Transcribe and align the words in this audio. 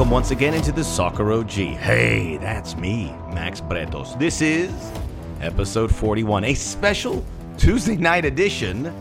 Welcome 0.00 0.12
once 0.12 0.30
again 0.30 0.54
into 0.54 0.72
the 0.72 0.82
Soccer 0.82 1.30
OG. 1.30 1.50
Hey, 1.50 2.38
that's 2.38 2.74
me, 2.74 3.12
Max 3.34 3.60
Bretos. 3.60 4.18
This 4.18 4.40
is 4.40 4.72
episode 5.42 5.94
41, 5.94 6.44
a 6.44 6.54
special 6.54 7.22
Tuesday 7.58 7.98
night 7.98 8.24
edition. 8.24 8.94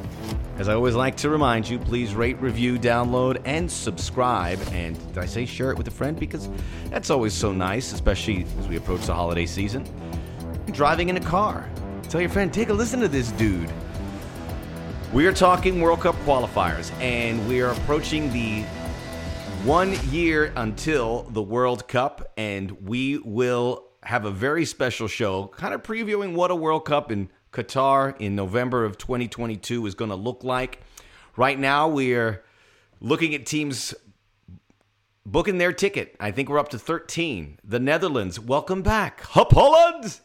As 0.58 0.68
I 0.68 0.74
always 0.74 0.96
like 0.96 1.16
to 1.16 1.30
remind 1.30 1.70
you, 1.70 1.80
please 1.80 2.14
rate, 2.14 2.38
review, 2.42 2.78
download, 2.78 3.42
and 3.46 3.72
subscribe. 3.72 4.60
And 4.74 4.98
did 5.14 5.20
I 5.20 5.26
say 5.26 5.46
share 5.46 5.72
it 5.72 5.78
with 5.78 5.88
a 5.88 5.92
friend? 5.92 6.20
Because 6.20 6.50
that's 6.90 7.10
always 7.10 7.34
so 7.34 7.54
nice, 7.54 7.94
especially 7.94 8.46
as 8.60 8.68
we 8.68 8.76
approach 8.76 9.06
the 9.06 9.14
holiday 9.14 9.46
season. 9.46 9.86
Driving 10.74 11.08
in 11.08 11.16
a 11.16 11.22
car. 11.22 11.70
Tell 12.10 12.20
your 12.20 12.30
friend, 12.30 12.54
take 12.54 12.68
a 12.68 12.74
listen 12.74 13.00
to 13.00 13.08
this 13.08 13.32
dude. 13.32 13.72
We 15.14 15.28
are 15.28 15.34
talking 15.34 15.80
World 15.80 16.02
Cup 16.02 16.16
qualifiers, 16.26 16.92
and 17.00 17.48
we 17.48 17.62
are 17.62 17.72
approaching 17.72 18.34
the 18.34 18.66
one 19.66 19.94
year 20.10 20.54
until 20.56 21.24
the 21.24 21.42
World 21.42 21.88
Cup, 21.88 22.32
and 22.38 22.72
we 22.88 23.18
will 23.18 23.90
have 24.04 24.24
a 24.24 24.32
very 24.32 24.64
special 24.64 25.10
show, 25.10 25.48
kind 25.48 25.74
of 25.74 25.84
previewing 25.84 26.34
what 26.34 26.50
a 26.50 26.56
World 26.56 26.86
Cup 26.86 27.12
in 27.12 27.30
Qatar 27.52 28.16
in 28.20 28.36
November 28.36 28.86
of 28.86 28.98
2022 28.98 29.86
is 29.86 29.96
going 29.96 30.12
to 30.12 30.16
look 30.16 30.46
like. 30.46 30.80
Right 31.36 31.60
now, 31.60 31.90
we 31.90 32.14
are 32.16 32.42
looking 33.02 33.36
at 33.36 33.46
teams 33.46 33.94
booking 35.26 35.58
their 35.58 35.74
ticket. 35.74 36.16
I 36.22 36.32
think 36.32 36.48
we're 36.48 36.60
up 36.60 36.70
to 36.70 36.80
13. 36.80 37.60
The 37.64 37.80
Netherlands, 37.80 38.40
welcome 38.40 38.82
back. 38.82 39.22
Hup 39.22 39.52
Holland! 39.52 40.22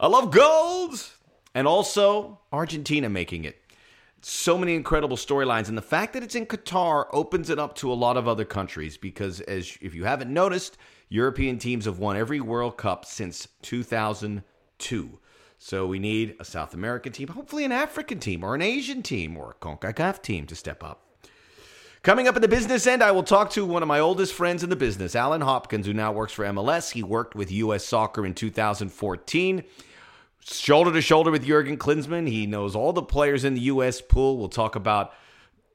I 0.00 0.06
love 0.06 0.32
gold! 0.32 1.10
And 1.54 1.68
also 1.68 2.40
Argentina 2.50 3.10
making 3.10 3.44
it 3.44 3.63
so 4.24 4.56
many 4.56 4.74
incredible 4.74 5.18
storylines 5.18 5.68
and 5.68 5.76
the 5.76 5.82
fact 5.82 6.14
that 6.14 6.22
it's 6.22 6.34
in 6.34 6.46
Qatar 6.46 7.06
opens 7.12 7.50
it 7.50 7.58
up 7.58 7.74
to 7.76 7.92
a 7.92 7.94
lot 7.94 8.16
of 8.16 8.26
other 8.26 8.46
countries 8.46 8.96
because 8.96 9.40
as 9.42 9.76
if 9.82 9.94
you 9.94 10.04
haven't 10.04 10.32
noticed 10.32 10.78
European 11.10 11.58
teams 11.58 11.84
have 11.84 11.98
won 11.98 12.16
every 12.16 12.40
World 12.40 12.78
Cup 12.78 13.04
since 13.04 13.48
2002 13.62 15.18
so 15.58 15.86
we 15.86 15.98
need 15.98 16.36
a 16.40 16.44
South 16.44 16.72
American 16.72 17.12
team 17.12 17.28
hopefully 17.28 17.64
an 17.64 17.72
African 17.72 18.18
team 18.18 18.42
or 18.42 18.54
an 18.54 18.62
Asian 18.62 19.02
team 19.02 19.36
or 19.36 19.50
a 19.50 19.64
CONCACAF 19.64 20.22
team 20.22 20.46
to 20.46 20.56
step 20.56 20.82
up 20.82 21.02
Coming 22.02 22.28
up 22.28 22.36
in 22.36 22.42
the 22.42 22.48
business 22.48 22.86
end, 22.86 23.02
I 23.02 23.12
will 23.12 23.22
talk 23.22 23.48
to 23.52 23.64
one 23.64 23.80
of 23.80 23.88
my 23.88 23.98
oldest 23.98 24.34
friends 24.34 24.62
in 24.62 24.68
the 24.68 24.76
business, 24.76 25.16
Allen 25.16 25.40
Hopkins, 25.40 25.86
who 25.86 25.94
now 25.94 26.12
works 26.12 26.34
for 26.34 26.44
MLS. 26.44 26.92
He 26.92 27.02
worked 27.02 27.34
with 27.34 27.50
U.S. 27.50 27.82
Soccer 27.82 28.26
in 28.26 28.34
2014 28.34 29.64
shoulder 30.44 30.92
to 30.92 31.00
shoulder 31.00 31.30
with 31.30 31.44
Jurgen 31.44 31.76
Klinsmann. 31.76 32.28
He 32.28 32.46
knows 32.46 32.76
all 32.76 32.92
the 32.92 33.02
players 33.02 33.44
in 33.44 33.54
the 33.54 33.60
U.S. 33.62 34.00
pool. 34.00 34.38
We'll 34.38 34.48
talk 34.48 34.76
about 34.76 35.12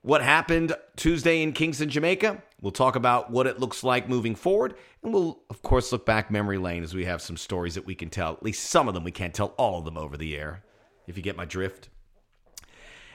what 0.02 0.22
happened 0.22 0.74
Tuesday 0.96 1.42
in 1.42 1.54
Kingston, 1.54 1.90
Jamaica. 1.90 2.42
We'll 2.62 2.72
talk 2.72 2.96
about 2.96 3.32
what 3.32 3.48
it 3.48 3.60
looks 3.60 3.84
like 3.84 4.08
moving 4.08 4.36
forward. 4.36 4.76
And 5.04 5.14
we'll, 5.14 5.40
of 5.50 5.62
course, 5.62 5.92
look 5.92 6.06
back 6.06 6.30
memory 6.30 6.58
lane 6.58 6.84
as 6.84 6.94
we 6.94 7.06
have 7.06 7.22
some 7.22 7.38
stories 7.38 7.76
that 7.76 7.86
we 7.86 7.96
can 7.96 8.10
tell. 8.10 8.34
At 8.34 8.44
least 8.44 8.70
some 8.70 8.88
of 8.88 8.94
them. 8.94 9.04
We 9.04 9.12
can't 9.12 9.34
tell 9.34 9.54
all 9.58 9.80
of 9.80 9.86
them 9.86 9.98
over 9.98 10.18
the 10.18 10.38
air, 10.38 10.64
if 11.08 11.18
you 11.18 11.24
get 11.24 11.38
my 11.38 11.46
drift. 11.46 11.90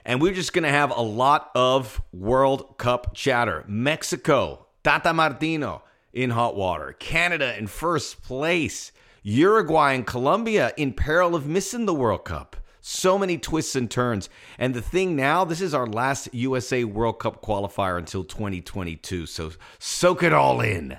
And 0.05 0.21
we're 0.21 0.35
just 0.35 0.53
going 0.53 0.65
to 0.65 0.71
have 0.71 0.91
a 0.95 1.01
lot 1.01 1.51
of 1.55 2.03
World 2.13 2.77
Cup 2.77 3.15
chatter. 3.15 3.65
Mexico, 3.67 4.67
Tata 4.83 5.15
Martino 5.15 5.83
in 6.13 6.31
hot 6.31 6.57
water. 6.57 6.95
Canada 6.99 7.57
in 7.59 7.67
first 7.67 8.23
place. 8.23 8.93
Uruguay 9.27 9.95
and 9.95 10.07
Colombia 10.07 10.71
in 10.77 10.93
peril 10.93 11.35
of 11.35 11.47
missing 11.47 11.87
the 11.87 11.95
World 11.95 12.27
Cup. 12.27 12.57
So 12.83 13.19
many 13.19 13.39
twists 13.39 13.75
and 13.75 13.91
turns. 13.91 14.29
And 14.59 14.75
the 14.75 14.83
thing 14.83 15.17
now, 15.17 15.47
this 15.47 15.63
is 15.63 15.73
our 15.73 15.87
last 15.87 16.29
USA 16.35 16.85
World 16.85 17.21
Cup 17.21 17.41
qualifier 17.41 17.97
until 17.97 18.23
2022. 18.23 19.25
So 19.25 19.53
soak 19.79 20.23
it 20.23 20.35
all 20.35 20.61
in. 20.61 20.99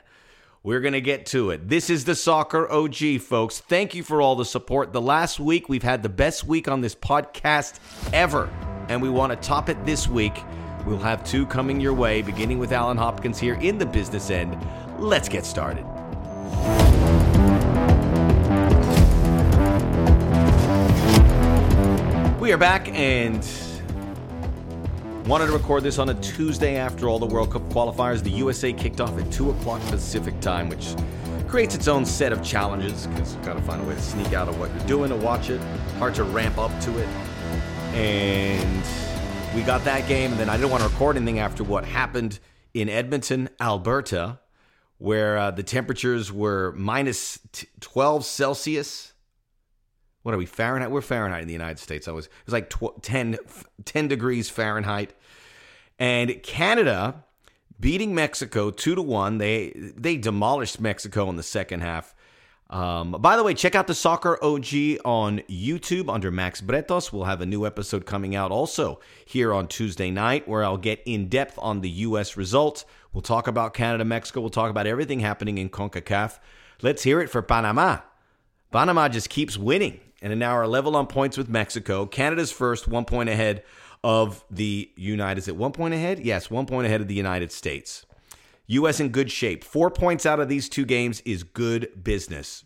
We're 0.63 0.79
going 0.79 0.95
to 0.95 1.01
get 1.01 1.27
to 1.27 1.51
it. 1.51 1.69
This 1.69 1.91
is 1.91 2.05
the 2.05 2.15
Soccer 2.15 2.67
OG, 2.67 3.19
folks. 3.21 3.59
Thank 3.59 3.93
you 3.93 4.01
for 4.01 4.23
all 4.23 4.35
the 4.35 4.43
support. 4.43 4.91
The 4.91 5.01
last 5.01 5.39
week, 5.39 5.69
we've 5.69 5.83
had 5.83 6.01
the 6.01 6.09
best 6.09 6.45
week 6.45 6.67
on 6.67 6.81
this 6.81 6.95
podcast 6.95 7.77
ever. 8.11 8.49
And 8.89 9.03
we 9.03 9.09
want 9.11 9.33
to 9.33 9.47
top 9.47 9.69
it 9.69 9.85
this 9.85 10.07
week. 10.07 10.43
We'll 10.87 10.97
have 10.97 11.23
two 11.23 11.45
coming 11.45 11.79
your 11.79 11.93
way, 11.93 12.23
beginning 12.23 12.57
with 12.57 12.71
Allen 12.71 12.97
Hopkins 12.97 13.39
here 13.39 13.53
in 13.61 13.77
the 13.77 13.85
business 13.85 14.31
end. 14.31 14.57
Let's 14.97 15.29
get 15.29 15.45
started. 15.45 15.85
We 22.45 22.53
are 22.53 22.57
back 22.57 22.89
and 22.89 23.43
wanted 25.25 25.47
to 25.47 25.51
record 25.51 25.81
this 25.81 25.97
on 25.97 26.09
a 26.09 26.13
Tuesday 26.21 26.75
after 26.75 27.09
all 27.09 27.17
the 27.17 27.25
World 27.25 27.51
Cup 27.51 27.63
qualifiers. 27.69 28.21
The 28.21 28.29
USA 28.29 28.71
kicked 28.71 29.01
off 29.01 29.17
at 29.17 29.31
2 29.31 29.49
o'clock 29.49 29.81
Pacific 29.87 30.39
time, 30.41 30.69
which 30.69 30.93
creates 31.47 31.73
its 31.73 31.87
own 31.87 32.05
set 32.05 32.31
of 32.31 32.43
challenges 32.43 33.07
because 33.07 33.33
you've 33.33 33.43
got 33.43 33.55
to 33.55 33.63
find 33.63 33.81
a 33.81 33.85
way 33.85 33.95
to 33.95 33.99
sneak 33.99 34.33
out 34.33 34.47
of 34.47 34.59
what 34.59 34.69
you're 34.75 34.85
doing 34.85 35.09
to 35.09 35.15
watch 35.15 35.49
it. 35.49 35.59
Hard 35.97 36.13
to 36.13 36.23
ramp 36.23 36.59
up 36.59 36.69
to 36.81 36.95
it. 36.99 37.07
And 37.95 38.85
we 39.55 39.63
got 39.63 39.83
that 39.85 40.07
game, 40.07 40.29
and 40.29 40.39
then 40.39 40.47
I 40.47 40.55
didn't 40.55 40.69
want 40.69 40.83
to 40.83 40.89
record 40.89 41.15
anything 41.15 41.39
after 41.39 41.63
what 41.63 41.83
happened 41.83 42.37
in 42.75 42.89
Edmonton, 42.89 43.49
Alberta, 43.59 44.39
where 44.99 45.39
uh, 45.39 45.49
the 45.49 45.63
temperatures 45.63 46.31
were 46.31 46.73
minus 46.77 47.39
12 47.79 48.23
Celsius 48.23 49.14
what 50.25 50.33
are 50.33 50.39
we 50.39 50.47
Fahrenheit? 50.47 50.89
We're 50.89 51.01
Fahrenheit 51.01 51.43
in 51.43 51.47
the 51.47 51.53
United 51.53 51.77
States. 51.77 52.07
I 52.07 52.11
was 52.11 52.25
it 52.25 52.31
was 52.47 52.53
like 52.53 52.71
tw- 52.71 52.99
10, 52.99 53.37
10 53.85 54.07
degrees 54.07 54.49
Fahrenheit, 54.49 55.13
and 55.99 56.41
Canada 56.41 57.23
beating 57.79 58.15
Mexico 58.15 58.71
two 58.71 58.95
to 58.95 59.03
one. 59.03 59.37
They 59.37 59.71
they 59.75 60.17
demolished 60.17 60.81
Mexico 60.81 61.29
in 61.29 61.35
the 61.35 61.43
second 61.43 61.81
half. 61.81 62.15
Um, 62.71 63.11
by 63.19 63.37
the 63.37 63.43
way, 63.43 63.53
check 63.53 63.75
out 63.75 63.85
the 63.85 63.93
Soccer 63.93 64.43
OG 64.43 64.97
on 65.05 65.41
YouTube 65.47 66.11
under 66.11 66.31
Max 66.31 66.59
Bretos. 66.59 67.13
We'll 67.13 67.25
have 67.25 67.41
a 67.41 67.45
new 67.45 67.63
episode 67.63 68.07
coming 68.07 68.35
out 68.35 68.49
also 68.49 68.99
here 69.25 69.53
on 69.53 69.67
Tuesday 69.67 70.09
night 70.09 70.47
where 70.47 70.63
I'll 70.63 70.75
get 70.75 71.03
in 71.05 71.27
depth 71.27 71.59
on 71.61 71.81
the 71.81 71.89
U.S. 71.89 72.35
results. 72.35 72.83
We'll 73.13 73.21
talk 73.21 73.45
about 73.45 73.75
Canada, 73.75 74.03
Mexico. 74.03 74.41
We'll 74.41 74.49
talk 74.49 74.71
about 74.71 74.87
everything 74.87 75.19
happening 75.19 75.59
in 75.59 75.69
CONCACAF. 75.69 76.39
Let's 76.81 77.03
hear 77.03 77.21
it 77.21 77.29
for 77.29 77.43
Panama. 77.43 77.99
Panama 78.71 79.07
just 79.07 79.29
keeps 79.29 79.55
winning 79.55 79.99
and 80.21 80.37
now 80.39 80.51
are 80.51 80.67
level 80.67 80.95
on 80.95 81.07
points 81.07 81.37
with 81.37 81.49
Mexico. 81.49 82.05
Canada's 82.05 82.51
first, 82.51 82.87
one 82.87 83.05
point 83.05 83.29
ahead 83.29 83.63
of 84.03 84.43
the 84.51 84.91
United 84.95 85.41
States. 85.41 85.57
One 85.57 85.71
point 85.71 85.93
ahead? 85.93 86.19
Yes, 86.19 86.49
one 86.49 86.65
point 86.65 86.85
ahead 86.85 87.01
of 87.01 87.07
the 87.07 87.15
United 87.15 87.51
States. 87.51 88.05
U.S. 88.67 88.99
in 88.99 89.09
good 89.09 89.31
shape. 89.31 89.63
Four 89.63 89.91
points 89.91 90.25
out 90.25 90.39
of 90.39 90.49
these 90.49 90.69
two 90.69 90.85
games 90.85 91.21
is 91.21 91.43
good 91.43 92.03
business. 92.03 92.63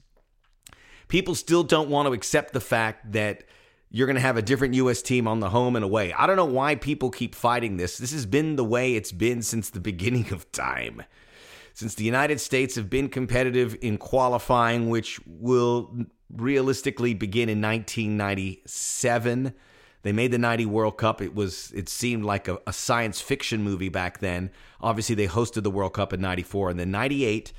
People 1.07 1.35
still 1.35 1.63
don't 1.63 1.89
want 1.89 2.07
to 2.07 2.13
accept 2.13 2.53
the 2.53 2.61
fact 2.61 3.11
that 3.13 3.43
you're 3.91 4.05
going 4.05 4.15
to 4.15 4.21
have 4.21 4.37
a 4.37 4.41
different 4.41 4.75
U.S. 4.75 5.01
team 5.01 5.27
on 5.27 5.39
the 5.39 5.49
home 5.49 5.75
and 5.75 5.83
away. 5.83 6.13
I 6.13 6.27
don't 6.27 6.35
know 6.35 6.45
why 6.45 6.75
people 6.75 7.09
keep 7.09 7.33
fighting 7.33 7.77
this. 7.77 7.97
This 7.97 8.11
has 8.11 8.25
been 8.25 8.55
the 8.55 8.63
way 8.63 8.95
it's 8.95 9.11
been 9.11 9.41
since 9.41 9.69
the 9.69 9.79
beginning 9.79 10.31
of 10.31 10.49
time. 10.51 11.03
Since 11.79 11.95
the 11.95 12.03
United 12.03 12.41
States 12.41 12.75
have 12.75 12.89
been 12.89 13.07
competitive 13.07 13.77
in 13.79 13.97
qualifying, 13.97 14.89
which 14.89 15.17
will 15.25 16.07
realistically 16.29 17.13
begin 17.13 17.47
in 17.47 17.61
1997. 17.61 19.53
They 20.01 20.11
made 20.11 20.31
the 20.31 20.37
90 20.39 20.65
World 20.65 20.97
Cup. 20.97 21.21
It 21.21 21.33
was 21.33 21.71
it 21.73 21.87
seemed 21.87 22.25
like 22.25 22.49
a, 22.49 22.59
a, 22.67 22.73
science 22.73 23.21
fiction 23.21 23.63
movie 23.63 23.87
back 23.87 24.19
then. 24.19 24.51
Obviously, 24.81 25.15
they 25.15 25.27
hosted 25.27 25.63
the 25.63 25.71
World 25.71 25.93
Cup 25.93 26.11
in 26.11 26.19
94 26.19 26.71
and 26.71 26.77
then 26.81 26.91
98 26.91 27.53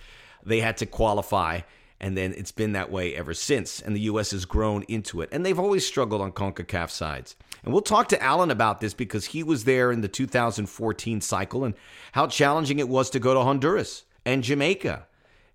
they 0.44 0.60
had 0.60 0.76
to 0.76 0.84
qualify 0.84 1.60
and 1.98 2.14
then 2.14 2.34
it's 2.36 2.52
been 2.52 2.72
that 2.72 2.90
way 2.90 3.16
ever 3.16 3.32
since 3.32 3.80
and 3.80 3.96
the 3.96 4.00
US 4.00 4.32
has 4.32 4.44
grown 4.44 4.82
into 4.82 5.22
it. 5.22 5.30
And 5.32 5.46
they've 5.46 5.58
always 5.58 5.86
struggled 5.86 6.20
on 6.20 6.32
CONCACAF 6.32 6.90
sides. 6.90 7.36
And 7.64 7.72
we'll 7.72 7.80
talk 7.80 8.10
to 8.10 8.22
Allen 8.22 8.50
about 8.50 8.82
this 8.82 8.92
because 8.92 9.24
he 9.24 9.42
was 9.42 9.64
there 9.64 9.90
in 9.90 10.02
the 10.02 10.08
2014 10.08 11.22
cycle 11.22 11.64
and 11.64 11.74
how 12.12 12.26
challenging 12.26 12.80
it 12.80 12.88
was 12.90 13.08
to 13.08 13.18
go 13.18 13.32
to 13.32 13.40
Honduras 13.40 14.04
and 14.24 14.42
Jamaica 14.42 15.06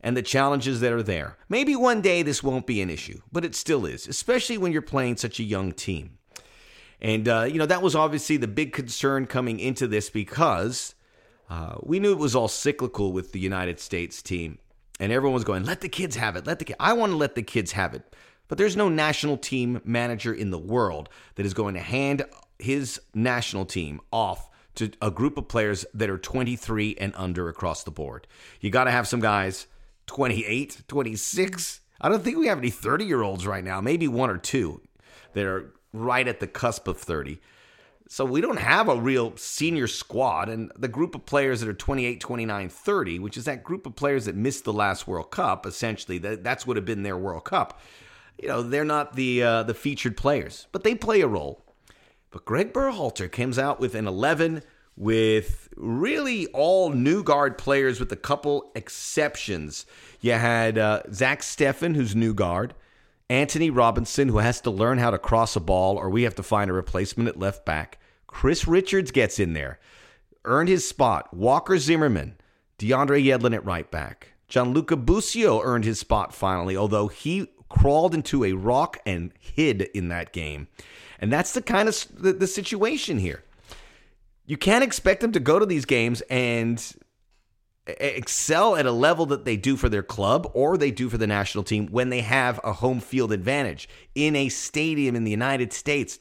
and 0.02 0.16
the 0.16 0.22
challenges 0.22 0.82
that 0.82 0.94
are 0.94 1.04
there. 1.04 1.38
Maybe 1.50 1.76
one 1.76 2.02
day 2.02 2.22
this 2.22 2.44
won't 2.44 2.68
be 2.68 2.82
an 2.82 2.90
issue, 2.90 3.22
but 3.32 3.44
it 3.44 3.56
still 3.56 3.86
is, 3.86 4.08
especially 4.08 4.58
when 4.58 4.72
you're 4.72 4.82
playing 4.82 5.18
such 5.18 5.40
a 5.40 5.44
young 5.44 5.72
team. 5.72 6.18
And, 7.02 7.28
uh, 7.28 7.48
you 7.50 7.58
know, 7.58 7.66
that 7.66 7.82
was 7.82 7.96
obviously 7.96 8.38
the 8.38 8.48
big 8.48 8.72
concern 8.72 9.26
coming 9.26 9.60
into 9.60 9.88
this 9.88 10.10
because 10.10 10.96
uh, 11.50 11.76
we 11.82 12.00
knew 12.00 12.12
it 12.12 12.20
was 12.20 12.36
all 12.36 12.48
cyclical 12.48 13.14
with 13.14 13.32
the 13.32 13.40
United 13.40 13.80
States 13.80 14.22
team. 14.22 14.60
And 15.00 15.12
everyone 15.12 15.34
was 15.34 15.44
going, 15.44 15.66
let 15.66 15.82
the 15.82 15.90
kids 15.90 16.16
have 16.16 16.36
it. 16.36 16.48
Let 16.48 16.60
the. 16.60 16.74
I 16.80 16.94
want 16.94 17.12
to 17.12 17.18
let 17.18 17.36
the 17.36 17.44
kids 17.44 17.74
have 17.74 17.94
it. 17.94 18.16
But 18.48 18.58
there's 18.58 18.78
no 18.78 18.90
national 18.90 19.38
team 19.38 19.82
manager 19.84 20.34
in 20.34 20.52
the 20.52 20.60
world 20.60 21.10
that 21.36 21.46
is 21.46 21.54
going 21.54 21.74
to 21.74 21.82
hand 21.82 22.24
his 22.60 23.02
national 23.14 23.66
team 23.66 24.00
off 24.12 24.50
to 24.76 24.92
a 25.02 25.12
group 25.12 25.38
of 25.38 25.48
players 25.48 25.86
that 25.94 26.10
are 26.10 26.18
23 26.18 26.96
and 27.00 27.14
under 27.16 27.50
across 27.50 27.84
the 27.84 27.92
board. 27.92 28.28
You 28.60 28.70
got 28.70 28.86
to 28.86 28.92
have 28.92 29.08
some 29.08 29.20
guys 29.20 29.68
28, 30.08 30.84
26. 30.88 31.82
I 32.02 32.10
don't 32.10 32.24
think 32.24 32.38
we 32.38 32.48
have 32.48 32.60
any 32.60 32.70
30 32.70 33.06
year 33.06 33.22
olds 33.22 33.48
right 33.48 33.64
now, 33.64 33.82
maybe 33.82 34.08
one 34.08 34.30
or 34.30 34.38
two 34.38 34.82
that 35.34 35.46
are 35.46 35.74
right 35.94 36.28
at 36.28 36.40
the 36.40 36.48
cusp 36.48 36.88
of 36.88 36.98
30. 36.98 37.40
So 38.08 38.24
we 38.24 38.40
don't 38.40 38.60
have 38.60 38.88
a 38.88 38.96
real 38.96 39.36
senior 39.36 39.88
squad. 39.88 40.50
And 40.50 40.72
the 40.78 40.88
group 40.88 41.16
of 41.16 41.26
players 41.26 41.62
that 41.62 41.70
are 41.70 41.74
28, 41.74 42.20
29, 42.20 42.70
30, 42.70 43.20
which 43.20 43.38
is 43.38 43.46
that 43.46 43.64
group 43.64 43.86
of 43.86 43.96
players 43.96 44.26
that 44.26 44.36
missed 44.36 44.64
the 44.64 44.74
last 44.74 45.08
World 45.08 45.32
Cup, 45.32 45.66
essentially, 45.66 46.20
that, 46.20 46.44
that's 46.44 46.68
would 46.68 46.78
have 46.78 46.86
been 46.86 47.04
their 47.04 47.18
World 47.18 47.46
Cup. 47.46 47.82
You 48.40 48.48
know, 48.48 48.62
they're 48.62 48.86
not 48.86 49.16
the 49.16 49.42
uh, 49.42 49.64
the 49.64 49.74
featured 49.74 50.18
players, 50.18 50.68
but 50.74 50.84
they 50.84 50.94
play 50.94 51.22
a 51.22 51.28
role. 51.28 51.65
But 52.32 52.46
Greg 52.46 52.74
Berhalter 52.74 53.32
comes 53.32 53.58
out 53.58 53.80
with 53.80 53.96
an 53.96 54.08
11 54.08 54.62
with 54.98 55.70
really 55.76 56.48
all 56.48 56.90
new 56.90 57.24
guard 57.24 57.58
players 57.58 58.00
with 58.00 58.12
a 58.12 58.18
couple 58.18 58.72
exceptions. 58.76 59.86
You 60.22 60.34
had 60.34 60.78
uh, 60.78 61.04
Zach 61.12 61.42
Steffen, 61.42 61.96
who's 61.96 62.16
new 62.16 62.34
guard. 62.34 62.74
Antonee 63.30 63.72
Robinson, 63.72 64.30
who 64.30 64.38
has 64.38 64.62
to 64.62 64.72
learn 64.72 65.00
how 65.00 65.10
to 65.10 65.18
cross 65.18 65.56
a 65.56 65.60
ball, 65.60 65.98
or 65.98 66.10
we 66.10 66.24
have 66.24 66.36
to 66.36 66.44
find 66.44 66.70
a 66.70 66.74
replacement 66.74 67.28
at 67.28 67.40
left 67.40 67.66
back. 67.66 68.00
Chris 68.28 68.68
Richards 68.68 69.12
gets 69.12 69.40
in 69.40 69.54
there, 69.54 69.80
earned 70.44 70.70
his 70.70 70.88
spot. 70.88 71.34
Walker 71.34 71.78
Zimmerman, 71.78 72.38
DeAndre 72.78 73.24
Yedlin 73.26 73.56
at 73.56 73.66
right 73.66 73.90
back. 73.90 74.34
Gianluca 74.48 74.96
Busio 74.96 75.62
earned 75.64 75.86
his 75.86 76.00
spot 76.00 76.34
finally, 76.34 76.78
although 76.78 77.08
he 77.08 77.48
crawled 77.68 78.14
into 78.14 78.44
a 78.44 78.54
rock 78.54 79.00
and 79.06 79.32
hid 79.40 79.84
in 79.94 80.10
that 80.10 80.32
game. 80.32 80.68
And 81.20 81.32
that's 81.32 81.54
the 81.54 81.62
kind 81.62 81.88
of 81.88 82.06
the, 82.14 82.34
the 82.34 82.48
situation 82.48 83.20
here. 83.20 83.44
You 84.46 84.58
can't 84.58 84.84
expect 84.84 85.22
them 85.22 85.32
to 85.32 85.40
go 85.40 85.60
to 85.60 85.66
these 85.66 85.86
games 85.86 86.22
and 86.30 86.84
excel 87.88 88.76
at 88.76 88.86
a 88.86 88.92
level 88.92 89.26
that 89.28 89.46
they 89.46 89.58
do 89.58 89.76
for 89.76 89.90
their 89.90 90.04
club 90.04 90.50
or 90.54 90.78
they 90.78 90.92
do 90.92 91.10
for 91.10 91.18
the 91.18 91.28
national 91.28 91.64
team 91.64 91.88
when 91.88 92.10
they 92.10 92.22
have 92.22 92.60
a 92.64 92.74
home 92.74 93.00
field 93.00 93.32
advantage 93.32 93.88
in 94.16 94.36
a 94.36 94.50
stadium 94.50 95.16
in 95.16 95.24
the 95.24 95.32
United 95.32 95.72
States 95.72 96.20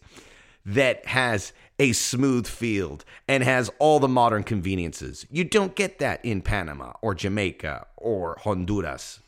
that 0.67 1.05
has 1.06 1.52
a 1.79 1.93
smooth 1.93 2.46
field 2.46 3.05
and 3.26 3.43
has 3.43 3.70
all 3.79 3.99
the 3.99 4.08
modern 4.08 4.43
conveniences. 4.43 5.26
You 5.31 5.44
don't 5.44 5.75
get 5.75 5.99
that 5.99 6.25
in 6.25 6.43
Panama 6.43 6.93
or 7.02 7.14
Jamaica 7.14 7.87
or 7.96 8.38
Honduras. 8.43 9.20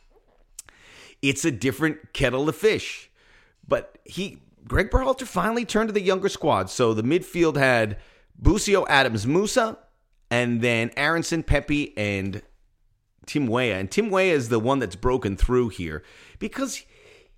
It's 1.23 1.45
a 1.45 1.51
different 1.51 2.13
kettle 2.13 2.49
of 2.49 2.57
fish. 2.57 3.11
But 3.69 3.99
he 4.05 4.39
Greg 4.67 4.91
Berhalter 4.91 5.27
finally 5.27 5.65
turned 5.65 5.89
to 5.89 5.93
the 5.93 6.01
younger 6.01 6.29
squad. 6.29 6.71
So 6.71 6.93
the 6.93 7.03
midfield 7.03 7.57
had 7.57 7.99
Busio 8.39 8.87
Adams 8.87 9.27
Musah, 9.27 9.79
and 10.31 10.61
then 10.61 10.91
Aaronson, 10.97 11.43
Pepi, 11.43 11.97
and 11.97 12.43
Tim 13.27 13.47
Weah. 13.47 13.79
And 13.79 13.91
Tim 13.91 14.11
Weah 14.11 14.33
is 14.33 14.49
the 14.49 14.59
one 14.59 14.79
that's 14.79 14.97
broken 14.97 15.37
through 15.37 15.71
here 15.71 16.03
because 16.39 16.85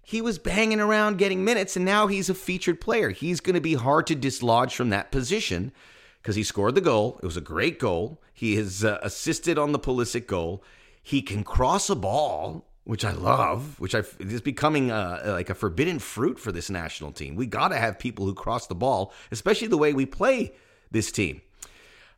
he 0.03 0.23
was 0.23 0.39
banging 0.39 0.81
around 0.81 1.19
getting 1.19 1.45
minutes, 1.45 1.77
and 1.77 1.85
now 1.85 2.07
he's 2.07 2.31
a 2.31 2.35
featured 2.35 2.81
player. 2.81 3.11
He's 3.11 3.41
going 3.41 3.55
to 3.55 3.61
be 3.61 3.75
hard 3.75 4.07
to 4.07 4.15
dislodge 4.15 4.75
from 4.75 4.89
that 4.89 5.13
position 5.13 5.71
because 6.23 6.37
he 6.37 6.43
scored 6.43 6.75
the 6.75 6.81
goal. 6.81 7.21
It 7.23 7.27
was 7.27 7.37
a 7.37 7.43
great 7.43 7.79
goal. 7.79 8.23
He 8.33 8.57
has 8.57 8.85
uh, 8.85 8.99
assisted 9.03 9.59
on 9.59 9.73
the 9.73 9.79
Pulisic 9.79 10.27
goal. 10.27 10.65
He 11.03 11.21
can 11.21 11.45
cross 11.45 11.91
a 11.91 11.95
ball, 11.95 12.68
which 12.89 13.05
I 13.05 13.13
love, 13.13 13.79
which 13.79 13.95
I, 13.95 14.03
is 14.19 14.41
becoming 14.41 14.91
uh, 14.91 15.23
like 15.27 15.51
a 15.51 15.55
forbidden 15.55 15.99
fruit 15.99 16.39
for 16.39 16.53
this 16.53 16.71
national 16.71 17.13
team. 17.13 17.37
We 17.37 17.45
got 17.45 17.69
to 17.69 17.77
have 17.77 17.99
people 17.99 18.25
who 18.25 18.33
cross 18.33 18.67
the 18.67 18.75
ball, 18.75 19.13
especially 19.31 19.69
the 19.69 19.77
way 19.77 19.93
we 19.93 20.07
play 20.07 20.55
this 20.91 21.13
team. 21.13 21.43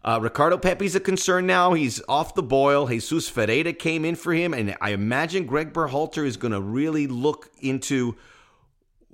Uh, 0.05 0.21
Ricardo 0.23 0.57
Pepi's 0.59 0.95
a 0.95 1.01
concern 1.01 1.45
now. 1.45 1.73
He's 1.73 2.01
off 2.09 2.37
the 2.37 2.45
boil. 2.45 2.87
Jesus 2.87 3.29
Ferreira 3.29 3.73
came 3.73 4.05
in 4.05 4.15
for 4.15 4.33
him, 4.33 4.55
and 4.55 4.77
I 4.81 4.91
imagine 4.91 5.45
Greg 5.45 5.73
Berhalter 5.73 6.25
is 6.25 6.37
going 6.37 6.53
to 6.53 6.61
really 6.61 7.09
look 7.09 7.51
into 7.61 8.15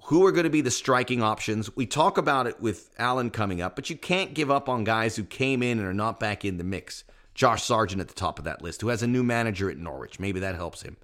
who 0.04 0.26
are 0.26 0.32
going 0.32 0.44
to 0.44 0.50
be 0.50 0.60
the 0.60 0.70
striking 0.70 1.22
options. 1.22 1.74
We 1.74 1.86
talk 1.86 2.18
about 2.18 2.46
it 2.46 2.60
with 2.60 2.90
Allen 2.98 3.30
coming 3.30 3.62
up, 3.62 3.76
but 3.76 3.88
you 3.88 3.96
can't 3.96 4.34
give 4.34 4.50
up 4.50 4.68
on 4.68 4.84
guys 4.84 5.16
who 5.16 5.24
came 5.24 5.62
in 5.62 5.78
and 5.78 5.88
are 5.88 5.94
not 5.94 6.20
back 6.20 6.44
in 6.44 6.58
the 6.58 6.64
mix. 6.64 7.02
Josh 7.34 7.62
Sargent 7.62 8.02
at 8.02 8.08
the 8.08 8.14
top 8.14 8.38
of 8.38 8.44
that 8.44 8.60
list, 8.60 8.82
who 8.82 8.88
has 8.88 9.02
a 9.02 9.06
new 9.06 9.22
manager 9.22 9.70
at 9.70 9.78
Norwich. 9.78 10.20
Maybe 10.20 10.40
that 10.40 10.54
helps 10.54 10.82
him. 10.82 10.98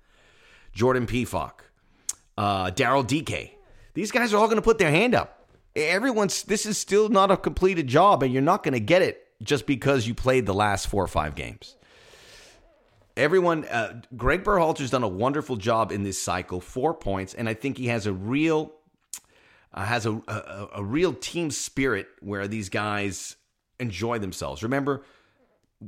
Jordan 0.72 1.06
Pefok, 1.06 1.52
uh, 2.36 2.70
Daryl 2.70 3.06
Dike. 3.06 3.58
These 3.94 4.10
guys 4.10 4.32
are 4.32 4.38
all 4.38 4.46
going 4.46 4.56
to 4.56 4.62
put 4.62 4.78
their 4.78 4.90
hand 4.90 5.14
up. 5.14 5.46
Everyone's 5.74 6.42
this 6.42 6.66
is 6.66 6.76
still 6.78 7.08
not 7.08 7.30
a 7.30 7.36
completed 7.36 7.86
job 7.86 8.22
and 8.22 8.32
you're 8.32 8.42
not 8.42 8.62
going 8.62 8.74
to 8.74 8.80
get 8.80 9.02
it 9.02 9.26
just 9.42 9.66
because 9.66 10.06
you 10.06 10.14
played 10.14 10.46
the 10.46 10.54
last 10.54 10.86
four 10.86 11.02
or 11.02 11.08
five 11.08 11.34
games. 11.34 11.76
Everyone 13.16 13.64
uh, 13.66 14.00
greg 14.16 14.44
berhalter's 14.44 14.90
done 14.90 15.02
a 15.02 15.08
wonderful 15.08 15.56
job 15.56 15.92
in 15.92 16.02
this 16.02 16.20
cycle 16.20 16.60
four 16.60 16.94
points 16.94 17.34
and 17.34 17.46
i 17.46 17.52
think 17.52 17.76
he 17.76 17.88
has 17.88 18.06
a 18.06 18.12
real 18.12 18.72
uh, 19.74 19.84
has 19.84 20.06
a, 20.06 20.12
a, 20.28 20.69
a 20.76 20.84
real 20.84 21.12
team 21.12 21.50
spirit 21.50 22.06
where 22.20 22.48
these 22.48 22.69
guys 22.69 23.36
enjoy 23.78 24.19
themselves. 24.19 24.62
Remember 24.62 25.02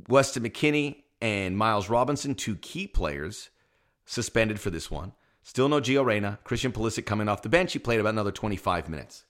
weston 0.07 0.43
McKennie 0.43 1.03
and 1.21 1.57
miles 1.57 1.89
robinson 1.89 2.35
two 2.35 2.55
key 2.57 2.85
players 2.85 3.49
suspended 4.05 4.59
for 4.59 4.69
this 4.69 4.89
one 4.89 5.13
still 5.45 5.69
no 5.69 5.79
Gio 5.79 6.03
Reyna. 6.03 6.39
Christian 6.43 6.73
Pulisic 6.73 7.05
coming 7.05 7.29
off 7.29 7.41
the 7.43 7.49
bench. 7.49 7.71
He 7.71 7.79
played 7.79 8.01
about 8.01 8.09
another 8.09 8.31
25 8.31 8.89
minutes. 8.89 9.23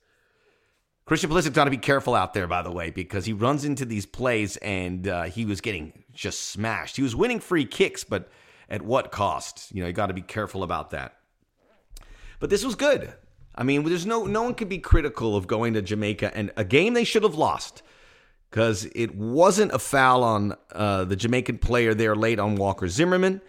Christian 1.06 1.30
Pulisic 1.30 1.54
got 1.54 1.66
to 1.66 1.72
be 1.72 1.77
careful 1.77 2.16
out 2.16 2.33
there, 2.33 2.48
by 2.48 2.63
the 2.63 2.72
way, 2.72 2.89
because 2.89 3.25
he 3.25 3.33
runs 3.33 3.63
into 3.63 3.86
these 3.86 4.07
plays 4.07 4.57
and 4.57 5.07
uh, 5.07 5.24
he 5.24 5.45
was 5.45 5.62
getting 5.62 5.94
just 6.13 6.50
smashed. 6.50 6.95
He 6.95 7.04
was 7.04 7.16
winning 7.16 7.39
free 7.39 7.66
kicks, 7.66 8.04
but 8.04 8.30
at 8.69 8.81
what 8.81 9.12
cost? 9.12 9.72
You 9.72 9.81
know, 9.81 9.88
you 9.88 9.94
got 9.94 10.07
to 10.07 10.16
be 10.16 10.22
careful 10.22 10.63
about 10.63 10.89
that. 10.92 11.18
But 12.39 12.50
this 12.50 12.66
was 12.66 12.74
good. 12.74 13.13
I 13.54 13.63
mean, 13.63 13.83
there's 13.83 14.06
no 14.06 14.25
no 14.25 14.44
one 14.44 14.56
could 14.56 14.68
be 14.68 14.80
critical 14.80 15.38
of 15.38 15.48
going 15.48 15.75
to 15.75 15.81
Jamaica 15.81 16.36
and 16.36 16.51
a 16.57 16.66
game 16.66 16.94
they 16.94 17.04
should 17.04 17.24
have 17.24 17.36
lost 17.36 17.83
because 18.50 18.86
it 18.95 19.16
wasn't 19.16 19.72
a 19.74 19.80
foul 19.80 20.24
on 20.24 20.56
uh, 20.72 21.06
the 21.06 21.16
Jamaican 21.16 21.60
player 21.60 21.94
there 21.94 22.16
late 22.16 22.39
on 22.39 22.56
Walker 22.56 22.89
Zimmerman. 22.89 23.42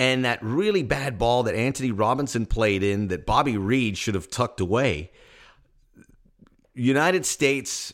And 0.00 0.24
that 0.24 0.42
really 0.42 0.82
bad 0.82 1.18
ball 1.18 1.42
that 1.42 1.54
Antonee 1.54 1.90
Robinson 1.90 2.46
played 2.46 2.82
in 2.82 3.08
that 3.08 3.26
Bobby 3.26 3.58
Reid 3.58 3.98
should 3.98 4.14
have 4.14 4.30
tucked 4.30 4.60
away 4.60 5.10
United 6.74 7.26
States 7.26 7.92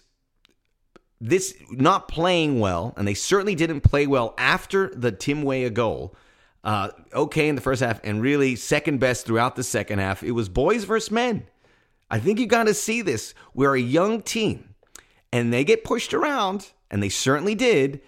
this 1.20 1.54
not 1.70 2.08
playing 2.08 2.60
well, 2.60 2.94
and 2.96 3.08
they 3.08 3.14
certainly 3.14 3.54
didn't 3.54 3.80
play 3.80 4.06
well 4.06 4.34
after 4.38 4.88
the 4.94 5.10
Tim 5.10 5.42
Weah 5.42 5.70
goal. 5.70 6.14
Uh, 6.62 6.90
okay 7.12 7.48
in 7.48 7.54
the 7.54 7.60
first 7.60 7.80
half, 7.80 8.00
and 8.02 8.20
really 8.20 8.56
second 8.56 8.98
best 8.98 9.24
throughout 9.24 9.56
the 9.56 9.62
second 9.62 10.00
half. 10.00 10.22
It 10.22 10.32
was 10.32 10.48
boys 10.48 10.84
versus 10.84 11.10
men. 11.10 11.46
I 12.10 12.18
think 12.18 12.38
you 12.40 12.46
got 12.46 12.64
to 12.64 12.74
see 12.74 13.02
this. 13.02 13.34
We're 13.54 13.76
a 13.76 13.80
young 13.80 14.20
team, 14.20 14.74
and 15.32 15.52
they 15.52 15.64
get 15.64 15.84
pushed 15.84 16.12
around, 16.12 16.72
and 16.90 17.02
they 17.02 17.08
certainly 17.08 17.54
did. 17.54 18.00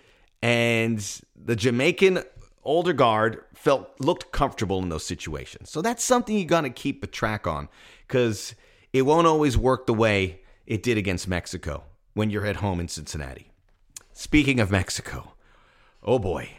And 0.42 0.98
the 1.36 1.56
Jamaican 1.56 2.24
older 2.64 2.92
guard 2.92 3.44
felt 3.58 3.90
looked 3.98 4.30
comfortable 4.30 4.80
in 4.82 4.88
those 4.88 5.04
situations. 5.04 5.68
So 5.68 5.82
that's 5.82 6.04
something 6.04 6.38
you 6.38 6.44
got 6.44 6.60
to 6.60 6.70
keep 6.70 7.02
a 7.02 7.08
track 7.08 7.46
on 7.46 7.68
because 8.06 8.54
it 8.92 9.02
won't 9.02 9.26
always 9.26 9.58
work 9.58 9.86
the 9.86 9.94
way 9.94 10.40
it 10.64 10.82
did 10.82 10.96
against 10.96 11.26
Mexico 11.26 11.82
when 12.14 12.30
you're 12.30 12.46
at 12.46 12.56
home 12.56 12.78
in 12.78 12.86
Cincinnati. 12.86 13.50
Speaking 14.12 14.60
of 14.60 14.70
Mexico, 14.70 15.32
oh 16.04 16.18
boy. 16.18 16.50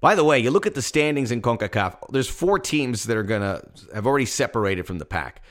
By 0.00 0.14
the 0.14 0.24
way, 0.24 0.38
you 0.38 0.50
look 0.50 0.66
at 0.66 0.74
the 0.74 0.82
standings 0.82 1.30
in 1.30 1.42
CONCACAF, 1.42 2.10
there's 2.10 2.28
four 2.28 2.58
teams 2.58 3.04
that 3.04 3.16
are 3.16 3.22
going 3.22 3.42
to 3.42 3.62
have 3.94 4.06
already 4.06 4.26
separated 4.26 4.86
from 4.86 4.98
the 4.98 5.04
pack. 5.04 5.42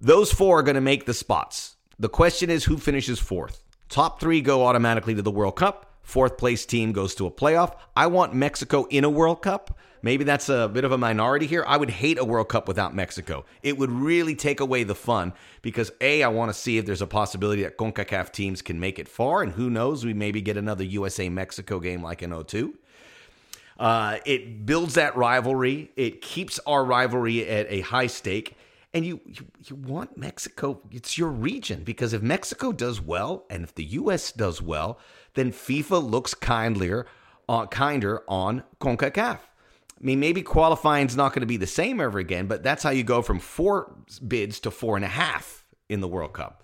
Those 0.00 0.32
four 0.32 0.58
are 0.58 0.62
going 0.62 0.74
to 0.74 0.80
make 0.80 1.06
the 1.06 1.14
spots. 1.14 1.76
The 1.98 2.08
question 2.08 2.50
is 2.50 2.64
who 2.64 2.78
finishes 2.78 3.18
fourth? 3.18 3.62
Top 3.88 4.20
three 4.20 4.40
go 4.40 4.66
automatically 4.66 5.14
to 5.14 5.22
the 5.22 5.30
World 5.30 5.56
Cup. 5.56 5.93
Fourth 6.04 6.36
place 6.36 6.66
team 6.66 6.92
goes 6.92 7.14
to 7.16 7.26
a 7.26 7.30
playoff. 7.30 7.76
I 7.96 8.06
want 8.06 8.34
Mexico 8.34 8.84
in 8.90 9.04
a 9.04 9.10
World 9.10 9.40
Cup. 9.42 9.76
Maybe 10.02 10.22
that's 10.22 10.50
a 10.50 10.68
bit 10.68 10.84
of 10.84 10.92
a 10.92 10.98
minority 10.98 11.46
here. 11.46 11.64
I 11.66 11.78
would 11.78 11.88
hate 11.88 12.18
a 12.18 12.24
World 12.24 12.50
Cup 12.50 12.68
without 12.68 12.94
Mexico. 12.94 13.46
It 13.62 13.78
would 13.78 13.90
really 13.90 14.34
take 14.34 14.60
away 14.60 14.84
the 14.84 14.94
fun 14.94 15.32
because 15.62 15.90
A, 16.02 16.22
I 16.22 16.28
want 16.28 16.50
to 16.50 16.54
see 16.54 16.76
if 16.76 16.84
there's 16.84 17.00
a 17.00 17.06
possibility 17.06 17.62
that 17.62 17.78
CONCACAF 17.78 18.30
teams 18.30 18.60
can 18.60 18.78
make 18.78 18.98
it 18.98 19.08
far. 19.08 19.42
And 19.42 19.52
who 19.52 19.70
knows, 19.70 20.04
we 20.04 20.12
maybe 20.12 20.42
get 20.42 20.58
another 20.58 20.84
USA 20.84 21.30
Mexico 21.30 21.80
game 21.80 22.02
like 22.02 22.22
in 22.22 22.44
02. 22.44 22.74
Uh, 23.80 24.18
it 24.26 24.66
builds 24.66 24.94
that 24.94 25.16
rivalry, 25.16 25.90
it 25.96 26.20
keeps 26.20 26.60
our 26.66 26.84
rivalry 26.84 27.48
at 27.48 27.66
a 27.70 27.80
high 27.80 28.06
stake 28.06 28.56
and 28.94 29.04
you, 29.04 29.20
you, 29.26 29.44
you 29.64 29.74
want 29.74 30.16
Mexico. 30.16 30.80
It's 30.92 31.18
your 31.18 31.28
region 31.28 31.82
because 31.82 32.12
if 32.12 32.22
Mexico 32.22 32.70
does 32.70 33.00
well 33.00 33.44
and 33.50 33.64
if 33.64 33.74
the 33.74 33.84
U.S. 33.84 34.30
does 34.30 34.62
well, 34.62 35.00
then 35.34 35.52
FIFA 35.52 36.10
looks 36.10 36.34
kindlier, 36.34 37.06
uh, 37.48 37.66
kinder 37.66 38.22
on 38.28 38.62
Concacaf. 38.80 39.38
I 39.38 40.06
mean, 40.06 40.20
maybe 40.20 40.42
qualifying 40.42 41.06
is 41.06 41.16
not 41.16 41.32
going 41.32 41.40
to 41.40 41.46
be 41.46 41.56
the 41.56 41.66
same 41.66 42.00
ever 42.00 42.18
again, 42.18 42.46
but 42.46 42.62
that's 42.62 42.82
how 42.82 42.90
you 42.90 43.04
go 43.04 43.22
from 43.22 43.38
four 43.38 43.96
bids 44.26 44.60
to 44.60 44.70
four 44.70 44.96
and 44.96 45.04
a 45.04 45.08
half 45.08 45.64
in 45.88 46.00
the 46.00 46.08
World 46.08 46.32
Cup. 46.32 46.62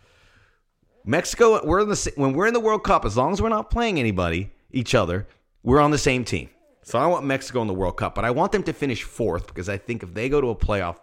Mexico, 1.04 1.64
we're 1.64 1.80
in 1.80 1.88
the 1.88 2.12
when 2.16 2.34
we're 2.34 2.46
in 2.46 2.54
the 2.54 2.60
World 2.60 2.84
Cup, 2.84 3.04
as 3.04 3.16
long 3.16 3.32
as 3.32 3.40
we're 3.40 3.48
not 3.48 3.70
playing 3.70 3.98
anybody, 3.98 4.52
each 4.70 4.94
other, 4.94 5.26
we're 5.62 5.80
on 5.80 5.90
the 5.90 5.98
same 5.98 6.24
team. 6.24 6.50
So 6.82 6.98
I 6.98 7.06
want 7.06 7.24
Mexico 7.24 7.62
in 7.62 7.68
the 7.68 7.74
World 7.74 7.96
Cup, 7.96 8.14
but 8.14 8.24
I 8.24 8.30
want 8.30 8.52
them 8.52 8.62
to 8.64 8.72
finish 8.72 9.02
fourth 9.02 9.46
because 9.46 9.68
I 9.68 9.78
think 9.78 10.02
if 10.02 10.12
they 10.12 10.28
go 10.28 10.40
to 10.40 10.48
a 10.48 10.56
playoff, 10.56 10.96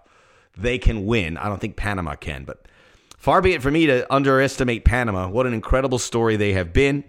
they 0.58 0.78
can 0.78 1.06
win. 1.06 1.38
I 1.38 1.48
don't 1.48 1.60
think 1.60 1.76
Panama 1.76 2.16
can, 2.16 2.44
but 2.44 2.68
far 3.18 3.42
be 3.42 3.54
it 3.54 3.62
for 3.62 3.72
me 3.72 3.86
to 3.88 4.12
underestimate 4.14 4.86
Panama. 4.86 5.28
What 5.30 5.46
an 5.48 5.54
incredible 5.54 6.00
story 6.00 6.36
they 6.36 6.54
have 6.54 6.74
been. 6.74 7.04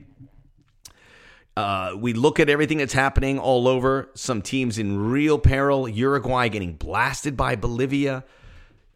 Uh, 1.59 1.97
we 1.97 2.13
look 2.13 2.39
at 2.39 2.49
everything 2.49 2.79
that's 2.79 2.93
happening 2.93 3.37
all 3.37 3.67
over. 3.67 4.11
Some 4.15 4.43
teams 4.43 4.79
in 4.79 5.11
real 5.11 5.41
peril. 5.41 5.89
Uruguay 5.89 6.47
getting 6.47 6.75
blasted 6.75 7.37
by 7.37 7.57
Bolivia. 7.57 8.23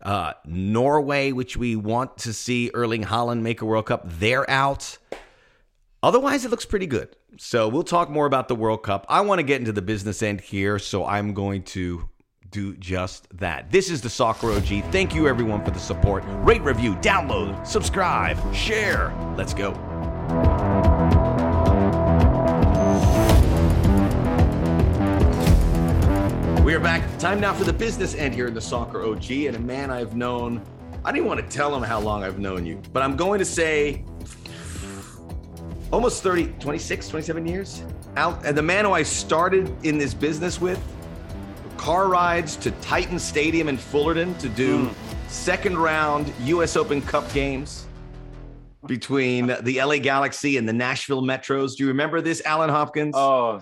Uh, 0.01 0.35
Norway, 0.47 1.33
which 1.33 1.57
we 1.57 1.75
want 1.75 2.19
to 2.19 2.33
see 2.33 2.71
Erling 2.73 3.03
Haaland 3.03 3.41
make 3.41 3.63
a 3.63 3.65
World 3.65 3.87
Cup, 3.87 4.05
they're 4.05 4.49
out. 4.49 4.97
Otherwise, 6.05 6.45
it 6.45 6.53
looks 6.53 6.65
pretty 6.65 6.87
good. 6.87 7.17
So 7.37 7.67
we'll 7.67 7.83
talk 7.83 8.09
more 8.09 8.27
about 8.27 8.47
the 8.47 8.55
World 8.55 8.85
Cup. 8.85 9.07
I 9.09 9.23
want 9.23 9.41
to 9.41 9.43
get 9.43 9.59
into 9.59 9.73
the 9.73 9.83
business 9.83 10.23
end 10.23 10.41
here, 10.41 10.79
so 10.79 11.05
I'm 11.05 11.35
going 11.35 11.65
to 11.65 12.09
do 12.49 12.77
just 12.77 13.27
that. 13.39 13.73
This 13.73 13.91
is 13.91 14.03
the 14.03 14.11
Soccer 14.11 14.53
OG. 14.53 14.85
Thank 14.93 15.17
you, 15.17 15.27
everyone, 15.27 15.65
for 15.65 15.73
the 15.73 15.81
support. 15.81 16.23
Rate, 16.29 16.63
review, 16.63 16.95
download, 16.97 17.67
subscribe, 17.67 18.39
share. 18.55 19.13
Let's 19.37 19.53
go. 19.53 20.72
We 26.63 26.75
are 26.75 26.81
back. 26.81 27.19
Time 27.19 27.41
now 27.41 27.53
for 27.53 27.65
the 27.65 27.73
business 27.73 28.15
end 28.15 28.35
here 28.37 28.47
in 28.47 28.55
the 28.55 28.61
Soccer 28.61 29.05
OG, 29.05 29.33
and 29.33 29.57
a 29.57 29.59
man 29.59 29.91
I've 29.91 30.15
known. 30.15 30.63
I 31.05 31.11
didn't 31.11 31.27
want 31.27 31.41
to 31.41 31.47
tell 31.49 31.75
him 31.75 31.83
how 31.83 31.99
long 31.99 32.23
I've 32.23 32.39
known 32.39 32.65
you, 32.65 32.81
but 32.93 33.03
I'm 33.03 33.17
going 33.17 33.41
to 33.41 33.45
say 33.45 34.05
almost 35.91 36.23
30, 36.23 36.53
26, 36.61 37.09
27 37.09 37.47
years. 37.49 37.83
Out, 38.17 38.47
and 38.47 38.57
the 38.57 38.63
man 38.63 38.85
who 38.85 38.93
I 38.93 39.03
started 39.03 39.75
in 39.85 39.99
this 39.99 40.15
business 40.15 40.61
with, 40.61 40.81
car 41.79 42.07
rides 42.07 42.55
to 42.59 42.71
Titan 42.71 43.19
Stadium 43.19 43.69
in 43.69 43.77
Fullerton 43.77 44.33
to 44.37 44.49
do 44.49 44.87
mm. 44.87 44.95
second 45.29 45.77
round 45.77 46.33
US 46.45 46.77
Open 46.77 47.03
Cup 47.03 47.31
games 47.33 47.89
between 48.87 49.49
the 49.63 49.83
LA 49.83 49.97
Galaxy 49.97 50.59
and 50.59 50.69
the 50.69 50.73
Nashville 50.73 51.23
Metros. 51.23 51.77
Do 51.77 51.83
you 51.83 51.89
remember 51.89 52.21
this, 52.21 52.41
Allen 52.45 52.71
Hopkins? 52.71 53.17
Oh, 53.17 53.61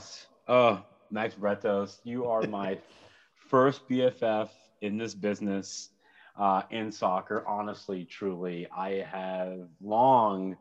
oh, 0.48 0.82
Max 1.10 1.34
Bretos, 1.34 1.98
you 2.04 2.26
are 2.26 2.42
my 2.42 2.78
first 3.34 3.88
BFF 3.88 4.48
in 4.80 4.96
this 4.96 5.14
business 5.14 5.90
uh, 6.38 6.62
in 6.70 6.92
soccer. 6.92 7.44
Honestly, 7.46 8.04
truly, 8.04 8.66
I 8.76 9.06
have 9.10 9.68
long 9.82 10.56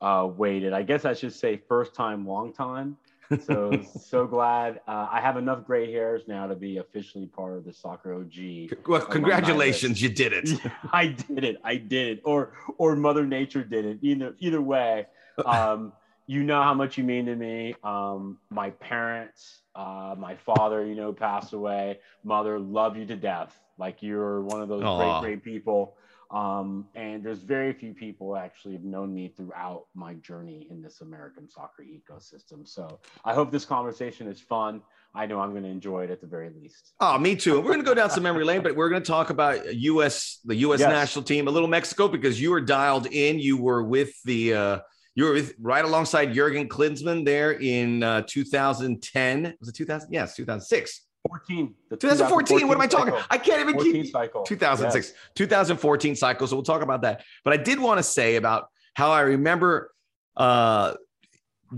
uh, 0.00 0.28
waited. 0.36 0.72
I 0.72 0.82
guess 0.82 1.04
I 1.04 1.14
should 1.14 1.32
say 1.32 1.60
first 1.68 1.94
time, 1.94 2.26
long 2.26 2.52
time. 2.52 2.96
So 3.44 3.82
so 4.00 4.26
glad 4.26 4.80
uh, 4.88 5.08
I 5.10 5.20
have 5.20 5.36
enough 5.36 5.66
gray 5.66 5.92
hairs 5.92 6.22
now 6.26 6.46
to 6.46 6.54
be 6.54 6.78
officially 6.78 7.26
part 7.26 7.56
of 7.56 7.64
the 7.64 7.72
soccer 7.72 8.14
OG. 8.14 8.78
Well, 8.86 9.02
congratulations, 9.02 10.00
you 10.00 10.08
did 10.08 10.32
it. 10.32 10.60
I 10.92 11.08
did 11.08 11.44
it. 11.44 11.56
I 11.62 11.76
did 11.76 12.18
it. 12.18 12.22
Or 12.24 12.52
or 12.78 12.96
Mother 12.96 13.26
Nature 13.26 13.64
did 13.64 13.84
it. 13.84 13.98
Either 14.02 14.34
either 14.38 14.62
way. 14.62 15.06
Um, 15.44 15.92
you 16.26 16.42
know 16.42 16.62
how 16.62 16.74
much 16.74 16.98
you 16.98 17.04
mean 17.04 17.26
to 17.26 17.34
me. 17.34 17.74
Um, 17.82 18.38
my 18.50 18.70
parents, 18.70 19.57
uh, 19.78 20.16
my 20.18 20.34
father, 20.34 20.84
you 20.84 20.96
know, 20.96 21.12
passed 21.12 21.52
away. 21.52 22.00
Mother, 22.24 22.58
love 22.58 22.96
you 22.96 23.06
to 23.06 23.16
death. 23.16 23.56
Like 23.78 24.02
you're 24.02 24.42
one 24.42 24.60
of 24.60 24.68
those 24.68 24.82
Aww. 24.82 25.20
great, 25.20 25.30
great 25.30 25.44
people. 25.44 25.96
Um, 26.30 26.86
and 26.94 27.24
there's 27.24 27.38
very 27.38 27.72
few 27.72 27.94
people 27.94 28.36
actually 28.36 28.74
have 28.74 28.84
known 28.84 29.14
me 29.14 29.32
throughout 29.34 29.84
my 29.94 30.14
journey 30.14 30.66
in 30.68 30.82
this 30.82 31.00
American 31.00 31.48
soccer 31.48 31.84
ecosystem. 31.84 32.68
So 32.68 32.98
I 33.24 33.32
hope 33.32 33.50
this 33.50 33.64
conversation 33.64 34.26
is 34.26 34.40
fun. 34.40 34.82
I 35.14 35.24
know 35.24 35.40
I'm 35.40 35.52
going 35.52 35.62
to 35.62 35.70
enjoy 35.70 36.04
it 36.04 36.10
at 36.10 36.20
the 36.20 36.26
very 36.26 36.50
least. 36.50 36.92
Oh, 37.00 37.16
me 37.16 37.34
too. 37.34 37.56
We're 37.60 37.68
going 37.68 37.78
to 37.78 37.84
go 37.84 37.94
down 37.94 38.10
some 38.10 38.24
memory 38.24 38.44
lane, 38.44 38.62
but 38.62 38.76
we're 38.76 38.90
going 38.90 39.02
to 39.02 39.06
talk 39.06 39.30
about 39.30 39.74
U.S. 39.74 40.40
the 40.44 40.56
U.S. 40.56 40.80
Yes. 40.80 40.90
national 40.90 41.24
team, 41.24 41.48
a 41.48 41.50
little 41.50 41.68
Mexico, 41.68 42.08
because 42.08 42.38
you 42.38 42.50
were 42.50 42.60
dialed 42.60 43.06
in. 43.06 43.38
You 43.38 43.56
were 43.56 43.82
with 43.82 44.12
the 44.24 44.52
uh, 44.52 44.78
you 45.18 45.24
were 45.24 45.32
with, 45.32 45.56
right 45.58 45.84
alongside 45.84 46.32
Jurgen 46.32 46.68
Klinsmann 46.68 47.24
there 47.24 47.54
in 47.54 48.04
uh, 48.04 48.22
2010. 48.28 49.54
Was 49.58 49.68
it 49.68 49.74
2000? 49.74 50.12
Yes, 50.12 50.36
2006. 50.36 51.06
14. 51.26 51.74
2014. 51.90 52.68
What 52.68 52.76
am 52.76 52.80
I 52.80 52.86
talking? 52.86 53.14
Cycle. 53.14 53.26
I 53.28 53.38
can't 53.38 53.68
even 53.68 53.80
keep 53.80 54.12
cycle. 54.12 54.44
2006, 54.44 55.08
yes. 55.08 55.16
2014 55.34 56.14
cycle. 56.14 56.46
So 56.46 56.54
we'll 56.54 56.62
talk 56.62 56.82
about 56.82 57.02
that. 57.02 57.24
But 57.42 57.52
I 57.52 57.56
did 57.56 57.80
want 57.80 57.98
to 57.98 58.04
say 58.04 58.36
about 58.36 58.68
how 58.94 59.10
I 59.10 59.22
remember 59.22 59.90
uh, 60.36 60.94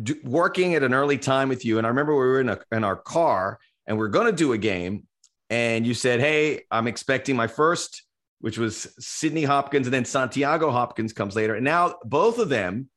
d- 0.03 0.21
working 0.23 0.75
at 0.75 0.83
an 0.83 0.93
early 0.93 1.17
time 1.17 1.49
with 1.49 1.65
you, 1.65 1.79
and 1.79 1.87
I 1.87 1.89
remember 1.89 2.13
we 2.13 2.19
were 2.19 2.41
in 2.43 2.51
a, 2.51 2.59
in 2.73 2.85
our 2.85 2.97
car 2.97 3.59
and 3.87 3.97
we 3.97 4.05
are 4.05 4.11
going 4.11 4.27
to 4.27 4.37
do 4.37 4.53
a 4.53 4.59
game, 4.59 5.07
and 5.49 5.87
you 5.87 5.95
said, 5.95 6.21
"Hey, 6.21 6.65
I'm 6.71 6.87
expecting 6.87 7.37
my 7.37 7.47
first, 7.47 8.05
Which 8.41 8.59
was 8.59 8.95
Sydney 8.99 9.45
Hopkins, 9.45 9.87
and 9.87 9.95
then 9.95 10.05
Santiago 10.05 10.71
Hopkins 10.71 11.15
comes 11.15 11.35
later. 11.35 11.55
And 11.55 11.65
now 11.65 11.95
both 12.05 12.39
of 12.39 12.51
them 12.51 12.91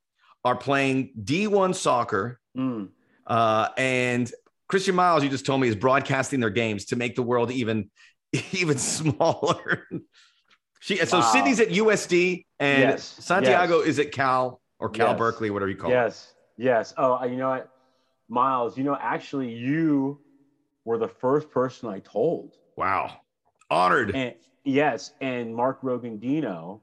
are 0.43 0.55
playing 0.55 1.12
D1 1.21 1.75
soccer. 1.75 2.39
Mm. 2.57 2.89
Uh, 3.25 3.69
and 3.77 4.31
Christian 4.67 4.95
Miles, 4.95 5.23
you 5.23 5.29
just 5.29 5.45
told 5.45 5.62
me, 5.62 5.67
is 5.67 5.75
broadcasting 5.75 6.39
their 6.39 6.50
games 6.50 6.85
to 6.85 6.95
make 6.95 7.15
the 7.15 7.23
world 7.23 7.51
even 7.51 7.89
even 8.51 8.77
smaller. 8.77 9.88
she, 10.79 10.97
so 10.97 11.19
wow. 11.19 11.31
Sydney's 11.31 11.59
at 11.59 11.69
USD 11.69 12.45
and 12.59 12.81
yes. 12.81 13.03
Santiago 13.19 13.79
yes. 13.79 13.88
is 13.88 14.00
at 14.00 14.12
Cal 14.12 14.62
or 14.79 14.89
Cal 14.89 15.09
yes. 15.09 15.17
Berkeley, 15.17 15.50
whatever 15.50 15.69
you 15.69 15.77
call 15.77 15.89
yes. 15.89 16.33
it. 16.57 16.63
Yes. 16.63 16.89
Yes. 16.89 16.93
Oh, 16.97 17.23
you 17.25 17.38
know 17.38 17.50
what, 17.50 17.69
Miles? 18.29 18.77
You 18.77 18.83
know, 18.83 18.97
actually, 19.00 19.51
you 19.53 20.19
were 20.85 20.97
the 20.97 21.07
first 21.07 21.50
person 21.50 21.89
I 21.89 22.00
told. 22.00 22.57
Wow, 22.75 23.17
honored. 23.69 24.15
And, 24.15 24.35
yes, 24.63 25.13
and 25.21 25.55
Mark 25.55 25.81
Rogandino 25.81 26.79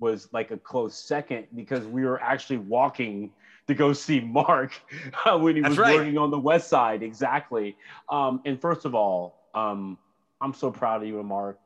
was 0.00 0.28
like 0.32 0.50
a 0.50 0.56
close 0.56 0.96
second 0.96 1.46
because 1.54 1.84
we 1.84 2.04
were 2.04 2.20
actually 2.20 2.58
walking 2.58 3.30
to 3.66 3.74
go 3.74 3.92
see 3.92 4.20
Mark 4.20 4.72
uh, 5.26 5.38
when 5.38 5.56
he 5.56 5.62
That's 5.62 5.70
was 5.70 5.78
right. 5.78 5.96
working 5.96 6.18
on 6.18 6.30
the 6.30 6.38
West 6.38 6.68
Side. 6.68 7.02
Exactly. 7.02 7.76
Um, 8.08 8.40
and 8.44 8.60
first 8.60 8.84
of 8.84 8.94
all, 8.94 9.48
um, 9.54 9.98
I'm 10.40 10.54
so 10.54 10.70
proud 10.70 11.02
of 11.02 11.08
you 11.08 11.18
and 11.20 11.28
Mark 11.28 11.58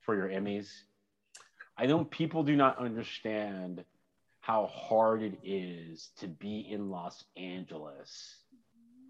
for 0.00 0.14
your 0.14 0.28
Emmys. 0.28 0.68
I 1.76 1.86
know 1.86 2.04
people 2.04 2.42
do 2.42 2.56
not 2.56 2.78
understand 2.78 3.84
how 4.40 4.66
hard 4.66 5.22
it 5.22 5.38
is 5.44 6.10
to 6.18 6.26
be 6.26 6.66
in 6.70 6.90
Los 6.90 7.24
Angeles 7.36 8.36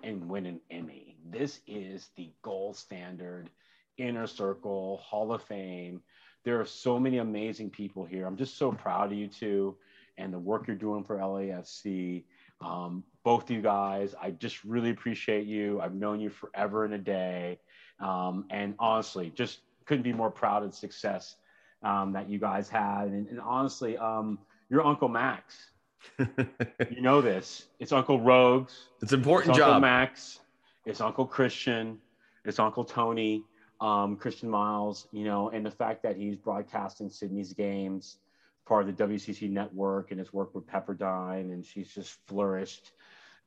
and 0.02 0.28
win 0.28 0.46
an 0.46 0.60
Emmy. 0.70 1.16
This 1.30 1.60
is 1.66 2.10
the 2.16 2.30
gold 2.42 2.76
standard, 2.76 3.48
inner 3.96 4.26
circle, 4.26 4.98
Hall 4.98 5.32
of 5.32 5.42
Fame 5.42 6.02
there 6.48 6.58
are 6.58 6.64
so 6.64 6.98
many 6.98 7.18
amazing 7.18 7.68
people 7.68 8.06
here. 8.06 8.26
I'm 8.26 8.38
just 8.38 8.56
so 8.56 8.72
proud 8.72 9.12
of 9.12 9.18
you 9.18 9.26
two 9.26 9.76
and 10.16 10.32
the 10.32 10.38
work 10.38 10.66
you're 10.66 10.76
doing 10.76 11.04
for 11.04 11.18
LAFC. 11.18 12.24
Um, 12.62 13.04
both 13.22 13.44
of 13.44 13.50
you 13.50 13.60
guys, 13.60 14.14
I 14.18 14.30
just 14.30 14.64
really 14.64 14.88
appreciate 14.88 15.46
you. 15.46 15.78
I've 15.78 15.92
known 15.92 16.20
you 16.20 16.30
forever 16.30 16.86
and 16.86 16.94
a 16.94 16.98
day. 16.98 17.58
Um, 18.00 18.46
and 18.48 18.74
honestly, 18.78 19.30
just 19.36 19.58
couldn't 19.84 20.04
be 20.04 20.14
more 20.14 20.30
proud 20.30 20.62
of 20.62 20.70
the 20.70 20.76
success 20.78 21.36
um, 21.82 22.14
that 22.14 22.30
you 22.30 22.38
guys 22.38 22.70
had. 22.70 23.08
And, 23.08 23.28
and 23.28 23.40
honestly, 23.40 23.98
um, 23.98 24.38
your 24.70 24.86
Uncle 24.86 25.10
Max, 25.10 25.72
you 26.18 27.02
know 27.02 27.20
this. 27.20 27.66
It's 27.78 27.92
Uncle 27.92 28.22
Rogues. 28.22 28.88
It's 29.02 29.12
important 29.12 29.50
it's 29.50 29.58
job. 29.58 29.68
Uncle 29.68 29.80
Max. 29.82 30.40
It's 30.86 31.02
Uncle 31.02 31.26
Christian. 31.26 31.98
It's 32.46 32.58
Uncle 32.58 32.86
Tony 32.86 33.44
um, 33.80 34.16
Christian 34.16 34.48
Miles, 34.48 35.08
you 35.12 35.24
know, 35.24 35.50
and 35.50 35.64
the 35.64 35.70
fact 35.70 36.02
that 36.02 36.16
he's 36.16 36.36
broadcasting 36.36 37.10
Sydney's 37.10 37.52
games, 37.52 38.18
part 38.66 38.88
of 38.88 38.96
the 38.96 39.04
WCC 39.04 39.50
network, 39.50 40.10
and 40.10 40.18
his 40.18 40.32
work 40.32 40.54
with 40.54 40.66
Pepperdine, 40.66 41.52
and 41.52 41.64
she's 41.64 41.88
just 41.88 42.18
flourished 42.26 42.92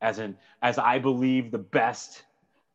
as 0.00 0.18
an, 0.18 0.36
as 0.62 0.78
I 0.78 0.98
believe, 0.98 1.50
the 1.50 1.58
best 1.58 2.24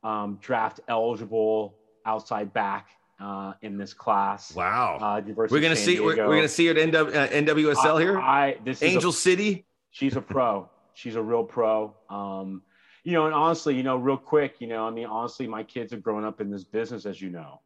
um, 0.03 0.37
draft 0.41 0.79
eligible 0.87 1.75
outside 2.05 2.53
back 2.53 2.89
uh, 3.19 3.53
in 3.61 3.77
this 3.77 3.93
class. 3.93 4.53
Wow, 4.55 4.97
uh, 5.01 5.21
we're 5.35 5.59
gonna 5.59 5.75
see 5.75 5.99
we're, 5.99 6.27
we're, 6.27 6.35
gonna 6.35 6.47
see 6.47 6.67
her 6.67 6.77
at 6.77 6.89
NW, 6.89 7.15
uh, 7.15 7.27
NWSL 7.27 7.95
I, 7.95 7.99
here. 7.99 8.19
I 8.19 8.57
this 8.63 8.81
Angel 8.83 9.09
a, 9.09 9.13
City. 9.13 9.65
She's 9.91 10.15
a 10.15 10.21
pro. 10.21 10.69
she's 10.93 11.15
a 11.15 11.21
real 11.21 11.43
pro. 11.43 11.93
Um, 12.09 12.61
you 13.07 13.13
know, 13.13 13.25
and 13.25 13.33
honestly, 13.33 13.73
you 13.73 13.83
know, 13.83 13.95
real 13.95 14.17
quick, 14.17 14.55
you 14.59 14.67
know, 14.67 14.85
I 14.85 14.89
mean, 14.89 15.05
honestly, 15.05 15.47
my 15.47 15.63
kids 15.63 15.93
have 15.93 16.03
grown 16.03 16.25
up 16.25 16.41
in 16.41 16.51
this 16.51 16.65
business, 16.65 17.05
as 17.05 17.21
you 17.21 17.29
know. 17.29 17.61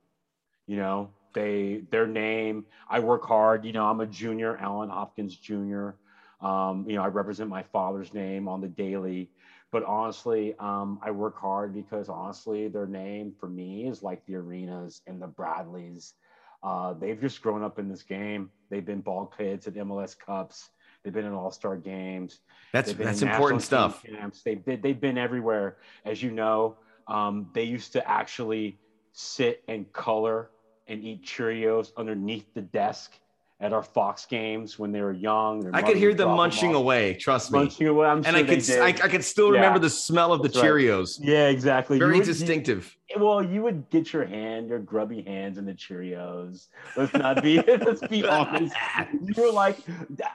You 0.67 0.77
know, 0.77 1.15
they 1.33 1.81
their 1.89 2.05
name. 2.05 2.65
I 2.88 3.00
work 3.00 3.25
hard. 3.25 3.65
You 3.65 3.71
know, 3.71 3.88
I'm 3.88 4.01
a 4.01 4.05
junior, 4.05 4.55
Allen 4.57 4.91
Hopkins 4.91 5.36
Jr. 5.36 5.93
Um, 6.41 6.86
you 6.88 6.95
know, 6.95 7.01
I 7.01 7.07
represent 7.07 7.50
my 7.50 7.63
father's 7.74 8.13
name 8.13 8.48
on 8.48 8.62
the 8.62 8.67
daily. 8.67 9.31
But 9.71 9.83
honestly, 9.83 10.53
um, 10.60 11.00
I 11.01 11.10
work 11.10 11.39
hard 11.39 11.74
because 11.74 12.07
honestly, 12.07 12.67
their 12.67 12.86
name 12.86 13.33
for 13.39 13.50
me 13.50 13.88
is 13.88 14.03
like 14.03 14.24
the 14.27 14.36
Arenas 14.36 15.01
and 15.07 15.19
the 15.19 15.27
Bradleys. 15.27 16.13
Uh, 16.62 16.93
they've 16.93 17.19
just 17.19 17.41
grown 17.41 17.63
up 17.63 17.79
in 17.79 17.89
this 17.89 18.03
game. 18.03 18.51
They've 18.69 18.86
been 18.86 19.01
ball 19.01 19.25
kids 19.25 19.65
at 19.65 19.74
MLS 19.74 20.15
Cups. 20.15 20.69
They've 21.03 21.13
been 21.13 21.25
in 21.25 21.34
All 21.34 21.51
Star 21.51 21.77
games. 21.77 22.39
That's 22.74 22.93
that's 22.93 23.22
important 23.22 23.63
stuff. 23.63 24.03
Camps. 24.03 24.43
They've 24.43 24.63
been, 24.63 24.81
they've 24.81 25.00
been 25.00 25.17
everywhere, 25.17 25.77
as 26.05 26.22
you 26.22 26.31
know. 26.31 26.77
Um, 27.08 27.50
they 27.53 27.63
used 27.63 27.93
to 27.93 28.08
actually 28.10 28.79
sit 29.13 29.63
and 29.67 29.91
color 29.93 30.50
and 30.88 31.03
eat 31.03 31.25
Cheerios 31.25 31.91
underneath 31.98 32.53
the 32.53 32.62
desk 32.62 33.13
at 33.62 33.74
our 33.74 33.84
Fox 33.84 34.25
games 34.25 34.80
when 34.80 34.91
they 34.91 35.01
were 35.01 35.13
young. 35.13 35.70
I 35.74 35.82
could 35.84 35.96
hear 35.96 36.13
them 36.13 36.36
munching 36.36 36.72
them 36.72 36.82
away. 36.82 37.13
Trust 37.13 37.51
me, 37.51 37.60
munching 37.60 37.88
away. 37.88 38.08
I'm 38.08 38.25
and 38.25 38.36
I 38.36 38.44
could, 38.44 38.70
I, 38.72 38.88
I, 38.88 39.08
could 39.08 39.24
still 39.24 39.51
remember 39.51 39.77
yeah. 39.77 39.84
the 39.84 39.89
smell 39.89 40.34
of 40.34 40.41
the 40.41 40.50
That's 40.50 40.65
Cheerios. 40.65 41.20
Right. 41.20 41.30
Yeah, 41.30 41.48
exactly. 41.48 42.00
Very 42.00 42.18
would, 42.18 42.25
distinctive. 42.25 42.96
You, 43.10 43.24
well, 43.24 43.44
you 43.44 43.62
would 43.62 43.89
get 43.91 44.13
your 44.13 44.25
hand, 44.25 44.70
your 44.70 44.80
grubby 44.80 45.22
hands 45.22 45.60
in 45.60 45.65
the 45.65 45.74
Cheerios. 45.74 46.68
Let's 46.98 47.13
not 47.13 47.44
be. 47.44 47.58
let's 47.68 48.06
be 48.08 48.25
honest. 48.25 48.75
You 49.24 49.44
were 49.44 49.51
like, 49.51 49.77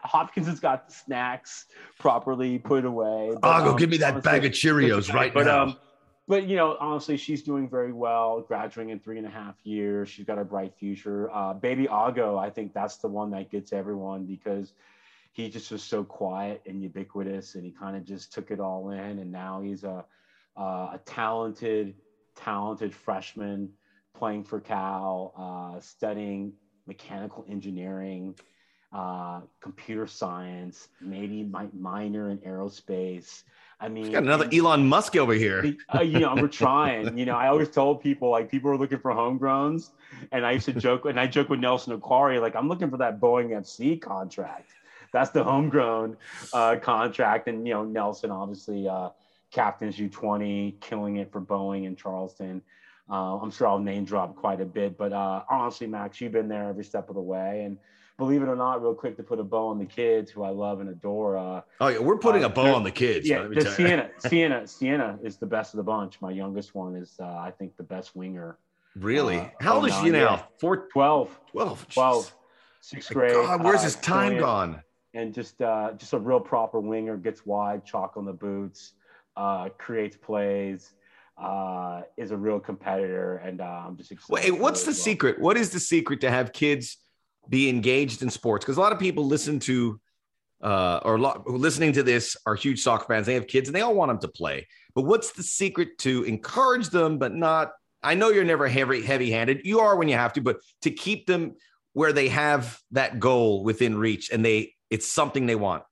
Hopkins 0.04 0.47
has 0.47 0.61
got 0.61 0.88
the 0.88 0.95
snacks 0.95 1.66
properly 1.99 2.59
put 2.59 2.85
away. 2.85 3.33
But, 3.40 3.61
oh, 3.61 3.64
go 3.64 3.71
um, 3.73 3.76
give 3.76 3.90
me 3.90 3.97
that 3.99 4.14
honestly, 4.14 4.30
bag 4.30 4.45
of 4.45 4.52
Cheerios 4.52 5.12
right 5.12 5.35
but, 5.35 5.47
now. 5.47 5.62
Um, 5.64 5.76
but 6.28 6.47
you 6.47 6.56
know, 6.56 6.76
honestly, 6.80 7.16
she's 7.16 7.42
doing 7.42 7.68
very 7.68 7.92
well, 7.92 8.40
graduating 8.40 8.90
in 8.90 9.00
three 9.00 9.18
and 9.18 9.26
a 9.26 9.30
half 9.30 9.54
years. 9.64 10.09
She's 10.09 10.26
got 10.26 10.38
a 10.38 10.45
bright 10.45 10.75
future. 10.75 11.30
Uh, 11.33 11.54
baby 11.54 11.87
Ago, 11.87 12.38
I 12.38 12.50
think 12.50 12.73
that's 12.73 12.97
the 12.99 13.09
one 13.09 13.30
that 13.30 13.50
gets 13.50 13.73
everyone 13.73 14.26
because 14.26 14.73
he 15.33 15.49
just 15.49 15.71
was 15.71 15.83
so 15.83 16.02
quiet 16.02 16.62
and 16.66 16.83
ubiquitous, 16.83 17.54
and 17.54 17.64
he 17.64 17.71
kind 17.71 17.97
of 17.97 18.04
just 18.04 18.33
took 18.33 18.50
it 18.50 18.61
all 18.61 18.90
in. 18.90 19.18
And 19.18 19.30
now 19.30 19.61
he's 19.61 19.85
a 19.85 20.04
uh, 20.56 20.90
a 20.95 21.00
talented, 21.04 21.95
talented 22.35 22.95
freshman 22.95 23.71
playing 24.16 24.45
for 24.45 24.61
Cal, 24.61 25.33
uh, 25.37 25.80
studying 25.80 26.54
mechanical 26.87 27.45
engineering, 27.49 28.35
uh, 28.92 29.42
computer 29.61 30.06
science, 30.06 30.88
maybe 31.00 31.49
minor 31.73 32.30
in 32.30 32.38
aerospace. 32.38 33.42
I 33.78 33.88
mean, 33.88 34.11
got 34.11 34.23
another 34.23 34.49
Elon 34.52 34.88
Musk 34.88 35.16
over 35.16 35.35
here. 35.35 35.76
uh, 35.95 36.00
you 36.00 36.21
know, 36.21 36.35
we're 36.35 36.49
trying. 36.64 37.18
You 37.18 37.26
know, 37.26 37.37
I 37.37 37.49
always 37.49 37.68
told 37.68 38.00
people 38.00 38.30
like 38.30 38.50
people 38.50 38.71
are 38.71 38.78
looking 38.78 38.99
for 38.99 39.11
homegrowns, 39.12 39.90
and 40.33 40.47
I 40.47 40.52
used 40.52 40.64
to 40.66 40.73
joke, 40.73 41.04
and 41.04 41.21
I 41.21 41.26
joke 41.26 41.50
with 41.50 41.61
Nelson 41.61 41.99
Okwari, 41.99 42.40
like 42.40 42.56
I'm 42.56 42.68
looking 42.68 42.90
for 42.90 42.97
that 42.97 43.21
Boeing 43.21 43.50
FC 43.50 44.00
contract. 44.00 44.71
That's 45.12 45.30
the 45.30 45.45
homegrown 45.45 46.16
uh, 46.52 46.76
contract, 46.80 47.49
and 47.49 47.66
you 47.66 47.75
know, 47.75 47.85
Nelson 47.85 48.30
obviously 48.30 48.88
uh, 48.88 49.11
captains 49.50 49.97
U20, 49.97 50.80
killing 50.80 51.16
it 51.16 51.30
for 51.30 51.40
Boeing 51.40 51.85
in 51.85 51.97
Charleston. 51.97 52.62
Uh, 53.09 53.37
I'm 53.37 53.50
sure 53.50 53.68
I'll 53.68 53.78
name 53.78 54.04
drop 54.04 54.35
quite 54.35 54.61
a 54.61 54.64
bit, 54.64 54.99
but 54.99 55.12
uh, 55.12 55.42
honestly, 55.49 55.87
Max, 55.87 56.21
you've 56.21 56.33
been 56.33 56.49
there 56.49 56.68
every 56.68 56.85
step 56.85 57.09
of 57.09 57.14
the 57.14 57.21
way, 57.21 57.62
and 57.64 57.78
believe 58.18 58.42
it 58.42 58.49
or 58.49 58.56
not, 58.56 58.82
real 58.82 58.94
quick 58.94 59.16
to 59.16 59.23
put 59.23 59.38
a 59.38 59.44
bow 59.44 59.68
on 59.68 59.78
the 59.78 59.85
kids 59.85 60.30
who 60.30 60.42
I 60.42 60.50
love 60.50 60.80
and 60.80 60.88
adore. 60.88 61.37
Uh, 61.37 61.61
oh 61.80 61.88
yeah, 61.88 61.99
we're 61.99 62.18
putting 62.18 62.44
uh, 62.44 62.49
a 62.49 62.50
bow 62.50 62.75
on 62.75 62.82
the 62.82 62.90
kids. 62.90 63.28
Yeah, 63.28 63.46
the 63.46 63.70
Sienna, 63.70 64.11
Sienna, 64.18 64.66
Sienna 64.66 65.18
is 65.23 65.37
the 65.37 65.46
best 65.46 65.75
of 65.75 65.78
the 65.78 65.85
bunch. 65.85 66.20
My 66.20 66.30
youngest 66.30 66.75
one 66.75 66.96
is, 66.96 67.16
uh, 67.20 67.25
I 67.25 67.52
think, 67.58 67.76
the 67.76 67.82
best 67.82 68.16
winger. 68.16 68.58
Really? 68.96 69.38
Uh, 69.38 69.49
How 69.61 69.76
old 69.76 69.88
is 69.88 69.94
she 69.96 70.11
now? 70.11 70.49
Four, 70.58 70.88
12. 70.88 71.40
12. 71.52 71.88
12. 71.88 72.35
Sixth 72.80 73.12
grade. 73.12 73.32
God, 73.32 73.62
where's 73.62 73.82
his 73.82 73.96
time 73.96 74.38
gone? 74.38 74.80
And 75.12 75.35
just, 75.35 75.61
uh, 75.61 75.92
just 75.96 76.12
a 76.12 76.18
real 76.18 76.40
proper 76.40 76.80
winger. 76.80 77.16
Gets 77.16 77.44
wide, 77.44 77.85
chalk 77.85 78.16
on 78.16 78.25
the 78.25 78.32
boots, 78.32 78.92
uh, 79.37 79.68
creates 79.78 80.16
plays. 80.16 80.92
Uh, 81.38 82.00
is 82.16 82.30
a 82.30 82.37
real 82.37 82.58
competitor, 82.58 83.37
and 83.44 83.61
uh, 83.61 83.64
I'm 83.87 83.94
just 83.94 84.11
excited. 84.11 84.52
Wait, 84.52 84.58
what's 84.58 84.85
the 84.85 84.92
well. 84.92 84.94
secret? 84.94 85.38
What 85.38 85.58
is 85.58 85.68
the 85.68 85.78
secret 85.78 86.23
to 86.23 86.30
have 86.30 86.50
kids 86.54 86.96
be 87.48 87.68
engaged 87.68 88.22
in 88.22 88.30
sports 88.30 88.64
because 88.64 88.76
a 88.76 88.80
lot 88.80 88.92
of 88.92 88.98
people 88.98 89.26
listen 89.26 89.58
to 89.60 90.00
uh, 90.62 91.00
or 91.04 91.18
lot, 91.18 91.48
listening 91.48 91.92
to 91.92 92.02
this 92.02 92.36
are 92.46 92.54
huge 92.54 92.80
soccer 92.80 93.04
fans. 93.06 93.26
They 93.26 93.34
have 93.34 93.46
kids 93.46 93.68
and 93.68 93.76
they 93.76 93.82
all 93.82 93.94
want 93.94 94.08
them 94.10 94.18
to 94.20 94.28
play. 94.28 94.66
But 94.94 95.02
what's 95.02 95.32
the 95.32 95.42
secret 95.42 95.98
to 95.98 96.24
encourage 96.24 96.88
them, 96.88 97.18
but 97.18 97.34
not? 97.34 97.72
I 98.02 98.14
know 98.14 98.30
you're 98.30 98.44
never 98.44 98.68
heavy 98.68 99.02
heavy 99.02 99.30
handed. 99.30 99.60
You 99.64 99.80
are 99.80 99.96
when 99.96 100.08
you 100.08 100.16
have 100.16 100.32
to, 100.34 100.40
but 100.40 100.58
to 100.82 100.90
keep 100.90 101.26
them 101.26 101.56
where 101.92 102.12
they 102.12 102.28
have 102.28 102.78
that 102.92 103.20
goal 103.20 103.64
within 103.64 103.96
reach 103.96 104.30
and 104.30 104.44
they 104.44 104.74
it's 104.90 105.10
something 105.10 105.46
they 105.46 105.56
want. 105.56 105.82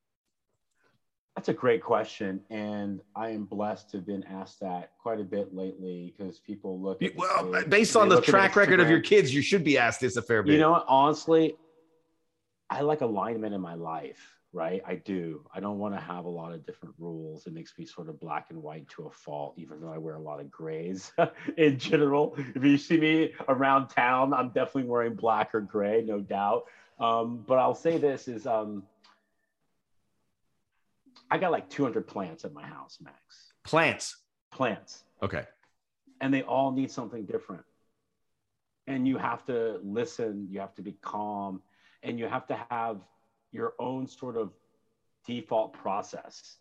That's 1.37 1.49
a 1.49 1.53
great 1.53 1.83
question, 1.83 2.41
and 2.49 3.01
I 3.17 3.31
am 3.31 3.45
blessed 3.45 3.91
to 3.91 3.97
have 3.97 4.07
been 4.07 4.23
asked 4.23 4.61
that 4.61 4.93
quite 5.03 5.19
a 5.19 5.25
bit 5.25 5.53
lately 5.53 6.15
because 6.17 6.39
people 6.39 6.81
look. 6.81 7.03
Well, 7.17 7.65
based 7.69 7.97
on 7.97 8.09
the 8.09 8.21
track 8.21 8.55
record 8.55 8.79
of 8.79 8.89
your 8.89 9.01
kids, 9.01 9.35
you 9.35 9.43
should 9.43 9.65
be 9.65 9.77
asked 9.77 10.01
this 10.01 10.17
a 10.17 10.23
fair 10.23 10.45
bit. 10.45 10.53
You 10.53 10.59
know, 10.61 10.71
what? 10.71 10.85
honestly, 10.87 11.57
I 12.71 12.83
like 12.83 13.01
alignment 13.01 13.53
in 13.53 13.61
my 13.61 13.75
life, 13.75 14.37
right? 14.53 14.81
I 14.87 14.95
do. 14.95 15.45
I 15.53 15.59
don't 15.59 15.79
want 15.79 15.97
to 15.97 16.01
have 16.01 16.25
a 16.25 16.29
lot 16.29 16.53
of 16.53 16.65
different 16.65 16.95
rules. 16.99 17.49
It 17.49 17.53
makes 17.53 17.77
me 17.77 17.85
sort 17.85 18.09
of 18.09 18.21
black 18.21 18.47
and 18.51 18.63
white 18.63 18.89
to 18.91 19.07
a 19.07 19.11
fault, 19.11 19.55
even 19.57 19.81
though 19.81 19.93
I 19.93 19.99
wear 19.99 20.15
a 20.15 20.23
lot 20.23 20.39
of 20.39 20.53
grays 20.53 21.13
in 21.57 21.81
general. 21.81 22.37
If 22.55 22.63
you 22.63 22.79
see 22.79 22.97
me 22.97 23.33
around 23.49 23.89
town, 23.89 24.33
I'm 24.33 24.51
definitely 24.51 24.85
wearing 24.85 25.17
black 25.17 25.53
or 25.53 25.63
gray, 25.63 26.05
no 26.07 26.21
doubt. 26.21 26.67
Um, 27.01 27.43
but 27.45 27.59
I'll 27.59 27.75
say 27.75 27.99
this 27.99 28.29
is. 28.29 28.47
Um, 28.47 28.85
I 31.31 31.39
got 31.39 31.53
like 31.53 31.69
200 31.69 32.07
plants 32.07 32.45
at 32.45 32.53
my 32.53 32.65
house, 32.67 32.99
Max. 33.03 33.53
Plants. 33.65 34.17
Plants. 34.51 35.05
Okay. 35.23 35.45
And 36.21 36.33
they 36.33 36.43
all 36.43 36.73
need 36.73 36.91
something 36.91 37.25
different. 37.25 37.65
And 38.87 39.09
you 39.09 39.17
have 39.17 39.45
to 39.47 39.81
listen, 39.83 40.49
you 40.51 40.61
have 40.61 40.75
to 40.75 40.83
be 40.83 40.93
calm, 41.01 41.63
and 42.03 42.19
you 42.19 42.27
have 42.27 42.47
to 42.49 42.61
have 42.71 42.99
your 43.51 43.75
own 43.79 44.07
sort 44.07 44.37
of 44.37 44.53
default 45.27 45.73
process. 45.73 46.59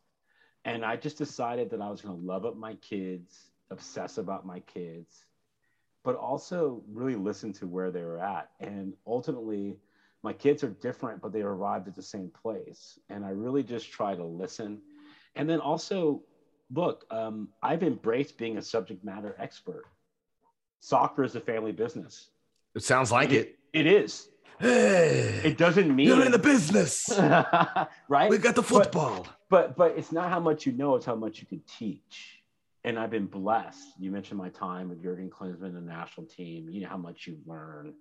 And 0.65 0.85
I 0.85 0.95
just 0.95 1.17
decided 1.17 1.69
that 1.71 1.81
I 1.81 1.89
was 1.89 2.01
going 2.01 2.17
to 2.17 2.25
love 2.25 2.45
up 2.45 2.55
my 2.55 2.75
kids, 2.75 3.51
obsess 3.69 4.17
about 4.17 4.45
my 4.45 4.61
kids, 4.61 5.25
but 6.03 6.15
also 6.15 6.81
really 6.91 7.15
listen 7.15 7.51
to 7.53 7.67
where 7.67 7.91
they 7.91 8.03
were 8.03 8.19
at. 8.19 8.49
And 8.59 8.93
ultimately, 9.05 9.77
my 10.23 10.33
kids 10.33 10.63
are 10.63 10.69
different, 10.69 11.21
but 11.21 11.33
they 11.33 11.41
arrived 11.41 11.87
at 11.87 11.95
the 11.95 12.01
same 12.01 12.29
place. 12.29 12.97
And 13.09 13.25
I 13.25 13.29
really 13.29 13.61
just 13.61 13.91
try 13.91 14.15
to 14.15 14.23
listen. 14.23 14.81
And 15.35 15.49
then 15.49 15.59
also, 15.59 16.21
look, 16.73 17.05
um, 17.11 17.49
I've 17.61 17.83
embraced 17.83 18.37
being 18.37 18.57
a 18.57 18.61
subject 18.61 19.03
matter 19.03 19.35
expert. 19.37 19.83
Soccer 20.79 21.23
is 21.23 21.35
a 21.35 21.41
family 21.41 21.73
business. 21.73 22.29
It 22.73 22.83
sounds 22.83 23.11
like 23.11 23.31
it. 23.31 23.59
It, 23.73 23.85
it 23.85 23.87
is. 23.87 24.29
Hey, 24.59 25.41
it 25.43 25.57
doesn't 25.57 25.93
mean 25.93 26.07
you're 26.07 26.25
in 26.25 26.31
the 26.31 26.39
business, 26.39 27.09
right? 28.07 28.29
We 28.29 28.37
got 28.37 28.55
the 28.55 28.63
football. 28.63 29.27
But, 29.49 29.75
but 29.75 29.77
but 29.77 29.97
it's 29.97 30.11
not 30.11 30.29
how 30.29 30.39
much 30.39 30.65
you 30.65 30.71
know; 30.71 30.95
it's 30.95 31.05
how 31.05 31.15
much 31.15 31.39
you 31.39 31.47
can 31.47 31.61
teach. 31.67 32.39
And 32.85 32.99
I've 32.99 33.11
been 33.11 33.27
blessed. 33.27 33.93
You 33.97 34.11
mentioned 34.11 34.37
my 34.37 34.49
time 34.49 34.89
with 34.89 35.01
Jurgen 35.01 35.29
Klinsmann, 35.29 35.73
the 35.73 35.81
national 35.81 36.25
team. 36.27 36.69
You 36.69 36.81
know 36.81 36.89
how 36.89 36.97
much 36.97 37.27
you 37.27 37.37
learn 37.45 37.93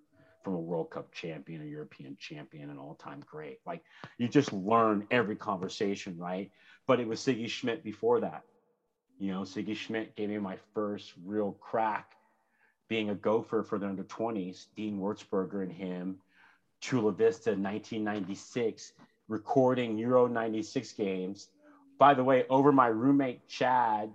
from 0.42 0.54
a 0.54 0.60
World 0.60 0.90
Cup 0.90 1.12
champion, 1.12 1.62
a 1.62 1.66
European 1.66 2.16
champion, 2.18 2.70
an 2.70 2.78
all-time 2.78 3.22
great. 3.26 3.60
Like 3.66 3.82
you 4.18 4.28
just 4.28 4.52
learn 4.52 5.06
every 5.10 5.36
conversation, 5.36 6.16
right? 6.18 6.50
But 6.86 7.00
it 7.00 7.06
was 7.06 7.20
Sigi 7.20 7.48
Schmidt 7.48 7.84
before 7.84 8.20
that. 8.20 8.42
You 9.18 9.32
know, 9.32 9.42
Sigi 9.42 9.76
Schmidt 9.76 10.16
gave 10.16 10.28
me 10.28 10.38
my 10.38 10.56
first 10.74 11.12
real 11.24 11.52
crack 11.52 12.12
being 12.88 13.10
a 13.10 13.14
gopher 13.14 13.62
for 13.62 13.78
the 13.78 13.86
under 13.86 14.04
20s, 14.04 14.66
Dean 14.76 14.98
Wurzberger 14.98 15.62
and 15.62 15.72
him, 15.72 16.18
Chula 16.80 17.12
Vista 17.12 17.50
1996, 17.50 18.92
recording 19.28 19.96
Euro 19.96 20.26
96 20.26 20.92
games. 20.92 21.48
By 21.98 22.12
the 22.14 22.24
way, 22.24 22.44
over 22.50 22.72
my 22.72 22.88
roommate 22.88 23.46
Chad, 23.48 24.10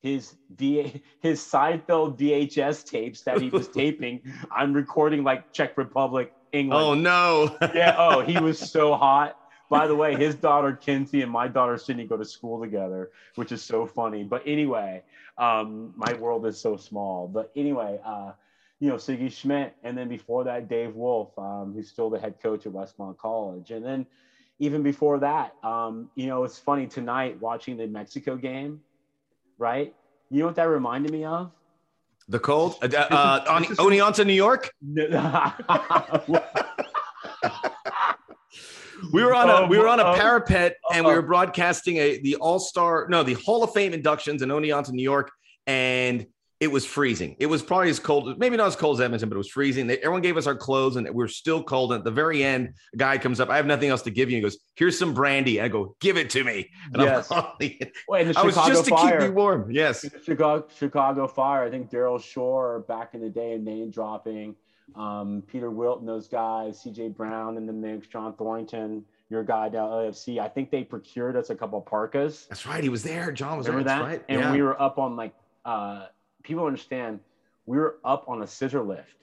his 0.00 0.36
V 0.50 1.02
his 1.20 1.40
Seinfeld 1.40 2.18
VHS 2.18 2.84
tapes 2.84 3.22
that 3.22 3.40
he 3.40 3.50
was 3.50 3.68
taping. 3.74 4.22
I'm 4.54 4.72
recording 4.72 5.24
like 5.24 5.44
Czech 5.52 5.76
Republic, 5.76 6.32
England. 6.52 6.84
Oh 6.84 6.94
no. 6.94 7.56
yeah. 7.74 7.94
Oh, 7.98 8.20
he 8.20 8.38
was 8.38 8.58
so 8.58 8.94
hot. 8.94 9.34
By 9.70 9.86
the 9.86 9.94
way, 9.94 10.16
his 10.16 10.34
daughter 10.34 10.72
Kinsey 10.72 11.20
and 11.20 11.30
my 11.30 11.46
daughter 11.46 11.76
Sydney 11.76 12.06
go 12.06 12.16
to 12.16 12.24
school 12.24 12.60
together, 12.60 13.10
which 13.34 13.52
is 13.52 13.62
so 13.62 13.84
funny. 13.84 14.24
But 14.24 14.42
anyway, 14.46 15.02
um, 15.36 15.92
my 15.94 16.14
world 16.14 16.46
is 16.46 16.58
so 16.58 16.76
small. 16.76 17.28
But 17.28 17.50
anyway, 17.54 18.00
uh, 18.02 18.32
you 18.80 18.88
know, 18.88 18.94
Sigi 18.94 19.30
Schmidt, 19.30 19.74
and 19.82 19.98
then 19.98 20.08
before 20.08 20.44
that, 20.44 20.68
Dave 20.68 20.94
Wolf, 20.94 21.36
um, 21.38 21.74
who's 21.74 21.90
still 21.90 22.08
the 22.08 22.18
head 22.18 22.36
coach 22.42 22.64
at 22.64 22.72
Westmont 22.72 23.18
College, 23.18 23.70
and 23.70 23.84
then 23.84 24.06
even 24.58 24.82
before 24.82 25.18
that, 25.18 25.52
um, 25.62 26.08
you 26.14 26.26
know, 26.26 26.44
it's 26.44 26.58
funny 26.58 26.86
tonight 26.86 27.38
watching 27.40 27.76
the 27.76 27.86
Mexico 27.86 28.36
game 28.36 28.80
right? 29.58 29.94
You 30.30 30.40
know 30.40 30.46
what 30.46 30.56
that 30.56 30.64
reminded 30.64 31.12
me 31.12 31.24
of? 31.24 31.50
The 32.28 32.38
cold? 32.38 32.76
Uh, 32.82 32.86
uh, 32.86 33.44
on, 33.48 33.64
Oneonta, 33.64 34.24
New 34.24 34.32
York? 34.32 34.70
we 39.12 39.22
were 39.22 39.34
on 39.34 39.50
a 39.50 39.66
we 39.66 39.78
were 39.78 39.88
on 39.88 40.00
a 40.00 40.14
parapet 40.14 40.76
and 40.92 41.06
we 41.06 41.12
were 41.12 41.22
broadcasting 41.22 41.98
a 41.98 42.18
the 42.20 42.36
All 42.36 42.58
Star 42.58 43.06
no 43.08 43.22
the 43.22 43.34
Hall 43.34 43.62
of 43.62 43.72
Fame 43.72 43.94
inductions 43.94 44.42
in 44.42 44.48
Oneonta, 44.48 44.92
New 44.92 45.02
York, 45.02 45.30
and 45.66 46.26
it 46.60 46.72
was 46.72 46.84
freezing. 46.84 47.36
It 47.38 47.46
was 47.46 47.62
probably 47.62 47.88
as 47.88 48.00
cold, 48.00 48.36
maybe 48.38 48.56
not 48.56 48.66
as 48.66 48.74
cold 48.74 48.96
as 48.96 49.04
Edmonton, 49.04 49.28
but 49.28 49.36
it 49.36 49.38
was 49.38 49.48
freezing. 49.48 49.86
They, 49.86 49.98
everyone 49.98 50.22
gave 50.22 50.36
us 50.36 50.46
our 50.48 50.56
clothes 50.56 50.96
and 50.96 51.06
we 51.06 51.12
were 51.14 51.28
still 51.28 51.62
cold. 51.62 51.92
And 51.92 52.00
at 52.00 52.04
the 52.04 52.10
very 52.10 52.42
end, 52.42 52.74
a 52.92 52.96
guy 52.96 53.16
comes 53.16 53.38
up, 53.38 53.48
I 53.48 53.56
have 53.56 53.66
nothing 53.66 53.90
else 53.90 54.02
to 54.02 54.10
give 54.10 54.28
you. 54.28 54.36
He 54.36 54.42
goes, 54.42 54.58
Here's 54.74 54.98
some 54.98 55.14
brandy. 55.14 55.60
I 55.60 55.68
go, 55.68 55.94
Give 56.00 56.16
it 56.16 56.30
to 56.30 56.42
me. 56.42 56.68
And 56.92 57.02
yes. 57.02 57.30
I'm 57.32 57.44
well, 58.08 58.32
I 58.36 58.42
was 58.44 58.56
just 58.56 58.88
Fire, 58.88 59.12
to 59.12 59.18
keep 59.18 59.28
me 59.28 59.34
warm. 59.34 59.70
Yes. 59.70 60.04
Chicago, 60.24 60.66
Chicago 60.76 61.28
Fire. 61.28 61.62
I 61.64 61.70
think 61.70 61.90
Daryl 61.90 62.20
Shore 62.20 62.80
back 62.88 63.14
in 63.14 63.20
the 63.20 63.30
day, 63.30 63.56
name 63.56 63.90
dropping. 63.90 64.56
um, 64.96 65.42
Peter 65.46 65.70
Wilt 65.70 66.00
and 66.00 66.08
those 66.08 66.26
guys, 66.28 66.82
CJ 66.82 67.14
Brown 67.14 67.56
in 67.56 67.66
the 67.66 67.72
mix, 67.72 68.08
John 68.08 68.34
Thornton, 68.34 69.04
your 69.30 69.44
guy 69.44 69.68
down 69.68 69.90
LFC. 69.90 70.40
I 70.40 70.48
think 70.48 70.70
they 70.70 70.82
procured 70.82 71.36
us 71.36 71.50
a 71.50 71.54
couple 71.54 71.78
of 71.78 71.86
parkas. 71.86 72.46
That's 72.48 72.66
right. 72.66 72.82
He 72.82 72.88
was 72.88 73.02
there. 73.02 73.30
John 73.30 73.58
was 73.58 73.68
Remember 73.68 73.88
there. 73.88 73.98
that? 73.98 74.04
Right. 74.04 74.24
And 74.28 74.40
yeah. 74.40 74.52
we 74.52 74.62
were 74.62 74.80
up 74.80 74.98
on 74.98 75.14
like 75.14 75.34
uh, 75.64 76.06
people 76.48 76.64
understand 76.66 77.20
we 77.66 77.76
were 77.76 77.98
up 78.04 78.24
on 78.28 78.42
a 78.42 78.46
scissor 78.46 78.82
lift. 78.82 79.14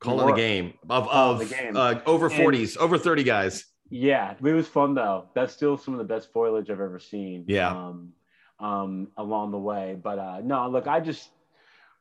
calling 0.00 0.26
the 0.26 0.32
game 0.34 0.74
of, 0.90 1.08
of 1.08 1.38
the 1.38 1.46
game. 1.46 1.76
Uh, 1.76 2.00
over 2.06 2.26
And- 2.26 2.34
40s, 2.34 2.76
over 2.76 2.98
30 2.98 3.22
guys. 3.22 3.64
Yeah, 3.90 4.32
it 4.32 4.42
was 4.42 4.68
fun 4.68 4.94
though. 4.94 5.26
That's 5.34 5.52
still 5.54 5.78
some 5.78 5.94
of 5.94 5.98
the 5.98 6.04
best 6.04 6.30
foliage 6.32 6.68
I've 6.68 6.80
ever 6.80 6.98
seen. 6.98 7.44
Yeah. 7.46 7.70
Um, 7.70 8.12
um, 8.60 9.08
along 9.16 9.52
the 9.52 9.58
way, 9.58 9.96
but 10.02 10.18
uh, 10.18 10.40
no, 10.42 10.68
look, 10.68 10.86
I 10.88 10.98
just, 11.00 11.30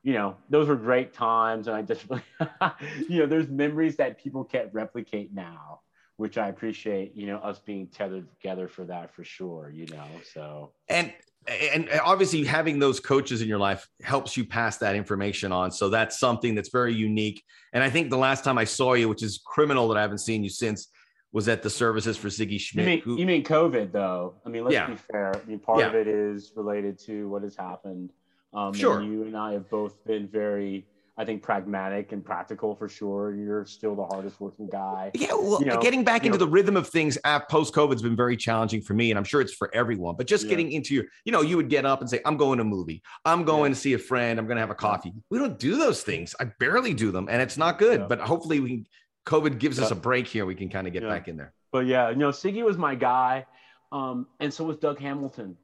you 0.03 0.13
know, 0.13 0.35
those 0.49 0.67
were 0.67 0.75
great 0.75 1.13
times, 1.13 1.67
and 1.67 1.75
I 1.77 1.83
just, 1.83 2.05
you 3.07 3.19
know, 3.19 3.25
there's 3.27 3.47
memories 3.47 3.95
that 3.97 4.17
people 4.17 4.43
can't 4.43 4.73
replicate 4.73 5.33
now, 5.33 5.81
which 6.17 6.37
I 6.39 6.47
appreciate. 6.49 7.15
You 7.15 7.27
know, 7.27 7.37
us 7.37 7.59
being 7.59 7.87
tethered 7.87 8.27
together 8.31 8.67
for 8.67 8.85
that 8.85 9.13
for 9.13 9.23
sure. 9.23 9.69
You 9.73 9.85
know, 9.85 10.07
so 10.33 10.71
And 10.89 11.13
and 11.47 11.89
obviously 12.03 12.43
having 12.43 12.77
those 12.79 12.99
coaches 12.99 13.41
in 13.41 13.47
your 13.47 13.57
life 13.57 13.88
helps 14.01 14.36
you 14.36 14.45
pass 14.45 14.77
that 14.77 14.95
information 14.95 15.51
on. 15.51 15.71
So 15.71 15.89
that's 15.89 16.19
something 16.19 16.55
that's 16.55 16.69
very 16.69 16.93
unique. 16.93 17.43
And 17.73 17.83
I 17.83 17.89
think 17.89 18.10
the 18.10 18.17
last 18.17 18.43
time 18.43 18.57
I 18.57 18.65
saw 18.65 18.93
you, 18.93 19.07
which 19.07 19.23
is 19.23 19.39
criminal 19.45 19.88
that 19.89 19.97
I 19.97 20.01
haven't 20.01 20.17
seen 20.19 20.43
you 20.43 20.49
since, 20.49 20.89
was 21.31 21.47
at 21.47 21.62
the 21.62 21.69
services 21.69 22.17
for 22.17 22.27
Sigi 22.29 22.51
you 22.53 22.60
Schmidt. 22.60 22.86
mean 22.86 23.01
who- 23.01 23.17
you 23.19 23.25
mean 23.25 23.43
COVID 23.43 23.91
though? 23.91 24.36
I 24.45 24.49
mean, 24.49 24.63
let's 24.63 24.73
Yeah. 24.73 24.88
be 24.89 24.95
fair. 24.95 25.33
I 25.36 25.45
mean, 25.47 25.60
part 25.60 25.79
Yeah. 25.79 25.88
of 25.88 25.95
it 25.95 26.07
is 26.07 26.51
related 26.55 26.97
to 27.05 27.27
what 27.29 27.43
has 27.43 27.55
happened. 27.55 28.12
Um, 28.53 28.73
Sure. 28.73 28.99
And 28.99 29.12
you 29.12 29.23
and 29.23 29.36
I 29.38 29.53
have 29.53 29.69
both 29.69 30.03
been 30.05 30.27
very, 30.27 30.86
I 31.19 31.25
think, 31.25 31.41
pragmatic 31.41 32.12
and 32.12 32.23
practical 32.23 32.75
for 32.75 32.88
sure. 32.88 33.34
You're 33.34 33.65
still 33.65 33.95
the 33.95 34.06
hardest 34.06 34.39
working 34.39 34.69
guy. 34.69 35.10
Yeah, 35.15 35.34
well, 35.34 35.60
you 35.60 35.65
know, 35.65 35.82
getting 35.82 36.03
back 36.03 36.25
into 36.25 36.38
know- 36.38 36.45
the 36.45 36.51
rhythm 36.51 36.77
of 36.77 36.88
things 36.88 37.17
post 37.49 37.73
COVID 37.73 37.93
has 37.93 38.03
been 38.03 38.15
very 38.15 38.38
challenging 38.38 38.82
for 38.82 38.93
me, 38.93 39.10
and 39.10 39.17
I'm 39.17 39.23
sure 39.23 39.41
it's 39.41 39.53
for 39.53 39.73
everyone. 39.73 40.15
But 40.15 40.27
just 40.27 40.43
Yeah. 40.45 40.51
getting 40.51 40.71
into 40.73 40.93
your, 40.93 41.06
you 41.25 41.32
know, 41.32 41.41
you 41.41 41.58
would 41.58 41.69
get 41.69 41.86
up 41.86 42.01
and 42.01 42.10
say, 42.10 42.21
"I'm 42.23 42.38
going 42.38 42.60
to 42.60 42.62
a 42.62 42.65
movie. 42.65 43.01
I'm 43.25 43.43
going 43.45 43.71
Yeah. 43.71 43.75
to 43.75 43.80
see 43.82 43.93
a 43.93 43.97
friend. 43.99 44.39
I'm 44.39 44.45
going 44.45 44.58
to 44.58 44.62
have 44.62 44.69
a 44.69 44.75
coffee." 44.75 45.12
We 45.32 45.39
don't 45.39 45.58
do 45.58 45.75
those 45.77 46.03
things. 46.03 46.36
I 46.39 46.45
barely 46.60 46.93
do 46.93 47.10
them, 47.12 47.27
and 47.32 47.41
it's 47.41 47.58
not 47.58 47.80
good. 47.80 48.01
Yeah. 48.01 48.08
But 48.08 48.19
hopefully, 48.19 48.60
we 48.60 48.69
can, 48.69 48.86
COVID 49.25 49.58
gives 49.58 49.80
us 49.80 49.89
a 49.89 49.95
break 49.95 50.27
here. 50.27 50.45
We 50.45 50.56
can 50.56 50.69
kind 50.69 50.86
of 50.86 50.93
get 50.93 51.01
back 51.03 51.27
in 51.27 51.36
there. 51.36 51.53
But 51.71 51.88
yeah, 51.88 52.10
you 52.12 52.15
know, 52.17 52.30
Sigi 52.30 52.63
was 52.63 52.77
my 52.77 52.93
guy, 52.95 53.45
um, 53.91 54.27
and 54.39 54.53
so 54.53 54.65
was 54.65 54.77
Doug 54.77 54.99
Hamilton. 54.99 55.58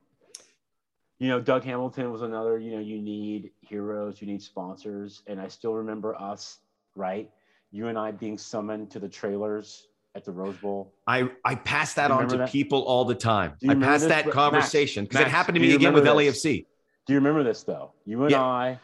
You 1.20 1.30
know, 1.30 1.40
Doug 1.40 1.64
Hamilton 1.64 2.12
was 2.12 2.22
another. 2.22 2.58
You 2.58 2.72
know, 2.72 2.80
you 2.80 3.00
need 3.02 3.52
heroes, 3.62 4.22
you 4.22 4.28
need 4.28 4.42
sponsors, 4.42 5.22
and 5.28 5.40
I 5.40 5.48
still 5.48 5.74
remember 5.74 6.20
us, 6.20 6.60
right? 6.96 7.30
You 7.72 7.88
and 7.88 7.98
I 7.98 8.12
being 8.12 8.38
summoned 8.38 8.92
to 8.92 9.00
the 9.00 9.10
trailers 9.10 9.88
at 10.16 10.24
the 10.26 10.32
Rose 10.32 10.58
Bowl. 10.58 10.94
I 11.08 11.30
I 11.44 11.56
pass 11.56 11.94
that 11.96 12.12
on 12.12 12.28
to 12.30 12.38
that? 12.38 12.50
people 12.50 12.82
all 12.84 13.06
the 13.06 13.16
time. 13.16 13.54
I 13.68 13.76
pass 13.76 14.02
this? 14.02 14.10
that 14.10 14.30
conversation 14.32 15.06
because 15.06 15.22
it 15.22 15.28
happened 15.28 15.56
to 15.56 15.62
me 15.62 15.74
again 15.74 15.94
with 15.94 16.04
this? 16.04 16.14
LAFC. 16.14 16.66
Do 17.06 17.14
you 17.14 17.20
remember 17.20 17.44
this 17.44 17.64
though? 17.64 17.92
You 18.06 18.22
and 18.24 18.32
Yeah. 18.32 18.44
I 18.44 18.80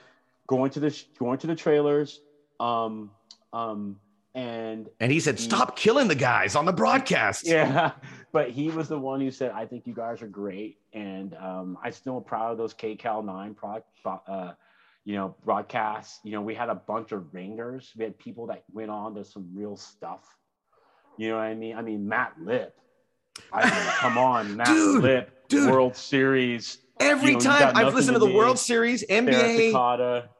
going 0.47 0.71
to 0.71 0.79
the 0.79 1.03
going 1.19 1.37
to 1.39 1.47
the 1.47 1.55
trailers, 1.55 2.21
um, 2.59 3.11
um, 3.53 3.99
and 4.35 4.89
And 4.99 5.11
he 5.11 5.19
said, 5.19 5.39
"Stop 5.39 5.75
killing 5.77 6.07
the 6.07 6.15
guys 6.15 6.55
on 6.55 6.65
the 6.65 6.73
broadcast." 6.73 7.47
yeah, 7.47 7.91
but 8.31 8.49
he 8.51 8.69
was 8.69 8.87
the 8.87 8.99
one 8.99 9.21
who 9.21 9.31
said, 9.31 9.51
"I 9.51 9.65
think 9.65 9.87
you 9.87 9.93
guys 9.93 10.21
are 10.21 10.27
great," 10.27 10.77
and 10.93 11.35
um, 11.35 11.77
I'm 11.83 11.91
still 11.91 12.21
proud 12.21 12.51
of 12.51 12.57
those 12.57 12.73
KCal 12.73 13.23
nine 13.25 13.53
pro, 13.55 13.83
pro- 14.03 14.21
uh, 14.27 14.53
you 15.05 15.15
know, 15.15 15.35
broadcasts. 15.43 16.19
You 16.23 16.33
know, 16.33 16.41
we 16.41 16.53
had 16.55 16.69
a 16.69 16.75
bunch 16.75 17.11
of 17.11 17.33
ringers. 17.33 17.91
We 17.97 18.03
had 18.03 18.17
people 18.19 18.47
that 18.47 18.63
went 18.71 18.91
on 18.91 19.15
to 19.15 19.23
some 19.25 19.47
real 19.53 19.75
stuff. 19.75 20.21
You 21.17 21.29
know 21.29 21.35
what 21.35 21.43
I 21.43 21.55
mean? 21.55 21.75
I 21.75 21.81
mean, 21.81 22.07
Matt 22.07 22.33
Lip. 22.39 22.75
I 23.51 23.65
mean, 23.65 23.93
come 23.97 24.17
on, 24.17 24.55
Matt 24.57 24.67
Dude, 24.67 25.01
Lip, 25.03 25.47
dude. 25.47 25.71
World 25.71 25.95
Series. 25.95 26.79
Every 26.99 27.29
You 27.29 27.33
know, 27.35 27.39
time 27.39 27.77
I've 27.77 27.93
listened 27.93 28.15
to 28.15 28.19
the. 28.19 28.33
World 28.33 28.59
Series, 28.59 29.05
NBA. 29.07 29.73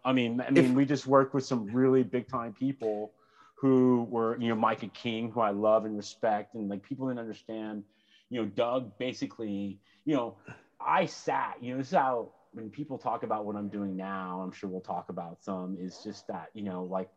I 0.03 0.11
mean, 0.13 0.41
I 0.41 0.49
mean, 0.51 0.65
If- 0.65 0.71
we 0.71 0.85
just 0.85 1.07
worked 1.07 1.33
with 1.33 1.45
some 1.45 1.65
really 1.67 2.03
big 2.03 2.27
time 2.27 2.53
people 2.53 3.13
who 3.59 4.07
were, 4.09 4.39
you 4.39 4.47
know, 4.47 4.55
Micah 4.55 4.87
King, 4.87 5.31
who 5.31 5.41
I 5.41 5.51
love 5.51 5.83
and 5.85 5.97
respect, 5.97 6.55
and 6.55 6.69
like 6.69 6.81
people 6.81 7.07
didn't 7.07 7.19
understand. 7.19 7.83
You 8.29 8.41
know, 8.41 8.47
Doug 8.47 8.97
basically, 8.97 9.79
you 10.05 10.15
know, 10.15 10.37
I 10.79 11.07
sat. 11.07 11.57
You 11.61 11.71
know, 11.73 11.77
this 11.79 11.87
is 11.87 11.93
how 11.93 12.31
when 12.53 12.69
people 12.69 12.97
talk 12.97 13.23
about 13.23 13.45
what 13.45 13.55
I'm 13.55 13.67
doing 13.67 13.97
now, 13.97 14.41
I'm 14.41 14.51
sure 14.51 14.69
we'll 14.69 14.79
talk 14.79 15.09
about 15.09 15.43
some. 15.43 15.77
Is 15.79 15.99
just 16.03 16.27
that, 16.27 16.49
you 16.53 16.63
know, 16.63 16.83
like 16.83 17.09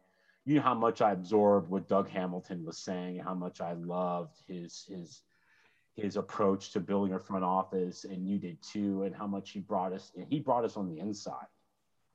you 0.45 0.57
know 0.57 0.63
how 0.63 0.75
much 0.75 1.01
I 1.01 1.13
absorbed 1.13 1.71
what 1.71 1.89
Doug 1.89 2.09
Hamilton 2.09 2.65
was 2.65 2.79
saying, 2.79 3.19
and 3.19 3.29
how 3.29 3.35
much 3.35 3.61
I 3.61 3.75
loved 3.75 4.37
his 4.49 4.85
his 4.89 5.23
his 5.95 6.17
approach 6.17 6.73
to 6.73 6.81
building 6.81 7.15
a 7.15 7.21
front 7.21 7.45
office, 7.45 8.05
and 8.05 8.27
you 8.27 8.39
did 8.39 8.59
too, 8.63 9.05
and 9.05 9.15
how 9.15 9.29
much 9.29 9.51
he 9.51 9.61
brought 9.61 9.93
us. 9.93 10.11
And 10.17 10.27
he 10.29 10.41
brought 10.41 10.65
us 10.65 10.77
on 10.77 10.89
the 10.89 10.99
inside. 10.99 11.47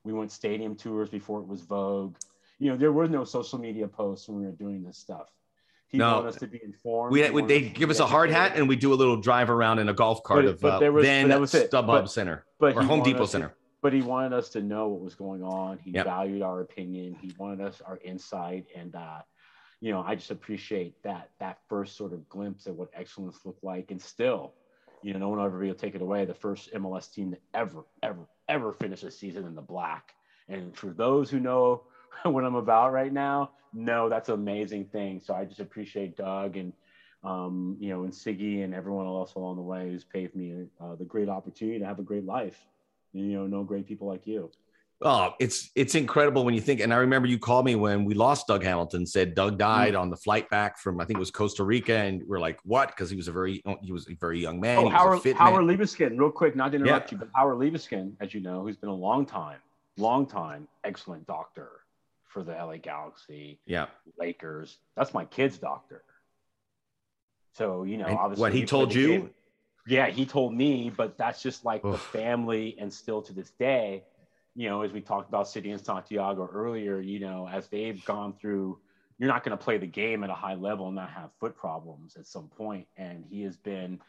We 0.03 0.11
went 0.11 0.31
stadium 0.31 0.75
tours 0.75 1.09
before 1.09 1.39
it 1.39 1.47
was 1.47 1.61
Vogue. 1.61 2.15
You 2.59 2.71
know, 2.71 2.77
there 2.77 2.91
were 2.91 3.07
no 3.07 3.23
social 3.23 3.59
media 3.59 3.87
posts 3.87 4.27
when 4.27 4.39
we 4.39 4.45
were 4.45 4.51
doing 4.51 4.83
this 4.83 4.97
stuff. 4.97 5.27
He 5.87 5.97
No. 5.97 6.15
wanted 6.15 6.29
us 6.29 6.35
to 6.37 6.47
be 6.47 6.59
informed. 6.63 7.13
we 7.13 7.21
wanted 7.29 7.47
they 7.47 7.61
give 7.69 7.89
us 7.89 7.99
a 7.99 8.05
hard 8.05 8.29
hat 8.29 8.53
and 8.57 8.67
we 8.67 8.75
do 8.75 8.93
a 8.93 8.95
little 8.95 9.15
drive 9.15 9.49
around 9.49 9.79
in 9.79 9.87
a 9.89 9.93
golf 9.93 10.21
cart 10.23 10.43
But- 10.45 10.51
of 10.55 10.59
but 10.59 10.73
uh, 10.73 10.79
there 10.79 10.91
was- 10.91 11.05
then 11.05 11.29
that 11.29 11.39
was. 11.39 11.53
StubHub 11.53 11.85
But- 11.87 12.07
Center 12.11 12.45
but 12.59 12.75
or 12.75 12.83
Home 12.83 13.03
Depot 13.03 13.23
us 13.23 13.29
to- 13.29 13.31
Center. 13.33 13.55
but 13.81 13.93
he 13.93 14.01
wanted 14.01 14.33
us 14.33 14.49
to 14.49 14.61
know 14.61 14.89
what 14.89 14.99
was 15.01 15.15
going 15.15 15.43
on. 15.43 15.77
He 15.77 15.91
Yep. 15.91 16.05
valued 16.05 16.41
our 16.41 16.59
opinion. 16.61 17.13
He 17.15 17.33
wanted 17.37 17.61
us 17.61 17.79
our 17.81 17.99
insight, 18.03 18.65
and 18.75 18.95
uh, 18.95 19.21
you 19.79 19.91
know, 19.91 20.01
I 20.01 20.15
just 20.15 20.31
appreciate 20.31 21.01
that 21.03 21.29
that 21.39 21.59
first 21.69 21.95
sort 21.95 22.11
of 22.11 22.27
glimpse 22.27 22.65
at 22.67 22.73
what 22.73 22.89
excellence 22.93 23.45
looked 23.45 23.63
like. 23.63 23.91
And 23.91 24.01
still, 24.01 24.55
you 25.03 25.13
know, 25.13 25.19
no 25.19 25.29
one 25.29 25.37
will 25.37 25.45
ever 25.45 25.59
be 25.59 25.67
able 25.67 25.75
to 25.75 25.81
take 25.85 25.93
it 25.95 26.01
away. 26.01 26.25
The 26.25 26.33
first 26.33 26.73
MLS 26.73 27.07
team 27.13 27.31
to 27.31 27.37
ever, 27.53 27.85
ever, 28.03 28.27
ever 28.49 28.73
finish 28.73 29.03
a 29.03 29.11
season 29.11 29.45
in 29.45 29.53
the 29.55 29.61
black. 29.61 30.15
And 30.49 30.75
for 30.75 30.87
those 30.87 31.29
who 31.29 31.39
know 31.39 31.83
what 32.23 32.43
I'm 32.43 32.55
about 32.55 32.93
right 32.93 33.11
now, 33.11 33.51
no, 33.73 34.09
that's 34.09 34.29
an 34.29 34.35
amazing 34.35 34.85
thing. 34.85 35.19
So 35.19 35.33
I 35.33 35.45
just 35.45 35.59
appreciate 35.59 36.17
Doug 36.17 36.57
and 36.57 36.73
um, 37.23 37.77
you 37.79 37.89
know, 37.89 38.03
and 38.03 38.13
Sigi 38.13 38.63
and 38.63 38.73
everyone 38.73 39.05
else 39.05 39.35
along 39.35 39.55
the 39.55 39.61
way 39.61 39.89
who's 39.89 40.03
paved 40.03 40.35
me 40.35 40.65
uh, 40.81 40.95
the 40.95 41.03
great 41.03 41.29
opportunity 41.29 41.79
to 41.79 41.85
have 41.85 41.99
a 41.99 42.03
great 42.03 42.25
life. 42.25 42.57
You 43.13 43.39
know, 43.39 43.47
know 43.47 43.63
great 43.63 43.87
people 43.87 44.07
like 44.07 44.27
you. 44.27 44.51
Oh, 45.01 45.33
it's 45.39 45.69
it's 45.75 45.93
incredible 45.95 46.43
when 46.43 46.53
you 46.53 46.61
think. 46.61 46.79
And 46.79 46.93
I 46.93 46.97
remember 46.97 47.27
you 47.27 47.37
called 47.37 47.65
me 47.65 47.75
when 47.75 48.05
we 48.05 48.13
lost 48.13 48.47
Doug 48.47 48.63
Hamilton. 48.63 49.05
Said 49.05 49.35
Doug 49.35 49.57
died 49.57 49.93
Mm. 49.93 50.01
on 50.01 50.09
the 50.09 50.17
flight 50.17 50.49
back 50.49 50.79
from 50.79 50.99
I 50.99 51.05
think 51.05 51.17
it 51.17 51.19
was 51.19 51.31
Costa 51.31 51.63
Rica, 51.63 51.95
and 51.95 52.23
we're 52.27 52.39
like, 52.39 52.59
what? 52.63 52.89
Because 52.89 53.09
he 53.09 53.15
was 53.15 53.27
a 53.27 53.31
very 53.31 53.61
he 53.81 53.91
was 53.91 54.07
a 54.09 54.15
very 54.15 54.39
young 54.39 54.59
man. 54.59 54.79
Oh, 54.79 54.89
Howard, 54.89 55.23
Howard 55.35 55.65
man. 55.65 55.77
Liebeskin, 55.77 56.17
real 56.17 56.31
quick, 56.31 56.55
not 56.55 56.71
to 56.71 56.77
interrupt 56.77 57.11
you, 57.11 57.17
but 57.17 57.29
Howard 57.35 57.57
Liebeskin, 57.57 58.13
as 58.21 58.33
you 58.33 58.41
know, 58.41 58.61
who's 58.61 58.77
been 58.77 58.89
a 58.89 58.95
long 58.95 59.25
time, 59.25 59.59
long 59.97 60.25
time, 60.25 60.67
excellent 60.83 61.27
doctor 61.27 61.69
for 62.37 62.43
the 62.43 62.51
LA 62.51 62.77
Galaxy, 62.77 63.59
Yeah, 63.65 63.87
Lakers. 64.19 64.77
That's 64.95 65.11
my 65.13 65.25
kid's 65.25 65.57
doctor. 65.57 66.03
So, 67.55 67.83
you 67.83 67.97
know, 67.97 68.05
And 68.05 68.17
obviously. 68.17 68.41
what 68.41 68.53
he 68.53 68.65
told 68.65 68.93
you? 68.93 69.07
game. 69.07 69.29
Yeah, 69.87 70.07
he 70.07 70.25
told 70.25 70.53
me, 70.53 70.91
but 70.95 71.17
that's 71.17 71.41
just 71.41 71.65
like 71.65 71.81
the 71.81 71.97
family, 71.97 72.75
and 72.77 72.93
still 72.93 73.21
to 73.23 73.33
this 73.33 73.49
day, 73.51 74.03
you 74.53 74.69
know, 74.69 74.81
as 74.81 74.91
we 74.91 75.01
talked 75.01 75.29
about 75.29 75.47
Sydney 75.47 75.71
and 75.71 75.83
Santiago 75.83 76.47
earlier, 76.51 76.99
you 76.99 77.19
know, 77.19 77.47
as 77.51 77.67
they've 77.69 78.03
gone 78.05 78.33
through, 78.33 78.79
you're 79.17 79.29
not 79.29 79.43
going 79.43 79.57
to 79.57 79.63
play 79.63 79.77
the 79.77 79.87
game 79.87 80.23
at 80.23 80.29
a 80.29 80.33
high 80.35 80.55
level 80.55 80.87
and 80.87 80.95
not 80.95 81.09
have 81.09 81.31
foot 81.39 81.55
problems 81.55 82.17
at 82.17 82.27
some 82.27 82.49
point. 82.49 82.85
And 82.97 83.23
he 83.29 83.41
has 83.43 83.55
been 83.57 83.99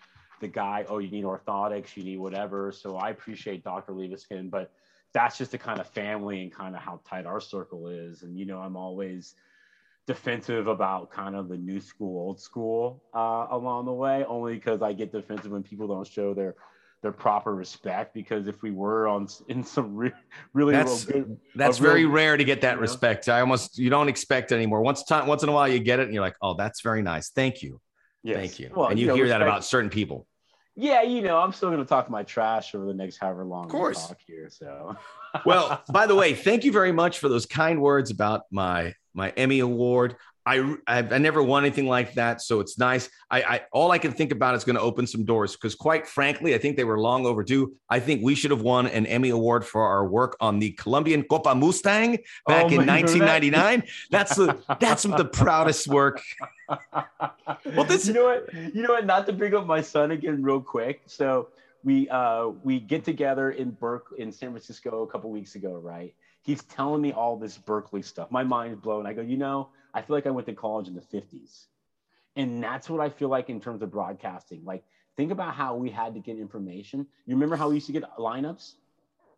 the 0.40 0.48
guy, 0.48 0.84
oh, 0.88 0.98
you 0.98 1.10
need 1.10 1.24
orthotics, 1.24 1.96
you 1.96 2.02
need 2.04 2.18
whatever. 2.18 2.72
So 2.72 2.96
I 2.96 3.10
appreciate 3.10 3.62
Dr. 3.64 3.92
Leviskin, 3.92 4.50
but 4.50 4.72
that's 5.14 5.38
just 5.38 5.52
the 5.52 5.58
kind 5.58 5.80
of 5.80 5.88
family 5.88 6.42
and 6.42 6.52
kind 6.52 6.74
of 6.74 6.82
how 6.82 7.00
tight 7.08 7.26
our 7.26 7.40
circle 7.40 7.88
is. 7.88 8.22
And, 8.22 8.38
you 8.38 8.44
know, 8.44 8.58
I'm 8.58 8.76
always 8.76 9.34
defensive 10.06 10.68
about 10.68 11.10
kind 11.10 11.36
of 11.36 11.48
the 11.48 11.56
new 11.56 11.80
school, 11.80 12.18
old 12.20 12.40
school 12.40 13.02
uh, 13.14 13.46
along 13.50 13.86
the 13.86 13.92
way, 13.92 14.24
only 14.24 14.54
because 14.54 14.82
I 14.82 14.92
get 14.92 15.12
defensive 15.12 15.50
when 15.52 15.62
people 15.62 15.88
don't 15.88 16.06
show 16.06 16.34
their 16.34 16.54
their 17.02 17.12
proper 17.12 17.54
respect. 17.54 18.12
Because 18.14 18.48
if 18.48 18.62
we 18.62 18.70
were 18.70 19.06
on 19.08 19.28
in 19.48 19.62
some 19.62 19.96
re- 19.96 20.12
really 20.52 20.72
That's- 20.72 21.04
good, 21.04 21.38
that's 21.54 21.80
real- 21.80 21.92
very 21.92 22.06
rare 22.06 22.36
to 22.36 22.44
get 22.44 22.60
that 22.62 22.70
you 22.70 22.76
know? 22.76 22.82
respect. 22.82 23.28
I 23.28 23.40
almost 23.40 23.78
you 23.78 23.90
don't 23.90 24.08
expect 24.08 24.52
anymore. 24.52 24.82
Once 24.82 25.04
time 25.04 25.26
once 25.26 25.42
in 25.42 25.48
a 25.48 25.52
while 25.52 25.68
you 25.68 25.78
get 25.78 26.00
it, 26.00 26.04
and 26.04 26.14
you're 26.14 26.22
like, 26.22 26.36
oh, 26.42 26.54
that's 26.54 26.80
very 26.80 27.02
nice. 27.02 27.30
Thank 27.30 27.62
you, 27.62 27.80
yes. 28.22 28.36
thank 28.36 28.58
you. 28.58 28.70
Well, 28.74 28.88
and 28.88 28.98
you, 28.98 29.06
know, 29.06 29.14
hear 29.14 29.28
that 29.28 29.42
about 29.42 29.64
certain 29.64 29.90
people. 29.90 30.27
Yeah, 30.80 31.02
you 31.02 31.22
know, 31.22 31.38
I'm 31.38 31.52
still 31.52 31.70
going 31.70 31.82
to 31.82 31.88
talk 31.88 32.08
my 32.08 32.22
trash 32.22 32.72
over 32.72 32.86
the 32.86 32.94
next 32.94 33.16
however 33.16 33.44
long 33.44 33.64
Of 33.64 33.70
course. 33.72 34.00
we 34.00 34.08
talk 34.10 34.18
here. 34.24 34.48
So, 34.48 34.96
well, 35.44 35.82
by 35.90 36.06
the 36.06 36.14
way, 36.14 36.34
thank 36.48 36.62
you 36.62 36.70
very 36.70 36.92
much 36.92 37.18
for 37.18 37.28
those 37.28 37.46
kind 37.46 37.82
words 37.82 38.12
about 38.12 38.42
my 38.52 38.94
my 39.12 39.30
Emmy 39.30 39.58
award. 39.58 40.14
I, 40.48 40.76
I, 40.86 40.98
I 41.00 41.18
never 41.18 41.42
won 41.42 41.64
anything 41.64 41.86
like 41.86 42.14
that, 42.14 42.40
so 42.40 42.60
it's 42.60 42.78
nice. 42.78 43.10
I, 43.30 43.42
I 43.42 43.60
all 43.70 43.90
I 43.90 43.98
can 43.98 44.12
think 44.12 44.32
about 44.32 44.54
is 44.54 44.64
going 44.64 44.76
to 44.76 44.80
open 44.80 45.06
some 45.06 45.26
doors 45.26 45.54
because, 45.54 45.74
quite 45.74 46.06
frankly, 46.06 46.54
I 46.54 46.58
think 46.58 46.78
they 46.78 46.84
were 46.84 46.98
long 46.98 47.26
overdue. 47.26 47.74
I 47.90 48.00
think 48.00 48.22
we 48.24 48.34
should 48.34 48.50
have 48.50 48.62
won 48.62 48.86
an 48.86 49.04
Emmy 49.04 49.28
award 49.28 49.66
for 49.66 49.82
our 49.82 50.06
work 50.06 50.38
on 50.40 50.58
the 50.58 50.70
Colombian 50.72 51.22
Copa 51.24 51.54
Mustang 51.54 52.12
back 52.46 52.64
oh, 52.64 52.80
in 52.80 52.86
1999. 52.86 53.80
That? 53.80 53.88
that's 54.10 54.36
the 54.36 54.58
that's 54.80 55.02
the 55.02 55.26
proudest 55.26 55.86
work. 55.86 56.22
well, 56.68 57.84
this 57.84 58.06
you 58.06 58.14
know 58.14 58.24
what 58.24 58.54
you 58.74 58.82
know 58.82 58.94
what. 58.94 59.04
Not 59.04 59.26
to 59.26 59.34
bring 59.34 59.54
up 59.54 59.66
my 59.66 59.82
son 59.82 60.12
again, 60.12 60.42
real 60.42 60.62
quick. 60.62 61.02
So 61.04 61.48
we 61.84 62.08
uh 62.08 62.48
we 62.64 62.80
get 62.80 63.04
together 63.04 63.50
in 63.50 63.72
Berkeley 63.72 64.20
in 64.20 64.32
San 64.32 64.50
Francisco 64.52 65.02
a 65.02 65.06
couple 65.06 65.30
weeks 65.30 65.56
ago, 65.56 65.74
right? 65.74 66.14
He's 66.42 66.62
telling 66.64 67.02
me 67.02 67.12
all 67.12 67.36
this 67.36 67.58
Berkeley 67.58 68.02
stuff. 68.02 68.30
My 68.30 68.42
mind's 68.42 68.80
blown. 68.80 69.06
I 69.06 69.12
go, 69.12 69.22
you 69.22 69.36
know 69.36 69.68
I 69.94 70.02
feel 70.02 70.16
like 70.16 70.26
I 70.26 70.30
went 70.30 70.46
to 70.46 70.54
college 70.54 70.88
in 70.88 70.94
the 70.94 71.00
50s. 71.00 71.66
And 72.36 72.62
that's 72.62 72.88
what 72.88 73.00
I 73.00 73.08
feel 73.08 73.28
like 73.28 73.50
in 73.50 73.60
terms 73.60 73.82
of 73.82 73.90
broadcasting. 73.90 74.64
Like, 74.64 74.84
think 75.16 75.32
about 75.32 75.54
how 75.54 75.74
we 75.74 75.90
had 75.90 76.14
to 76.14 76.20
get 76.20 76.38
information. 76.38 77.06
You 77.26 77.34
remember 77.34 77.56
how 77.56 77.68
we 77.68 77.76
used 77.76 77.86
to 77.86 77.92
get 77.92 78.04
lineups? 78.18 78.74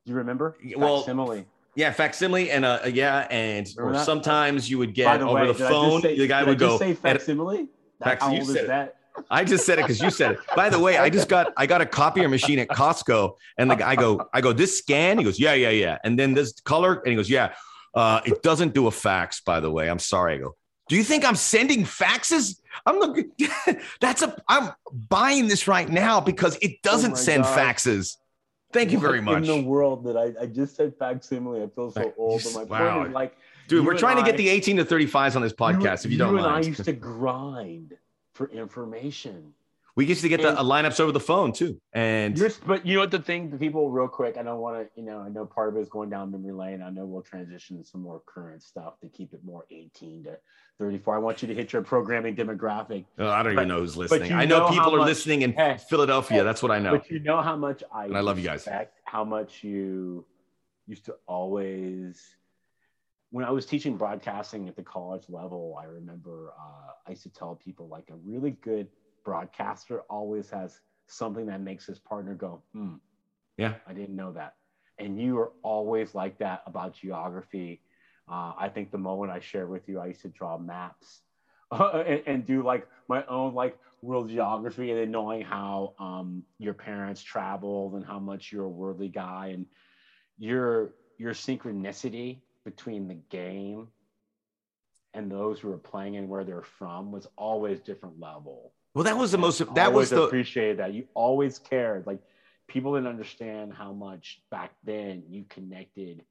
Do 0.04 0.12
you 0.12 0.16
remember? 0.16 0.56
Well, 0.76 0.98
facsimile. 0.98 1.46
Yeah, 1.76 1.92
facsimile 1.92 2.50
and 2.50 2.64
uh, 2.64 2.80
yeah, 2.92 3.28
and 3.30 3.66
sometimes 3.68 4.68
you 4.68 4.76
would 4.78 4.92
get 4.92 5.18
the 5.18 5.24
over 5.24 5.34
way, 5.34 5.46
the 5.46 5.54
phone. 5.54 6.02
Say, 6.02 6.18
the 6.18 6.26
guy 6.26 6.42
would 6.42 6.58
go 6.58 6.78
say 6.78 6.94
facsimile. 6.94 7.68
Fac- 8.00 8.20
how 8.20 8.32
old 8.32 8.40
is 8.40 8.66
that? 8.66 8.96
I 9.30 9.44
just 9.44 9.66
said 9.66 9.78
it 9.78 9.82
because 9.82 10.00
you 10.00 10.10
said 10.10 10.32
it. 10.32 10.38
By 10.54 10.68
the 10.70 10.78
way, 10.78 10.98
I 10.98 11.10
just 11.10 11.28
got 11.28 11.52
I 11.56 11.66
got 11.66 11.80
a 11.80 11.86
copier 11.86 12.28
machine 12.28 12.58
at 12.58 12.68
Costco, 12.68 13.34
and 13.58 13.70
the 13.70 13.76
guy 13.76 13.90
I 13.90 13.96
go 13.96 14.28
I 14.32 14.40
go 14.40 14.52
this 14.52 14.78
scan. 14.78 15.18
He 15.18 15.24
goes 15.24 15.38
yeah 15.38 15.54
yeah 15.54 15.70
yeah, 15.70 15.98
and 16.04 16.18
then 16.18 16.34
this 16.34 16.52
color, 16.60 17.00
and 17.00 17.08
he 17.08 17.16
goes 17.16 17.30
yeah. 17.30 17.54
Uh, 17.92 18.20
it 18.24 18.40
doesn't 18.42 18.72
do 18.72 18.86
a 18.86 18.90
fax, 18.90 19.40
by 19.40 19.58
the 19.58 19.70
way. 19.70 19.90
I'm 19.90 19.98
sorry. 19.98 20.34
I 20.34 20.38
go, 20.38 20.54
do 20.88 20.96
you 20.96 21.02
think 21.02 21.24
I'm 21.24 21.34
sending 21.36 21.84
faxes? 21.84 22.60
I'm 22.86 22.98
looking. 22.98 23.30
that's 24.00 24.22
a. 24.22 24.36
I'm 24.48 24.72
buying 24.92 25.48
this 25.48 25.68
right 25.68 25.88
now 25.88 26.20
because 26.20 26.56
it 26.62 26.82
doesn't 26.82 27.12
oh 27.12 27.16
send 27.16 27.42
God. 27.44 27.58
faxes. 27.58 28.16
Thank 28.72 28.92
you 28.92 28.98
very 28.98 29.20
much. 29.20 29.38
In 29.38 29.46
the 29.46 29.62
world 29.62 30.04
that 30.04 30.16
I, 30.16 30.42
I 30.42 30.46
just 30.46 30.76
said 30.76 30.94
facsimile, 30.96 31.62
I 31.62 31.68
feel 31.68 31.90
so 31.90 32.12
old. 32.16 32.42
But 32.44 32.54
my 32.54 32.62
wow. 32.64 32.94
point 32.96 33.08
is 33.08 33.14
like, 33.14 33.36
dude, 33.66 33.84
we're 33.84 33.98
trying 33.98 34.16
I, 34.18 34.20
to 34.20 34.26
get 34.26 34.36
the 34.36 34.48
18 34.48 34.76
to 34.78 34.84
35s 34.84 35.36
on 35.36 35.42
this 35.42 35.52
podcast. 35.52 35.82
You, 35.82 35.90
if 35.92 36.04
you, 36.06 36.10
you 36.12 36.18
don't 36.18 36.36
and 36.36 36.44
mind. 36.44 36.64
I 36.64 36.68
used 36.68 36.84
to 36.84 36.92
grind 36.92 37.96
for 38.40 38.48
information. 38.52 39.52
We 39.96 40.06
used 40.06 40.22
to 40.22 40.30
get 40.30 40.42
and, 40.42 40.56
the 40.56 40.62
lineups 40.62 40.98
over 40.98 41.12
the 41.12 41.20
phone 41.20 41.52
too. 41.52 41.78
And 41.92 42.34
but 42.66 42.86
you 42.86 42.94
know 42.94 43.00
what 43.00 43.10
the 43.10 43.18
thing, 43.18 43.50
the 43.50 43.58
people, 43.58 43.90
real 43.90 44.08
quick. 44.08 44.38
I 44.38 44.42
don't 44.42 44.60
want 44.60 44.76
to, 44.78 44.88
you 44.98 45.04
know, 45.04 45.18
I 45.18 45.28
know 45.28 45.44
part 45.44 45.68
of 45.68 45.76
it 45.76 45.80
is 45.80 45.90
going 45.90 46.08
down 46.08 46.30
memory 46.30 46.52
lane. 46.52 46.80
I 46.80 46.88
know 46.88 47.04
we'll 47.04 47.20
transition 47.20 47.76
to 47.76 47.84
some 47.84 48.00
more 48.00 48.22
current 48.24 48.62
stuff 48.62 48.98
to 49.00 49.08
keep 49.08 49.34
it 49.34 49.44
more 49.44 49.66
18 49.70 50.24
to 50.24 50.38
34. 50.78 51.16
I 51.16 51.18
want 51.18 51.42
you 51.42 51.48
to 51.48 51.54
hit 51.54 51.74
your 51.74 51.82
programming 51.82 52.34
demographic. 52.34 53.04
Oh, 53.18 53.28
I 53.28 53.42
don't 53.42 53.56
but, 53.56 53.62
even 53.64 53.68
know 53.68 53.80
who's 53.80 53.98
listening. 53.98 54.32
I 54.32 54.46
know, 54.46 54.60
know 54.60 54.68
people 54.70 54.96
are 54.96 55.04
listening 55.04 55.42
in 55.42 55.52
hey, 55.52 55.76
Philadelphia. 55.90 56.38
Hey, 56.38 56.44
That's 56.44 56.62
what 56.62 56.72
I 56.72 56.78
know. 56.78 56.92
But 56.92 57.10
you 57.10 57.18
know 57.18 57.42
how 57.42 57.56
much 57.56 57.82
I 57.92 58.06
and 58.06 58.16
I 58.16 58.20
love 58.20 58.38
you 58.38 58.46
guys. 58.46 58.66
How 59.04 59.24
much 59.24 59.62
you 59.62 60.24
used 60.86 61.04
to 61.06 61.16
always 61.26 62.36
when 63.30 63.44
I 63.44 63.50
was 63.50 63.64
teaching 63.64 63.96
broadcasting 63.96 64.68
at 64.68 64.76
the 64.76 64.82
college 64.82 65.24
level, 65.28 65.78
I 65.80 65.84
remember 65.84 66.52
uh, 66.58 66.92
I 67.06 67.10
used 67.10 67.22
to 67.22 67.30
tell 67.30 67.54
people 67.54 67.88
like 67.88 68.10
a 68.10 68.16
really 68.16 68.52
good 68.62 68.88
broadcaster 69.24 70.00
always 70.10 70.50
has 70.50 70.80
something 71.06 71.46
that 71.46 71.60
makes 71.60 71.86
his 71.86 71.98
partner 71.98 72.34
go, 72.34 72.62
hmm, 72.72 72.94
yeah, 73.56 73.74
I 73.86 73.92
didn't 73.92 74.16
know 74.16 74.32
that. 74.32 74.54
And 74.98 75.20
you 75.20 75.38
are 75.38 75.52
always 75.62 76.14
like 76.14 76.38
that 76.38 76.62
about 76.66 76.94
geography. 76.94 77.82
Uh, 78.30 78.52
I 78.58 78.68
think 78.68 78.90
the 78.90 78.98
moment 78.98 79.32
I 79.32 79.40
shared 79.40 79.70
with 79.70 79.88
you, 79.88 80.00
I 80.00 80.06
used 80.06 80.22
to 80.22 80.28
draw 80.28 80.58
maps 80.58 81.20
uh, 81.70 82.02
and, 82.06 82.22
and, 82.26 82.46
do 82.46 82.62
like 82.62 82.86
my 83.08 83.24
own 83.26 83.54
like 83.54 83.78
world 84.02 84.28
geography 84.28 84.90
and 84.90 85.00
then 85.00 85.10
knowing 85.10 85.42
how 85.42 85.94
um, 85.98 86.42
your 86.58 86.74
parents 86.74 87.22
traveled 87.22 87.94
and 87.94 88.04
how 88.04 88.18
much 88.18 88.52
you're 88.52 88.64
a 88.64 88.68
worldly 88.68 89.08
guy 89.08 89.48
and 89.54 89.66
your 90.38 90.94
your 91.18 91.32
synchronicity 91.32 92.40
between 92.64 93.08
the 93.08 93.14
game 93.14 93.88
and 95.14 95.30
those 95.30 95.58
who 95.58 95.72
are 95.72 95.78
playing 95.78 96.16
and 96.16 96.28
where 96.28 96.44
they're 96.44 96.62
from 96.62 97.10
was 97.10 97.26
always 97.36 97.80
different 97.80 98.20
level. 98.20 98.72
Well, 98.94 99.04
that 99.04 99.16
was 99.16 99.32
the 99.32 99.38
most. 99.38 99.74
That 99.74 99.92
was 99.92 100.10
the 100.10 100.22
appreciated 100.22 100.78
that 100.78 100.94
you 100.94 101.06
always 101.14 101.58
cared. 101.58 102.06
Like 102.06 102.20
people 102.68 102.94
didn't 102.94 103.08
understand 103.08 103.72
how 103.72 103.92
much 103.92 104.42
back 104.50 104.72
then 104.84 105.24
you 105.28 105.44
connected 105.48 106.24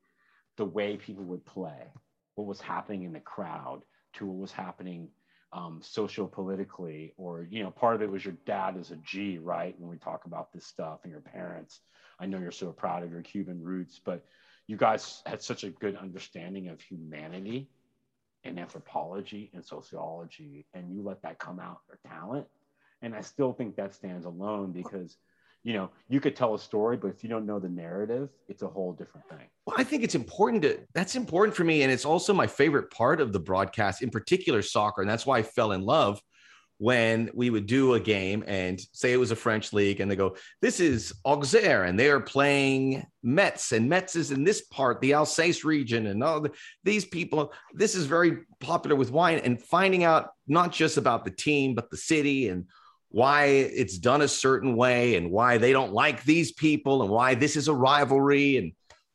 the 0.58 0.66
way 0.66 0.98
people 0.98 1.24
would 1.24 1.46
play, 1.46 1.88
what 2.36 2.48
was 2.48 2.60
happening 2.60 3.04
in 3.04 3.14
the 3.14 3.20
crowd, 3.20 3.82
to 4.14 4.26
what 4.26 4.38
was 4.38 4.52
happening 4.52 5.08
um, 5.54 5.80
social 5.82 6.28
politically, 6.28 7.14
or 7.18 7.48
you 7.50 7.64
know, 7.64 7.72
part 7.72 7.96
of 7.96 8.02
it 8.02 8.12
was 8.12 8.24
your 8.24 8.36
dad 8.46 8.78
as 8.78 8.92
a 8.92 8.98
G, 8.98 9.38
right? 9.38 9.74
When 9.80 9.90
we 9.90 9.98
talk 9.98 10.26
about 10.26 10.52
this 10.54 10.66
stuff, 10.66 11.00
and 11.04 11.12
your 11.12 11.22
parents. 11.22 11.80
I 12.20 12.26
know 12.26 12.40
you're 12.40 12.52
so 12.52 12.74
proud 12.74 13.04
of 13.04 13.12
your 13.12 13.22
Cuban 13.22 13.64
roots, 13.64 14.02
but 14.04 14.26
you 14.70 14.78
guys 14.78 15.24
had 15.26 15.42
such 15.42 15.64
a 15.64 15.72
good 15.72 15.98
understanding 15.98 16.68
of 16.70 16.80
humanity 16.80 17.68
and 18.44 18.60
anthropology 18.60 19.50
and 19.56 19.66
sociology 19.66 20.64
and 20.76 20.94
you 20.94 21.02
let 21.02 21.20
that 21.24 21.40
come 21.40 21.60
out 21.60 21.80
your 21.88 21.98
talent. 22.08 22.46
And 23.02 23.16
i 23.16 23.22
still 23.22 23.52
think 23.52 23.76
that 23.78 23.96
stands 23.96 24.26
alone 24.26 24.72
because 24.72 25.18
you 25.64 25.74
know 25.74 25.90
you 26.08 26.20
could 26.20 26.36
tell 26.36 26.54
a 26.54 26.60
story 26.60 26.98
but 26.98 27.08
if 27.08 27.24
you 27.24 27.30
don't 27.30 27.48
know 27.48 27.60
the 27.60 27.68
narrative 27.68 28.30
it's 28.48 28.62
a 28.62 28.68
whole 28.68 28.94
different 28.94 29.28
thing. 29.28 29.48
Well 29.66 29.76
i 29.80 29.84
think 29.84 30.04
it's 30.04 30.16
important 30.16 30.62
to 30.62 30.80
that's 30.94 31.16
important 31.16 31.58
for 31.58 31.64
me 31.64 31.82
and 31.82 31.92
it's 31.92 32.06
also 32.06 32.32
my 32.32 32.46
favorite 32.46 32.92
part 32.92 33.20
of 33.22 33.34
the 33.34 33.40
broadcast 33.40 34.04
in 34.04 34.12
particular 34.12 34.62
soccer 34.62 35.02
and 35.02 35.10
that's 35.10 35.26
why 35.26 35.40
i 35.40 35.44
fell 35.44 35.72
in 35.72 35.82
love 35.82 36.22
when 36.80 37.30
we 37.34 37.50
would 37.50 37.66
do 37.66 37.94
a 37.94 38.00
game 38.00 38.42
and 38.48 38.82
say 38.94 39.12
it 39.12 39.18
was 39.18 39.32
a 39.32 39.36
French 39.36 39.74
league 39.74 40.00
and 40.00 40.10
they 40.10 40.16
go, 40.16 40.36
this 40.62 40.80
is 40.80 41.14
Auxerre 41.26 41.84
and 41.84 42.00
they 42.00 42.10
are 42.10 42.22
playing 42.22 43.06
Metz 43.22 43.74
and 43.74 43.90
Metz 43.90 44.16
is 44.16 44.32
in 44.32 44.46
this 44.46 44.62
part, 44.62 45.02
the 45.02 45.14
Alsace 45.14 45.66
region 45.66 46.08
and 46.08 46.24
all 46.24 46.40
the, 46.40 46.52
these 46.86 47.04
people, 47.04 47.52
this 47.74 47.96
is 47.96 48.06
very 48.06 48.40
popular 48.62 48.96
with 48.96 49.12
wine. 49.12 49.40
And 49.40 49.62
finding 49.62 50.06
out 50.06 50.32
not 50.48 50.72
just 50.72 50.96
about 50.96 51.26
the 51.26 51.32
team, 51.32 51.76
but 51.76 51.90
the 51.92 51.98
city 51.98 52.48
and 52.48 52.66
why 53.10 53.46
it's 53.46 53.98
done 53.98 54.22
a 54.22 54.28
certain 54.28 54.78
way 54.78 55.16
and 55.16 55.32
why 55.32 55.58
they 55.58 55.74
don't 55.74 55.92
like 55.92 56.24
these 56.24 56.54
people 56.54 57.02
and 57.02 57.12
why 57.12 57.36
this 57.36 57.58
is 57.58 57.68
a 57.68 57.74
rivalry 57.74 58.56
and 58.56 58.72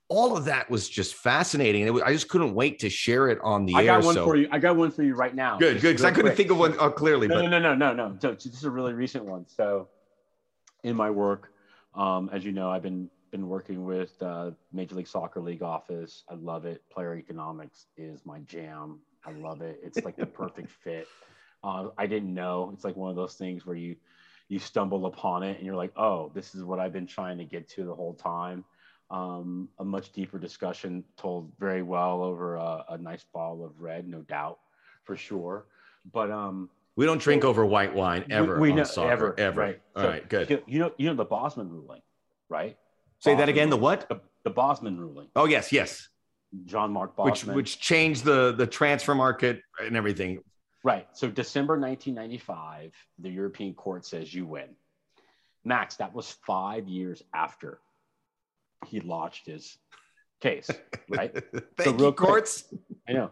all 0.09 0.37
of 0.37 0.45
that 0.45 0.71
was 0.71 0.89
just 0.89 1.15
fascinating. 1.15 1.91
Was, 1.93 2.03
I 2.03 2.13
just 2.13 2.29
couldn't 2.29 2.55
wait 2.55 2.79
to 2.81 2.91
share 2.91 3.29
it 3.29 3.39
on 3.43 3.65
the 3.65 3.75
I 3.75 3.85
air. 3.85 3.93
I 3.93 3.97
got 3.97 4.05
one 4.05 4.15
so. 4.15 4.25
for 4.25 4.37
you. 4.37 4.49
I 4.51 4.59
got 4.59 4.77
one 4.77 4.91
for 4.91 5.03
you 5.03 5.15
right 5.15 5.35
now. 5.35 5.59
Good, 5.59 5.81
good. 5.81 5.93
Because 5.93 6.05
I 6.05 6.11
couldn't 6.11 6.33
quick. 6.33 6.37
think 6.37 6.51
of 6.51 6.59
one 6.59 6.79
uh, 6.79 6.91
clearly. 6.91 7.27
No, 7.27 7.37
but... 7.37 7.49
no, 7.49 7.59
no, 7.59 7.75
no, 7.75 7.95
no, 7.95 8.09
no. 8.09 8.17
So 8.19 8.33
this 8.33 8.47
is 8.47 8.65
a 8.65 8.71
really 8.71 8.93
recent 8.93 9.25
one. 9.25 9.47
So, 9.49 9.89
in 10.83 10.95
my 10.95 11.11
work, 11.11 11.53
um, 11.95 12.29
as 12.33 12.45
you 12.45 12.53
know, 12.53 12.71
I've 12.71 12.83
been 12.83 13.09
been 13.31 13.49
working 13.49 13.85
with 13.85 14.13
uh, 14.23 14.51
Major 14.73 14.95
League 14.95 15.09
Soccer 15.09 15.41
League 15.41 15.63
office. 15.63 16.23
I 16.29 16.35
love 16.35 16.67
it. 16.67 16.83
Player 16.91 17.17
economics 17.17 17.87
is 17.97 18.25
my 18.25 18.41
jam. 18.41 19.01
I 19.25 19.33
love 19.33 19.63
it. 19.63 19.81
It's 19.83 20.05
like 20.05 20.17
the 20.17 20.27
perfect 20.27 20.71
fit. 20.85 21.09
Uh, 21.65 21.89
I 21.97 22.07
didn't 22.07 22.33
know. 22.33 22.71
It's 22.75 22.85
like 22.85 22.95
one 22.95 23.11
of 23.11 23.17
those 23.17 23.35
things 23.35 23.65
where 23.65 23.77
you 23.77 23.97
you 24.49 24.59
stumble 24.59 25.07
upon 25.07 25.43
it 25.43 25.57
and 25.57 25.65
you're 25.65 25.75
like, 25.75 25.93
oh, 25.97 26.31
this 26.35 26.55
is 26.55 26.63
what 26.63 26.79
I've 26.79 26.93
been 26.93 27.07
trying 27.07 27.39
to 27.39 27.45
get 27.45 27.69
to 27.71 27.85
the 27.85 27.95
whole 27.95 28.13
time 28.13 28.65
um, 29.11 29.69
a 29.79 29.85
much 29.85 30.13
deeper 30.13 30.39
discussion 30.39 31.05
told 31.17 31.53
very 31.59 31.83
well 31.83 32.23
over 32.23 32.57
a, 32.57 32.85
a, 32.91 32.99
nice 32.99 33.25
bottle 33.33 33.65
of 33.65 33.81
red, 33.81 34.09
no 34.09 34.23
doubt, 34.23 34.59
for 35.05 35.17
sure. 35.17 35.67
But 36.13 36.31
um, 36.31 36.71
we 36.97 37.05
don't 37.07 37.21
drink 37.21 37.43
so, 37.43 37.49
over 37.49 37.67
white 37.67 37.95
wine 37.95 38.25
ever. 38.31 38.59
We, 38.59 38.71
we 38.71 38.75
know 38.75 38.85
soccer, 38.85 39.11
ever, 39.11 39.41
ever. 39.41 39.61
Right. 39.61 39.81
All 39.95 40.03
so, 40.03 40.09
right, 40.09 40.29
good. 40.29 40.63
You 40.67 40.79
know, 40.79 40.93
you 40.97 41.09
know 41.09 41.15
the 41.15 41.25
Bosman 41.25 41.71
ruling, 41.71 42.03
right? 42.49 42.77
Say 43.21 43.33
Bosman 43.33 43.39
that 43.39 43.49
again. 43.49 43.71
The 43.71 43.77
what? 43.77 44.09
The, 44.09 44.21
the 44.45 44.51
Bosman 44.51 44.99
ruling. 44.99 45.29
Oh 45.37 45.45
yes, 45.45 45.73
yes. 45.73 46.09
Jean-Marc 46.67 47.17
Bosman, 47.17 47.55
which 47.55 47.75
which 47.75 47.81
changed 47.81 48.25
the 48.25 48.53
the 48.53 48.67
transfer 48.67 49.15
market 49.15 49.61
and 49.81 49.97
everything. 49.97 50.39
Right. 50.83 51.09
So 51.15 51.31
December 51.31 51.79
1995, 51.81 52.93
the 53.19 53.31
European 53.31 53.75
court 53.75 54.05
says 54.05 54.33
you 54.33 54.47
win. 54.47 54.69
Max, 55.65 55.97
that 55.97 56.15
was 56.15 56.31
five 56.47 56.87
years 56.87 57.23
after 57.33 57.81
he 58.85 59.01
lodged 59.01 59.47
his 59.47 59.77
case, 60.41 60.71
right? 61.09 61.33
Thank 61.33 61.65
so 61.83 61.93
real 61.93 62.07
you, 62.07 62.13
quick, 62.13 62.29
courts. 62.29 62.75
I 63.09 63.13
know. 63.13 63.31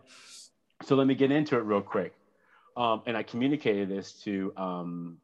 So 0.85 0.97
let 0.97 1.07
me 1.07 1.15
get 1.15 1.31
into 1.31 1.57
it 1.57 1.61
real 1.61 1.81
quick. 1.81 2.15
Um, 2.77 3.03
and 3.07 3.17
I 3.17 3.23
communicated 3.23 3.89
this 3.89 4.13
to 4.25 4.53
um, 4.57 5.19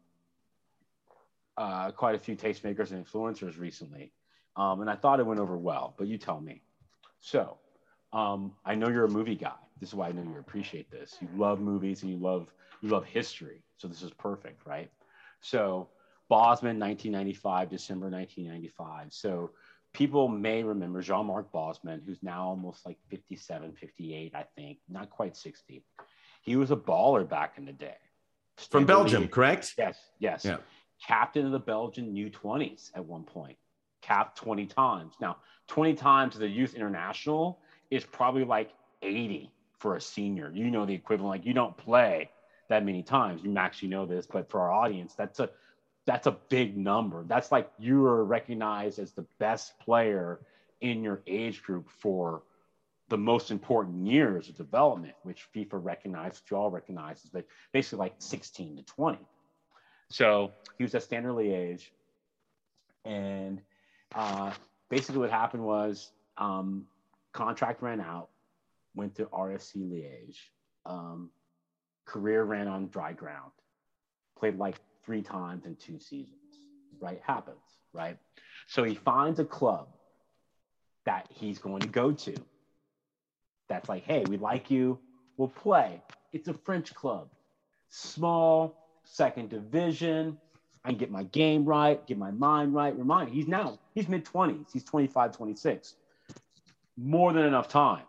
uh, 1.56 1.90
quite 1.90 2.14
a 2.14 2.18
few 2.18 2.36
tastemakers 2.36 2.92
and 2.92 3.04
influencers 3.04 3.58
recently. 3.58 4.12
Um, 4.56 4.80
and 4.80 4.90
I 4.90 4.96
thought 4.96 5.20
it 5.20 5.26
went 5.26 5.40
over 5.40 5.56
well, 5.56 5.94
but 5.96 6.06
you 6.06 6.18
tell 6.18 6.40
me. 6.40 6.62
So 7.20 7.58
um, 8.12 8.52
I 8.64 8.74
know 8.74 8.88
you're 8.88 9.04
a 9.04 9.10
movie 9.10 9.36
guy. 9.36 9.52
This 9.80 9.90
is 9.90 9.94
why 9.94 10.08
I 10.08 10.12
know 10.12 10.22
you 10.22 10.38
appreciate 10.38 10.90
this. 10.90 11.16
You 11.20 11.28
love 11.36 11.60
movies 11.60 12.02
and 12.02 12.10
you 12.10 12.18
love 12.18 12.52
you 12.80 12.88
love 12.88 13.04
history. 13.04 13.62
So 13.76 13.88
this 13.88 14.02
is 14.02 14.12
perfect, 14.12 14.66
right? 14.66 14.90
So 15.40 15.88
Bosman, 16.28 16.78
1995, 16.78 17.70
December 17.70 18.08
1995. 18.08 19.12
So 19.12 19.50
people 19.98 20.28
may 20.28 20.62
remember 20.62 21.02
Jean-Marc 21.02 21.50
Bosman, 21.50 22.00
who's 22.06 22.22
now 22.22 22.46
almost 22.46 22.86
like 22.86 22.98
57, 23.10 23.72
58, 23.72 24.32
I 24.32 24.44
think, 24.54 24.78
not 24.88 25.10
quite 25.10 25.36
60. 25.36 25.82
He 26.42 26.54
was 26.54 26.70
a 26.70 26.76
baller 26.76 27.28
back 27.28 27.54
in 27.58 27.64
the 27.64 27.72
day. 27.72 27.96
From 28.70 28.86
Belgium, 28.86 29.26
correct? 29.26 29.74
Yes, 29.76 29.98
yes. 30.20 30.44
Yeah. 30.44 30.58
Captain 31.04 31.44
of 31.44 31.50
the 31.50 31.58
Belgian 31.58 32.14
U20s 32.14 32.92
at 32.94 33.04
one 33.04 33.24
point, 33.24 33.56
capped 34.00 34.38
20 34.38 34.66
times. 34.66 35.14
Now, 35.20 35.38
20 35.66 35.94
times 35.94 36.38
the 36.38 36.48
youth 36.48 36.74
international 36.74 37.58
is 37.90 38.04
probably 38.04 38.44
like 38.44 38.70
80 39.02 39.50
for 39.78 39.96
a 39.96 40.00
senior. 40.00 40.52
You 40.54 40.70
know 40.70 40.86
the 40.86 40.94
equivalent. 40.94 41.30
Like 41.30 41.44
you 41.44 41.54
don't 41.54 41.76
play 41.76 42.30
that 42.68 42.84
many 42.84 43.02
times. 43.02 43.42
You 43.42 43.56
actually 43.56 43.88
know 43.88 44.06
this, 44.06 44.26
but 44.26 44.48
for 44.48 44.60
our 44.60 44.70
audience, 44.70 45.14
that's 45.14 45.40
a 45.40 45.50
that's 46.08 46.26
a 46.26 46.38
big 46.48 46.74
number. 46.74 47.22
That's 47.28 47.52
like 47.52 47.70
you 47.78 48.06
are 48.06 48.24
recognized 48.24 48.98
as 48.98 49.12
the 49.12 49.26
best 49.38 49.78
player 49.78 50.40
in 50.80 51.02
your 51.02 51.20
age 51.26 51.62
group 51.62 51.90
for 51.90 52.44
the 53.10 53.18
most 53.18 53.50
important 53.50 54.06
years 54.06 54.48
of 54.48 54.56
development, 54.56 55.12
which 55.24 55.46
FIFA 55.54 55.84
recognizes, 55.84 56.40
which 56.40 56.50
you 56.50 56.56
all 56.56 56.70
recognize, 56.70 57.22
is 57.22 57.42
basically 57.74 57.98
like 57.98 58.14
16 58.20 58.78
to 58.78 58.82
20. 58.84 59.18
So 60.08 60.52
he 60.78 60.84
was 60.84 60.94
at 60.94 61.02
Standard 61.02 61.34
Liège, 61.34 61.88
and 63.04 63.60
uh, 64.14 64.52
basically 64.88 65.20
what 65.20 65.30
happened 65.30 65.62
was 65.62 66.10
um, 66.38 66.86
contract 67.34 67.82
ran 67.82 68.00
out, 68.00 68.30
went 68.94 69.14
to 69.16 69.26
RFC 69.26 69.76
Liège. 69.76 70.38
Um, 70.86 71.28
career 72.06 72.44
ran 72.44 72.66
on 72.66 72.88
dry 72.88 73.12
ground. 73.12 73.52
Played 74.38 74.56
like 74.56 74.76
three 75.08 75.22
times 75.22 75.64
in 75.64 75.74
two 75.76 75.98
seasons. 75.98 76.60
Right, 77.00 77.18
happens. 77.24 77.56
Right. 77.94 78.18
So 78.66 78.84
he 78.84 78.94
finds 78.94 79.40
a 79.40 79.44
club 79.44 79.88
that 81.06 81.26
he's 81.30 81.58
going 81.58 81.80
to 81.80 81.88
go 81.88 82.12
to. 82.12 82.34
That's 83.70 83.88
like, 83.88 84.04
hey, 84.04 84.24
we 84.28 84.36
like 84.36 84.70
you. 84.70 84.98
We'll 85.38 85.48
play. 85.48 86.02
It's 86.34 86.48
a 86.48 86.52
French 86.52 86.94
club, 86.94 87.30
small, 87.88 88.76
second 89.04 89.48
division. 89.48 90.36
I 90.84 90.90
can 90.90 90.98
get 90.98 91.10
my 91.10 91.22
game 91.22 91.64
right, 91.64 92.06
get 92.06 92.18
my 92.18 92.30
mind 92.30 92.74
right. 92.74 92.94
Remind 92.94 93.30
he's 93.30 93.48
now 93.48 93.78
he's 93.94 94.08
mid 94.08 94.26
20s. 94.26 94.66
He's 94.74 94.84
25, 94.84 95.34
26. 95.34 95.94
More 96.98 97.32
than 97.32 97.46
enough 97.46 97.68
time. 97.68 98.04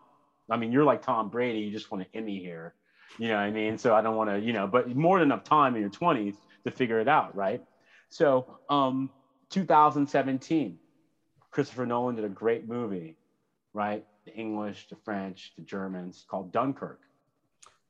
I 0.50 0.58
mean, 0.58 0.70
you're 0.70 0.84
like 0.84 1.00
Tom 1.00 1.30
Brady. 1.30 1.60
You 1.60 1.70
just 1.70 1.90
want 1.90 2.04
to 2.04 2.18
Emmy 2.18 2.40
here. 2.40 2.74
You 3.18 3.28
know 3.28 3.36
what 3.36 3.44
I 3.44 3.50
mean? 3.50 3.78
So 3.78 3.94
I 3.94 4.02
don't 4.02 4.16
want 4.16 4.28
to, 4.28 4.38
you 4.38 4.52
know, 4.52 4.66
but 4.66 4.94
more 4.94 5.18
than 5.18 5.28
enough 5.28 5.44
time 5.44 5.74
in 5.76 5.80
your 5.80 5.90
20s 5.90 6.34
to 6.64 6.70
figure 6.70 7.00
it 7.00 7.08
out, 7.08 7.34
right? 7.36 7.62
So, 8.08 8.58
um, 8.68 9.10
2017, 9.50 10.78
Christopher 11.50 11.86
Nolan 11.86 12.16
did 12.16 12.24
a 12.24 12.28
great 12.28 12.68
movie, 12.68 13.16
right? 13.72 14.04
The 14.24 14.34
English, 14.34 14.88
the 14.88 14.96
French, 14.96 15.52
the 15.56 15.62
Germans 15.62 16.24
called 16.28 16.52
Dunkirk. 16.52 17.00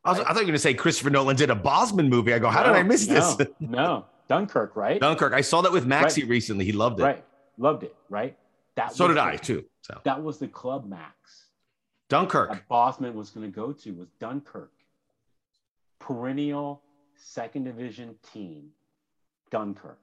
I, 0.05 0.11
was, 0.13 0.21
I 0.21 0.25
thought 0.25 0.29
you 0.29 0.37
were 0.37 0.45
going 0.45 0.53
to 0.55 0.59
say 0.59 0.75
Christopher 0.75 1.11
Nolan 1.11 1.37
did 1.37 1.51
a 1.51 1.55
Bosman 1.55 2.09
movie. 2.09 2.33
I 2.33 2.39
go, 2.39 2.49
how 2.49 2.63
no, 2.63 2.69
did 2.69 2.77
I 2.77 2.83
miss 2.83 3.07
no, 3.07 3.35
this? 3.35 3.49
no, 3.61 4.07
Dunkirk, 4.29 4.77
right? 4.77 5.01
Dunkirk. 5.01 5.35
I 5.35 5.43
saw 5.43 5.61
that 5.63 5.73
with 5.73 5.87
Maxi 5.87 6.23
right. 6.23 6.29
recently. 6.29 6.65
He 6.65 6.73
loved 6.73 7.01
it. 7.01 7.05
Right. 7.05 7.25
Loved 7.59 7.83
it, 7.83 7.95
right? 8.09 8.37
That 8.77 8.95
so 8.95 9.09
did 9.09 9.19
the, 9.19 9.23
I 9.23 9.37
too. 9.37 9.65
So 9.83 10.01
that 10.05 10.23
was 10.23 10.39
the 10.39 10.49
club 10.49 10.87
Max. 10.87 11.47
Dunkirk. 12.09 12.51
That 12.51 12.69
Bosman 12.69 13.15
was 13.15 13.31
going 13.31 13.51
to 13.51 13.55
go 13.55 13.73
to 13.73 13.93
was 13.93 14.09
Dunkirk. 14.19 14.73
Perennial 15.99 16.83
second 17.21 17.65
division 17.65 18.15
team, 18.33 18.71
Dunkirk. 19.51 19.99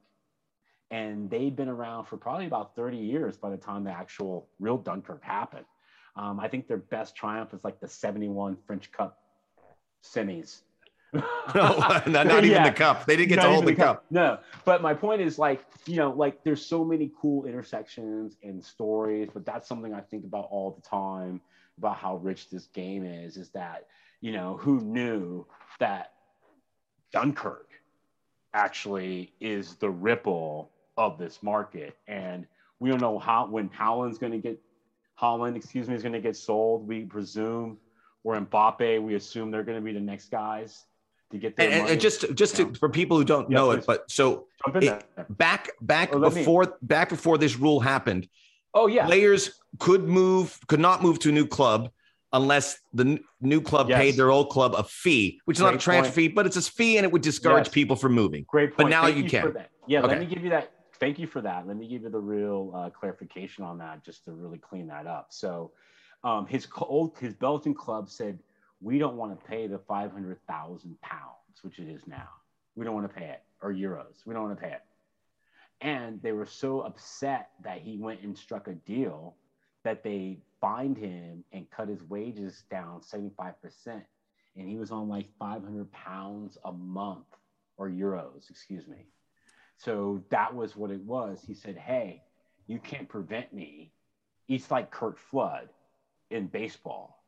And 0.90 1.30
they'd 1.30 1.56
been 1.56 1.68
around 1.68 2.06
for 2.06 2.16
probably 2.16 2.46
about 2.46 2.76
30 2.76 2.98
years 2.98 3.36
by 3.36 3.50
the 3.50 3.58
time 3.58 3.84
the 3.84 3.92
actual 3.92 4.48
real 4.60 4.78
Dunkirk 4.78 5.24
happened. 5.24 5.66
Um, 6.16 6.40
I 6.40 6.48
think 6.48 6.68
their 6.68 6.78
best 6.78 7.16
triumph 7.16 7.54
is 7.54 7.64
like 7.64 7.80
the 7.80 7.88
71 7.88 8.58
French 8.66 8.92
Cup 8.92 9.20
semis. 10.04 10.62
no, 11.14 11.22
not, 11.56 12.08
not 12.08 12.44
even 12.44 12.64
the 12.64 12.72
cup. 12.72 13.06
They 13.06 13.16
didn't 13.16 13.30
get 13.30 13.38
not 13.38 13.44
to 13.44 13.50
hold 13.50 13.64
the, 13.64 13.72
the 13.72 13.76
cup. 13.76 13.96
cup. 13.98 14.06
No, 14.10 14.40
but 14.66 14.82
my 14.82 14.94
point 14.94 15.22
is 15.22 15.40
like, 15.40 15.64
you 15.86 15.96
know, 15.96 16.12
like 16.12 16.44
there's 16.44 16.66
so 16.66 16.84
many 16.84 17.12
cool 17.20 17.46
intersections 17.46 18.38
and 18.44 18.64
stories, 18.64 19.30
but 19.34 19.46
that's 19.46 19.68
something 19.68 19.94
I 19.94 20.02
think 20.02 20.26
about 20.26 20.48
all 20.50 20.72
the 20.72 20.82
time 20.82 21.42
about 21.78 21.98
how 21.98 22.18
rich 22.18 22.50
this 22.50 22.68
game 22.68 23.06
is, 23.06 23.38
is 23.38 23.50
that, 23.50 23.88
you 24.20 24.32
know, 24.32 24.58
who 24.58 24.82
knew 24.82 25.46
that 25.80 26.14
Dunkirk 27.12 27.70
actually 28.54 29.34
is 29.40 29.76
the 29.76 29.90
ripple 29.90 30.72
of 30.98 31.18
this 31.18 31.42
market. 31.44 31.96
And 32.08 32.46
we 32.80 32.90
don't 32.90 33.02
know 33.02 33.20
how 33.20 33.48
when 33.48 33.70
Haaland's 33.70 34.18
going 34.18 34.34
to 34.34 34.38
get 34.38 34.60
Holland, 35.16 35.58
excuse 35.58 35.88
me, 35.88 35.96
is 35.96 36.04
going 36.04 36.14
to 36.14 36.22
get 36.22 36.36
sold. 36.36 36.88
We 36.88 37.04
presume, 37.06 37.78
or 38.24 38.36
Mbappe, 38.40 39.02
we 39.02 39.16
assume 39.16 39.52
they're 39.52 39.64
going 39.64 39.78
to 39.78 39.84
be 39.84 39.94
the 39.94 40.00
next 40.00 40.30
guys 40.30 40.86
to 41.32 41.38
get 41.38 41.56
there. 41.56 41.70
And, 41.70 41.90
and, 41.90 42.02
just 42.02 42.34
just 42.36 42.56
to, 42.58 42.74
for 42.76 42.90
people 42.90 43.18
who 43.18 43.24
don't 43.24 43.50
yeah, 43.50 43.58
know 43.58 43.72
please. 43.72 43.80
it, 43.80 43.88
but 43.88 44.12
so 44.12 44.48
it, 44.76 45.04
back 45.38 45.70
back 45.82 46.12
before 46.12 46.64
me. 46.64 46.70
back 46.84 47.10
before 47.10 47.38
this 47.38 47.58
rule 47.58 47.80
happened. 47.80 48.28
Oh 48.74 48.88
yeah, 48.88 49.06
players 49.06 49.60
could 49.80 50.04
move, 50.04 50.60
could 50.68 50.80
not 50.80 51.02
move 51.02 51.20
to 51.20 51.30
a 51.30 51.32
new 51.32 51.48
club 51.48 51.90
unless 52.34 52.80
the 52.94 53.20
new 53.42 53.62
club 53.62 53.90
yes. 53.90 54.00
paid 54.00 54.16
their 54.16 54.32
old 54.32 54.50
club 54.50 54.74
a 54.78 54.84
fee, 54.84 55.40
which 55.46 55.58
is 55.58 55.62
Great 55.62 55.72
not 55.72 55.76
a 55.76 55.80
transfer 55.80 56.04
point. 56.04 56.16
fee, 56.16 56.28
but 56.28 56.46
it's 56.46 56.58
a 56.58 56.62
fee 56.62 56.98
and 56.98 57.06
it 57.06 57.12
would 57.12 57.22
discourage 57.22 57.68
yes. 57.68 57.74
people 57.74 57.96
from 57.96 58.14
moving. 58.14 58.46
Great 58.48 58.72
point. 58.72 58.78
But 58.78 58.90
now 58.90 59.04
Thank 59.04 59.18
you, 59.18 59.24
you 59.24 59.30
can. 59.30 59.66
Yeah, 59.88 60.00
okay. 60.00 60.08
let 60.08 60.20
me 60.20 60.26
give 60.26 60.44
you 60.44 60.50
that. 60.50 60.72
Thank 61.00 61.20
you 61.20 61.28
for 61.28 61.42
that. 61.42 61.68
Let 61.68 61.78
me 61.78 61.88
give 61.88 62.02
you 62.02 62.10
the 62.10 62.20
real 62.20 62.72
uh, 62.76 62.90
clarification 62.90 63.64
on 63.64 63.78
that, 63.78 64.04
just 64.04 64.26
to 64.26 64.32
really 64.32 64.58
clean 64.58 64.88
that 64.88 65.06
up. 65.06 65.28
So, 65.30 65.72
um, 66.24 66.48
his 66.48 66.68
old 66.82 67.18
his 67.20 67.34
Belgian 67.34 67.74
club 67.74 68.10
said 68.10 68.40
we 68.82 68.98
don't 68.98 69.16
want 69.16 69.40
to 69.40 69.46
pay 69.46 69.68
the 69.68 69.80
five 69.80 70.12
hundred 70.12 70.40
thousand 70.48 71.00
pounds, 71.02 71.62
which 71.62 71.80
it 71.80 71.88
is 71.88 72.02
now. 72.08 72.28
We 72.76 72.84
don't 72.84 72.96
want 72.96 73.08
to 73.08 73.14
pay 73.14 73.28
it 73.28 73.44
or 73.62 73.72
euros. 73.72 74.26
We 74.26 74.34
don't 74.34 74.44
want 74.44 74.60
to 74.60 74.64
pay 74.64 74.74
it. 74.74 74.82
And 75.82 76.22
they 76.24 76.32
were 76.32 76.46
so 76.46 76.82
upset 76.82 77.50
that 77.64 77.80
he 77.80 77.98
went 77.98 78.22
and 78.22 78.36
struck 78.36 78.68
a 78.68 78.74
deal 78.74 79.36
that 79.84 80.04
they 80.04 80.40
fined 80.60 80.98
him 80.98 81.44
and 81.52 81.70
cut 81.70 81.88
his 81.88 82.04
wages 82.04 82.64
down 82.70 83.02
75%. 83.02 83.54
And 84.56 84.68
he 84.68 84.78
was 84.78 84.92
on 84.92 85.08
like 85.08 85.28
500 85.38 85.92
pounds 85.92 86.58
a 86.66 86.72
month 86.72 87.28
or 87.78 87.90
euros, 87.90 88.50
excuse 88.50 88.88
me. 88.88 89.08
So 89.78 90.24
that 90.30 90.54
was 90.54 90.76
what 90.76 90.90
it 90.90 91.02
was. 91.02 91.44
He 91.46 91.54
said, 91.54 91.78
Hey, 91.78 92.24
you 92.66 92.80
can't 92.80 93.08
prevent 93.08 93.54
me. 93.54 93.92
He's 94.46 94.72
like 94.72 94.92
Curt 94.92 95.20
Flood 95.20 95.70
in 96.32 96.48
baseball, 96.48 97.24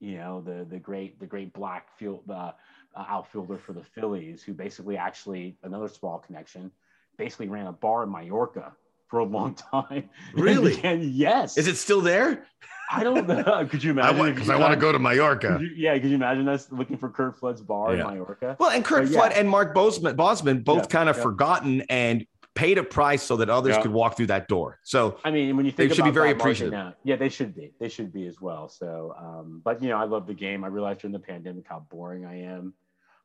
you 0.00 0.16
know, 0.16 0.40
the, 0.40 0.66
the 0.68 0.78
great, 0.78 1.20
the 1.20 1.26
great 1.26 1.52
black 1.52 1.96
field, 1.98 2.22
uh, 2.30 2.52
outfielder 2.96 3.58
for 3.58 3.72
the 3.72 3.84
Phillies, 3.84 4.42
who 4.42 4.52
basically 4.52 4.96
actually, 4.96 5.56
another 5.62 5.88
small 5.88 6.18
connection, 6.18 6.70
basically 7.18 7.48
ran 7.48 7.66
a 7.66 7.72
bar 7.72 8.04
in 8.04 8.10
Mallorca 8.10 8.72
for 9.12 9.18
a 9.18 9.24
long 9.24 9.54
time. 9.72 10.08
Really? 10.32 10.80
and 10.82 11.04
yes. 11.04 11.58
Is 11.58 11.68
it 11.68 11.76
still 11.76 12.00
there? 12.00 12.46
I 12.90 13.04
don't 13.04 13.28
know. 13.28 13.66
Could 13.70 13.84
you 13.84 13.90
imagine? 13.90 14.34
Because 14.34 14.48
I, 14.48 14.54
I 14.54 14.56
want 14.58 14.72
to 14.72 14.80
go 14.80 14.90
to 14.90 14.98
Mallorca. 14.98 15.58
Could 15.58 15.60
you, 15.60 15.70
yeah, 15.76 15.98
could 15.98 16.08
you 16.08 16.16
imagine 16.16 16.48
us 16.48 16.72
looking 16.72 16.96
for 16.96 17.10
Curt 17.10 17.38
Flood's 17.38 17.60
bar 17.60 17.94
yeah. 17.94 18.00
in 18.00 18.06
Mallorca? 18.06 18.56
Well, 18.58 18.70
and 18.70 18.84
Curt 18.84 19.08
Flood 19.08 19.32
and 19.32 19.48
Marc 19.48 19.74
Bosman, 19.74 20.16
Bosman 20.16 20.62
both 20.62 20.84
yeah, 20.84 20.86
kind 20.86 21.08
of 21.08 21.16
yeah. 21.16 21.22
forgotten 21.22 21.80
and 21.90 22.26
paid 22.54 22.78
a 22.78 22.82
price 22.82 23.22
so 23.22 23.36
that 23.36 23.48
others 23.50 23.76
could 23.78 23.92
walk 23.92 24.16
through 24.16 24.26
that 24.26 24.48
door. 24.48 24.78
So 24.82 25.18
I 25.24 25.30
mean, 25.30 25.56
when 25.56 25.66
you 25.66 25.72
think 25.72 25.90
they 25.90 25.94
should 25.94 26.04
be 26.04 26.10
very 26.10 26.30
appreciative. 26.30 26.72
Now, 26.72 26.94
yeah, 27.04 27.16
they 27.16 27.28
should 27.28 27.54
be. 27.54 27.72
They 27.78 27.88
should 27.88 28.12
be 28.12 28.26
as 28.26 28.40
well. 28.40 28.68
So, 28.68 29.14
um, 29.18 29.60
but 29.62 29.82
you 29.82 29.90
know, 29.90 29.98
I 29.98 30.04
love 30.04 30.26
the 30.26 30.34
game. 30.34 30.64
I 30.64 30.68
realized 30.68 31.00
during 31.00 31.12
the 31.12 31.18
pandemic 31.18 31.66
how 31.68 31.86
boring 31.90 32.24
I 32.24 32.42
am. 32.42 32.74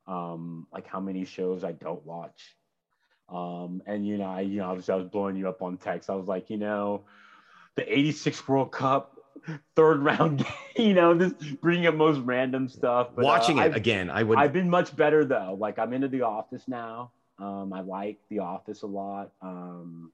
Um, 0.06 0.67
like 0.71 0.88
how 0.88 1.02
many 1.02 1.26
shows 1.26 1.63
I 1.63 1.73
don't 1.73 2.06
watch. 2.06 2.57
Um, 3.30 3.82
and 3.86 4.08
you 4.08 4.18
know, 4.18 4.26
I 4.30 4.42
you 4.42 4.60
know, 4.60 4.70
obviously 4.70 4.94
I 4.94 4.98
was 4.98 5.08
blowing 5.08 5.36
you 5.36 5.50
up 5.50 5.62
on 5.62 5.78
text. 5.78 6.10
I 6.10 6.16
was 6.16 6.28
like, 6.28 6.50
you 6.50 6.58
know, 6.58 7.04
the 7.76 7.98
86 7.98 8.48
World 8.48 8.72
Cup 8.72 9.18
third 9.76 10.02
round 10.02 10.40
game, 10.76 10.88
you 10.88 10.94
know, 10.94 11.18
just 11.18 11.62
bringing 11.62 11.88
up 11.88 11.96
most 11.96 12.20
random 12.20 12.68
stuff. 12.68 13.10
But, 13.16 13.24
uh, 13.24 13.26
Watching 13.26 13.60
uh, 13.60 13.63
it 13.63 13.66
I've, 13.66 13.76
again, 13.76 14.10
I 14.10 14.24
would 14.24 14.38
I've 14.38 14.54
been 14.54 14.70
much 14.70 14.96
better 14.96 15.26
though. 15.26 15.58
Like 15.60 15.80
I'm 15.80 15.94
into 15.94 16.08
the 16.08 16.22
office 16.22 16.63
now. 16.68 17.12
Um, 17.40 17.72
I 17.72 17.82
like 17.82 18.18
the 18.30 18.40
office 18.40 18.82
a 18.82 18.88
lot. 18.88 19.32
Um, 19.42 20.12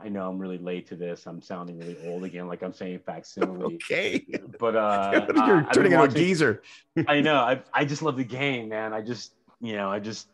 I 0.00 0.08
know 0.08 0.28
I'm 0.28 0.38
really 0.38 0.58
late 0.58 0.86
to 0.88 0.96
this. 0.96 1.26
I'm 1.26 1.42
sounding 1.42 1.78
really 1.78 1.96
old 2.06 2.24
again, 2.24 2.46
like 2.46 2.62
I'm 2.62 2.72
saying 2.72 3.00
facsimile. 3.04 3.74
okay. 3.90 4.24
But 4.58 4.76
uh 4.76 5.26
you're 5.34 5.66
I, 5.68 5.72
turning 5.72 5.92
into 5.92 6.04
a 6.04 6.08
geezer. 6.08 6.62
I 7.06 7.20
know. 7.20 7.36
I 7.36 7.60
I 7.72 7.84
just 7.84 8.02
love 8.02 8.16
the 8.16 8.24
game, 8.24 8.68
man. 8.68 8.92
I 8.92 9.02
just 9.02 9.34
you 9.60 9.74
know, 9.74 9.90
I 9.90 9.98
just 9.98 10.28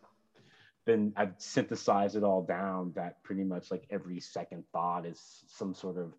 been 0.85 1.12
I've 1.16 1.35
synthesized 1.39 2.16
it 2.16 2.24
all 2.24 2.43
down 2.43 2.93
that 2.97 3.22
pretty 3.22 3.45
much 3.45 3.70
like 3.70 3.87
every 3.91 4.20
second 4.20 4.64
thought 4.72 5.07
is 5.07 5.45
some 5.47 5.74
sort 5.74 5.99
of 5.99 6.14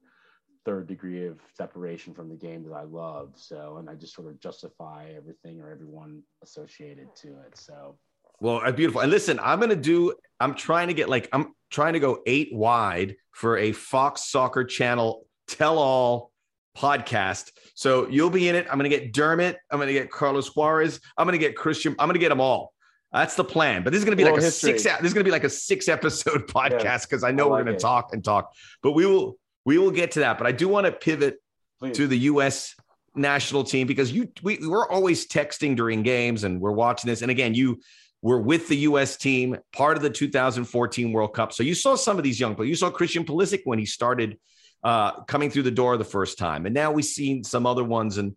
third 0.66 0.88
degree 0.88 1.28
of 1.28 1.40
separation 1.54 2.14
from 2.14 2.30
the 2.30 2.36
game 2.36 2.64
that 2.64 2.74
I 2.74 2.84
love. 2.84 3.34
So 3.36 3.78
and 3.78 3.90
I 3.90 3.96
just 3.96 4.14
sort 4.14 4.28
of 4.28 4.40
justify 4.40 5.12
everything 5.16 5.62
or 5.62 5.70
everyone 5.70 6.24
associated 6.44 7.16
to 7.18 7.28
it. 7.46 7.58
So 7.58 7.98
well, 8.40 8.62
uh, 8.66 8.72
beautiful. 8.72 9.02
And 9.02 9.12
listen, 9.12 9.40
I'm 9.42 9.60
gonna 9.60 9.76
do. 9.76 10.14
I'm 10.40 10.56
trying 10.56 10.88
to 10.88 10.94
get 10.94 11.10
like 11.10 11.30
I'm 11.32 11.54
trying 11.70 11.94
to 11.94 12.00
go 12.00 12.20
eight 12.26 12.50
wide 12.54 13.16
for 13.32 13.58
a 13.58 13.72
Fox 13.72 14.30
Soccer 14.30 14.64
Channel 14.64 15.26
tell 15.48 15.78
all 15.78 16.32
podcast. 16.78 17.52
So 17.76 18.08
you'll 18.10 18.30
be 18.30 18.50
in 18.50 18.56
it. 18.56 18.68
I'm 18.70 18.80
to 18.80 18.90
get 18.90 19.14
Dermot. 19.14 19.58
I'm 19.72 19.80
to 19.80 19.94
get 19.94 20.12
Carlos 20.12 20.48
Suarez. 20.48 21.00
I'm 21.18 21.28
to 21.28 21.38
get 21.38 21.56
Christian. 21.56 21.96
I'm 21.98 22.12
to 22.12 22.20
get 22.20 22.30
them 22.30 22.42
all. 22.42 22.74
That's 23.16 23.36
the 23.36 23.46
plan. 23.46 23.82
But 23.84 23.94
this 23.94 24.00
is 24.00 24.06
going 24.06 24.18
to 24.18 24.22
be 24.22 24.30
like 24.30 24.40
a 24.40 24.44
history. 24.44 24.78
six. 24.78 24.84
This 24.84 25.08
is 25.08 25.14
going 25.14 25.22
to 25.22 25.28
be 25.28 25.32
like 25.32 25.46
a 25.46 25.50
six 25.50 25.88
episode 25.98 26.48
podcast 26.48 27.04
because 27.10 27.24
I 27.24 27.32
know 27.32 27.46
I 27.46 27.52
like 27.52 27.60
we're 27.60 27.64
going 27.66 27.78
to 27.78 27.82
talk 27.82 28.14
and 28.14 28.24
talk. 28.24 28.52
But 28.84 28.92
we 28.92 29.06
will 29.06 29.38
we 29.64 29.78
will 29.78 29.92
get 29.92 30.12
to 30.12 30.20
that. 30.20 30.38
But 30.38 30.48
I 30.48 30.52
do 30.52 30.68
want 30.68 30.86
to 30.86 30.92
pivot 30.92 31.38
Please. 31.80 31.96
to 31.96 32.08
the 32.08 32.18
U.S. 32.20 32.76
national 33.16 33.64
team 33.64 33.88
because 33.88 34.12
you 34.12 34.30
we, 34.44 34.58
we're 34.62 34.88
always 34.90 35.28
texting 35.28 35.78
during 35.78 36.04
games 36.04 36.44
and 36.44 36.60
we're 36.60 36.74
watching 36.74 37.10
this. 37.10 37.22
And 37.22 37.32
again, 37.32 37.54
you 37.54 37.80
were 38.22 38.42
with 38.42 38.68
the 38.68 38.78
U.S. 38.78 39.16
team, 39.16 39.58
part 39.72 39.96
of 39.96 40.04
the 40.04 40.10
2014 40.10 41.14
World 41.14 41.34
Cup. 41.34 41.54
So 41.54 41.64
you 41.64 41.74
saw 41.74 41.96
some 41.96 42.18
of 42.18 42.24
these 42.26 42.38
young 42.38 42.54
players. 42.54 42.70
You 42.70 42.76
saw 42.76 42.90
Christian 42.90 43.24
Pulisic 43.24 43.62
when 43.64 43.80
he 43.80 43.86
started 43.86 44.38
uh, 44.84 45.24
coming 45.24 45.50
through 45.50 45.64
the 45.64 45.72
door 45.72 45.96
the 45.96 46.04
first 46.04 46.38
time, 46.38 46.66
and 46.66 46.76
now 46.76 46.92
we've 46.92 47.06
seen 47.06 47.46
some 47.46 47.66
other 47.66 47.84
ones. 47.84 48.18
And 48.18 48.36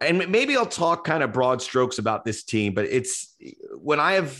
and 0.00 0.30
maybe 0.30 0.56
I'll 0.56 0.66
talk 0.66 1.04
kind 1.04 1.22
of 1.22 1.32
broad 1.32 1.60
strokes 1.60 1.98
about 1.98 2.24
this 2.24 2.42
team, 2.42 2.72
but 2.74 2.86
it's 2.86 3.36
when 3.72 4.00
I 4.00 4.12
have 4.12 4.38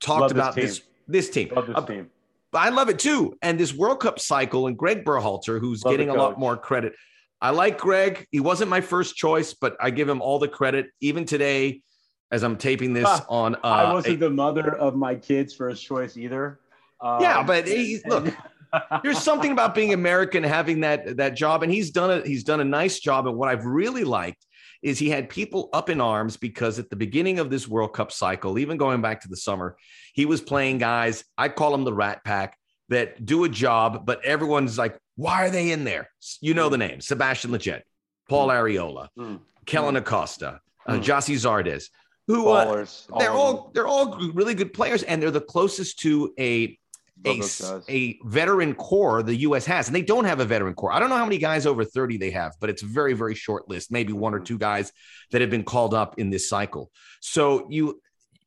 talked 0.00 0.22
love 0.22 0.30
about 0.32 0.54
this 0.54 0.78
this, 0.78 0.82
this 1.08 1.30
team. 1.30 1.50
Love 1.54 1.66
this 1.66 1.76
uh, 1.76 1.86
team. 1.86 2.10
I 2.52 2.70
love 2.70 2.88
it 2.88 2.98
too. 2.98 3.36
And 3.42 3.58
this 3.58 3.74
World 3.74 4.00
Cup 4.00 4.18
cycle, 4.18 4.66
and 4.66 4.76
Greg 4.76 5.04
Berhalter, 5.04 5.60
who's 5.60 5.84
love 5.84 5.92
getting 5.92 6.08
a 6.10 6.14
lot 6.14 6.38
more 6.38 6.56
credit. 6.56 6.94
I 7.40 7.50
like 7.50 7.78
Greg. 7.78 8.26
He 8.30 8.40
wasn't 8.40 8.70
my 8.70 8.80
first 8.80 9.16
choice, 9.16 9.54
but 9.54 9.76
I 9.80 9.90
give 9.90 10.08
him 10.08 10.20
all 10.20 10.38
the 10.38 10.48
credit. 10.48 10.86
Even 11.00 11.24
today, 11.24 11.82
as 12.30 12.42
I'm 12.42 12.56
taping 12.56 12.92
this 12.92 13.08
huh. 13.08 13.20
on, 13.28 13.54
uh, 13.56 13.58
I 13.62 13.92
wasn't 13.92 14.16
a, 14.16 14.18
the 14.18 14.30
mother 14.30 14.76
of 14.76 14.96
my 14.96 15.14
kids' 15.14 15.54
first 15.54 15.84
choice 15.84 16.16
either. 16.16 16.60
Um, 17.00 17.22
yeah, 17.22 17.42
but 17.44 17.68
he, 17.68 18.00
look, 18.06 18.34
there's 19.02 19.22
something 19.22 19.52
about 19.52 19.74
being 19.74 19.92
American, 19.92 20.42
having 20.42 20.80
that 20.80 21.16
that 21.18 21.36
job, 21.36 21.62
and 21.62 21.72
he's 21.72 21.90
done 21.90 22.10
it. 22.10 22.26
He's 22.26 22.44
done 22.44 22.60
a 22.60 22.64
nice 22.64 22.98
job. 22.98 23.26
And 23.26 23.36
what 23.36 23.48
I've 23.48 23.64
really 23.64 24.04
liked 24.04 24.44
is 24.82 24.98
he 24.98 25.10
had 25.10 25.28
people 25.28 25.68
up 25.72 25.90
in 25.90 26.00
arms 26.00 26.36
because 26.36 26.78
at 26.78 26.90
the 26.90 26.96
beginning 26.96 27.38
of 27.38 27.50
this 27.50 27.66
World 27.66 27.92
Cup 27.92 28.12
cycle, 28.12 28.58
even 28.58 28.76
going 28.76 29.00
back 29.02 29.20
to 29.22 29.28
the 29.28 29.36
summer, 29.36 29.76
he 30.14 30.26
was 30.26 30.40
playing 30.40 30.78
guys. 30.78 31.24
I 31.36 31.48
call 31.48 31.72
them 31.72 31.84
the 31.84 31.92
Rat 31.92 32.24
Pack 32.24 32.56
that 32.88 33.24
do 33.24 33.44
a 33.44 33.48
job, 33.48 34.06
but 34.06 34.24
everyone's 34.24 34.78
like, 34.78 34.98
why 35.16 35.44
are 35.46 35.50
they 35.50 35.72
in 35.72 35.84
there? 35.84 36.10
You 36.40 36.54
know 36.54 36.68
the 36.68 36.78
name: 36.78 37.00
Sebastian 37.00 37.50
Lletget, 37.50 37.82
Paul 38.28 38.48
mm. 38.48 38.54
Arriola, 38.54 39.08
mm. 39.18 39.40
Kellyn 39.66 39.96
mm. 39.96 39.98
Acosta, 39.98 40.60
uh, 40.86 40.94
mm. 40.94 41.02
Zardes 41.02 41.88
who 42.28 42.48
uh, 42.50 42.84
they're 43.18 43.32
all 43.32 43.70
they're 43.74 43.86
all 43.86 44.18
really 44.34 44.54
good 44.54 44.72
players, 44.72 45.02
and 45.02 45.20
they're 45.20 45.30
the 45.30 45.40
closest 45.40 45.98
to 46.00 46.32
a 46.38 46.78
a, 47.26 47.42
a 47.88 48.18
veteran 48.24 48.74
core 48.74 49.22
the 49.22 49.34
U.S. 49.36 49.66
has, 49.66 49.88
and 49.88 49.96
they 49.96 50.02
don't 50.02 50.24
have 50.24 50.40
a 50.40 50.44
veteran 50.44 50.74
core. 50.74 50.92
I 50.92 51.00
don't 51.00 51.10
know 51.10 51.16
how 51.16 51.24
many 51.24 51.38
guys 51.38 51.66
over 51.66 51.84
30 51.84 52.18
they 52.18 52.30
have, 52.30 52.54
but 52.60 52.70
it's 52.70 52.82
a 52.82 52.86
very, 52.86 53.14
very 53.14 53.34
short 53.34 53.68
list. 53.68 53.90
Maybe 53.90 54.12
one 54.12 54.34
or 54.34 54.38
mm-hmm. 54.38 54.44
two 54.44 54.58
guys 54.58 54.92
that 55.30 55.40
have 55.40 55.50
been 55.50 55.64
called 55.64 55.94
up 55.94 56.18
in 56.18 56.30
this 56.30 56.48
cycle. 56.48 56.90
So 57.20 57.66
you 57.70 58.00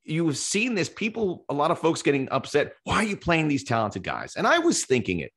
you've 0.04 0.38
seen 0.38 0.76
this. 0.76 0.90
People, 0.90 1.46
a 1.50 1.54
lot 1.54 1.72
of 1.72 1.80
folks 1.80 2.02
getting 2.02 2.30
upset. 2.30 2.74
Why 2.84 2.98
are 2.98 3.04
you 3.04 3.18
playing 3.18 3.48
these 3.48 3.64
talented 3.64 4.04
guys? 4.04 4.36
And 4.36 4.48
I 4.48 4.60
was 4.60 4.86
thinking 4.86 5.20
it. 5.20 5.32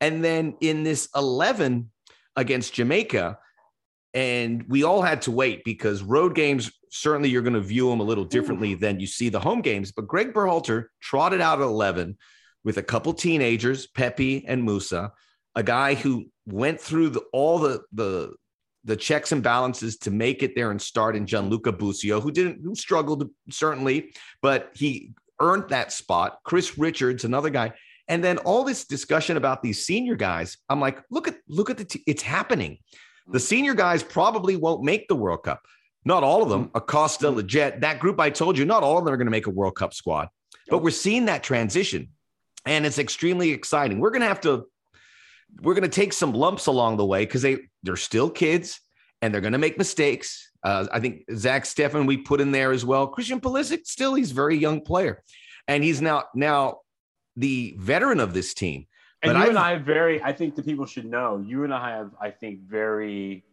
And 0.00 0.24
then 0.24 0.56
in 0.60 0.82
this 0.82 1.08
11 1.14 1.90
against 2.36 2.74
Jamaica, 2.74 3.38
and 4.14 4.64
we 4.68 4.82
all 4.82 5.00
had 5.00 5.22
to 5.22 5.30
wait 5.30 5.64
because 5.64 6.02
road 6.02 6.34
games 6.34 6.70
certainly 6.90 7.30
you're 7.30 7.42
going 7.42 7.54
to 7.54 7.60
view 7.60 7.88
them 7.88 8.00
a 8.00 8.04
little 8.04 8.24
differently 8.24 8.74
than 8.74 9.00
you 9.00 9.06
see 9.06 9.30
the 9.30 9.40
home 9.40 9.62
games. 9.62 9.92
But 9.92 10.06
Greg 10.06 10.34
Berhalter 10.34 10.86
trotted 11.00 11.40
out 11.40 11.60
at 11.60 11.64
11 11.64 12.18
with 12.64 12.78
a 12.78 12.82
couple 12.82 13.12
teenagers, 13.12 13.86
Pepi 13.86 14.44
and 14.46 14.66
Musah, 14.66 15.10
a 15.54 15.62
guy 15.62 15.94
who 15.94 16.26
went 16.46 16.80
through 16.80 17.10
the, 17.10 17.20
all 17.32 17.58
the 17.58 17.82
the 17.92 18.34
the 18.84 18.96
checks 18.96 19.30
and 19.30 19.42
balances 19.42 19.96
to 19.96 20.10
make 20.10 20.42
it 20.42 20.56
there 20.56 20.72
and 20.72 20.82
start 20.82 21.14
in 21.14 21.26
Gianluca 21.26 21.72
Busio, 21.72 22.20
who 22.20 22.32
didn't 22.32 22.60
who 22.62 22.74
struggled 22.74 23.28
certainly, 23.50 24.12
but 24.40 24.70
he 24.74 25.12
earned 25.40 25.68
that 25.68 25.92
spot. 25.92 26.38
Chris 26.44 26.78
Richards, 26.78 27.24
another 27.24 27.50
guy, 27.50 27.72
and 28.08 28.22
then 28.22 28.38
all 28.38 28.64
this 28.64 28.84
discussion 28.84 29.36
about 29.36 29.62
these 29.62 29.84
senior 29.84 30.16
guys. 30.16 30.56
I'm 30.68 30.80
like, 30.80 31.02
look 31.10 31.28
at 31.28 31.36
look 31.48 31.70
at 31.70 31.78
the 31.78 31.84
t- 31.84 32.02
it's 32.06 32.22
happening. 32.22 32.78
The 33.28 33.38
mm. 33.38 33.42
senior 33.42 33.74
guys 33.74 34.02
probably 34.02 34.56
won't 34.56 34.82
make 34.82 35.06
the 35.08 35.14
World 35.16 35.44
Cup. 35.44 35.60
Not 36.04 36.24
all 36.24 36.42
of 36.42 36.48
them. 36.48 36.66
Mm. 36.66 36.70
Acosta, 36.74 37.26
mm. 37.26 37.40
Lletget, 37.40 37.80
that 37.82 38.00
group 38.00 38.18
I 38.18 38.30
told 38.30 38.58
you, 38.58 38.64
not 38.64 38.82
all 38.82 38.98
of 38.98 39.04
them 39.04 39.14
are 39.14 39.16
going 39.16 39.26
to 39.26 39.32
make 39.32 39.46
a 39.46 39.50
World 39.50 39.76
Cup 39.76 39.94
squad. 39.94 40.28
But 40.68 40.78
we're 40.78 40.90
seeing 40.90 41.26
that 41.26 41.42
transition 41.42 42.08
and 42.66 42.86
it's 42.86 42.98
extremely 42.98 43.50
exciting. 43.50 43.98
We're 43.98 44.10
going 44.10 44.22
to 44.22 44.28
have 44.28 44.40
to 44.42 44.66
we're 45.60 45.74
going 45.74 45.82
to 45.82 45.88
take 45.88 46.12
some 46.12 46.32
lumps 46.32 46.66
along 46.66 46.96
the 46.96 47.04
way 47.04 47.24
because 47.24 47.42
they 47.42 47.58
they're 47.82 47.96
still 47.96 48.30
kids 48.30 48.80
and 49.20 49.32
they're 49.32 49.40
going 49.40 49.52
to 49.52 49.58
make 49.58 49.78
mistakes. 49.78 50.50
Uh, 50.64 50.86
I 50.92 51.00
think 51.00 51.24
Zach 51.34 51.64
Steffen 51.64 52.06
we 52.06 52.16
put 52.16 52.40
in 52.40 52.52
there 52.52 52.72
as 52.72 52.84
well. 52.84 53.06
Christian 53.06 53.40
Pulisic 53.40 53.86
still 53.86 54.14
he's 54.14 54.30
a 54.30 54.34
very 54.34 54.56
young 54.56 54.80
player, 54.80 55.22
and 55.68 55.82
he's 55.84 56.00
now 56.00 56.24
now 56.34 56.78
the 57.36 57.74
veteran 57.78 58.20
of 58.20 58.34
this 58.34 58.54
team. 58.54 58.86
And 59.22 59.32
but 59.32 59.36
you 59.36 59.42
I've, 59.42 59.48
and 59.50 59.58
I 59.58 59.72
have 59.72 59.82
very 59.82 60.22
I 60.22 60.32
think 60.32 60.54
the 60.54 60.62
people 60.62 60.86
should 60.86 61.06
know 61.06 61.44
you 61.44 61.64
and 61.64 61.74
I 61.74 61.90
have 61.90 62.10
I 62.20 62.30
think 62.30 62.60
very 62.60 63.44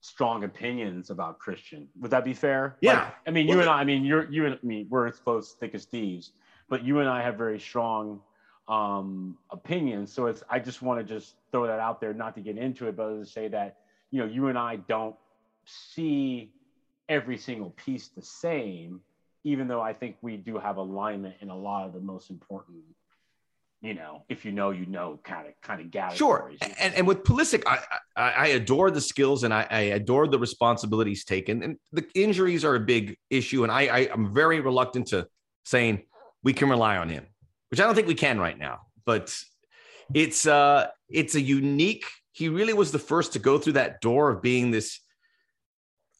strong 0.00 0.44
opinions 0.44 1.10
about 1.10 1.38
Christian. 1.38 1.88
Would 2.00 2.10
that 2.10 2.24
be 2.24 2.34
fair? 2.34 2.76
Yeah. 2.80 3.04
Like, 3.04 3.14
I 3.26 3.30
mean, 3.30 3.48
you 3.48 3.56
well, 3.56 3.62
and 3.62 3.70
I. 3.70 3.80
I 3.80 3.84
mean, 3.84 4.04
you're 4.04 4.30
you 4.30 4.46
and 4.46 4.54
I 4.54 4.66
mean 4.66 4.86
we're 4.90 5.06
as 5.06 5.18
close 5.18 5.54
thick 5.58 5.74
as 5.74 5.86
thieves 5.86 6.32
but 6.68 6.84
you 6.84 7.00
and 7.00 7.08
I 7.08 7.22
have 7.22 7.36
very 7.36 7.58
strong 7.58 8.20
um, 8.68 9.36
opinions. 9.50 10.12
So 10.12 10.26
it's 10.26 10.42
I 10.50 10.58
just 10.58 10.82
want 10.82 11.00
to 11.00 11.04
just 11.04 11.34
throw 11.50 11.66
that 11.66 11.80
out 11.80 12.00
there, 12.00 12.12
not 12.12 12.34
to 12.36 12.40
get 12.40 12.58
into 12.58 12.86
it, 12.86 12.96
but 12.96 13.08
to 13.08 13.26
say 13.26 13.48
that 13.48 13.78
you 14.10 14.20
know 14.20 14.26
you 14.26 14.48
and 14.48 14.58
I 14.58 14.76
don't 14.76 15.16
see 15.64 16.52
every 17.08 17.38
single 17.38 17.70
piece 17.70 18.08
the 18.08 18.22
same, 18.22 19.00
even 19.44 19.68
though 19.68 19.80
I 19.80 19.92
think 19.92 20.16
we 20.20 20.36
do 20.36 20.58
have 20.58 20.76
alignment 20.76 21.36
in 21.40 21.48
a 21.48 21.56
lot 21.56 21.86
of 21.86 21.92
the 21.92 22.00
most 22.00 22.30
important. 22.30 22.78
You 23.80 23.94
know, 23.94 24.24
if 24.28 24.44
you 24.44 24.50
know, 24.50 24.70
you 24.70 24.86
know, 24.86 25.20
kind 25.22 25.46
of 25.46 25.54
kind 25.62 25.80
of 25.80 25.90
categories. 25.92 26.58
Sure, 26.60 26.68
and 26.80 26.94
and 26.94 27.06
with 27.06 27.22
Pulisic, 27.22 27.62
I, 27.64 27.78
I, 28.16 28.30
I 28.30 28.46
adore 28.48 28.90
the 28.90 29.00
skills 29.00 29.44
and 29.44 29.54
I, 29.54 29.68
I 29.70 29.80
adore 29.80 30.26
the 30.26 30.38
responsibilities 30.38 31.24
taken, 31.24 31.62
and 31.62 31.78
the 31.92 32.04
injuries 32.14 32.64
are 32.64 32.74
a 32.74 32.80
big 32.80 33.16
issue, 33.30 33.62
and 33.62 33.70
I, 33.70 33.82
I 33.82 33.98
I'm 34.12 34.34
very 34.34 34.58
reluctant 34.58 35.06
to 35.08 35.28
saying 35.64 36.02
we 36.48 36.54
can 36.54 36.70
rely 36.70 36.96
on 36.96 37.10
him, 37.10 37.26
which 37.70 37.78
I 37.78 37.84
don't 37.84 37.94
think 37.94 38.08
we 38.08 38.14
can 38.14 38.40
right 38.40 38.58
now. 38.58 38.80
But 39.04 39.36
it's 40.14 40.46
uh 40.46 40.86
it's 41.10 41.34
a 41.34 41.40
unique. 41.42 42.06
He 42.32 42.48
really 42.48 42.72
was 42.72 42.90
the 42.90 42.98
first 42.98 43.34
to 43.34 43.38
go 43.38 43.58
through 43.58 43.74
that 43.74 44.00
door 44.00 44.30
of 44.30 44.40
being 44.40 44.70
this 44.70 44.98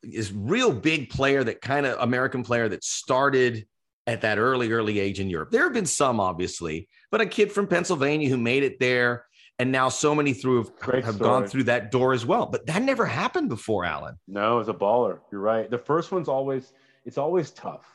this 0.03 0.31
real 0.31 0.71
big 0.71 1.09
player, 1.09 1.43
that 1.43 1.63
kind 1.63 1.87
of 1.87 1.99
American 1.99 2.43
player 2.43 2.69
that 2.69 2.85
started 2.85 3.67
at 4.07 4.21
that 4.21 4.37
early 4.39 4.71
early 4.71 4.99
age 4.99 5.19
in 5.19 5.31
Europe. 5.31 5.51
There 5.51 5.65
have 5.65 5.73
been 5.73 5.87
some, 5.87 6.21
obviously, 6.21 6.91
but 7.11 7.23
a 7.23 7.27
kid 7.27 7.51
from 7.51 7.67
Pennsylvania 7.67 8.29
who 8.29 8.37
made 8.37 8.65
it 8.65 8.79
there. 8.79 9.25
And 9.61 9.73
now 9.73 9.89
so 9.89 10.15
many 10.15 10.35
through 10.35 10.71
have, 10.83 11.05
have 11.05 11.19
gone 11.19 11.47
through 11.49 11.65
that 11.65 11.91
door 11.91 12.13
as 12.13 12.25
well. 12.25 12.45
But 12.47 12.67
that 12.67 12.83
never 12.83 13.07
happened 13.07 13.49
before, 13.49 13.87
Alan. 13.87 14.17
No, 14.29 14.61
as 14.61 14.69
a 14.69 14.75
baller. 14.75 15.21
You're 15.33 15.41
right. 15.41 15.69
The 15.71 15.79
first 15.79 16.13
one's 16.13 16.29
always 16.29 16.75
it's 17.07 17.17
always 17.17 17.51
tough. 17.51 17.87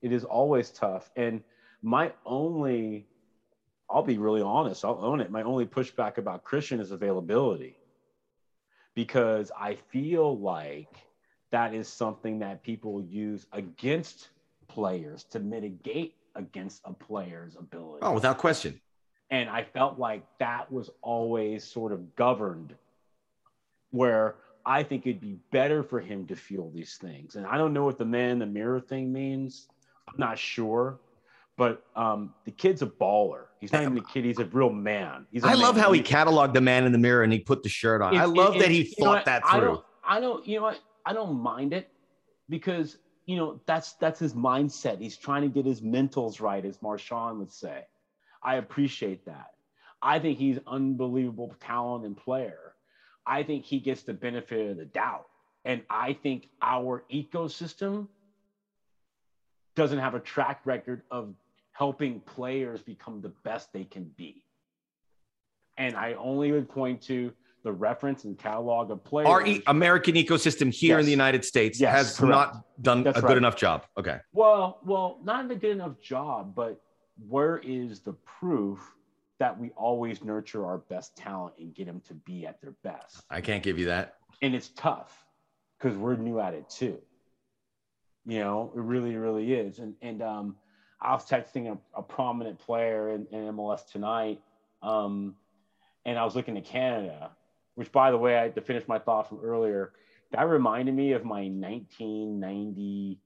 It 0.00 0.12
is 0.12 0.24
always 0.24 0.70
tough. 0.70 1.10
And 1.16 1.42
my 1.82 2.12
only, 2.24 3.06
I'll 3.90 4.02
be 4.02 4.18
really 4.18 4.42
honest, 4.42 4.84
I'll 4.84 5.04
own 5.04 5.20
it. 5.20 5.30
My 5.30 5.42
only 5.42 5.66
pushback 5.66 6.18
about 6.18 6.44
Christian 6.44 6.80
is 6.80 6.90
availability 6.90 7.76
because 8.94 9.50
I 9.58 9.76
feel 9.90 10.38
like 10.38 10.94
that 11.50 11.74
is 11.74 11.88
something 11.88 12.38
that 12.38 12.62
people 12.62 13.02
use 13.02 13.46
against 13.52 14.28
players 14.68 15.24
to 15.24 15.40
mitigate 15.40 16.14
against 16.34 16.80
a 16.84 16.92
player's 16.92 17.56
ability. 17.56 18.00
Oh, 18.02 18.12
without 18.12 18.38
question. 18.38 18.80
And 19.30 19.48
I 19.48 19.64
felt 19.64 19.98
like 19.98 20.24
that 20.38 20.70
was 20.70 20.90
always 21.00 21.64
sort 21.64 21.92
of 21.92 22.14
governed 22.16 22.74
where 23.90 24.36
I 24.64 24.82
think 24.82 25.06
it'd 25.06 25.20
be 25.20 25.38
better 25.50 25.82
for 25.82 26.00
him 26.00 26.26
to 26.26 26.36
feel 26.36 26.70
these 26.70 26.96
things. 26.96 27.36
And 27.36 27.46
I 27.46 27.58
don't 27.58 27.72
know 27.72 27.84
what 27.84 27.98
the 27.98 28.04
man 28.04 28.30
in 28.30 28.38
the 28.38 28.46
mirror 28.46 28.80
thing 28.80 29.12
means. 29.12 29.68
I'm 30.08 30.14
not 30.18 30.38
sure. 30.38 30.98
But 31.56 31.84
um, 31.94 32.34
the 32.44 32.50
kid's 32.50 32.82
a 32.82 32.86
baller. 32.86 33.44
He's 33.60 33.72
not 33.72 33.82
even 33.82 33.98
a 33.98 34.02
kid. 34.02 34.24
He's 34.24 34.38
a 34.38 34.46
real 34.46 34.70
man. 34.70 35.26
He's. 35.30 35.44
I 35.44 35.54
love 35.54 35.76
how 35.76 35.92
he 35.92 36.02
cataloged 36.02 36.54
the 36.54 36.60
man 36.60 36.84
in 36.84 36.92
the 36.92 36.98
mirror 36.98 37.22
and 37.22 37.32
he 37.32 37.38
put 37.38 37.62
the 37.62 37.68
shirt 37.68 38.02
on. 38.02 38.14
It, 38.14 38.18
I 38.18 38.24
love 38.24 38.56
it, 38.56 38.60
that 38.60 38.70
he 38.70 38.84
thought 38.84 39.24
that 39.26 39.42
through. 39.48 39.58
I 39.58 39.60
don't, 39.60 39.84
I 40.04 40.20
don't. 40.20 40.46
You 40.46 40.56
know 40.56 40.62
what? 40.62 40.80
I 41.04 41.12
don't 41.12 41.38
mind 41.38 41.72
it 41.72 41.90
because 42.48 42.96
you 43.26 43.36
know 43.36 43.60
that's 43.66 43.92
that's 43.94 44.18
his 44.18 44.34
mindset. 44.34 44.98
He's 44.98 45.16
trying 45.16 45.42
to 45.42 45.48
get 45.48 45.66
his 45.66 45.80
mentals 45.80 46.40
right, 46.40 46.64
as 46.64 46.78
Marshawn 46.78 47.38
would 47.38 47.52
say. 47.52 47.84
I 48.42 48.56
appreciate 48.56 49.24
that. 49.26 49.52
I 50.02 50.18
think 50.18 50.38
he's 50.38 50.58
unbelievable 50.66 51.54
talent 51.60 52.04
and 52.04 52.16
player. 52.16 52.74
I 53.24 53.44
think 53.44 53.64
he 53.64 53.78
gets 53.78 54.02
the 54.02 54.12
benefit 54.12 54.70
of 54.70 54.76
the 54.76 54.84
doubt. 54.84 55.26
And 55.64 55.82
I 55.88 56.14
think 56.14 56.48
our 56.60 57.04
ecosystem 57.12 58.08
doesn't 59.76 60.00
have 60.00 60.14
a 60.14 60.20
track 60.20 60.60
record 60.64 61.02
of 61.10 61.34
helping 61.72 62.20
players 62.20 62.82
become 62.82 63.20
the 63.20 63.32
best 63.44 63.72
they 63.72 63.84
can 63.84 64.10
be. 64.16 64.44
And 65.78 65.96
I 65.96 66.14
only 66.14 66.52
would 66.52 66.68
point 66.68 67.02
to 67.02 67.32
the 67.64 67.72
reference 67.72 68.24
and 68.24 68.38
catalog 68.38 68.90
of 68.90 69.02
players. 69.04 69.28
Our 69.28 69.46
e- 69.46 69.62
American 69.66 70.14
ecosystem 70.14 70.72
here 70.72 70.96
yes. 70.96 71.00
in 71.00 71.06
the 71.06 71.10
United 71.10 71.44
States 71.44 71.80
yes, 71.80 71.96
has 71.96 72.16
correct. 72.16 72.30
not 72.30 72.82
done 72.82 73.02
That's 73.02 73.18
a 73.18 73.22
right. 73.22 73.28
good 73.28 73.38
enough 73.38 73.56
job. 73.56 73.86
Okay. 73.96 74.18
Well, 74.32 74.80
well, 74.84 75.20
not 75.24 75.50
a 75.50 75.54
good 75.54 75.70
enough 75.70 76.00
job, 76.00 76.54
but 76.54 76.80
where 77.28 77.58
is 77.58 78.00
the 78.00 78.12
proof 78.12 78.80
that 79.38 79.58
we 79.58 79.70
always 79.70 80.22
nurture 80.22 80.66
our 80.66 80.78
best 80.78 81.16
talent 81.16 81.54
and 81.58 81.74
get 81.74 81.86
them 81.86 82.00
to 82.08 82.14
be 82.14 82.46
at 82.46 82.60
their 82.60 82.74
best? 82.82 83.22
I 83.30 83.40
can't 83.40 83.62
give 83.62 83.78
you 83.78 83.86
that. 83.86 84.16
And 84.42 84.54
it's 84.54 84.70
tough 84.76 85.24
because 85.78 85.96
we're 85.96 86.16
new 86.16 86.40
at 86.40 86.54
it 86.54 86.68
too. 86.68 86.98
You 88.26 88.40
know, 88.40 88.72
it 88.74 88.80
really, 88.80 89.16
really 89.16 89.52
is. 89.52 89.78
And 89.78 89.94
and 90.02 90.22
um, 90.22 90.56
I 91.02 91.12
was 91.12 91.28
texting 91.28 91.72
a, 91.72 91.78
a 91.98 92.02
prominent 92.02 92.58
player 92.58 93.10
in, 93.10 93.26
in 93.32 93.54
MLS 93.54 93.86
tonight, 93.90 94.40
um, 94.82 95.34
and 96.04 96.18
I 96.18 96.24
was 96.24 96.36
looking 96.36 96.56
at 96.56 96.64
Canada, 96.64 97.32
which, 97.74 97.90
by 97.90 98.10
the 98.10 98.18
way, 98.18 98.36
I 98.36 98.42
had 98.42 98.54
to 98.54 98.60
finish 98.60 98.86
my 98.86 98.98
thought 98.98 99.28
from 99.28 99.40
earlier. 99.42 99.92
That 100.30 100.48
reminded 100.48 100.94
me 100.94 101.12
of 101.12 101.24
my 101.24 101.42
1990 101.42 103.18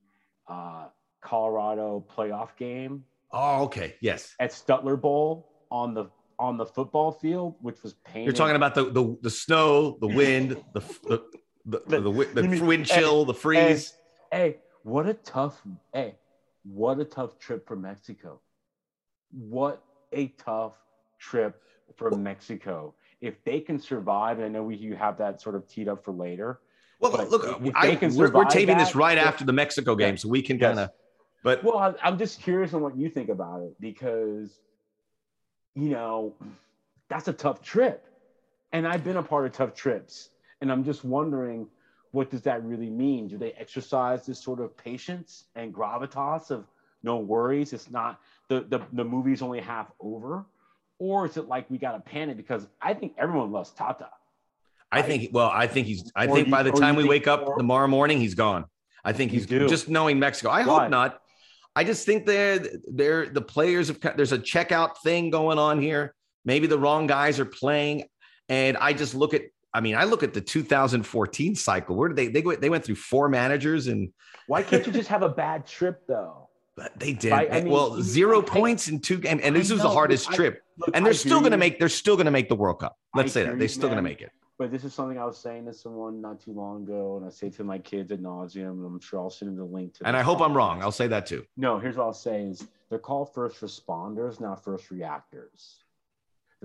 uh, 0.48 0.86
Colorado 1.20 2.04
playoff 2.16 2.56
game. 2.56 3.04
Oh, 3.30 3.64
okay. 3.64 3.94
Yes. 4.00 4.34
At 4.40 4.52
Stuttler 4.52 4.96
Bowl 4.96 5.52
on 5.70 5.94
the 5.94 6.06
on 6.38 6.56
the 6.56 6.66
football 6.66 7.12
field, 7.12 7.56
which 7.60 7.82
was 7.82 7.94
painted. 8.04 8.24
You're 8.24 8.32
talking 8.32 8.56
about 8.56 8.74
the 8.74 8.90
the, 8.90 9.18
the 9.22 9.30
snow, 9.30 9.98
the 10.00 10.08
wind, 10.08 10.50
the 10.72 10.80
the 11.04 11.22
the, 11.66 12.00
the, 12.00 12.42
the, 12.42 12.60
wind 12.64 12.86
chill, 12.86 13.24
the 13.24 13.34
freeze. 13.34 13.94
Hey, 14.30 14.38
hey, 14.38 14.56
what 14.82 15.06
a 15.06 15.14
tough 15.14 15.60
hey, 15.92 16.14
what 16.68 16.98
a 16.98 17.04
tough 17.04 17.38
trip 17.38 17.66
for 17.66 17.76
Mexico. 17.76 18.40
What 19.30 19.82
a 20.12 20.28
tough 20.28 20.74
trip 21.18 21.62
for 21.96 22.10
Mexico. 22.10 22.94
If 23.20 23.42
they 23.44 23.60
can 23.60 23.78
survive, 23.78 24.38
and 24.38 24.46
I 24.46 24.48
know 24.48 24.62
we 24.64 24.76
you 24.76 24.94
have 24.96 25.18
that 25.18 25.40
sort 25.40 25.54
of 25.54 25.66
teed 25.68 25.88
up 25.88 26.04
for 26.04 26.12
later. 26.12 26.60
Well, 27.00 27.12
look, 27.28 27.44
I, 27.74 27.98
we're, 28.14 28.30
we're, 28.30 28.44
taping 28.44 28.78
that, 28.78 28.86
this 28.86 28.94
right 28.94 29.18
after 29.18 29.44
the 29.44 29.52
Mexico 29.52 29.94
game, 29.94 30.14
yeah, 30.14 30.18
so 30.18 30.28
we 30.28 30.42
can 30.42 30.58
kind 30.58 30.78
of. 30.78 30.90
But 31.42 31.62
well, 31.62 31.94
I'm 32.02 32.18
just 32.18 32.40
curious 32.40 32.72
on 32.74 32.80
what 32.80 32.96
you 32.96 33.08
think 33.10 33.28
about 33.28 33.62
it 33.62 33.76
because, 33.78 34.58
you 35.74 35.90
know, 35.90 36.34
that's 37.08 37.28
a 37.28 37.32
tough 37.32 37.62
trip, 37.62 38.06
and 38.72 38.88
I've 38.88 39.04
been 39.04 39.18
a 39.18 39.22
part 39.22 39.46
of 39.46 39.52
tough 39.52 39.74
trips, 39.74 40.30
and 40.60 40.72
I'm 40.72 40.84
just 40.84 41.04
wondering, 41.04 41.68
what 42.16 42.30
does 42.30 42.40
that 42.42 42.64
really 42.64 42.88
mean? 42.88 43.28
Do 43.28 43.36
they 43.36 43.52
exercise 43.52 44.24
this 44.24 44.42
sort 44.42 44.58
of 44.58 44.74
patience 44.76 45.44
and 45.54 45.72
gravitas 45.72 46.50
of 46.50 46.64
no 47.02 47.18
worries? 47.18 47.74
It's 47.74 47.90
not 47.90 48.20
the 48.48 48.60
the, 48.72 48.80
the 48.94 49.04
movie's 49.04 49.42
only 49.42 49.60
half 49.60 49.92
over 50.00 50.46
or 50.98 51.26
is 51.26 51.36
it 51.36 51.46
like 51.46 51.70
we 51.70 51.76
got 51.76 51.92
to 51.92 52.00
panic 52.00 52.38
because 52.38 52.66
I 52.80 52.94
think 52.94 53.14
everyone 53.18 53.52
loves 53.52 53.70
Tata. 53.70 54.08
I 54.90 55.02
think 55.02 55.30
well, 55.32 55.50
I 55.52 55.66
think 55.66 55.86
he's 55.86 56.10
I 56.16 56.26
think 56.26 56.46
you, 56.46 56.50
by 56.50 56.62
the 56.62 56.72
time 56.72 56.96
we 56.96 57.04
wake 57.04 57.26
up 57.26 57.44
more? 57.44 57.58
tomorrow 57.58 57.88
morning, 57.88 58.18
he's 58.18 58.34
gone. 58.34 58.64
I 59.04 59.12
think 59.12 59.30
he's 59.30 59.46
just 59.46 59.88
knowing 59.88 60.18
Mexico. 60.18 60.48
I 60.48 60.64
Why? 60.64 60.82
hope 60.82 60.90
not. 60.90 61.20
I 61.74 61.84
just 61.84 62.06
think 62.06 62.24
they're 62.24 62.60
they're 62.90 63.26
the 63.28 63.42
players 63.42 63.88
have 63.88 64.00
there's 64.16 64.32
a 64.32 64.38
checkout 64.38 64.98
thing 65.02 65.28
going 65.28 65.58
on 65.58 65.82
here. 65.82 66.14
Maybe 66.46 66.66
the 66.66 66.78
wrong 66.78 67.06
guys 67.06 67.38
are 67.40 67.44
playing. 67.44 68.04
And 68.48 68.76
I 68.76 68.92
just 68.92 69.14
look 69.14 69.34
at 69.34 69.42
I 69.76 69.80
mean, 69.80 69.94
I 69.94 70.04
look 70.04 70.22
at 70.22 70.32
the 70.32 70.40
2014 70.40 71.54
cycle. 71.54 71.96
Where 71.96 72.08
did 72.08 72.16
they 72.16 72.28
they 72.28 72.40
go, 72.40 72.56
they 72.56 72.70
went 72.70 72.82
through 72.82 72.94
four 72.94 73.28
managers 73.28 73.88
and 73.88 74.10
why 74.46 74.62
can't 74.62 74.86
you 74.86 74.92
just 74.92 75.08
have 75.08 75.22
a 75.22 75.28
bad 75.28 75.66
trip 75.66 76.02
though? 76.06 76.48
But 76.76 76.98
they 76.98 77.12
did. 77.12 77.32
I 77.32 77.60
mean, 77.60 77.70
well, 77.70 78.02
zero 78.02 78.40
points 78.42 78.88
in 78.88 79.00
two 79.00 79.18
games, 79.18 79.42
and 79.42 79.54
this 79.54 79.70
was 79.70 79.82
the 79.82 79.88
hardest 79.88 80.30
trip. 80.32 80.62
Look, 80.78 80.90
and 80.94 81.04
they're 81.04 81.14
still 81.14 81.40
going 81.40 81.52
to 81.52 81.58
make. 81.58 81.78
They're 81.78 81.88
still 81.88 82.16
going 82.16 82.26
to 82.26 82.30
make 82.30 82.48
the 82.48 82.54
World 82.54 82.80
Cup. 82.80 82.98
Let's 83.14 83.32
I 83.32 83.40
say 83.40 83.46
that 83.46 83.58
they're 83.58 83.68
still 83.68 83.88
going 83.88 83.96
to 83.96 84.02
make 84.02 84.20
it. 84.20 84.30
But 84.58 84.70
this 84.70 84.84
is 84.84 84.94
something 84.94 85.18
I 85.18 85.24
was 85.24 85.38
saying 85.38 85.66
to 85.66 85.74
someone 85.74 86.20
not 86.22 86.40
too 86.40 86.52
long 86.52 86.82
ago, 86.84 87.16
and 87.18 87.26
I 87.26 87.30
say 87.30 87.50
to 87.50 87.64
my 87.64 87.78
kids 87.78 88.10
at 88.12 88.20
nauseum, 88.20 88.70
and 88.70 88.86
I'm 88.86 89.00
sure 89.00 89.20
I'll 89.20 89.30
send 89.30 89.50
them 89.50 89.56
the 89.56 89.64
link 89.64 89.94
to. 89.94 90.06
And 90.06 90.16
I 90.16 90.22
hope 90.22 90.40
I'm 90.40 90.54
wrong. 90.54 90.82
I'll 90.82 90.92
say 90.92 91.06
that 91.08 91.26
too. 91.26 91.44
No, 91.56 91.78
here's 91.78 91.96
what 91.96 92.04
I'll 92.04 92.12
say: 92.12 92.42
is 92.42 92.66
they're 92.90 92.98
called 92.98 93.32
first 93.34 93.60
responders, 93.60 94.40
not 94.40 94.62
first 94.62 94.90
reactors. 94.90 95.82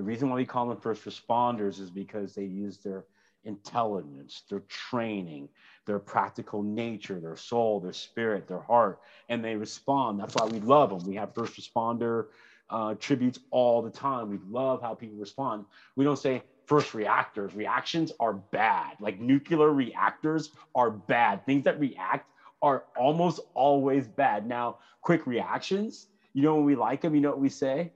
The 0.02 0.08
reason 0.08 0.32
why 0.32 0.38
we 0.38 0.46
call 0.48 0.68
them 0.68 0.80
first 0.82 1.06
responders 1.06 1.80
is 1.80 1.92
because 1.92 2.34
they 2.34 2.46
use 2.46 2.80
their 2.80 3.06
intelligence, 3.44 4.42
their 4.50 4.64
training, 4.68 5.48
their 5.86 6.00
practical 6.00 6.64
nature, 6.64 7.20
their 7.20 7.36
soul, 7.36 7.80
their 7.80 7.94
spirit, 7.94 8.48
their 8.48 8.62
heart, 8.62 8.98
and 9.30 9.46
they 9.46 9.56
respond. 9.56 10.20
That's 10.20 10.34
why 10.34 10.48
we 10.48 10.60
love 10.60 10.90
them. 10.90 11.08
We 11.08 11.18
have 11.18 11.36
first 11.36 11.54
responder 11.56 12.26
uh, 12.72 12.96
tributes 12.96 13.38
all 13.52 13.84
the 13.84 13.92
time. 13.92 14.32
We 14.32 14.40
love 14.50 14.82
how 14.82 14.96
people 14.96 15.20
respond. 15.20 15.66
We 15.96 16.04
don't 16.04 16.18
say 16.18 16.42
first 16.66 16.96
reactors. 16.96 17.54
Reactions 17.54 18.12
are 18.20 18.34
bad. 18.34 18.96
Like 19.02 19.20
nuclear 19.20 19.72
reactors 19.72 20.50
are 20.74 20.90
bad. 20.90 21.46
Things 21.46 21.66
that 21.66 21.80
react 21.80 22.26
are 22.64 22.86
almost 22.98 23.40
always 23.54 24.08
bad. 24.08 24.48
Now, 24.48 24.78
quick 25.04 25.28
reactions, 25.28 26.08
you 26.34 26.42
know 26.42 26.56
when 26.56 26.66
we 26.66 26.76
like 26.76 27.02
them, 27.02 27.14
you 27.14 27.22
know 27.22 27.30
what 27.30 27.40
we 27.40 27.50
say? 27.50 27.92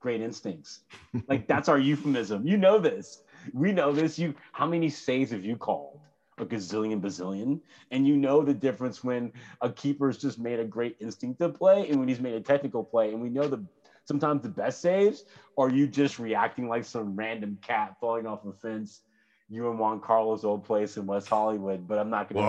Great 0.00 0.20
instincts. 0.20 0.80
like 1.28 1.46
that's 1.46 1.68
our 1.68 1.78
euphemism. 1.78 2.46
You 2.46 2.56
know 2.56 2.78
this 2.78 3.22
we 3.52 3.72
know 3.72 3.92
this. 3.92 4.18
You, 4.18 4.34
how 4.52 4.66
many 4.66 4.88
saves 4.88 5.30
have 5.30 5.44
you 5.44 5.56
called? 5.56 6.00
A 6.38 6.46
gazillion, 6.46 7.00
bazillion, 7.00 7.60
and 7.90 8.06
you 8.06 8.16
know 8.16 8.42
the 8.42 8.54
difference 8.54 9.02
when 9.02 9.32
a 9.60 9.72
keeper's 9.72 10.18
just 10.18 10.38
made 10.38 10.60
a 10.60 10.64
great 10.64 10.96
instinctive 11.00 11.54
play 11.54 11.88
and 11.88 11.98
when 11.98 12.06
he's 12.06 12.20
made 12.20 12.34
a 12.34 12.40
technical 12.40 12.84
play. 12.84 13.12
And 13.12 13.20
we 13.20 13.28
know 13.28 13.48
the 13.48 13.64
sometimes 14.04 14.42
the 14.42 14.48
best 14.48 14.80
saves 14.80 15.24
are 15.58 15.68
you 15.68 15.88
just 15.88 16.20
reacting 16.20 16.68
like 16.68 16.84
some 16.84 17.16
random 17.16 17.58
cat 17.60 17.96
falling 18.00 18.24
off 18.24 18.46
a 18.46 18.52
fence 18.52 19.02
you 19.50 19.70
and 19.70 19.78
Juan 19.78 19.98
Carlos 19.98 20.44
old 20.44 20.64
place 20.64 20.98
in 20.98 21.06
West 21.06 21.26
Hollywood, 21.26 21.88
but 21.88 21.98
I'm 21.98 22.10
not 22.10 22.32
going 22.32 22.44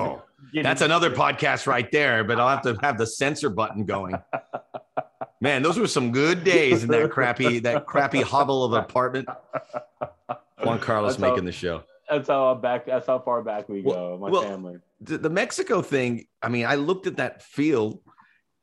to. 0.54 0.62
That's 0.62 0.82
another 0.82 1.12
it. 1.12 1.18
podcast 1.18 1.66
right 1.66 1.90
there, 1.92 2.26
but 2.26 2.40
I'll 2.40 2.50
have 2.50 2.62
to 2.64 2.78
have 2.82 2.98
the 2.98 3.08
censor 3.08 3.50
button 3.50 3.86
going. 3.86 4.16
Man, 5.42 5.62
those 5.64 5.78
were 5.78 5.88
some 5.88 6.12
good 6.12 6.44
days 6.56 6.84
in 6.84 6.90
that 6.90 7.12
crappy 7.12 7.60
that 7.60 7.86
crappy 7.88 8.22
hovel 8.22 8.64
of 8.64 8.74
an 8.74 8.80
apartment. 8.80 9.30
Juan 10.64 10.80
Carlos 10.80 11.14
that's 11.14 11.22
making 11.22 11.40
how, 11.40 11.46
the 11.46 11.52
show. 11.52 11.84
That's 12.10 12.28
how 12.28 12.54
back. 12.56 12.86
That's 12.86 13.08
how 13.08 13.20
far 13.20 13.42
back 13.42 13.70
we 13.70 13.82
go. 13.82 14.18
my 14.20 14.30
well, 14.30 14.42
family. 14.42 14.80
The, 15.02 15.18
the 15.18 15.30
Mexico 15.30 15.82
thing. 15.82 16.26
I 16.42 16.50
mean, 16.50 16.66
I 16.66 16.76
looked 16.76 17.08
at 17.08 17.18
that 17.18 17.42
field, 17.42 18.02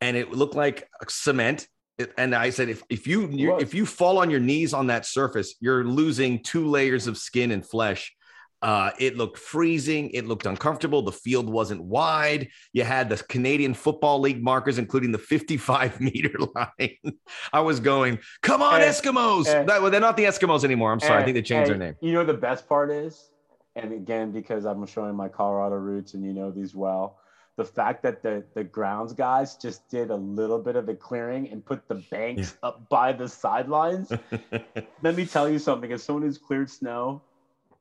and 0.00 0.16
it 0.16 0.32
looked 0.32 0.54
like 0.54 0.88
cement. 1.08 1.66
and 2.18 2.34
I 2.34 2.50
said, 2.50 2.68
if 2.68 2.82
if 2.90 3.06
you 3.06 3.56
if 3.58 3.72
you 3.72 3.86
fall 3.86 4.18
on 4.18 4.30
your 4.30 4.40
knees 4.40 4.74
on 4.74 4.88
that 4.88 5.06
surface, 5.06 5.54
you're 5.60 5.84
losing 5.84 6.42
two 6.42 6.66
layers 6.66 7.06
of 7.06 7.16
skin 7.16 7.50
and 7.50 7.66
flesh 7.66 8.15
uh, 8.66 8.90
it 8.98 9.16
looked 9.16 9.38
freezing. 9.38 10.10
It 10.10 10.26
looked 10.26 10.44
uncomfortable. 10.44 11.00
The 11.00 11.12
field 11.12 11.48
wasn't 11.48 11.84
wide. 11.84 12.48
You 12.72 12.82
had 12.82 13.08
the 13.08 13.16
Canadian 13.16 13.74
Football 13.74 14.18
League 14.18 14.42
markers, 14.42 14.76
including 14.76 15.12
the 15.12 15.18
55 15.18 16.00
meter 16.00 16.36
line. 16.56 16.96
I 17.52 17.60
was 17.60 17.78
going, 17.78 18.18
come 18.42 18.62
on, 18.62 18.82
and, 18.82 18.90
Eskimos. 18.90 19.46
And, 19.46 19.68
that, 19.68 19.80
well, 19.80 19.92
they're 19.92 20.00
not 20.00 20.16
the 20.16 20.24
Eskimos 20.24 20.64
anymore. 20.64 20.90
I'm 20.90 20.98
sorry. 20.98 21.12
And, 21.12 21.18
I 21.18 21.22
eh, 21.22 21.24
think 21.26 21.34
they 21.36 21.42
changed 21.42 21.70
their 21.70 21.78
name. 21.78 21.94
You 22.00 22.12
know, 22.12 22.24
the 22.24 22.34
best 22.34 22.68
part 22.68 22.90
is, 22.90 23.30
and 23.76 23.92
again, 23.92 24.32
because 24.32 24.64
I'm 24.64 24.84
showing 24.84 25.14
my 25.14 25.28
Colorado 25.28 25.76
roots 25.76 26.14
and 26.14 26.24
you 26.24 26.32
know 26.32 26.50
these 26.50 26.74
well, 26.74 27.20
the 27.54 27.64
fact 27.64 28.02
that 28.02 28.20
the, 28.20 28.42
the 28.54 28.64
grounds 28.64 29.12
guys 29.12 29.54
just 29.54 29.88
did 29.88 30.10
a 30.10 30.16
little 30.16 30.58
bit 30.58 30.74
of 30.74 30.86
the 30.86 30.94
clearing 30.94 31.48
and 31.50 31.64
put 31.64 31.86
the 31.86 32.02
banks 32.10 32.56
yeah. 32.60 32.70
up 32.70 32.88
by 32.88 33.12
the 33.12 33.28
sidelines. 33.28 34.10
Let 35.02 35.14
me 35.14 35.24
tell 35.24 35.48
you 35.48 35.60
something. 35.60 35.92
As 35.92 36.02
someone 36.02 36.24
who's 36.24 36.36
cleared 36.36 36.68
snow, 36.68 37.22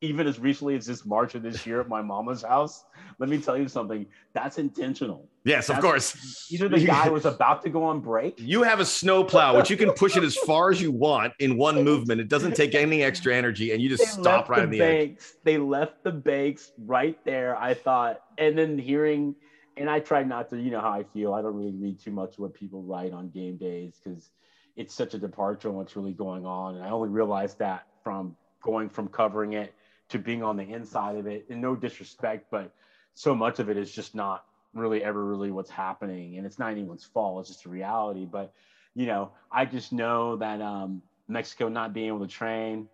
even 0.01 0.27
as 0.27 0.39
recently 0.39 0.75
as 0.75 0.85
this 0.85 1.05
March 1.05 1.35
of 1.35 1.43
this 1.43 1.65
year 1.65 1.81
at 1.81 1.87
my 1.87 2.01
mama's 2.01 2.43
house, 2.43 2.85
let 3.19 3.29
me 3.29 3.39
tell 3.39 3.57
you 3.57 3.67
something. 3.67 4.05
That's 4.33 4.57
intentional. 4.57 5.27
Yes, 5.43 5.67
that's, 5.67 5.77
of 5.77 5.83
course. 5.83 6.47
Either 6.51 6.67
the 6.67 6.85
guy 6.85 7.09
was 7.17 7.25
about 7.25 7.61
to 7.63 7.69
go 7.69 7.83
on 7.83 8.01
break. 8.01 8.39
You 8.39 8.63
have 8.63 8.79
a 8.79 8.85
snowplow, 8.85 9.57
which 9.57 9.69
you 9.69 9.77
can 9.77 9.91
push 9.91 10.17
it 10.17 10.23
as 10.23 10.35
far 10.35 10.71
as 10.71 10.81
you 10.81 10.91
want 10.91 11.33
in 11.39 11.57
one 11.57 11.83
movement. 11.83 12.19
It 12.19 12.29
doesn't 12.29 12.55
take 12.55 12.75
any 12.75 13.03
extra 13.03 13.35
energy, 13.35 13.71
and 13.71 13.81
you 13.81 13.89
just 13.89 14.03
they 14.03 14.21
stop 14.21 14.49
right 14.49 14.57
the 14.57 14.63
on 14.63 14.69
the 14.69 14.79
banks. 14.79 15.33
edge. 15.33 15.39
They 15.43 15.57
left 15.57 16.03
the 16.03 16.11
banks 16.11 16.71
right 16.77 17.17
there. 17.25 17.57
I 17.57 17.73
thought, 17.73 18.21
and 18.37 18.57
then 18.57 18.77
hearing, 18.77 19.35
and 19.77 19.89
I 19.89 19.99
try 19.99 20.23
not 20.23 20.49
to, 20.49 20.61
you 20.61 20.71
know 20.71 20.81
how 20.81 20.91
I 20.91 21.03
feel. 21.03 21.33
I 21.33 21.41
don't 21.41 21.55
really 21.55 21.75
read 21.75 21.99
too 21.99 22.11
much 22.11 22.37
what 22.37 22.53
people 22.53 22.83
write 22.83 23.13
on 23.13 23.29
game 23.29 23.57
days 23.57 23.99
because 24.03 24.29
it's 24.75 24.93
such 24.93 25.13
a 25.13 25.17
departure 25.17 25.69
on 25.69 25.75
what's 25.75 25.95
really 25.95 26.13
going 26.13 26.45
on. 26.45 26.75
And 26.75 26.83
I 26.83 26.89
only 26.89 27.09
realized 27.09 27.59
that 27.59 27.87
from 28.03 28.35
going 28.61 28.89
from 28.89 29.07
covering 29.07 29.53
it 29.53 29.73
to 30.09 30.19
being 30.19 30.43
on 30.43 30.57
the 30.57 30.63
inside 30.63 31.15
of 31.15 31.27
it. 31.27 31.45
And 31.49 31.61
no 31.61 31.75
disrespect, 31.75 32.47
but 32.51 32.71
so 33.13 33.33
much 33.33 33.59
of 33.59 33.69
it 33.69 33.77
is 33.77 33.91
just 33.91 34.15
not 34.15 34.45
really 34.73 35.03
ever 35.03 35.23
really 35.23 35.51
what's 35.51 35.69
happening. 35.69 36.37
And 36.37 36.45
it's 36.45 36.59
not 36.59 36.71
anyone's 36.71 37.05
fault. 37.05 37.41
It's 37.41 37.49
just 37.49 37.65
a 37.65 37.69
reality. 37.69 38.25
But, 38.25 38.53
you 38.93 39.05
know, 39.05 39.31
I 39.51 39.65
just 39.65 39.93
know 39.93 40.35
that 40.37 40.61
um, 40.61 41.01
Mexico 41.27 41.69
not 41.69 41.93
being 41.93 42.07
able 42.07 42.19
to 42.19 42.27
train 42.27 42.87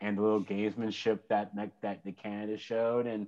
and 0.00 0.18
the 0.18 0.22
little 0.22 0.42
gamesmanship 0.42 1.20
that, 1.28 1.52
that 1.82 2.04
the 2.04 2.12
Canada 2.12 2.58
showed. 2.58 3.06
And, 3.06 3.26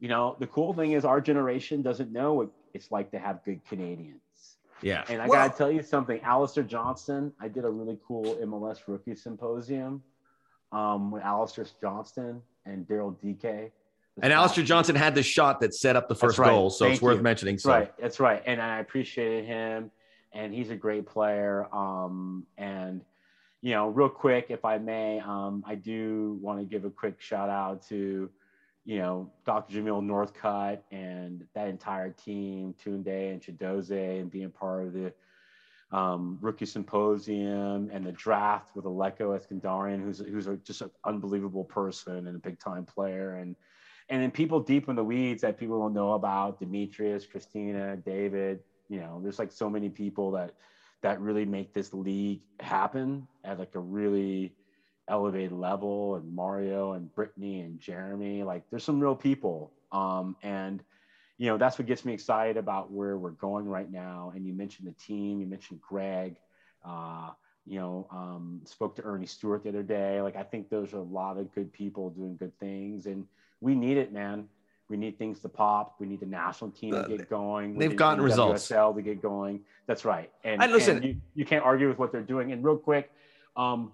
you 0.00 0.08
know, 0.08 0.36
the 0.38 0.46
cool 0.46 0.72
thing 0.72 0.92
is 0.92 1.04
our 1.04 1.20
generation 1.20 1.82
doesn't 1.82 2.12
know 2.12 2.34
what 2.34 2.48
it's 2.72 2.90
like 2.90 3.10
to 3.12 3.18
have 3.18 3.44
good 3.44 3.64
Canadians. 3.66 4.20
Yeah. 4.82 5.04
And 5.08 5.20
I 5.22 5.26
well, 5.26 5.46
got 5.46 5.52
to 5.52 5.58
tell 5.58 5.70
you 5.70 5.82
something, 5.82 6.20
Alistair 6.22 6.64
Johnston, 6.64 7.32
I 7.40 7.48
did 7.48 7.64
a 7.64 7.70
really 7.70 7.98
cool 8.06 8.36
MLS 8.36 8.80
rookie 8.86 9.14
symposium 9.14 10.02
um, 10.72 11.10
with 11.10 11.22
Alistair 11.22 11.66
Johnston 11.80 12.42
and 12.66 12.86
Daryl 12.86 13.16
DK. 13.22 13.70
And 14.22 14.32
Alistair 14.32 14.64
Johnston 14.64 14.94
had 14.94 15.14
the 15.14 15.22
shot 15.22 15.60
that 15.60 15.74
set 15.74 15.96
up 15.96 16.08
the 16.08 16.14
first 16.14 16.38
right. 16.38 16.48
goal, 16.48 16.70
so 16.70 16.84
Thank 16.84 16.94
it's 16.94 17.02
worth 17.02 17.20
mentioning. 17.20 17.58
So. 17.58 17.70
Right, 17.70 17.92
that's 17.98 18.20
right, 18.20 18.42
and 18.46 18.62
I 18.62 18.78
appreciated 18.78 19.44
him, 19.44 19.90
and 20.32 20.54
he's 20.54 20.70
a 20.70 20.76
great 20.76 21.06
player. 21.06 21.66
Um, 21.74 22.46
and 22.56 23.04
you 23.64 23.70
know, 23.70 23.88
real 23.88 24.10
quick, 24.10 24.46
if 24.50 24.64
I 24.64 24.76
may, 24.76 25.20
um, 25.20 25.64
I 25.66 25.74
do 25.74 26.38
want 26.42 26.58
to 26.58 26.66
give 26.66 26.84
a 26.84 26.90
quick 26.90 27.18
shout 27.18 27.48
out 27.48 27.80
to, 27.88 28.28
you 28.84 28.98
know, 28.98 29.32
Dr. 29.46 29.76
Jamil 29.78 30.04
Northcutt 30.04 30.80
and 30.92 31.46
that 31.54 31.68
entire 31.68 32.10
team, 32.10 32.74
Tunde 32.74 33.32
and 33.32 33.40
Chidozie, 33.40 34.20
and 34.20 34.30
being 34.30 34.50
part 34.50 34.84
of 34.84 34.92
the 34.92 35.14
um, 35.94 36.38
rookie 36.40 36.66
symposium 36.66 37.88
and 37.92 38.04
the 38.04 38.12
draft 38.12 38.74
with 38.74 38.84
Alecko 38.84 39.38
Eskandarian, 39.38 40.02
who's 40.02 40.18
who's 40.18 40.48
a, 40.48 40.56
just 40.56 40.82
an 40.82 40.90
unbelievable 41.04 41.64
person 41.64 42.26
and 42.26 42.34
a 42.36 42.38
big 42.40 42.58
time 42.58 42.84
player, 42.84 43.36
and 43.36 43.54
and 44.08 44.20
then 44.20 44.32
people 44.32 44.58
deep 44.58 44.88
in 44.88 44.96
the 44.96 45.04
weeds 45.04 45.42
that 45.42 45.56
people 45.56 45.78
don't 45.78 45.94
know 45.94 46.14
about, 46.14 46.58
Demetrius, 46.58 47.24
Christina, 47.24 47.96
David. 47.96 48.58
You 48.88 49.00
know, 49.00 49.20
there's 49.22 49.38
like 49.38 49.52
so 49.52 49.70
many 49.70 49.88
people 49.88 50.32
that 50.32 50.54
that 51.02 51.20
really 51.20 51.44
make 51.44 51.72
this 51.72 51.94
league 51.94 52.40
happen 52.58 53.28
at 53.44 53.60
like 53.60 53.76
a 53.76 53.80
really 53.80 54.52
elevated 55.06 55.52
level 55.52 56.16
and 56.16 56.34
Mario 56.34 56.94
and 56.94 57.14
Brittany 57.14 57.60
and 57.60 57.78
Jeremy 57.78 58.42
like 58.42 58.62
there's 58.70 58.84
some 58.84 58.98
real 58.98 59.14
people 59.14 59.70
um, 59.92 60.34
and 60.42 60.82
you 61.38 61.48
know 61.48 61.58
that's 61.58 61.78
what 61.78 61.86
gets 61.86 62.04
me 62.04 62.12
excited 62.12 62.56
about 62.56 62.90
where 62.90 63.16
we're 63.18 63.30
going 63.30 63.66
right 63.66 63.90
now 63.90 64.32
and 64.34 64.46
you 64.46 64.52
mentioned 64.52 64.88
the 64.88 64.92
team 64.92 65.40
you 65.40 65.46
mentioned 65.46 65.80
Greg 65.80 66.36
uh, 66.84 67.30
you 67.66 67.78
know 67.78 68.06
um, 68.10 68.60
spoke 68.64 68.96
to 68.96 69.02
Earnie 69.02 69.26
Stewart 69.26 69.62
the 69.62 69.68
other 69.70 69.82
day 69.82 70.20
like 70.20 70.36
I 70.36 70.42
think 70.42 70.70
there's 70.70 70.92
a 70.92 70.98
lot 70.98 71.38
of 71.38 71.52
good 71.54 71.72
people 71.72 72.10
doing 72.10 72.36
good 72.36 72.58
things 72.58 73.06
and 73.06 73.26
we 73.60 73.74
need 73.74 73.96
it 73.96 74.12
man 74.12 74.48
we 74.88 74.96
need 74.96 75.18
things 75.18 75.40
to 75.40 75.48
pop. 75.48 75.96
We 75.98 76.06
need 76.06 76.20
the 76.20 76.26
national 76.26 76.70
team 76.70 76.92
to 76.92 77.06
get 77.08 77.30
going. 77.30 77.74
We 77.74 77.86
they've 77.86 77.96
gotten 77.96 78.18
the 78.18 78.24
results. 78.24 78.68
WSL 78.68 78.94
to 78.96 79.02
get 79.02 79.22
going. 79.22 79.60
That's 79.86 80.04
right. 80.04 80.30
And, 80.44 80.62
and 80.62 80.72
listen, 80.72 80.96
and 80.98 81.04
you, 81.04 81.16
you, 81.34 81.44
can't 81.44 81.64
argue 81.64 81.88
with 81.88 81.98
what 81.98 82.12
they're 82.12 82.20
doing. 82.20 82.52
And 82.52 82.62
real 82.62 82.76
quick, 82.76 83.10
um, 83.56 83.92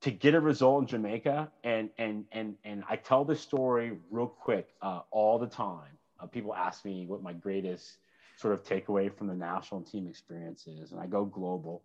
to 0.00 0.10
get 0.10 0.34
a 0.34 0.40
result 0.40 0.82
in 0.82 0.86
Jamaica, 0.88 1.50
and 1.64 1.90
and 1.98 2.24
and 2.32 2.54
and 2.64 2.84
I 2.88 2.96
tell 2.96 3.24
this 3.24 3.40
story 3.40 3.98
real 4.10 4.28
quick 4.28 4.68
uh, 4.80 5.00
all 5.10 5.38
the 5.38 5.46
time. 5.46 5.95
Uh, 6.20 6.26
people 6.26 6.54
ask 6.54 6.84
me 6.84 7.06
what 7.06 7.22
my 7.22 7.32
greatest 7.32 7.98
sort 8.36 8.54
of 8.54 8.62
takeaway 8.62 9.12
from 9.12 9.26
the 9.26 9.34
national 9.34 9.82
team 9.82 10.06
experience 10.06 10.66
is, 10.66 10.92
and 10.92 11.00
I 11.00 11.06
go 11.06 11.24
global 11.24 11.82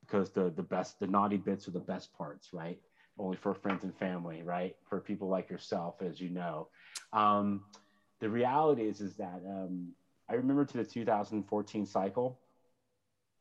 because 0.00 0.30
the 0.30 0.50
the 0.50 0.62
best, 0.62 0.98
the 1.00 1.06
naughty 1.06 1.36
bits 1.36 1.68
are 1.68 1.72
the 1.72 1.80
best 1.80 2.12
parts, 2.16 2.52
right? 2.52 2.78
Only 3.18 3.36
for 3.36 3.54
friends 3.54 3.84
and 3.84 3.96
family, 3.96 4.42
right? 4.42 4.76
For 4.88 5.00
people 5.00 5.28
like 5.28 5.50
yourself, 5.50 6.02
as 6.02 6.20
you 6.20 6.30
know. 6.30 6.68
Um, 7.12 7.64
the 8.20 8.28
reality 8.28 8.82
is, 8.88 9.00
is 9.00 9.16
that 9.16 9.42
um, 9.46 9.92
I 10.28 10.34
remember 10.34 10.64
to 10.64 10.76
the 10.78 10.84
2014 10.84 11.86
cycle, 11.86 12.38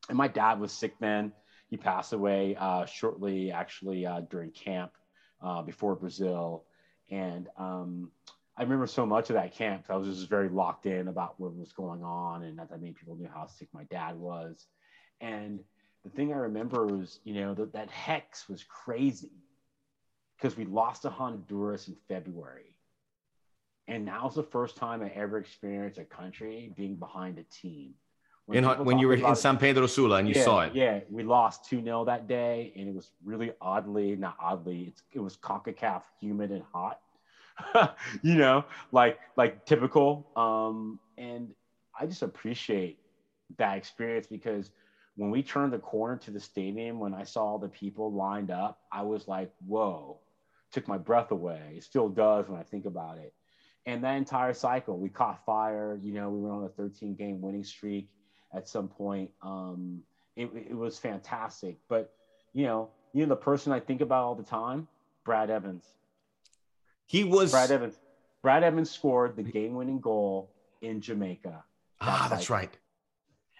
and 0.10 0.18
my 0.18 0.28
dad 0.28 0.60
was 0.60 0.72
sick 0.72 0.96
then. 1.00 1.32
He 1.70 1.78
passed 1.78 2.12
away 2.12 2.56
uh, 2.60 2.86
shortly, 2.86 3.52
actually, 3.52 4.06
uh, 4.06 4.22
during 4.30 4.52
camp 4.52 4.92
uh, 5.42 5.62
before 5.62 5.96
Brazil. 5.96 6.66
And 7.10 7.48
um, 7.58 8.12
I 8.62 8.64
remember 8.64 8.86
so 8.86 9.06
much 9.06 9.30
of 9.30 9.34
that 9.34 9.56
camp. 9.56 9.86
I 9.90 9.98
was 9.98 10.08
just 10.08 10.30
very 10.30 10.48
locked 10.48 10.86
in 10.86 11.08
about 11.08 11.40
what 11.40 11.56
was 11.56 11.72
going 11.72 12.04
on, 12.04 12.44
and 12.44 12.56
not 12.56 12.70
that 12.70 12.80
many 12.80 12.94
people 12.94 13.16
knew 13.16 13.28
how 13.34 13.48
sick 13.48 13.68
my 13.74 13.86
dad 13.86 14.16
was. 14.16 14.68
And 15.20 15.60
the 16.04 16.12
thing 16.12 16.32
I 16.32 16.38
remember 16.38 16.86
was, 16.86 17.20
you 17.24 17.34
know, 17.34 17.54
that, 17.56 17.74
that 17.74 17.90
hex 17.90 18.48
was 18.48 18.64
crazy 18.64 19.32
because 20.38 20.56
we 20.56 20.66
lost 20.66 21.02
to 21.02 21.10
Honduras 21.10 21.88
in 21.88 21.96
February 22.08 22.72
and 23.92 24.06
now's 24.06 24.36
the 24.36 24.44
first 24.44 24.78
time 24.78 25.02
I 25.02 25.10
ever 25.10 25.38
experienced 25.38 26.00
a 26.00 26.06
country 26.06 26.72
being 26.78 26.96
behind 26.96 27.38
a 27.38 27.44
team. 27.44 27.94
When, 28.46 28.64
in, 28.64 28.86
when 28.86 29.00
you 29.00 29.08
were 29.08 29.16
in 29.16 29.36
San 29.36 29.58
Pedro 29.58 29.86
Sula 29.86 30.18
and 30.18 30.28
you 30.28 30.34
yeah, 30.36 30.44
saw 30.44 30.62
it. 30.62 30.74
Yeah, 30.74 31.00
we 31.10 31.24
lost 31.24 31.66
2 31.70 31.84
0 31.84 32.06
that 32.06 32.28
day. 32.28 32.74
And 32.76 32.88
it 32.88 32.96
was 32.96 33.12
really 33.24 33.52
oddly, 33.62 34.16
not 34.16 34.36
oddly, 34.40 34.86
it's, 34.88 35.04
it 35.12 35.20
was 35.20 35.38
CONCACAF 35.38 36.04
humid 36.20 36.52
and 36.52 36.64
hot. 36.72 37.00
you 38.22 38.36
know, 38.36 38.66
like 38.92 39.20
like 39.36 39.66
typical. 39.66 40.28
Um, 40.36 41.00
and 41.18 41.54
I 42.00 42.06
just 42.06 42.22
appreciate 42.22 43.00
that 43.58 43.78
experience 43.78 44.28
because 44.28 44.72
when 45.16 45.30
we 45.30 45.44
turned 45.44 45.74
the 45.74 45.80
corner 45.80 46.18
to 46.18 46.32
the 46.32 46.40
stadium, 46.40 47.00
when 47.00 47.14
I 47.14 47.24
saw 47.24 47.44
all 47.46 47.60
the 47.60 47.68
people 47.68 48.14
lined 48.14 48.50
up, 48.50 48.80
I 48.92 49.04
was 49.04 49.28
like, 49.28 49.52
whoa, 49.66 50.20
took 50.72 50.88
my 50.88 50.98
breath 50.98 51.32
away. 51.32 51.74
It 51.78 51.84
still 51.84 52.10
does 52.10 52.48
when 52.48 52.60
I 52.60 52.64
think 52.64 52.86
about 52.86 53.18
it 53.18 53.34
and 53.86 54.04
that 54.04 54.16
entire 54.16 54.54
cycle 54.54 54.98
we 54.98 55.10
caught 55.10 55.44
fire 55.46 55.98
you 56.02 56.14
know 56.14 56.30
we 56.30 56.40
went 56.40 56.56
on 56.56 56.64
a 56.64 56.70
13 56.70 57.16
game 57.16 57.42
winning 57.42 57.64
streak 57.64 58.10
at 58.54 58.68
some 58.68 58.88
point 58.88 59.30
um, 59.42 60.02
it, 60.36 60.50
it 60.56 60.76
was 60.76 60.98
fantastic 60.98 61.78
but 61.90 62.14
you 62.54 62.66
know 62.66 62.90
you 63.14 63.24
know 63.24 63.30
the 63.30 63.36
person 63.36 63.72
i 63.72 63.80
think 63.80 64.02
about 64.02 64.24
all 64.24 64.36
the 64.36 64.44
time 64.44 64.88
brad 65.26 65.50
evans 65.50 65.86
he 67.12 67.24
was 67.24 67.52
brad 67.52 67.72
evans 67.72 68.00
brad 68.42 68.64
evans 68.64 68.90
scored 68.90 69.36
the 69.36 69.44
game 69.44 69.76
winning 69.76 70.00
goal 70.00 70.52
in 70.82 71.02
jamaica 71.02 71.64
ah 72.00 72.28
that's 72.30 72.50
right 72.50 72.78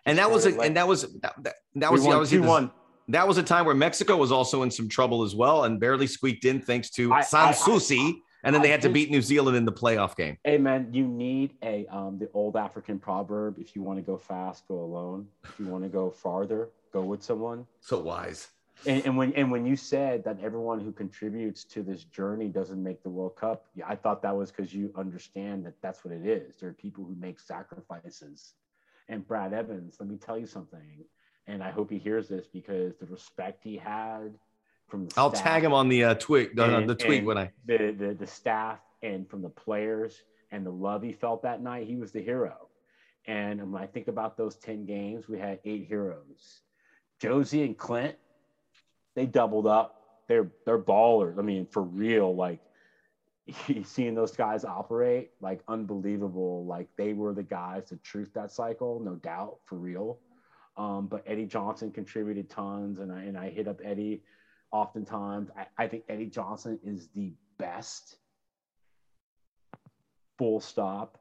and 0.06 0.18
that 0.18 0.32
was 0.32 0.46
a, 0.46 0.60
and 0.60 0.76
that 0.76 0.88
was 0.88 1.02
that, 1.20 1.34
that, 1.44 1.56
that 1.76 1.92
was 1.92 2.02
the, 2.32 2.40
one 2.40 2.72
that 3.08 3.28
was 3.28 3.38
a 3.38 3.44
time 3.44 3.66
where 3.66 3.76
Mexico 3.76 4.16
was 4.16 4.32
also 4.32 4.64
in 4.64 4.72
some 4.72 4.88
trouble 4.88 5.22
as 5.24 5.36
well 5.36 5.66
and 5.66 5.80
barely 5.80 6.08
squeaked 6.08 6.46
in 6.46 6.62
thanks 6.62 6.90
to 6.92 7.10
San 7.24 7.54
Zusi 7.54 8.22
and 8.44 8.56
then 8.56 8.62
they 8.62 8.70
had 8.70 8.82
to 8.82 8.90
beat 8.90 9.12
New 9.12 9.22
Zealand 9.22 9.56
in 9.58 9.66
the 9.66 9.72
playoff 9.72 10.16
game. 10.16 10.38
Hey 10.44 10.58
man, 10.58 10.90
you 10.92 11.08
need 11.08 11.54
a 11.64 11.86
um, 11.88 12.18
the 12.18 12.30
old 12.34 12.56
African 12.56 13.00
proverb: 13.00 13.60
if 13.60 13.76
you 13.76 13.82
want 13.82 14.00
to 14.00 14.04
go 14.04 14.18
fast, 14.18 14.68
go 14.68 14.80
alone. 14.80 15.28
If 15.44 15.60
you 15.60 15.68
want 15.68 15.84
to 15.84 15.90
go 15.90 16.10
farther, 16.10 16.70
go 16.92 17.02
with 17.02 17.24
someone. 17.24 17.68
So 17.82 18.00
wise. 18.00 18.48
And, 18.86 19.06
and 19.06 19.18
when 19.18 19.34
and 19.34 19.52
when 19.52 19.66
you 19.66 19.76
said 19.76 20.24
that 20.24 20.40
everyone 20.42 20.80
who 20.80 20.92
contributes 20.92 21.64
to 21.66 21.84
this 21.84 22.04
journey 22.06 22.48
doesn't 22.48 22.82
make 22.82 23.04
the 23.04 23.10
World 23.10 23.36
Cup, 23.36 23.66
yeah, 23.76 23.86
I 23.88 23.96
thought 23.96 24.22
that 24.24 24.36
was 24.36 24.52
because 24.52 24.74
you 24.74 24.92
understand 24.96 25.66
that 25.66 25.74
that's 25.82 26.04
what 26.04 26.14
it 26.14 26.26
is. 26.26 26.58
There 26.58 26.70
are 26.70 26.74
people 26.74 27.04
who 27.04 27.16
make 27.20 27.40
sacrifices. 27.40 28.54
And 29.08 29.28
Brad 29.28 29.54
Evans, 29.54 29.98
let 30.00 30.10
me 30.10 30.18
tell 30.18 30.38
you 30.38 30.46
something, 30.46 31.04
and 31.48 31.64
I 31.64 31.70
hope 31.70 31.92
he 31.92 31.98
hears 31.98 32.28
this 32.28 32.48
because 32.48 32.96
the 32.98 33.06
respect 33.08 33.64
he 33.64 33.78
had 33.78 34.34
from 34.88 35.08
the 35.08 35.14
I'll 35.18 35.34
staff, 35.34 35.44
tag 35.44 35.64
him 35.64 35.74
on 35.74 35.90
the 35.90 36.04
uh, 36.04 36.14
tweet 36.16 36.56
the, 36.56 36.78
and, 36.78 36.90
the 36.90 36.96
tweet 36.96 37.26
when 37.26 37.38
I 37.38 37.52
the, 37.66 37.96
the 37.98 38.16
the 38.18 38.28
staff 38.28 38.80
and 39.04 39.30
from 39.30 39.42
the 39.42 39.50
players 39.50 40.22
and 40.52 40.66
the 40.66 40.72
love 40.72 41.02
he 41.02 41.14
felt 41.14 41.44
that 41.44 41.62
night. 41.62 41.88
He 41.88 41.96
was 41.96 42.12
the 42.12 42.22
hero. 42.22 42.68
And 43.28 43.72
when 43.72 43.82
I 43.82 43.86
think 43.86 44.08
about 44.08 44.38
those 44.38 44.56
10 44.56 44.86
games, 44.86 45.28
we 45.28 45.40
had 45.40 45.60
eight 45.64 45.88
heroes. 45.88 46.62
Jozy 47.22 47.64
and 47.64 47.78
Clint, 47.78 48.16
they 49.16 49.26
doubled 49.26 49.68
up. 49.68 49.96
They're 50.28 50.52
they're 50.66 50.80
ballers. 50.80 51.38
I 51.38 51.42
mean, 51.42 51.66
for 51.66 51.82
real, 51.82 52.36
like 52.36 52.62
seeing 53.84 54.16
those 54.16 54.36
guys 54.36 54.64
operate, 54.64 55.32
like 55.42 55.62
unbelievable. 55.68 56.66
Like 56.66 56.88
they 56.98 57.14
were 57.14 57.34
the 57.34 57.44
guys 57.44 57.86
to 57.90 57.98
truth 57.98 58.30
that 58.36 58.52
cycle, 58.52 59.02
no 59.04 59.16
doubt, 59.16 59.58
for 59.66 59.78
real. 59.78 60.20
Um, 60.78 61.08
but 61.08 61.24
Eddie 61.26 61.46
Johnson 61.46 61.92
contributed 61.92 62.50
tons, 62.50 63.00
and 63.00 63.12
I 63.12 63.24
and 63.24 63.38
I 63.38 63.50
hit 63.50 63.68
up 63.68 63.82
Eddie 63.84 64.22
oftentimes. 64.72 65.50
I, 65.58 65.66
I 65.78 65.88
think 65.88 66.04
Eddie 66.08 66.28
Johnson 66.28 66.80
is 66.84 67.10
the 67.14 67.34
best. 67.58 68.18
Full 70.38 70.60
stop. 70.60 71.18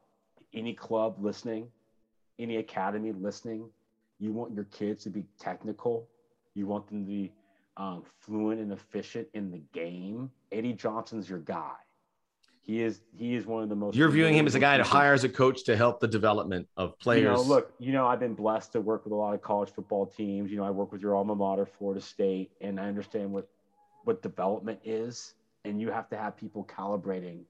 Any 0.53 0.73
club 0.73 1.15
listening, 1.19 1.67
any 2.39 2.57
academy 2.57 3.11
listening, 3.11 3.69
you 4.19 4.31
want 4.31 4.53
your 4.53 4.65
kids 4.65 5.03
to 5.03 5.09
be 5.09 5.25
technical. 5.39 6.07
You 6.55 6.67
want 6.67 6.87
them 6.87 7.01
to 7.01 7.05
be 7.05 7.31
um, 7.77 8.03
fluent 8.19 8.59
and 8.59 8.71
efficient 8.71 9.27
in 9.33 9.51
the 9.51 9.61
game. 9.73 10.31
Eddie 10.51 10.73
Johnson's 10.73 11.29
your 11.29 11.39
guy. 11.39 11.73
He 12.63 12.83
is 12.83 13.01
he 13.15 13.35
is 13.35 13.47
one 13.47 13.63
of 13.63 13.69
the 13.69 13.75
most. 13.75 13.95
You're 13.95 14.09
viewing 14.09 14.35
him 14.35 14.45
as 14.45 14.53
a 14.53 14.59
guy 14.59 14.77
to 14.77 14.83
hire 14.83 15.13
as 15.13 15.23
a 15.23 15.29
coach 15.29 15.63
to 15.63 15.75
help 15.75 15.99
the 15.99 16.07
development 16.07 16.67
of 16.77 16.97
players. 16.99 17.23
You 17.23 17.29
know, 17.29 17.41
look, 17.41 17.73
you 17.79 17.91
know, 17.91 18.05
I've 18.05 18.19
been 18.19 18.35
blessed 18.35 18.73
to 18.73 18.81
work 18.81 19.03
with 19.03 19.13
a 19.13 19.15
lot 19.15 19.33
of 19.33 19.41
college 19.41 19.71
football 19.71 20.05
teams. 20.05 20.51
You 20.51 20.57
know, 20.57 20.63
I 20.63 20.69
work 20.69 20.91
with 20.91 21.01
your 21.01 21.15
alma 21.15 21.33
mater, 21.33 21.65
Florida 21.65 22.01
State, 22.01 22.51
and 22.61 22.79
I 22.79 22.83
understand 22.87 23.31
what 23.31 23.49
what 24.03 24.21
development 24.21 24.79
is. 24.83 25.33
And 25.65 25.81
you 25.81 25.91
have 25.91 26.07
to 26.09 26.17
have 26.17 26.37
people 26.37 26.63
calibrating, 26.63 27.41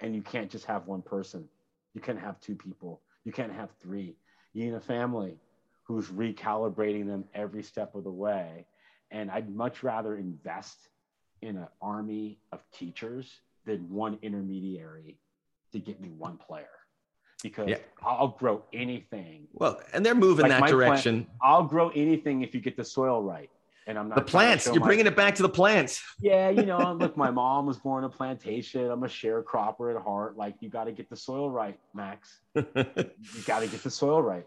and 0.00 0.14
you 0.14 0.22
can't 0.22 0.50
just 0.50 0.64
have 0.64 0.86
one 0.86 1.02
person. 1.02 1.48
You 1.94 2.00
can't 2.00 2.20
have 2.20 2.40
two 2.40 2.56
people. 2.56 3.00
You 3.24 3.32
can't 3.32 3.52
have 3.52 3.70
three. 3.80 4.16
You 4.52 4.64
need 4.64 4.74
a 4.74 4.80
family 4.80 5.38
who's 5.84 6.08
recalibrating 6.08 7.06
them 7.06 7.24
every 7.34 7.62
step 7.62 7.94
of 7.94 8.04
the 8.04 8.10
way. 8.10 8.66
And 9.10 9.30
I'd 9.30 9.54
much 9.54 9.82
rather 9.82 10.16
invest 10.16 10.88
in 11.42 11.56
an 11.56 11.68
army 11.80 12.38
of 12.52 12.60
teachers 12.72 13.40
than 13.64 13.90
one 13.90 14.18
intermediary 14.22 15.18
to 15.72 15.78
get 15.78 16.00
me 16.00 16.10
one 16.10 16.36
player 16.38 16.66
because 17.42 17.68
yeah. 17.68 17.76
I'll 18.02 18.28
grow 18.28 18.62
anything. 18.72 19.46
Well, 19.52 19.80
and 19.92 20.04
they're 20.04 20.14
moving 20.14 20.48
like 20.48 20.60
that 20.60 20.70
direction. 20.70 21.26
I'll 21.42 21.64
grow 21.64 21.90
anything 21.90 22.42
if 22.42 22.54
you 22.54 22.60
get 22.60 22.76
the 22.76 22.84
soil 22.84 23.22
right. 23.22 23.50
And 23.88 23.96
I'm 23.96 24.08
not 24.08 24.16
the 24.16 24.22
plants. 24.22 24.66
You're 24.66 24.80
my... 24.80 24.86
bringing 24.86 25.06
it 25.06 25.14
back 25.14 25.36
to 25.36 25.42
the 25.42 25.48
plants. 25.48 26.02
Yeah, 26.20 26.50
you 26.50 26.66
know, 26.66 26.92
look, 27.00 27.16
my 27.16 27.30
mom 27.30 27.66
was 27.66 27.76
born 27.76 28.02
a 28.02 28.08
plantation. 28.08 28.90
I'm 28.90 29.04
a 29.04 29.06
sharecropper 29.06 29.94
at 29.94 30.02
heart. 30.02 30.36
Like, 30.36 30.56
you 30.60 30.68
got 30.68 30.84
to 30.84 30.92
get 30.92 31.08
the 31.08 31.16
soil 31.16 31.50
right, 31.50 31.78
Max. 31.94 32.40
you 32.54 32.64
got 33.46 33.60
to 33.60 33.68
get 33.68 33.82
the 33.84 33.90
soil 33.90 34.22
right. 34.22 34.46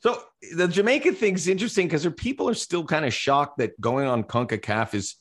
So 0.00 0.22
the 0.54 0.68
Jamaica 0.68 1.12
thing's 1.12 1.48
interesting 1.48 1.86
because 1.86 2.06
people 2.16 2.48
are 2.48 2.54
still 2.54 2.84
kind 2.84 3.04
of 3.04 3.12
shocked 3.12 3.58
that 3.58 3.80
going 3.80 4.06
on 4.06 4.24
CONCACAF 4.24 4.94
is 4.94 5.16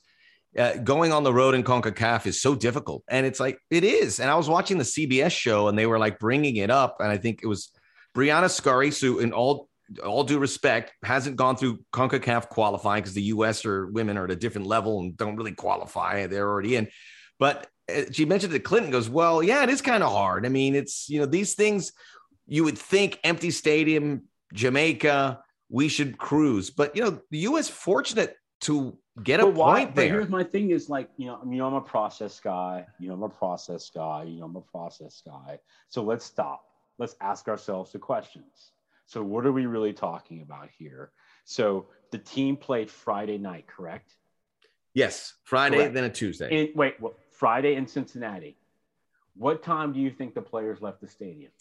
uh, 0.57 0.77
going 0.77 1.11
on 1.11 1.23
the 1.23 1.33
road 1.33 1.55
in 1.55 1.63
CONCACAF 1.63 2.25
is 2.25 2.41
so 2.41 2.55
difficult. 2.55 3.03
And 3.07 3.25
it's 3.25 3.39
like, 3.39 3.59
it 3.69 3.83
is. 3.83 4.19
And 4.19 4.29
I 4.29 4.35
was 4.35 4.49
watching 4.49 4.77
the 4.77 4.83
CBS 4.83 5.31
show 5.31 5.67
and 5.67 5.77
they 5.77 5.85
were 5.85 5.99
like 5.99 6.19
bringing 6.19 6.57
it 6.57 6.69
up. 6.69 6.97
And 6.99 7.09
I 7.09 7.17
think 7.17 7.41
it 7.43 7.47
was 7.47 7.71
Briana 8.15 8.49
Scurry, 8.49 8.91
who, 8.91 9.19
in 9.19 9.33
all, 9.33 9.69
all 10.03 10.23
due 10.23 10.39
respect, 10.39 10.93
hasn't 11.03 11.35
gone 11.35 11.57
through 11.57 11.79
CONCACAF 11.93 12.49
qualifying 12.49 13.01
because 13.01 13.13
the 13.13 13.23
US 13.23 13.65
or 13.65 13.87
women 13.87 14.17
are 14.17 14.25
at 14.25 14.31
a 14.31 14.35
different 14.35 14.67
level 14.67 14.99
and 14.99 15.15
don't 15.17 15.35
really 15.35 15.53
qualify. 15.53 16.27
They're 16.27 16.49
already 16.49 16.75
in. 16.75 16.87
But 17.39 17.67
uh, 17.93 18.03
she 18.11 18.25
mentioned 18.25 18.53
that 18.53 18.63
Clinton 18.63 18.91
goes, 18.91 19.09
Well, 19.09 19.43
yeah, 19.43 19.63
it 19.63 19.69
is 19.69 19.81
kind 19.81 20.03
of 20.03 20.11
hard. 20.11 20.45
I 20.45 20.49
mean, 20.49 20.75
it's, 20.75 21.09
you 21.09 21.19
know, 21.19 21.25
these 21.25 21.53
things 21.53 21.93
you 22.47 22.63
would 22.63 22.77
think 22.77 23.19
empty 23.23 23.51
stadium, 23.51 24.23
Jamaica, 24.53 25.43
we 25.69 25.87
should 25.87 26.17
cruise. 26.17 26.69
But, 26.69 26.95
you 26.95 27.03
know, 27.03 27.21
the 27.31 27.39
US 27.39 27.69
fortunate 27.69 28.37
to 28.61 28.97
get 29.23 29.39
a 29.39 29.43
but 29.43 29.55
why, 29.55 29.85
point 29.85 29.95
there. 29.95 30.07
here's 30.07 30.29
my 30.29 30.43
thing 30.43 30.71
is 30.71 30.89
like, 30.89 31.09
you 31.17 31.27
know, 31.27 31.39
you 31.45 31.57
know, 31.57 31.67
I'm 31.67 31.73
a 31.73 31.81
process 31.81 32.39
guy, 32.39 32.85
you 32.99 33.07
know, 33.09 33.15
I'm 33.15 33.23
a 33.23 33.29
process 33.29 33.89
guy, 33.93 34.23
you 34.23 34.39
know, 34.39 34.45
I'm 34.45 34.55
a 34.55 34.61
process 34.61 35.21
guy. 35.25 35.59
So 35.89 36.03
let's 36.03 36.25
stop. 36.25 36.63
Let's 36.97 37.15
ask 37.21 37.47
ourselves 37.47 37.91
the 37.91 37.99
questions. 37.99 38.71
So 39.05 39.21
what 39.23 39.45
are 39.45 39.51
we 39.51 39.65
really 39.65 39.93
talking 39.93 40.41
about 40.41 40.69
here? 40.77 41.11
So 41.45 41.85
the 42.11 42.17
team 42.17 42.57
played 42.57 42.89
Friday 42.89 43.37
night, 43.37 43.67
correct? 43.67 44.15
Yes, 44.93 45.35
Friday, 45.43 45.77
correct. 45.77 45.93
then 45.93 46.03
a 46.05 46.09
Tuesday. 46.09 46.71
Wait, 46.73 46.99
well, 46.99 47.13
Friday 47.31 47.75
in 47.75 47.87
Cincinnati. 47.87 48.57
What 49.35 49.61
time 49.61 49.93
do 49.93 49.99
you 49.99 50.09
think 50.09 50.33
the 50.33 50.41
players 50.41 50.81
left 50.81 50.99
the 50.99 51.07
stadium? 51.07 51.51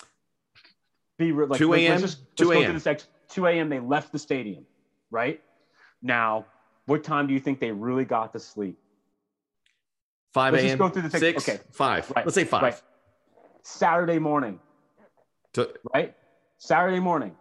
Be 1.18 1.32
like, 1.32 1.58
2 1.58 1.74
a.m. 1.74 2.04
2 2.36 2.52
a.m. 2.52 2.80
2 3.28 3.46
a.m. 3.46 3.68
They 3.68 3.80
left 3.80 4.12
the 4.12 4.18
stadium, 4.18 4.66
right? 5.10 5.40
Now, 6.02 6.46
what 6.86 7.02
time 7.02 7.26
do 7.26 7.34
you 7.34 7.40
think 7.40 7.58
they 7.58 7.72
really 7.72 8.04
got 8.04 8.32
to 8.34 8.40
sleep? 8.40 8.78
5 10.34 10.54
a.m. 10.54 10.78
go 10.78 10.88
through 10.88 11.02
the 11.08 11.18
six. 11.18 11.48
Okay, 11.48 11.60
five. 11.72 12.10
Right. 12.14 12.26
Let's 12.26 12.34
say 12.34 12.44
five. 12.44 12.62
Right. 12.62 12.82
Saturday 13.62 14.18
morning. 14.18 14.60
To, 15.54 15.70
right. 15.94 16.14
Saturday 16.58 17.00
morning. 17.00 17.34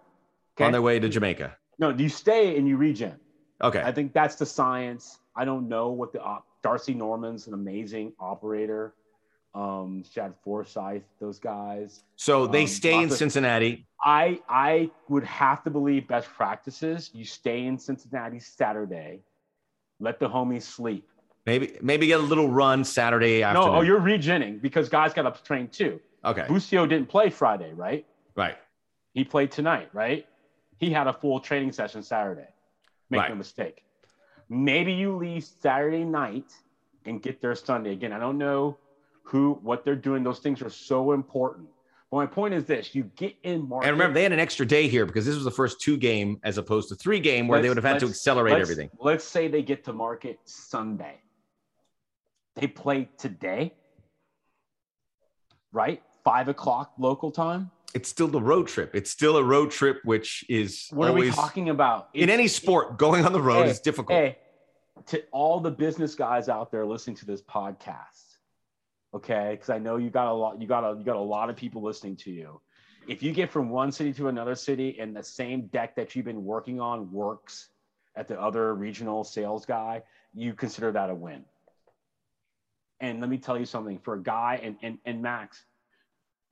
Okay? 0.56 0.66
On 0.66 0.72
their 0.72 0.82
way 0.82 1.00
to 1.00 1.10
Jamaica. 1.10 1.58
No, 1.78 1.92
do 1.92 2.04
you 2.04 2.10
stay 2.10 2.58
and 2.58 2.68
you 2.68 2.78
regen. 2.78 3.20
Okay. 3.62 3.82
I 3.82 3.92
think 3.92 4.14
that's 4.14 4.36
the 4.36 4.46
science. 4.46 5.20
I 5.36 5.44
don't 5.44 5.68
know 5.68 5.90
what 5.90 6.14
the 6.14 6.24
uh, 6.24 6.40
Darcy 6.64 6.94
Norman's 6.94 7.48
an 7.48 7.54
amazing 7.54 8.14
operator. 8.20 8.94
Um, 9.56 10.04
Chad 10.14 10.34
Forsyth, 10.44 11.04
those 11.20 11.40
guys. 11.40 12.04
So 12.18 12.46
they 12.46 12.64
um, 12.64 12.68
stay 12.68 13.02
in 13.02 13.10
Cincinnati. 13.10 13.88
I 14.04 14.42
I 14.50 14.92
would 15.08 15.24
have 15.24 15.64
to 15.64 15.70
believe 15.70 16.10
best 16.10 16.28
practices. 16.28 17.10
You 17.14 17.24
stay 17.24 17.66
in 17.66 17.80
Cincinnati 17.80 18.40
Saturday 18.40 19.22
let 20.00 20.20
the 20.20 20.28
homies 20.28 20.64
sleep. 20.64 21.08
Maybe 21.46 21.78
maybe 21.82 22.08
get 22.08 22.20
a 22.20 22.24
little 22.24 22.50
run 22.50 22.84
Saturday 22.84 23.44
afternoon. 23.44 23.72
No, 23.72 23.78
oh, 23.80 23.82
you're 23.82 24.00
regenning 24.00 24.62
because 24.62 24.90
guys 24.90 25.14
got 25.14 25.34
to 25.34 25.44
train 25.44 25.68
too. 25.68 26.00
Okay. 26.24 26.46
Busio 26.48 26.88
didn't 26.88 27.08
play 27.08 27.30
Friday, 27.30 27.72
right? 27.74 28.06
Right. 28.36 28.58
He 29.14 29.24
played 29.24 29.52
tonight, 29.52 29.90
right? 29.94 30.26
He 30.78 30.90
had 30.90 31.08
a 31.08 31.14
full 31.14 31.40
training 31.40 31.72
session 31.72 32.02
Saturday. 32.02 32.48
Make 33.12 33.22
right. 33.22 33.30
no 33.30 33.36
mistake. 33.36 33.84
Maybe 34.50 34.92
you 34.94 35.16
leave 35.16 35.46
Saturday 35.62 36.04
night 36.04 36.52
and 37.06 37.22
get 37.22 37.42
there 37.42 37.54
Sunday. 37.54 37.92
Again, 37.92 38.12
I 38.12 38.20
don't 38.20 38.40
know 38.40 38.78
who, 39.26 39.60
what 39.62 39.84
they're 39.84 39.96
doing. 39.96 40.24
Those 40.24 40.40
things 40.40 40.62
are 40.62 40.70
so 40.70 41.12
important. 41.12 41.68
But 42.12 42.18
my 42.18 42.26
point 42.26 42.54
is 42.54 42.66
this: 42.66 42.96
you 42.96 43.04
get 43.16 43.36
in 43.44 43.68
market. 43.68 43.90
And 43.90 43.98
remember, 43.98 44.14
they 44.14 44.24
had 44.24 44.32
an 44.32 44.40
extra 44.40 44.66
day 44.66 44.88
here 44.88 45.06
because 45.06 45.26
this 45.26 45.36
was 45.36 45.44
the 45.44 45.52
first 45.52 45.82
two 45.82 45.98
game 45.98 46.40
as 46.44 46.58
opposed 46.58 46.90
to 46.90 46.96
three 46.96 47.20
game 47.20 47.48
where 47.48 47.58
let's, 47.58 47.64
they 47.66 47.70
would 47.70 47.78
have 47.78 47.86
had 47.86 48.00
to 48.00 48.08
accelerate 48.08 48.60
everything. 48.60 48.90
Let's 49.00 49.26
say 49.26 49.48
they 49.48 49.64
get 49.64 49.84
to 49.86 49.94
market 49.94 50.40
Sunday. 50.46 51.22
They 52.56 52.68
play 52.68 53.10
today, 53.18 53.74
right? 55.74 56.02
Five 56.24 56.48
o'clock 56.48 56.94
local 56.98 57.32
time. 57.32 57.72
It's 57.94 58.10
still 58.10 58.28
the 58.28 58.42
road 58.42 58.68
trip. 58.68 58.92
It's 58.94 59.10
still 59.10 59.38
a 59.38 59.44
road 59.44 59.72
trip, 59.72 60.02
which 60.04 60.46
is 60.50 60.88
what 60.92 61.10
always, 61.10 61.24
are 61.24 61.32
we 61.32 61.36
talking 61.36 61.70
about? 61.70 62.10
in 62.14 62.30
any 62.30 62.48
sport, 62.48 62.98
going 62.98 63.26
on 63.26 63.34
the 63.34 63.42
road 63.42 63.64
hey, 63.64 63.72
is 63.72 63.80
difficult. 63.80 64.18
Hey, 64.18 64.38
to 65.08 65.24
all 65.32 65.60
the 65.60 65.72
business 65.72 66.16
guys 66.16 66.50
out 66.50 66.72
there 66.72 66.86
listening 66.86 67.16
to 67.18 67.26
this 67.26 67.42
podcast, 67.42 68.35
okay? 69.16 69.50
Because 69.52 69.70
i 69.70 69.80
know 69.80 69.98
you 69.98 70.10
got 70.10 70.28
a 70.28 70.34
lot 70.34 70.62
you 70.62 70.68
got 70.68 70.84
a 70.84 70.98
you 70.98 71.04
got 71.04 71.16
a 71.16 71.20
lot 71.20 71.50
of 71.50 71.56
people 71.56 71.82
listening 71.82 72.16
to 72.18 72.32
you. 72.32 72.62
If 73.08 73.24
you 73.24 73.32
get 73.32 73.52
from 73.52 73.70
one 73.70 73.92
city 73.92 74.14
to 74.14 74.28
another 74.28 74.56
city 74.56 74.98
and 75.00 75.16
the 75.16 75.24
same 75.24 75.68
deck 75.68 75.96
that 75.96 76.16
you've 76.16 76.26
been 76.26 76.44
working 76.44 76.80
on 76.80 77.12
works 77.12 77.70
at 78.16 78.28
the 78.28 78.40
other 78.40 78.74
regional 78.74 79.24
sales 79.24 79.66
guy 79.66 80.04
you 80.34 80.54
consider 80.54 80.92
that 80.92 81.10
a 81.10 81.16
win. 81.16 81.46
And 83.00 83.22
let 83.22 83.30
me 83.30 83.38
tell 83.38 83.58
you 83.58 83.66
something 83.66 84.00
for 84.00 84.16
a 84.16 84.22
guy 84.22 84.60
and 84.62 84.76
and, 84.82 84.98
and 85.06 85.22
max 85.22 85.64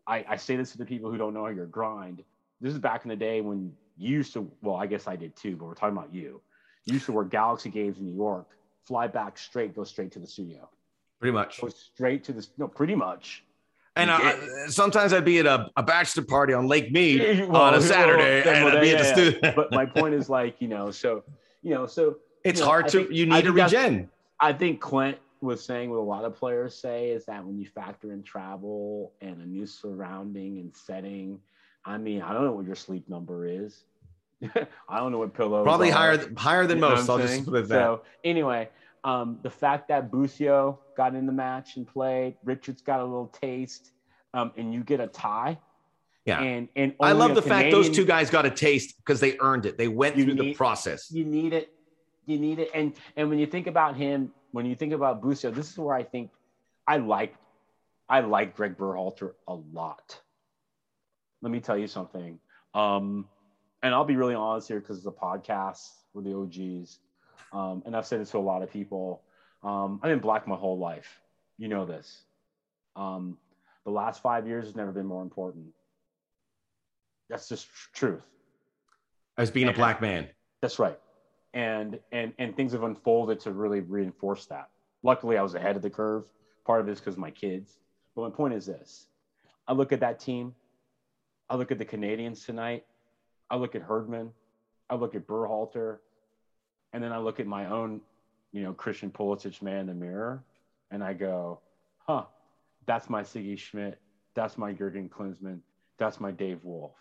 I, 0.06 0.26
I 0.28 0.36
say 0.38 0.56
this 0.56 0.72
to 0.72 0.78
the 0.78 0.86
people 0.86 1.10
who 1.12 1.18
don't 1.18 1.34
know 1.34 1.48
your 1.48 1.66
grind. 1.66 2.24
This 2.60 2.74
is 2.74 2.80
back 2.80 3.06
in 3.06 3.10
the 3.10 3.16
day 3.16 3.40
when 3.42 3.74
you 3.98 4.18
used 4.18 4.34
to 4.34 4.50
well 4.62 4.76
i 4.76 4.88
guess 4.88 5.08
i 5.08 5.16
did 5.16 5.36
too 5.36 5.56
but 5.56 5.66
we're 5.66 5.76
talking 5.76 5.98
about 5.98 6.14
you. 6.14 6.42
You 6.86 6.94
used 6.94 7.06
to 7.06 7.12
work 7.14 7.30
galaxy 7.30 7.70
games 7.70 8.00
in 8.00 8.06
new 8.06 8.16
york 8.16 8.48
fly 8.86 9.08
back 9.08 9.38
straight 9.38 9.76
go 9.76 9.84
straight 9.84 10.12
to 10.12 10.20
the 10.20 10.28
studio 10.28 10.70
Pretty 11.24 11.36
much. 11.36 11.62
Go 11.62 11.70
straight 11.70 12.22
to 12.26 12.34
the 12.34 12.46
no, 12.58 12.68
pretty 12.68 12.96
much. 12.96 13.46
And 13.96 14.12
I, 14.12 14.36
sometimes 14.68 15.14
I'd 15.14 15.24
be 15.24 15.40
at 15.40 15.46
a, 15.46 15.70
a 15.78 15.84
bachelor 15.84 16.26
party 16.26 16.54
on 16.54 16.68
Lake 16.68 16.92
Mead 16.92 17.48
well, 17.48 17.62
on 17.62 17.76
a 17.76 17.82
Saturday, 17.96 18.44
well, 18.44 18.54
and 18.54 18.66
well, 18.66 18.76
I'd 18.76 18.82
be 18.82 18.88
yeah, 18.88 18.96
at 18.96 19.16
the 19.16 19.32
studio. 19.32 19.54
but 19.56 19.72
my 19.72 19.86
point 20.00 20.16
is 20.16 20.30
like 20.30 20.60
you 20.60 20.68
know, 20.68 20.92
so 20.92 21.24
you 21.62 21.74
know, 21.74 21.88
so 21.88 22.18
it's 22.44 22.60
you 22.60 22.66
know, 22.66 22.70
hard 22.70 22.86
I 22.86 22.88
to 22.90 22.98
think, 23.06 23.12
you 23.12 23.26
need 23.26 23.48
a 23.48 23.54
regen. 23.54 24.10
I 24.42 24.52
think 24.52 24.82
Clint 24.82 25.18
was 25.40 25.64
saying 25.64 25.90
what 25.92 26.00
a 26.00 26.02
lot 26.02 26.26
of 26.26 26.36
players 26.36 26.76
say 26.76 27.12
is 27.12 27.24
that 27.28 27.46
when 27.46 27.58
you 27.58 27.68
factor 27.68 28.12
in 28.12 28.22
travel 28.22 29.14
and 29.22 29.42
a 29.42 29.46
new 29.46 29.66
surrounding 29.66 30.60
and 30.60 30.76
setting, 30.76 31.40
I 31.86 31.98
mean, 31.98 32.22
I 32.22 32.34
don't 32.34 32.44
know 32.44 32.52
what 32.52 32.66
your 32.66 32.76
sleep 32.76 33.08
number 33.08 33.48
is. 33.48 33.86
I 34.90 34.98
don't 34.98 35.14
know 35.14 35.20
what 35.20 35.34
pillow. 35.34 35.64
Probably 35.64 35.90
are. 35.90 36.18
higher 36.18 36.34
higher 36.36 36.68
than 36.68 36.80
you 36.80 36.82
most. 36.82 37.10
I'll 37.10 37.18
just 37.18 37.46
put 37.46 37.70
that. 37.70 37.70
So 37.70 38.02
anyway, 38.26 38.68
um, 39.04 39.40
the 39.44 39.50
fact 39.50 39.88
that 39.90 40.12
Busio 40.12 40.80
got 40.96 41.16
in 41.16 41.26
the 41.26 41.32
match 41.32 41.76
and 41.78 41.88
played, 41.88 42.36
Richards 42.44 42.82
got 42.82 43.00
a 43.00 43.04
little 43.04 43.28
taste, 43.28 43.92
um, 44.34 44.52
and 44.58 44.74
you 44.74 44.84
get 44.84 45.00
a 45.00 45.08
tie. 45.08 45.60
Yeah. 46.26 46.42
And 46.42 46.70
and 46.76 46.94
I 47.02 47.12
love 47.12 47.36
the 47.36 47.42
Canadian, 47.42 47.72
fact 47.72 47.72
those 47.72 47.90
two 47.90 48.06
guys 48.06 48.30
got 48.30 48.46
a 48.46 48.50
taste 48.50 48.96
because 48.98 49.20
they 49.20 49.38
earned 49.40 49.66
it. 49.66 49.78
They 49.78 49.90
went 49.90 50.16
through 50.16 50.26
need, 50.26 50.40
the 50.40 50.54
process. 50.54 51.12
You 51.12 51.26
need 51.26 51.52
it. 51.52 51.74
You 52.26 52.40
need 52.40 52.60
it. 52.60 52.70
And 52.74 52.94
and 53.18 53.30
when 53.30 53.40
you 53.40 53.46
think 53.46 53.68
about 53.68 53.98
him, 53.98 54.32
when 54.52 54.66
you 54.66 54.76
think 54.76 54.94
about 54.94 55.22
Busio, 55.22 55.52
this 55.52 55.70
is 55.70 55.78
where 55.78 55.96
I 55.96 56.04
think 56.04 56.32
I 56.88 56.98
like 56.98 57.36
I 58.08 58.22
like 58.22 58.56
Greg 58.56 58.78
Berhalter 58.78 59.34
a 59.48 59.56
lot. 59.56 60.22
Let 61.42 61.52
me 61.52 61.60
tell 61.60 61.78
you 61.78 61.88
something. 61.88 62.40
Um, 62.74 63.28
and 63.82 63.94
I'll 63.94 64.06
be 64.06 64.16
really 64.16 64.36
honest 64.36 64.70
here 64.70 64.80
because 64.80 64.98
it's 64.98 65.08
a 65.08 65.12
podcast 65.12 65.90
with 66.14 66.24
the 66.24 66.34
OGs. 66.34 67.00
Um, 67.54 67.84
and 67.86 67.96
I've 67.96 68.06
said 68.06 68.20
this 68.20 68.32
to 68.32 68.38
a 68.38 68.40
lot 68.40 68.64
of 68.64 68.72
people. 68.72 69.22
Um, 69.64 70.00
I've 70.04 70.10
been 70.10 70.20
black 70.20 70.48
my 70.48 70.56
whole 70.56 70.78
life. 70.78 71.22
You 71.58 71.68
know 71.68 71.86
this. 71.86 72.24
Um, 72.96 73.38
the 73.86 73.92
last 73.92 74.22
five 74.22 74.48
years 74.48 74.66
has 74.66 74.76
never 74.76 74.92
been 74.92 75.06
more 75.06 75.22
important. 75.22 75.68
That's 77.30 77.48
just 77.48 77.68
truth. 77.94 78.24
As 79.38 79.52
being 79.52 79.68
and, 79.68 79.76
a 79.76 79.78
black 79.78 80.02
man. 80.02 80.28
That's 80.62 80.80
right. 80.80 81.00
And 81.54 82.00
and 82.12 82.34
and 82.40 82.56
things 82.56 82.72
have 82.72 82.84
unfolded 82.84 83.40
to 83.42 83.52
really 83.52 83.82
reinforce 83.82 84.46
that. 84.48 84.70
Luckily, 85.04 85.38
I 85.38 85.44
was 85.44 85.54
ahead 85.54 85.76
of 85.76 85.82
the 85.82 85.90
curve. 85.90 86.24
Part 86.66 86.82
of 86.82 86.88
it 86.88 86.92
is 86.94 87.00
because 87.00 87.16
of 87.16 87.20
my 87.20 87.32
kids. 87.32 87.78
But 88.16 88.24
my 88.24 88.36
point 88.36 88.54
is 88.54 88.66
this: 88.66 89.08
I 89.68 89.74
look 89.74 89.92
at 89.92 90.00
that 90.00 90.20
team. 90.20 90.56
I 91.50 91.56
look 91.56 91.72
at 91.72 91.78
the 91.78 91.86
Canadians 91.86 92.46
tonight. 92.46 92.86
I 93.50 93.58
look 93.58 93.76
at 93.76 93.82
Herdman. 93.82 94.32
I 94.90 94.96
look 94.96 95.16
at 95.16 95.28
Berhalter. 95.28 95.98
And 96.94 97.04
then 97.04 97.12
I 97.12 97.18
look 97.18 97.40
at 97.40 97.48
my 97.48 97.66
own, 97.66 98.02
you 98.52 98.62
know, 98.62 98.74
Christian 98.74 99.10
Pulisic 99.12 99.62
man 99.62 99.80
in 99.80 99.88
the 99.88 99.94
mirror 99.94 100.44
and 100.92 101.04
I 101.04 101.14
go, 101.14 101.60
huh, 101.98 102.26
that's 102.86 103.10
my 103.10 103.24
Sigi 103.24 103.58
Schmidt. 103.58 104.00
That's 104.36 104.58
my 104.58 104.72
Jurgen 104.72 105.10
Klinsmann. 105.10 105.60
That's 105.98 106.20
my 106.20 106.32
Dave 106.32 106.64
Wolf. 106.64 106.94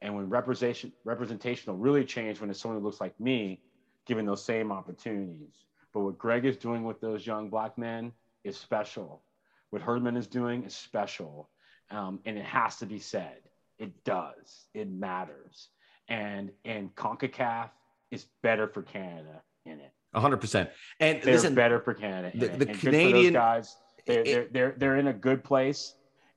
And 0.00 0.14
when 0.14 0.28
representation 0.28 0.92
representation 1.04 1.72
will 1.72 1.78
really 1.78 2.04
change 2.04 2.40
when 2.40 2.50
it's 2.50 2.60
someone 2.60 2.80
who 2.80 2.84
looks 2.84 3.00
like 3.00 3.18
me, 3.20 3.60
given 4.06 4.26
those 4.26 4.44
same 4.44 4.72
opportunities. 4.72 5.64
But 5.92 6.00
what 6.00 6.18
Greg 6.18 6.44
is 6.44 6.56
doing 6.56 6.84
with 6.84 7.00
those 7.00 7.26
young 7.26 7.48
black 7.48 7.76
men 7.78 8.12
is 8.44 8.56
special. 8.56 9.22
What 9.70 9.82
Herdman 9.82 10.16
is 10.16 10.26
doing 10.26 10.64
is 10.64 10.74
special. 10.74 11.48
Um, 11.90 12.20
and 12.24 12.36
it 12.36 12.44
has 12.44 12.76
to 12.76 12.86
be 12.86 12.98
said. 12.98 13.38
It 13.78 14.04
does. 14.04 14.66
It 14.74 14.90
matters. 14.90 15.68
And 16.08 16.50
and 16.64 16.94
CONCACAF 16.94 17.70
is 18.10 18.26
better 18.42 18.68
for 18.68 18.82
Canada 18.82 19.42
in 19.64 19.80
it. 19.80 19.92
hundred 20.14 20.38
percent. 20.38 20.70
And 21.00 21.22
they're 21.22 21.34
listen, 21.34 21.54
better 21.54 21.80
for 21.80 21.94
Canada. 21.94 22.30
The, 22.36 22.64
the 22.64 22.66
Canadian 22.66 23.32
guys, 23.32 23.76
they're, 24.06 24.20
it, 24.20 24.24
they're, 24.24 24.48
they're, 24.50 24.74
they're 24.78 24.96
in 24.96 25.08
a 25.08 25.12
good 25.12 25.42
place. 25.42 25.94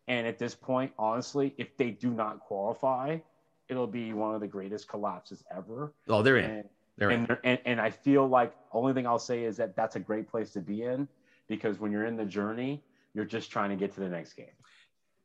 And 0.08 0.26
at 0.26 0.40
this 0.40 0.56
point, 0.56 0.92
honestly, 0.98 1.54
if 1.58 1.78
they 1.78 1.92
do 1.92 2.10
not 2.10 2.40
qualify, 2.40 3.20
it'll 3.68 3.88
be 3.88 4.14
one 4.14 4.34
of 4.34 4.42
the 4.42 4.48
greatest 4.48 4.88
collapses 4.88 5.44
ever. 5.56 5.94
Oh, 6.08 6.24
they're 6.24 6.38
in. 6.38 6.50
And, 6.50 6.70
they're 6.98 7.10
and, 7.12 7.30
in. 7.30 7.38
And, 7.44 7.60
and 7.66 7.82
I 7.82 7.92
feel 7.92 8.28
like 8.28 8.54
only 8.72 8.94
thing 8.94 9.06
I'll 9.06 9.20
say 9.20 9.44
is 9.44 9.58
that 9.58 9.76
that's 9.76 9.96
a 9.96 10.00
great 10.00 10.28
place 10.28 10.52
to 10.54 10.62
be 10.62 10.84
in 10.84 11.08
because 11.48 11.80
when 11.80 11.92
you're 11.92 12.06
in 12.06 12.18
the 12.18 12.26
journey, 12.26 12.84
you're 13.14 13.26
just 13.26 13.52
trying 13.52 13.70
to 13.70 13.76
get 13.76 13.94
to 13.94 14.00
the 14.00 14.10
next 14.10 14.34
game. 14.34 14.48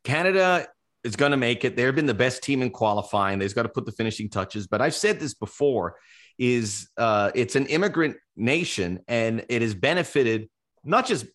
Canada 0.05 0.67
is 1.03 1.17
going 1.17 1.31
to 1.31 1.37
make 1.37 1.65
it. 1.65 1.77
They've 1.77 1.95
been 1.95 2.07
the 2.07 2.15
best 2.15 2.43
team 2.43 2.63
in 2.63 2.71
qualifying. 2.71 3.39
They've 3.39 3.55
got 3.55 3.63
to 3.63 3.69
put 3.69 3.87
the 3.87 3.93
finishing 3.93 4.29
touches. 4.29 4.67
But 4.67 4.81
I've 4.83 4.95
said 4.95 5.21
this 5.21 5.35
before: 5.35 5.97
is 6.39 6.89
uh, 6.97 7.31
it's 7.35 7.57
an 7.57 7.67
immigrant 7.67 8.17
nation, 8.37 9.01
and 9.09 9.45
it 9.49 9.63
has 9.63 9.75
benefited 9.75 10.49
not 10.85 11.07
just 11.07 11.27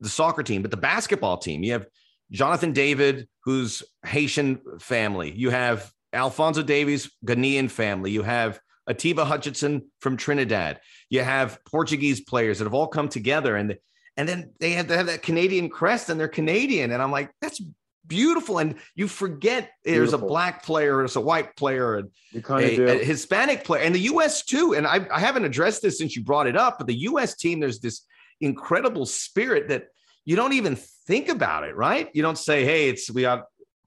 the 0.00 0.08
soccer 0.08 0.42
team, 0.42 0.62
but 0.62 0.70
the 0.70 0.76
basketball 0.76 1.38
team. 1.38 1.62
You 1.62 1.72
have 1.72 1.86
Jonathan 2.30 2.72
David, 2.72 3.28
who's 3.44 3.82
Haitian 4.04 4.60
family. 4.80 5.32
You 5.32 5.50
have 5.50 5.90
Alfonso 6.12 6.62
Davies, 6.62 7.10
Ghanaian 7.26 7.70
family. 7.70 8.10
You 8.10 8.22
have 8.22 8.60
Atiba 8.86 9.24
Hutchinson 9.24 9.90
from 10.00 10.16
Trinidad. 10.16 10.80
You 11.10 11.22
have 11.22 11.58
Portuguese 11.64 12.20
players 12.20 12.58
that 12.58 12.64
have 12.64 12.74
all 12.74 12.88
come 12.88 13.08
together, 13.08 13.56
and 13.56 13.76
and 14.16 14.28
then 14.28 14.52
they 14.58 14.72
have, 14.72 14.88
they 14.88 14.96
have 14.96 15.06
that 15.06 15.22
Canadian 15.22 15.68
crest, 15.68 16.10
and 16.10 16.18
they're 16.18 16.28
Canadian. 16.28 16.90
And 16.90 17.00
I'm 17.02 17.12
like, 17.12 17.30
that's 17.40 17.60
beautiful. 18.08 18.58
And 18.58 18.76
you 18.94 19.06
forget 19.06 19.70
there's 19.84 20.14
a 20.14 20.18
black 20.18 20.64
player, 20.64 20.96
there's 20.96 21.16
a 21.16 21.20
white 21.20 21.54
player, 21.56 21.96
and 21.96 22.10
a, 22.34 23.00
a, 23.00 23.04
Hispanic 23.04 23.64
player, 23.64 23.82
and 23.82 23.94
the 23.94 24.00
U.S. 24.00 24.44
too. 24.44 24.74
And 24.74 24.86
I, 24.86 25.06
I 25.12 25.20
haven't 25.20 25.44
addressed 25.44 25.82
this 25.82 25.98
since 25.98 26.16
you 26.16 26.24
brought 26.24 26.46
it 26.46 26.56
up, 26.56 26.78
but 26.78 26.86
the 26.86 26.98
U.S. 27.00 27.36
team, 27.36 27.60
there's 27.60 27.80
this 27.80 28.02
incredible 28.40 29.06
spirit 29.06 29.68
that 29.68 29.88
you 30.24 30.36
don't 30.36 30.54
even 30.54 30.76
think 30.76 31.28
about 31.28 31.64
it, 31.64 31.76
right? 31.76 32.08
You 32.14 32.22
don't 32.22 32.38
say, 32.38 32.64
hey, 32.64 32.88
it's 32.88 33.10
we 33.10 33.22
got 33.22 33.44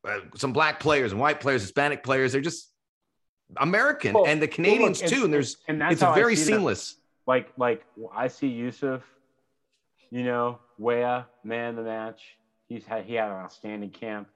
uh, 0.08 0.20
some 0.36 0.54
black 0.54 0.80
players 0.80 1.12
and 1.12 1.20
white 1.20 1.40
players, 1.40 1.62
Hispanic 1.62 2.04
players. 2.04 2.32
They're 2.32 2.42
just 2.42 2.72
American, 3.58 4.14
well, 4.14 4.26
and 4.28 4.42
the 4.42 4.48
Canadians 4.48 5.02
well, 5.02 5.10
look, 5.10 5.18
too. 5.20 5.26
And 5.26 5.34
there's 5.34 5.58
and 5.68 5.82
that's 5.82 6.02
it's 6.02 6.16
very 6.16 6.36
seamless. 6.36 6.96
Like 7.28 7.52
like 7.58 7.86
I 8.16 8.28
see 8.28 8.48
Yusuf, 8.48 9.04
you 10.10 10.24
know, 10.24 10.60
Wea, 10.78 11.24
man 11.44 11.76
the 11.76 11.84
match 11.84 12.22
He's 12.72 12.86
had 12.86 13.04
he 13.04 13.16
had 13.16 13.30
an 13.30 13.36
outstanding 13.36 13.90
camp, 13.90 14.30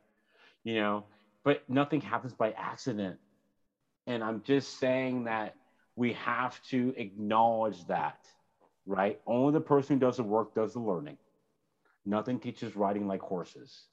you 0.66 0.76
know, 0.76 1.06
but 1.46 1.64
nothing 1.70 2.02
happens 2.02 2.34
by 2.34 2.52
accident. 2.52 3.18
And 4.08 4.22
I'm 4.22 4.44
just 4.44 4.78
saying 4.78 5.24
that 5.24 5.56
we 5.96 6.12
have 6.14 6.62
to 6.64 6.94
acknowledge 6.98 7.88
that, 7.88 8.28
right? 8.86 9.22
Only 9.26 9.54
the 9.54 9.62
person 9.62 9.96
who 9.96 10.00
does 10.02 10.18
the 10.18 10.24
work 10.24 10.54
does 10.54 10.74
the 10.74 10.82
learning. 10.82 11.18
Nothing 12.06 12.42
teaches 12.42 12.76
riding 12.76 13.08
like 13.08 13.22
horses. 13.22 13.86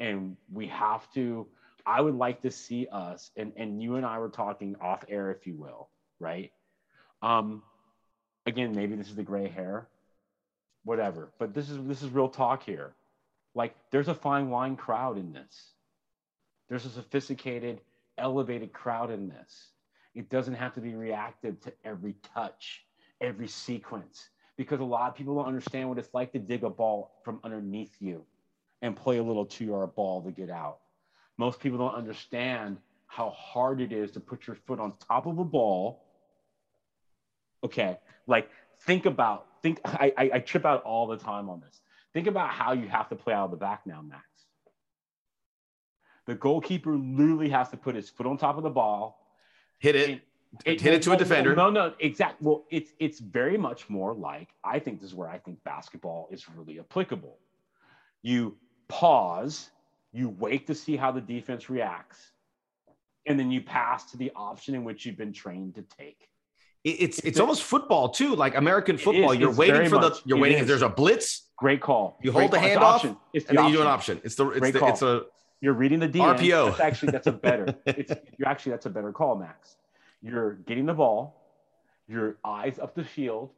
And 0.00 0.36
we 0.52 0.66
have 0.66 1.08
to, 1.14 1.46
I 1.86 2.00
would 2.00 2.16
like 2.16 2.42
to 2.42 2.50
see 2.50 2.88
us, 2.90 3.30
and, 3.36 3.52
and 3.56 3.80
you 3.80 3.94
and 3.94 4.04
I 4.04 4.18
were 4.18 4.30
talking 4.30 4.74
off 4.80 5.04
air, 5.08 5.30
if 5.30 5.46
you 5.46 5.54
will, 5.54 5.90
right? 6.18 6.50
Um, 7.22 7.62
again, 8.46 8.74
maybe 8.74 8.96
this 8.96 9.08
is 9.08 9.14
the 9.14 9.22
gray 9.22 9.46
hair, 9.46 9.86
whatever, 10.82 11.30
but 11.38 11.54
this 11.54 11.70
is 11.70 11.78
this 11.86 12.02
is 12.02 12.10
real 12.10 12.28
talk 12.28 12.64
here 12.64 12.95
like 13.56 13.74
there's 13.90 14.08
a 14.08 14.14
fine 14.14 14.50
wine 14.50 14.76
crowd 14.76 15.16
in 15.16 15.32
this. 15.32 15.72
There's 16.68 16.84
a 16.84 16.90
sophisticated, 16.90 17.80
elevated 18.18 18.72
crowd 18.72 19.10
in 19.10 19.28
this. 19.28 19.68
It 20.14 20.28
doesn't 20.28 20.54
have 20.54 20.74
to 20.74 20.80
be 20.80 20.94
reactive 20.94 21.58
to 21.62 21.72
every 21.84 22.14
touch, 22.34 22.84
every 23.20 23.48
sequence, 23.48 24.28
because 24.56 24.80
a 24.80 24.84
lot 24.84 25.08
of 25.08 25.16
people 25.16 25.34
don't 25.36 25.46
understand 25.46 25.88
what 25.88 25.98
it's 25.98 26.12
like 26.12 26.32
to 26.32 26.38
dig 26.38 26.64
a 26.64 26.70
ball 26.70 27.12
from 27.24 27.40
underneath 27.44 27.96
you 27.98 28.24
and 28.82 28.94
play 28.94 29.16
a 29.16 29.22
little 29.22 29.46
two 29.46 29.64
yard 29.64 29.94
ball 29.94 30.22
to 30.22 30.30
get 30.30 30.50
out. 30.50 30.78
Most 31.38 31.58
people 31.58 31.78
don't 31.78 31.94
understand 31.94 32.76
how 33.06 33.30
hard 33.30 33.80
it 33.80 33.92
is 33.92 34.10
to 34.12 34.20
put 34.20 34.46
your 34.46 34.56
foot 34.66 34.80
on 34.80 34.92
top 35.08 35.26
of 35.26 35.38
a 35.38 35.44
ball. 35.44 36.02
Okay, 37.64 37.98
like 38.26 38.50
think 38.80 39.06
about, 39.06 39.46
think, 39.62 39.80
I, 39.84 40.12
I, 40.16 40.30
I 40.34 40.38
trip 40.40 40.66
out 40.66 40.82
all 40.82 41.06
the 41.06 41.16
time 41.16 41.48
on 41.48 41.60
this 41.60 41.80
Think 42.16 42.28
about 42.28 42.48
how 42.48 42.72
you 42.72 42.88
have 42.88 43.10
to 43.10 43.14
play 43.14 43.34
out 43.34 43.44
of 43.44 43.50
the 43.50 43.58
back 43.58 43.82
now, 43.84 44.00
Max. 44.00 44.24
The 46.24 46.34
goalkeeper 46.34 46.96
literally 46.96 47.50
has 47.50 47.68
to 47.68 47.76
put 47.76 47.94
his 47.94 48.08
foot 48.08 48.26
on 48.26 48.38
top 48.38 48.56
of 48.56 48.62
the 48.62 48.70
ball, 48.70 49.20
hit 49.80 49.96
it, 49.96 50.22
it 50.64 50.80
hit 50.80 50.94
it 50.94 51.02
to 51.02 51.12
a 51.12 51.18
defender. 51.18 51.54
No, 51.54 51.68
no, 51.68 51.92
exactly. 52.00 52.38
Well, 52.46 52.64
it's 52.70 52.92
it's 52.98 53.20
very 53.20 53.58
much 53.58 53.90
more 53.90 54.14
like 54.14 54.48
I 54.64 54.78
think 54.78 55.02
this 55.02 55.10
is 55.10 55.14
where 55.14 55.28
I 55.28 55.36
think 55.36 55.62
basketball 55.62 56.28
is 56.30 56.48
really 56.48 56.80
applicable. 56.80 57.36
You 58.22 58.56
pause, 58.88 59.68
you 60.14 60.30
wait 60.38 60.66
to 60.68 60.74
see 60.74 60.96
how 60.96 61.12
the 61.12 61.20
defense 61.20 61.68
reacts, 61.68 62.32
and 63.26 63.38
then 63.38 63.50
you 63.50 63.60
pass 63.60 64.10
to 64.12 64.16
the 64.16 64.32
option 64.34 64.74
in 64.74 64.84
which 64.84 65.04
you've 65.04 65.18
been 65.18 65.34
trained 65.34 65.74
to 65.74 65.82
take. 65.82 66.30
It's 66.88 67.18
it's, 67.20 67.40
almost 67.40 67.64
football 67.64 68.10
too, 68.10 68.36
like 68.36 68.54
American 68.54 68.96
football. 68.96 69.34
You're 69.34 69.52
waiting 69.52 69.88
for 69.88 69.98
the 69.98 70.20
you're 70.24 70.38
waiting. 70.38 70.58
If 70.58 70.68
there's 70.68 70.82
a 70.82 70.88
blitz, 70.88 71.48
Great 71.56 71.80
call. 71.80 72.16
You 72.22 72.30
hold 72.30 72.52
the 72.52 72.60
hand 72.60 72.80
off, 72.80 73.02
and 73.02 73.16
then 73.32 73.66
you 73.66 73.72
do 73.72 73.80
an 73.80 73.88
option. 73.88 74.20
It's 74.22 74.36
the 74.36 74.48
it's 74.50 74.60
Great 74.60 74.72
the, 74.74 74.78
call. 74.78 74.90
it's 74.90 75.02
a 75.02 75.22
you're 75.60 75.72
reading 75.72 75.98
the 75.98 76.08
DM. 76.08 76.38
RPO. 76.38 76.66
That's 76.68 76.80
actually 76.80 77.12
that's 77.12 77.26
a 77.26 77.32
better. 77.32 77.74
it's 77.86 78.12
you're 78.38 78.48
actually 78.48 78.70
that's 78.70 78.86
a 78.86 78.90
better 78.90 79.10
call, 79.10 79.36
Max. 79.36 79.76
You're 80.22 80.54
getting 80.66 80.86
the 80.86 80.94
ball, 80.94 81.42
your 82.08 82.36
eyes 82.44 82.78
up 82.78 82.94
the 82.94 83.04
field, 83.04 83.50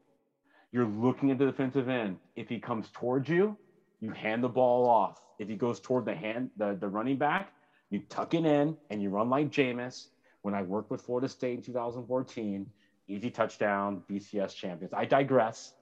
you're 0.73 0.87
looking 0.87 1.31
at 1.31 1.39
the 1.39 1.45
defensive 1.47 1.89
end. 1.89 2.17
If 2.35 2.49
he 2.49 2.59
comes 2.59 2.89
towards 2.93 3.29
you, 3.29 3.57
you 4.01 4.11
hand 4.11 4.43
the 4.43 4.49
ball 4.49 4.89
off. 4.89 5.21
If 5.39 5.49
he 5.49 5.57
goes 5.57 5.81
toward 5.81 6.07
the 6.07 6.15
hand 6.15 6.51
the, 6.57 6.79
the 6.81 6.89
running 6.89 7.17
back, 7.17 7.53
you 7.91 8.01
tuck 8.09 8.33
it 8.33 8.47
in 8.47 8.77
and 8.89 9.03
you 9.03 9.11
run 9.11 9.29
like 9.29 9.51
Jameis. 9.51 10.07
When 10.43 10.55
I 10.55 10.63
worked 10.63 10.91
with 10.91 11.03
Florida 11.03 11.29
State 11.29 11.59
in 11.59 11.63
2014, 11.63 12.65
easy 13.09 13.31
touchdown, 13.31 14.03
BCS 14.09 14.55
champions. 14.55 14.93
I 14.93 15.05
digress. 15.05 15.73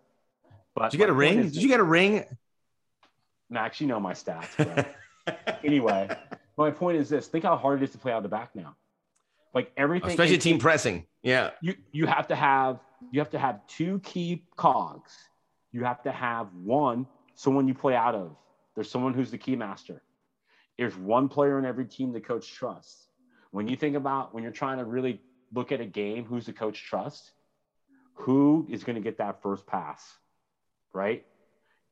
But 0.74 0.90
did 0.90 0.98
you 0.98 0.98
get 0.98 1.10
a 1.10 1.14
ring? 1.14 1.42
Did 1.42 1.56
you 1.56 1.68
get 1.68 1.80
a 1.80 1.84
ring? 1.84 2.24
Max, 3.50 3.80
you 3.80 3.86
know 3.86 4.00
my 4.00 4.12
stats. 4.12 4.86
anyway, 5.64 6.08
my 6.56 6.70
point 6.70 6.98
is 6.98 7.08
this: 7.08 7.26
think 7.28 7.44
how 7.44 7.56
hard 7.56 7.82
it 7.82 7.84
is 7.84 7.90
to 7.92 7.98
play 7.98 8.12
out 8.12 8.22
the 8.22 8.28
back 8.28 8.54
now. 8.54 8.76
Like 9.54 9.72
everything, 9.76 10.10
especially 10.10 10.38
team 10.38 10.58
pressing. 10.58 11.06
Yeah, 11.22 11.50
you 11.60 11.74
you 11.92 12.06
have 12.06 12.28
to 12.28 12.36
have 12.36 12.80
you 13.10 13.20
have 13.20 13.30
to 13.30 13.38
have 13.38 13.66
two 13.66 14.00
key 14.00 14.44
cogs. 14.56 15.12
You 15.72 15.84
have 15.84 16.02
to 16.02 16.12
have 16.12 16.48
one 16.54 17.06
someone 17.34 17.68
you 17.68 17.74
play 17.74 17.94
out 17.94 18.14
of. 18.14 18.36
There's 18.74 18.90
someone 18.90 19.14
who's 19.14 19.30
the 19.30 19.38
key 19.38 19.56
master. 19.56 20.02
There's 20.76 20.96
one 20.96 21.28
player 21.28 21.58
in 21.58 21.64
every 21.64 21.86
team 21.86 22.12
the 22.12 22.20
coach 22.20 22.52
trusts. 22.52 23.06
When 23.50 23.68
you 23.68 23.76
think 23.76 23.96
about 23.96 24.34
when 24.34 24.42
you're 24.42 24.52
trying 24.52 24.78
to 24.78 24.84
really 24.84 25.20
look 25.56 25.72
at 25.72 25.80
a 25.80 25.86
game, 25.86 26.24
who's 26.24 26.46
the 26.46 26.52
coach 26.52 26.84
trust? 26.84 27.32
Who 28.14 28.66
is 28.70 28.84
going 28.84 28.96
to 28.96 29.02
get 29.02 29.18
that 29.18 29.42
first 29.42 29.66
pass? 29.66 30.18
right? 30.96 31.24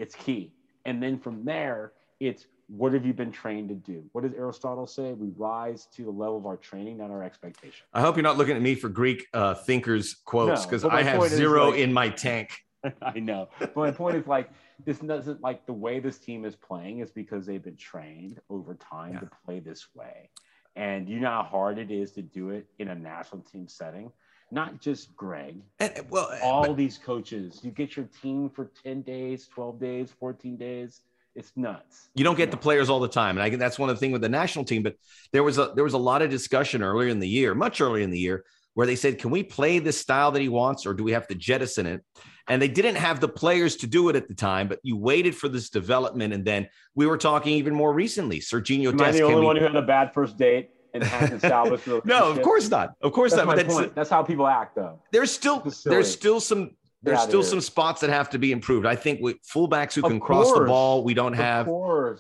It's 0.01 0.17
key. 0.17 0.53
And 0.85 1.01
then 1.01 1.19
from 1.19 1.45
there, 1.45 1.93
it's 2.19 2.47
what 2.69 2.95
have 2.95 3.05
you 3.05 3.13
been 3.13 3.31
trained 3.31 3.69
to 3.69 3.75
do? 3.75 4.03
What 4.13 4.23
does 4.23 4.33
Aristotle 4.33 4.87
say? 4.87 5.13
We 5.13 5.29
rise 5.37 5.87
to 5.95 6.05
the 6.05 6.11
level 6.11 6.39
of 6.39 6.47
our 6.47 6.57
training, 6.57 6.97
not 6.97 7.11
our 7.11 7.23
expectation. 7.23 7.87
I 7.93 8.01
hope 8.01 8.17
you're 8.17 8.23
not 8.23 8.39
looking 8.39 8.57
at 8.57 8.63
me 8.63 8.75
for 8.75 8.89
Greek 8.89 9.27
uh, 9.35 9.55
thinkers 9.55 10.15
quotes 10.25 10.65
because 10.65 10.83
no, 10.83 10.91
I 10.91 11.03
have 11.03 11.29
zero 11.29 11.71
like, 11.71 11.81
in 11.81 11.93
my 11.93 12.09
tank. 12.09 12.59
I 13.03 13.21
know. 13.21 13.49
But 13.61 13.77
my 13.77 13.91
point 13.91 14.17
is 14.17 14.27
like 14.27 14.51
this 14.85 14.99
doesn't 14.99 15.43
like 15.43 15.67
the 15.67 15.73
way 15.75 16.01
this 16.01 16.19
team 16.19 16.47
is 16.47 16.57
playing 16.57 17.01
is 17.01 17.11
because 17.11 17.45
they've 17.45 17.63
been 17.63 17.77
trained 17.77 18.41
over 18.49 18.75
time 18.75 19.15
yeah. 19.15 19.21
to 19.21 19.31
play 19.45 19.61
this 19.61 19.87
way. 19.95 20.31
And 20.77 21.09
you 21.09 21.21
know 21.21 21.31
how 21.31 21.43
hard 21.45 21.79
it 21.79 21.91
is 21.91 22.13
to 22.13 22.23
do 22.23 22.51
it 22.51 22.67
in 22.79 22.89
a 22.89 22.95
national 22.95 23.43
team 23.43 23.69
setting 23.69 24.11
not 24.51 24.81
just 24.81 25.15
Greg. 25.17 25.57
And, 25.81 25.93
well, 26.09 26.29
uh, 26.31 26.39
all 26.43 26.69
but, 26.69 26.77
these 26.77 26.99
coaches. 26.99 27.61
You 27.63 27.71
get 27.71 27.97
your 27.97 28.07
team 28.23 28.49
for 28.49 28.71
10 28.83 29.03
days, 29.03 29.49
12 29.49 29.81
days, 29.81 30.13
14 30.19 30.57
days. 30.57 31.01
It's 31.35 31.53
nuts. 31.57 32.09
You 32.15 32.23
don't 32.23 32.37
get 32.37 32.53
the 32.53 32.57
players 32.57 32.89
all 32.89 33.01
the 33.01 33.09
time. 33.09 33.37
And 33.37 33.43
I 33.43 33.49
think 33.49 33.59
that's 33.59 33.79
one 33.79 33.91
of 33.91 33.97
the 33.97 34.01
things 34.01 34.13
with 34.13 34.23
the 34.23 34.29
national 34.29 34.65
team. 34.65 34.85
But 34.85 34.97
there 35.33 35.43
was 35.43 35.59
a 35.59 35.73
there 35.75 35.83
was 35.83 35.95
a 35.95 35.99
lot 35.99 36.23
of 36.23 36.31
discussion 36.31 36.81
earlier 36.81 37.09
in 37.09 37.19
the 37.19 37.29
year, 37.29 37.57
much 37.57 37.81
earlier 37.81 38.05
in 38.05 38.11
the 38.11 38.19
year, 38.19 38.45
where 38.75 38.87
they 38.87 38.97
said, 38.97 39.19
Can 39.19 39.31
we 39.31 39.43
play 39.43 39.79
this 39.79 39.99
style 39.99 40.31
that 40.33 40.43
he 40.43 40.49
wants, 40.49 40.87
or 40.87 40.95
do 40.95 41.03
we 41.03 41.13
have 41.13 41.27
to 41.29 41.35
jettison 41.35 41.87
it? 41.87 42.05
And 42.47 42.61
they 42.61 42.69
didn't 42.69 42.97
have 42.97 43.21
the 43.21 43.29
players 43.29 43.77
to 43.77 43.87
do 43.87 44.11
it 44.11 44.17
at 44.17 44.29
the 44.29 44.35
time, 44.35 44.69
but 44.69 44.79
you 44.83 44.97
waited 44.97 45.35
for 45.35 45.49
this 45.49 45.71
development. 45.71 46.35
And 46.35 46.45
then 46.45 46.69
we 46.95 47.07
were 47.07 47.17
talking 47.17 47.55
even 47.55 47.75
more 47.75 47.95
recently. 47.95 48.41
Serginho 48.41 48.93
Am 48.93 49.01
I 49.01 49.13
the 49.13 49.23
only 49.23 49.47
one 49.47 49.57
who 49.57 49.63
had 49.63 49.77
a 49.77 49.83
bad 49.83 50.13
first 50.13 50.37
date? 50.37 50.71
and 50.95 51.43
no, 52.05 52.31
of 52.31 52.43
course 52.43 52.71
not. 52.71 52.95
Of 53.03 53.13
course 53.13 53.33
that's 53.33 53.39
not. 53.39 53.47
My 53.49 53.57
that's, 53.57 53.75
point. 53.75 53.95
that's 53.95 54.11
how 54.11 54.23
people 54.23 54.47
act, 54.47 54.77
though. 54.77 55.01
There's 55.11 55.31
still 55.31 55.63
there's 55.85 56.11
still 56.11 56.41
some 56.41 56.71
there's 57.05 57.21
still 57.21 57.43
some 57.43 57.61
spots 57.61 58.01
that 58.01 58.11
have 58.11 58.31
to 58.31 58.39
be 58.39 58.51
improved. 58.51 58.87
I 58.87 58.97
think 58.97 59.21
with 59.21 59.43
fullbacks 59.43 59.95
who 59.95 60.03
can 60.03 60.19
cross 60.21 60.53
the 60.53 60.65
ball, 60.65 61.05
we 61.05 61.15
don't 61.15 61.35
have 61.35 61.67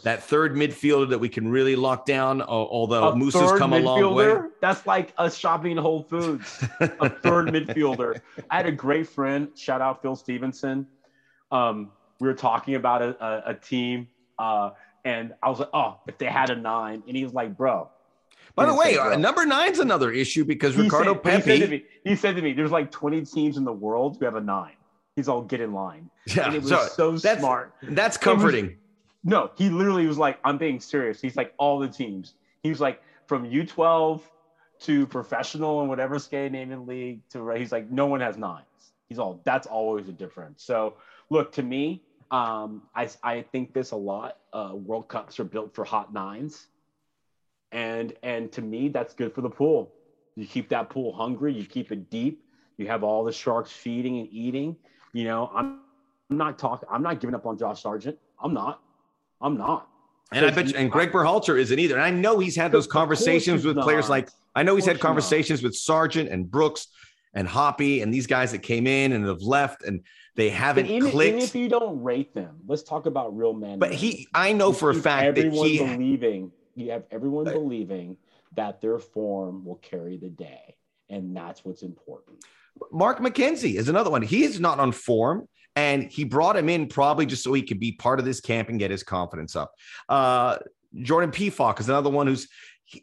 that 0.03 0.23
third 0.23 0.55
midfielder 0.55 1.09
that 1.11 1.19
we 1.19 1.29
can 1.29 1.49
really 1.49 1.77
lock 1.77 2.07
down. 2.07 2.43
Although 2.43 3.13
Musah 3.15 3.41
has 3.41 3.59
come 3.59 3.73
a 3.73 3.79
long 3.79 4.15
way. 4.15 4.39
That's 4.61 4.87
like 4.87 5.13
a 5.19 5.31
shopping 5.31 5.77
Whole 5.77 6.03
Foods. 6.03 6.65
a 6.81 7.09
third 7.23 7.49
midfielder. 7.49 8.21
I 8.51 8.57
had 8.57 8.67
a 8.67 8.73
great 8.73 9.09
friend. 9.09 9.49
Shout 9.57 9.81
out 9.81 10.03
Phil 10.03 10.17
Stevenson. 10.17 10.87
Um, 11.51 11.91
we 12.21 12.29
were 12.29 12.35
talking 12.35 12.75
about 12.75 13.03
a, 13.03 13.25
a, 13.25 13.51
a 13.51 13.55
team, 13.55 14.09
uh, 14.39 14.71
and 15.05 15.35
I 15.43 15.51
was 15.51 15.61
like, 15.61 15.69
"Oh, 15.73 16.01
if 16.07 16.19
they 16.19 16.27
had 16.27 16.51
a 16.51 16.57
nine," 16.57 17.03
and 17.07 17.17
he 17.17 17.25
was 17.25 17.35
like, 17.35 17.57
"Bro." 17.57 17.91
By 18.57 18.67
the 18.67 18.75
way, 18.75 18.97
uh, 18.97 19.17
number 19.17 19.45
nine's 19.45 19.81
another 19.81 20.13
issue 20.13 20.45
because 20.45 20.77
he 20.77 20.83
Ricardo 20.83 21.15
said, 21.15 21.23
Pepi. 21.23 21.53
He 21.53 21.59
said, 21.59 21.71
me, 21.71 21.85
he 22.05 22.17
said, 22.17 22.37
to 22.37 22.43
me, 22.43 22.53
"There's 22.53 22.71
like 22.71 22.91
20 22.93 23.25
teams 23.25 23.57
in 23.57 23.65
the 23.65 23.73
world 23.73 24.17
who 24.19 24.25
have 24.27 24.37
a 24.37 24.41
nine. 24.41 24.77
He's 25.17 25.29
all 25.29 25.43
get 25.43 25.61
in 25.61 25.73
line." 25.73 26.11
Yeah, 26.27 26.47
and 26.47 26.55
it 26.55 26.63
was 26.63 26.71
so, 26.71 26.87
so 26.87 27.13
that's, 27.19 27.41
smart. 27.41 27.75
That's 27.83 28.17
comforting. 28.17 28.67
Was, 28.67 28.75
no, 29.25 29.51
he 29.57 29.71
literally 29.71 30.07
was 30.07 30.19
like, 30.19 30.39
"I'm 30.45 30.57
being 30.57 30.79
serious." 30.79 31.21
He's 31.21 31.37
like, 31.37 31.53
all 31.59 31.79
the 31.79 31.89
teams. 31.89 32.35
He 32.63 32.71
was 32.71 32.81
like, 32.81 33.03
from 33.27 33.51
U12 33.51 34.21
to 34.81 35.07
professional 35.07 35.81
and 35.81 35.89
whatever 35.89 36.19
Scandinavian 36.19 36.87
league 36.87 37.21
to 37.31 37.43
right, 37.43 37.59
he's 37.61 37.73
like, 37.73 37.91
no 37.91 38.07
one 38.07 38.21
has 38.21 38.37
nines. 38.37 38.65
He's 39.09 39.19
all 39.19 39.41
that's 39.45 39.67
always 39.67 40.09
a 40.09 40.13
difference. 40.13 40.63
So 40.63 40.95
look 41.31 41.53
to 41.53 41.63
me, 41.63 42.03
um, 42.31 42.83
I, 42.95 43.09
I 43.23 43.43
think 43.43 43.73
this 43.73 43.93
a 43.93 43.97
lot. 43.97 44.39
Uh, 44.53 44.73
World 44.75 45.09
Cups 45.09 45.39
are 45.39 45.45
built 45.45 45.75
for 45.75 45.85
hot 45.85 46.13
nines, 46.13 46.67
and 47.75 48.15
and 48.23 48.51
to 48.53 48.63
me 48.63 48.89
that's 48.89 49.13
good 49.13 49.35
for 49.35 49.43
the 49.43 49.51
pool. 49.51 49.93
You 50.37 50.47
keep 50.47 50.71
that 50.71 50.89
pool 50.89 51.13
hungry. 51.13 51.53
You 51.53 51.67
keep 51.67 51.93
it 51.93 52.09
deep. 52.09 52.43
You 52.79 52.87
have 52.87 53.05
all 53.05 53.25
the 53.25 53.33
sharks 53.33 53.71
feeding 53.71 54.19
and 54.21 54.29
eating. 54.33 54.77
You 55.13 55.25
know, 55.25 55.51
I'm, 55.55 55.81
I'm 56.31 56.37
not 56.37 56.59
talking. 56.59 56.89
I'm 56.91 57.03
not 57.03 57.21
giving 57.21 57.35
up 57.35 57.47
on 57.47 57.59
Josh 57.59 57.83
Sargent. 57.83 58.19
I'm 58.43 58.55
not. 58.55 58.81
I'm 59.41 59.57
not. 59.57 59.89
And 60.33 60.45
I 60.45 60.51
bet, 60.51 60.69
you, 60.69 60.75
and 60.77 60.91
Greg 60.91 61.13
Berhalter 61.13 61.59
isn't 61.59 61.79
either. 61.79 61.95
And 61.95 62.03
I 62.03 62.11
know 62.11 62.39
he's 62.39 62.57
had 62.57 62.73
those 62.73 62.87
conversations 62.87 63.65
with 63.65 63.77
not. 63.77 63.85
players 63.85 64.09
like 64.09 64.29
I 64.57 64.63
know 64.63 64.75
he's 64.75 64.87
had 64.87 64.99
conversations 64.99 65.63
with 65.63 65.77
Sargent 65.77 66.31
and 66.31 66.51
Brooks 66.51 66.89
and 67.35 67.47
Hoppe 67.47 68.03
and 68.03 68.13
these 68.13 68.27
guys 68.27 68.51
that 68.53 68.61
came 68.61 68.87
in 68.87 69.13
and 69.13 69.25
have 69.27 69.43
left. 69.43 69.85
And 69.85 70.01
they 70.35 70.49
haven't 70.49 70.87
even, 70.87 71.11
clicked. 71.11 71.37
Even 71.37 71.41
if 71.41 71.55
you 71.55 71.69
don't 71.69 72.03
rate 72.03 72.35
them, 72.35 72.57
let's 72.67 72.83
talk 72.83 73.07
about 73.07 73.37
real 73.37 73.53
men. 73.53 73.79
But 73.79 73.93
he, 73.93 74.27
I 74.35 74.53
know 74.53 74.73
for 74.73 74.91
a 74.91 74.95
fact 74.95 75.37
that 75.37 75.45
he 75.45 75.79
believing 75.79 76.51
you 76.75 76.91
have 76.91 77.05
everyone 77.11 77.45
believing 77.45 78.17
that 78.57 78.81
their 78.81 78.99
form 78.99 79.65
will 79.65 79.77
carry 79.77 80.17
the 80.17 80.29
day, 80.29 80.77
and 81.09 81.37
that's 81.37 81.65
what's 81.65 81.83
important. 81.83 82.45
Mark 82.93 83.19
McKenzie 83.21 83.77
is 83.77 83.89
another 83.89 84.11
one. 84.11 84.23
He 84.23 84.45
is 84.45 84.61
not 84.61 84.81
on 84.81 84.93
form, 84.93 85.49
and 85.77 86.05
he 86.05 86.25
brought 86.25 86.57
him 86.57 86.69
in 86.69 86.89
probably 86.89 87.27
just 87.27 87.43
so 87.43 87.53
he 87.53 87.63
could 87.63 87.81
be 87.81 87.93
part 87.93 88.19
of 88.19 88.25
this 88.25 88.41
camp 88.41 88.69
and 88.69 88.79
get 88.79 88.91
his 88.91 89.03
confidence 89.03 89.57
up. 89.57 89.73
Uh, 90.09 90.59
Jordan 91.03 91.31
Pefok 91.31 91.81
is 91.81 91.89
another 91.89 92.11
one 92.11 92.27
who's 92.27 92.49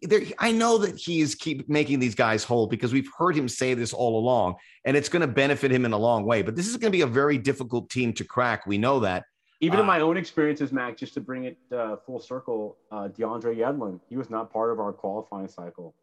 there, 0.03 0.21
I 0.39 0.51
know 0.51 0.77
that 0.79 0.97
he 0.97 1.21
is 1.21 1.35
keep 1.35 1.67
making 1.67 1.99
these 1.99 2.15
guys 2.15 2.43
whole 2.43 2.67
because 2.67 2.93
we've 2.93 3.09
heard 3.17 3.35
him 3.35 3.49
say 3.49 3.73
this 3.73 3.93
all 3.93 4.19
along, 4.19 4.55
and 4.85 4.95
it's 4.95 5.09
going 5.09 5.21
to 5.21 5.27
benefit 5.27 5.71
him 5.71 5.85
in 5.85 5.93
a 5.93 5.97
long 5.97 6.25
way. 6.25 6.41
But 6.41 6.55
this 6.55 6.67
is 6.67 6.77
going 6.77 6.91
to 6.91 6.97
be 6.97 7.01
a 7.01 7.07
very 7.07 7.37
difficult 7.37 7.89
team 7.89 8.13
to 8.13 8.23
crack. 8.23 8.65
We 8.65 8.77
know 8.77 8.99
that. 9.01 9.25
Even 9.61 9.77
uh, 9.77 9.81
in 9.81 9.87
my 9.87 10.01
own 10.01 10.17
experiences, 10.17 10.71
Mac, 10.71 10.97
just 10.97 11.13
to 11.13 11.21
bring 11.21 11.45
it 11.45 11.57
uh, 11.71 11.95
full 11.97 12.19
circle, 12.19 12.77
uh, 12.91 13.07
DeAndre 13.07 13.55
Yedlin, 13.55 13.99
he 14.09 14.17
was 14.17 14.29
not 14.29 14.51
part 14.51 14.71
of 14.71 14.79
our 14.79 14.91
qualifying 14.91 15.47
cycle. 15.47 15.95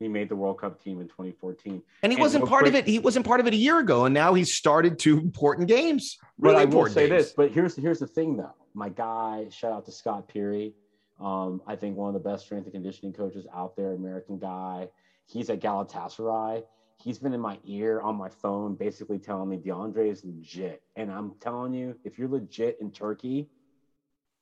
He 0.00 0.08
made 0.08 0.28
the 0.28 0.36
World 0.36 0.60
Cup 0.60 0.82
team 0.82 1.00
in 1.00 1.06
2014, 1.06 1.82
and 2.02 2.12
he 2.12 2.16
and 2.16 2.20
wasn't 2.20 2.46
part 2.46 2.64
quick, 2.64 2.74
of 2.74 2.74
it. 2.74 2.86
He 2.86 2.98
wasn't 2.98 3.24
part 3.24 3.38
of 3.40 3.46
it 3.46 3.52
a 3.54 3.56
year 3.56 3.78
ago, 3.78 4.06
and 4.06 4.12
now 4.12 4.34
he's 4.34 4.54
started 4.54 4.98
two 4.98 5.18
important 5.18 5.68
games. 5.68 6.18
Really 6.38 6.56
but 6.56 6.60
I 6.60 6.64
will 6.64 6.88
say 6.88 7.08
games. 7.08 7.26
this. 7.26 7.32
But 7.36 7.52
here's 7.52 7.76
here's 7.76 8.00
the 8.00 8.06
thing, 8.08 8.36
though. 8.36 8.54
My 8.74 8.88
guy, 8.88 9.46
shout 9.50 9.72
out 9.72 9.86
to 9.86 9.92
Scott 9.92 10.26
Peary 10.26 10.74
um, 11.20 11.62
I 11.66 11.76
think 11.76 11.96
one 11.96 12.14
of 12.14 12.14
the 12.14 12.28
best 12.28 12.44
strength 12.44 12.64
and 12.64 12.72
conditioning 12.72 13.12
coaches 13.12 13.46
out 13.54 13.76
there, 13.76 13.92
American 13.92 14.38
guy. 14.38 14.88
He's 15.26 15.48
at 15.50 15.60
Galatasaray. 15.60 16.64
He's 17.04 17.18
been 17.18 17.34
in 17.34 17.40
my 17.40 17.58
ear 17.66 18.00
on 18.00 18.16
my 18.16 18.30
phone, 18.30 18.76
basically 18.76 19.18
telling 19.18 19.50
me 19.50 19.58
DeAndre 19.58 20.10
is 20.10 20.24
legit. 20.24 20.82
And 20.96 21.12
I'm 21.12 21.34
telling 21.38 21.74
you, 21.74 21.94
if 22.02 22.18
you're 22.18 22.28
legit 22.28 22.78
in 22.80 22.90
Turkey 22.90 23.50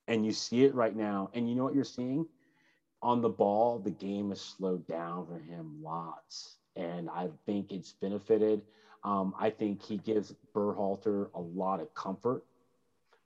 and 0.06 0.24
you 0.24 0.32
see 0.32 0.62
it 0.62 0.72
right 0.72 0.94
now, 0.94 1.28
and 1.34 1.48
you 1.48 1.56
know 1.56 1.64
what 1.64 1.74
you're 1.74 1.82
seeing 1.82 2.24
on 3.02 3.20
the 3.20 3.28
ball, 3.28 3.80
the 3.80 3.90
game 3.90 4.28
has 4.28 4.40
slowed 4.40 4.86
down 4.86 5.26
for 5.26 5.40
him 5.40 5.82
lots. 5.82 6.58
And 6.76 7.10
I 7.10 7.30
think 7.46 7.72
it's 7.72 7.94
benefited. 7.94 8.62
Um, 9.02 9.34
I 9.36 9.50
think 9.50 9.82
he 9.82 9.98
gives 9.98 10.32
Berhalter 10.54 11.30
a 11.34 11.40
lot 11.40 11.80
of 11.80 11.92
comfort, 11.94 12.44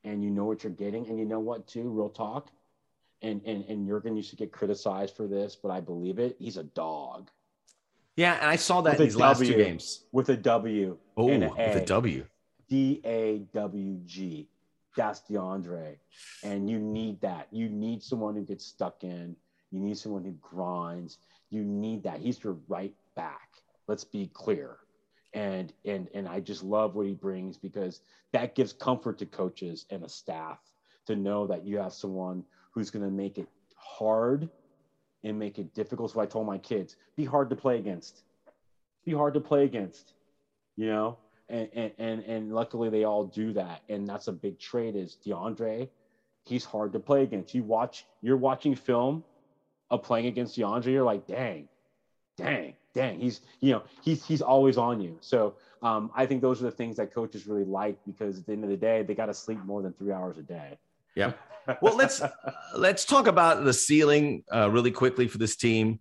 and 0.03 0.25
you 0.25 0.31
know 0.31 0.47
what 0.47 0.65
you're 0.65 0.73
getting. 0.73 1.07
And 1.09 1.19
you 1.19 1.27
know 1.27 1.41
what, 1.41 1.67
too, 1.67 1.91
real 1.91 2.09
talk 2.09 2.49
and 3.23 3.43
and 3.45 3.65
and 3.69 3.87
Jurgen 3.87 4.17
used 4.17 4.31
to 4.31 4.37
get 4.37 4.53
criticized 4.53 5.15
for 5.17 5.27
this, 5.27 5.57
but 5.57 5.71
I 5.71 5.81
believe 5.81 6.19
it. 6.19 6.37
He's 6.39 6.57
a 6.57 6.65
dog. 6.65 7.31
Yeah, 8.17 8.35
and 8.41 8.51
I 8.51 8.57
saw 8.57 8.81
that 8.81 8.93
with 8.93 9.01
in 9.01 9.07
these 9.07 9.15
w, 9.15 9.29
last 9.29 9.39
two 9.41 9.55
games 9.55 10.05
with 10.11 10.31
a 10.31 10.37
W. 10.37 10.97
Oh, 11.17 11.27
with 11.27 11.43
a 11.59 11.85
W. 11.85 12.27
D 12.69 13.01
A 13.05 13.39
W 13.53 14.01
G. 14.07 14.49
That's 14.97 15.21
DeAndre, 15.31 15.97
and 16.43 16.71
you 16.71 16.79
need 16.79 17.21
that. 17.21 17.49
You 17.51 17.69
need 17.69 18.03
someone 18.03 18.35
who 18.35 18.43
gets 18.43 18.65
stuck 18.65 19.05
in. 19.05 19.37
You 19.71 19.81
need 19.81 19.99
someone 19.99 20.25
who 20.25 20.33
grinds. 20.41 21.19
You 21.51 21.63
need 21.63 22.03
that. 22.05 22.21
He's 22.21 22.43
your 22.43 22.57
right 22.67 22.95
back. 23.15 23.51
Let's 23.87 24.05
be 24.05 24.31
clear. 24.33 24.79
And 25.35 25.75
and 25.85 26.09
and 26.15 26.27
I 26.27 26.41
just 26.41 26.63
love 26.63 26.95
what 26.95 27.07
he 27.07 27.13
brings 27.13 27.59
because 27.59 28.01
that 28.33 28.55
gives 28.55 28.73
comfort 28.73 29.19
to 29.19 29.27
coaches 29.27 29.85
and 29.91 30.03
a 30.03 30.09
staff 30.09 30.59
to 31.07 31.15
know 31.15 31.47
that 31.47 31.67
you 31.67 31.77
have 31.77 31.93
someone 31.93 32.43
who's 32.71 32.91
going 32.91 33.05
to 33.05 33.11
make 33.11 33.37
it 33.37 33.49
hard 33.77 34.49
and 35.27 35.39
make 35.39 35.59
it 35.59 35.75
difficult. 35.75 36.13
So 36.13 36.21
I 36.21 36.27
told 36.27 36.47
my 36.47 36.59
kids, 36.59 36.97
be 37.17 37.25
hard 37.25 37.51
to 37.51 37.57
play 37.57 37.79
against. 37.79 38.23
Be 39.05 39.13
hard 39.13 39.35
to 39.35 39.41
play 39.41 39.65
against, 39.65 40.13
you 40.77 40.87
know? 40.87 41.19
And, 41.49 41.69
and, 41.75 41.93
and, 41.99 42.21
and 42.25 42.55
luckily 42.55 42.91
they 42.91 43.05
all 43.05 43.25
do 43.25 43.53
that. 43.53 43.83
And 43.89 44.07
that's 44.07 44.29
a 44.29 44.33
big 44.33 44.59
trait 44.59 44.95
is 44.97 45.17
DeAndre, 45.25 45.89
he's 46.45 46.65
hard 46.65 46.93
to 46.93 47.01
play 47.01 47.23
against. 47.25 47.55
You 47.55 47.65
watch, 47.65 48.07
you're 48.23 48.37
watching 48.37 48.75
film 48.75 49.25
of 49.91 50.03
playing 50.03 50.27
against 50.27 50.57
DeAndre, 50.57 50.87
you're 50.87 51.05
like, 51.05 51.27
dang, 51.27 51.69
dang, 52.37 52.75
dang. 52.95 53.19
He's, 53.19 53.41
you 53.61 53.73
know, 53.73 53.83
he's, 54.03 54.25
he's 54.25 54.43
always 54.43 54.77
on 54.79 55.01
you. 55.01 55.17
So 55.21 55.55
um, 55.83 56.11
I 56.15 56.27
think 56.27 56.41
those 56.41 56.61
are 56.61 56.65
the 56.65 56.71
things 56.71 56.97
that 56.97 57.13
coaches 57.13 57.47
really 57.47 57.65
like 57.65 57.99
because 58.07 58.39
at 58.39 58.47
the 58.47 58.53
end 58.53 58.65
of 58.65 58.71
the 58.71 58.77
day, 58.77 59.03
they 59.03 59.15
got 59.15 59.27
to 59.27 59.35
sleep 59.35 59.59
more 59.65 59.83
than 59.83 59.93
three 59.93 60.13
hours 60.13 60.39
a 60.39 60.43
day. 60.43 60.79
Yeah. 61.17 61.33
Well, 61.83 61.97
let's 61.97 62.23
let's 62.77 63.05
talk 63.05 63.27
about 63.27 63.65
the 63.65 63.73
ceiling 63.73 64.45
uh, 64.55 64.71
really 64.71 64.93
quickly 64.93 65.27
for 65.27 65.39
this 65.39 65.57
team. 65.57 65.99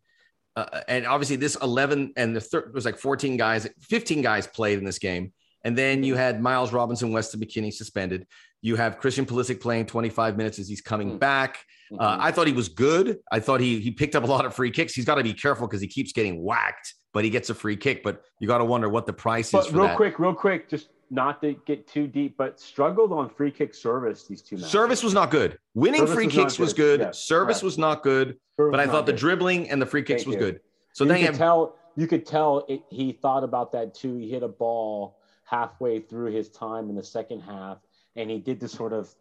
Uh, 0.55 0.81
and 0.87 1.07
obviously, 1.07 1.37
this 1.37 1.55
11 1.55 2.13
and 2.17 2.35
the 2.35 2.39
third 2.39 2.71
was 2.71 2.85
like 2.85 2.99
14 2.99 3.35
guys, 3.35 3.67
15 3.81 4.21
guys 4.21 4.45
played 4.45 4.77
in 4.77 4.85
this 4.85 4.99
game. 4.99 5.33
And 5.63 5.75
then 5.75 6.03
you 6.03 6.15
had 6.15 6.39
Miles 6.39 6.71
Robinson, 6.71 7.11
Weston 7.11 7.39
McKennie 7.39 7.73
suspended. 7.73 8.27
You 8.61 8.75
have 8.75 8.99
Christian 8.99 9.25
Pulisic 9.25 9.59
playing 9.59 9.87
25 9.87 10.37
minutes 10.37 10.59
as 10.59 10.69
he's 10.69 10.81
coming 10.81 11.09
mm-hmm. 11.09 11.17
back. 11.17 11.65
Uh, 11.91 12.13
mm-hmm. 12.13 12.21
I 12.21 12.31
thought 12.31 12.45
he 12.45 12.53
was 12.53 12.69
good. 12.69 13.17
I 13.31 13.39
thought 13.39 13.59
he 13.59 13.79
he 13.79 13.91
picked 13.91 14.15
up 14.15 14.23
a 14.23 14.27
lot 14.27 14.45
of 14.45 14.53
free 14.53 14.71
kicks. 14.71 14.93
He's 14.93 15.05
got 15.05 15.15
to 15.15 15.23
be 15.23 15.33
careful 15.33 15.67
because 15.67 15.81
he 15.81 15.87
keeps 15.87 16.11
getting 16.13 16.43
whacked, 16.43 16.93
but 17.13 17.23
he 17.23 17.31
gets 17.31 17.49
a 17.49 17.55
free 17.55 17.75
kick. 17.75 18.03
But 18.03 18.21
you 18.39 18.47
got 18.47 18.59
to 18.59 18.65
wonder 18.65 18.87
what 18.87 19.07
the 19.07 19.13
price 19.13 19.51
but 19.51 19.65
is. 19.65 19.73
real 19.73 19.87
that. 19.87 19.97
quick, 19.97 20.19
real 20.19 20.33
quick, 20.33 20.69
just 20.69 20.89
not 21.09 21.41
to 21.41 21.53
get 21.65 21.87
too 21.87 22.07
deep, 22.07 22.35
but 22.37 22.59
struggled 22.59 23.11
on 23.11 23.29
free 23.29 23.51
kick 23.51 23.73
service 23.73 24.25
these 24.27 24.41
two 24.41 24.55
matches. 24.55 24.71
Service 24.71 25.03
was 25.03 25.13
not 25.13 25.31
good. 25.31 25.57
Winning 25.73 26.01
service 26.01 26.15
free 26.15 26.25
was 26.25 26.35
kicks 26.35 26.59
was 26.59 26.73
good. 26.73 26.99
Yes, 26.99 27.19
service 27.19 27.57
correct. 27.57 27.63
was 27.63 27.77
not 27.77 28.03
good. 28.03 28.37
Service 28.57 28.71
but 28.71 28.79
I 28.79 28.87
thought 28.87 29.05
the 29.05 29.11
good. 29.11 29.19
dribbling 29.19 29.69
and 29.69 29.81
the 29.81 29.85
free 29.85 30.03
kicks 30.03 30.23
Thank 30.23 30.27
was 30.27 30.35
you. 30.35 30.51
good. 30.51 30.59
So 30.93 31.03
you 31.03 31.13
could 31.13 31.21
have, 31.21 31.37
tell 31.37 31.75
you 31.95 32.07
could 32.07 32.25
tell 32.25 32.65
it, 32.67 32.81
he 32.89 33.11
thought 33.11 33.43
about 33.43 33.71
that 33.73 33.93
too. 33.93 34.15
He 34.17 34.29
hit 34.29 34.43
a 34.43 34.47
ball 34.47 35.19
halfway 35.43 35.99
through 35.99 36.31
his 36.31 36.49
time 36.49 36.89
in 36.89 36.95
the 36.95 37.03
second 37.03 37.41
half, 37.41 37.77
and 38.15 38.29
he 38.29 38.39
did 38.39 38.59
this 38.59 38.71
sort 38.71 38.93
of, 38.93 39.13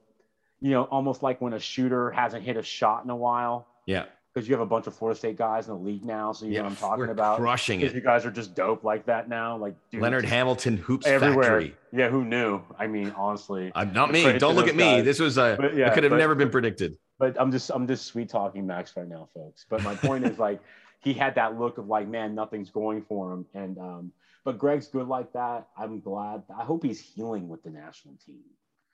you 0.60 0.70
know, 0.70 0.84
almost 0.84 1.22
like 1.22 1.40
when 1.40 1.52
a 1.52 1.60
shooter 1.60 2.10
hasn't 2.10 2.42
hit 2.42 2.56
a 2.56 2.62
shot 2.62 3.04
in 3.04 3.10
a 3.10 3.16
while. 3.16 3.66
Yeah 3.86 4.04
because 4.34 4.48
you 4.48 4.54
have 4.54 4.60
a 4.60 4.66
bunch 4.66 4.86
of 4.88 4.96
Florida 4.96 5.16
State 5.16 5.36
guys 5.36 5.68
in 5.68 5.74
the 5.74 5.80
league 5.80 6.04
now, 6.04 6.32
so 6.32 6.44
you 6.44 6.52
yeah, 6.52 6.58
know 6.58 6.64
what 6.64 6.70
I'm 6.72 6.76
talking 6.76 7.08
about. 7.10 7.38
Crushing 7.38 7.80
it. 7.82 7.94
You 7.94 8.00
guys 8.00 8.26
are 8.26 8.30
just 8.30 8.54
dope 8.54 8.82
like 8.82 9.06
that 9.06 9.28
now, 9.28 9.56
like 9.56 9.74
dude, 9.90 10.02
Leonard 10.02 10.24
Hamilton 10.24 10.76
hoops 10.76 11.06
everywhere. 11.06 11.44
Factory. 11.44 11.76
Yeah, 11.92 12.08
who 12.08 12.24
knew? 12.24 12.60
I 12.78 12.88
mean, 12.88 13.12
honestly, 13.16 13.70
I'm 13.74 13.92
not 13.92 14.10
me. 14.10 14.38
Don't 14.38 14.56
look 14.56 14.68
at 14.68 14.74
me. 14.74 14.96
Guys. 14.96 15.04
This 15.04 15.20
was 15.20 15.38
a. 15.38 15.56
But, 15.58 15.76
yeah, 15.76 15.88
it 15.88 15.94
could 15.94 16.04
have 16.04 16.12
never 16.12 16.34
been 16.34 16.50
predicted. 16.50 16.96
But 17.18 17.40
I'm 17.40 17.52
just 17.52 17.70
I'm 17.70 17.86
just 17.86 18.06
sweet 18.06 18.28
talking 18.28 18.66
Max 18.66 18.96
right 18.96 19.08
now, 19.08 19.28
folks. 19.34 19.66
But 19.68 19.82
my 19.82 19.94
point 19.94 20.24
is 20.26 20.38
like 20.38 20.60
he 21.00 21.12
had 21.12 21.36
that 21.36 21.58
look 21.58 21.78
of 21.78 21.86
like, 21.86 22.08
man, 22.08 22.34
nothing's 22.34 22.70
going 22.70 23.02
for 23.02 23.32
him, 23.32 23.46
and 23.54 23.78
um, 23.78 24.12
but 24.44 24.58
Greg's 24.58 24.88
good 24.88 25.06
like 25.06 25.32
that. 25.34 25.68
I'm 25.78 26.00
glad. 26.00 26.42
I 26.58 26.64
hope 26.64 26.84
he's 26.84 27.00
healing 27.00 27.48
with 27.48 27.62
the 27.62 27.70
national 27.70 28.14
team. 28.26 28.40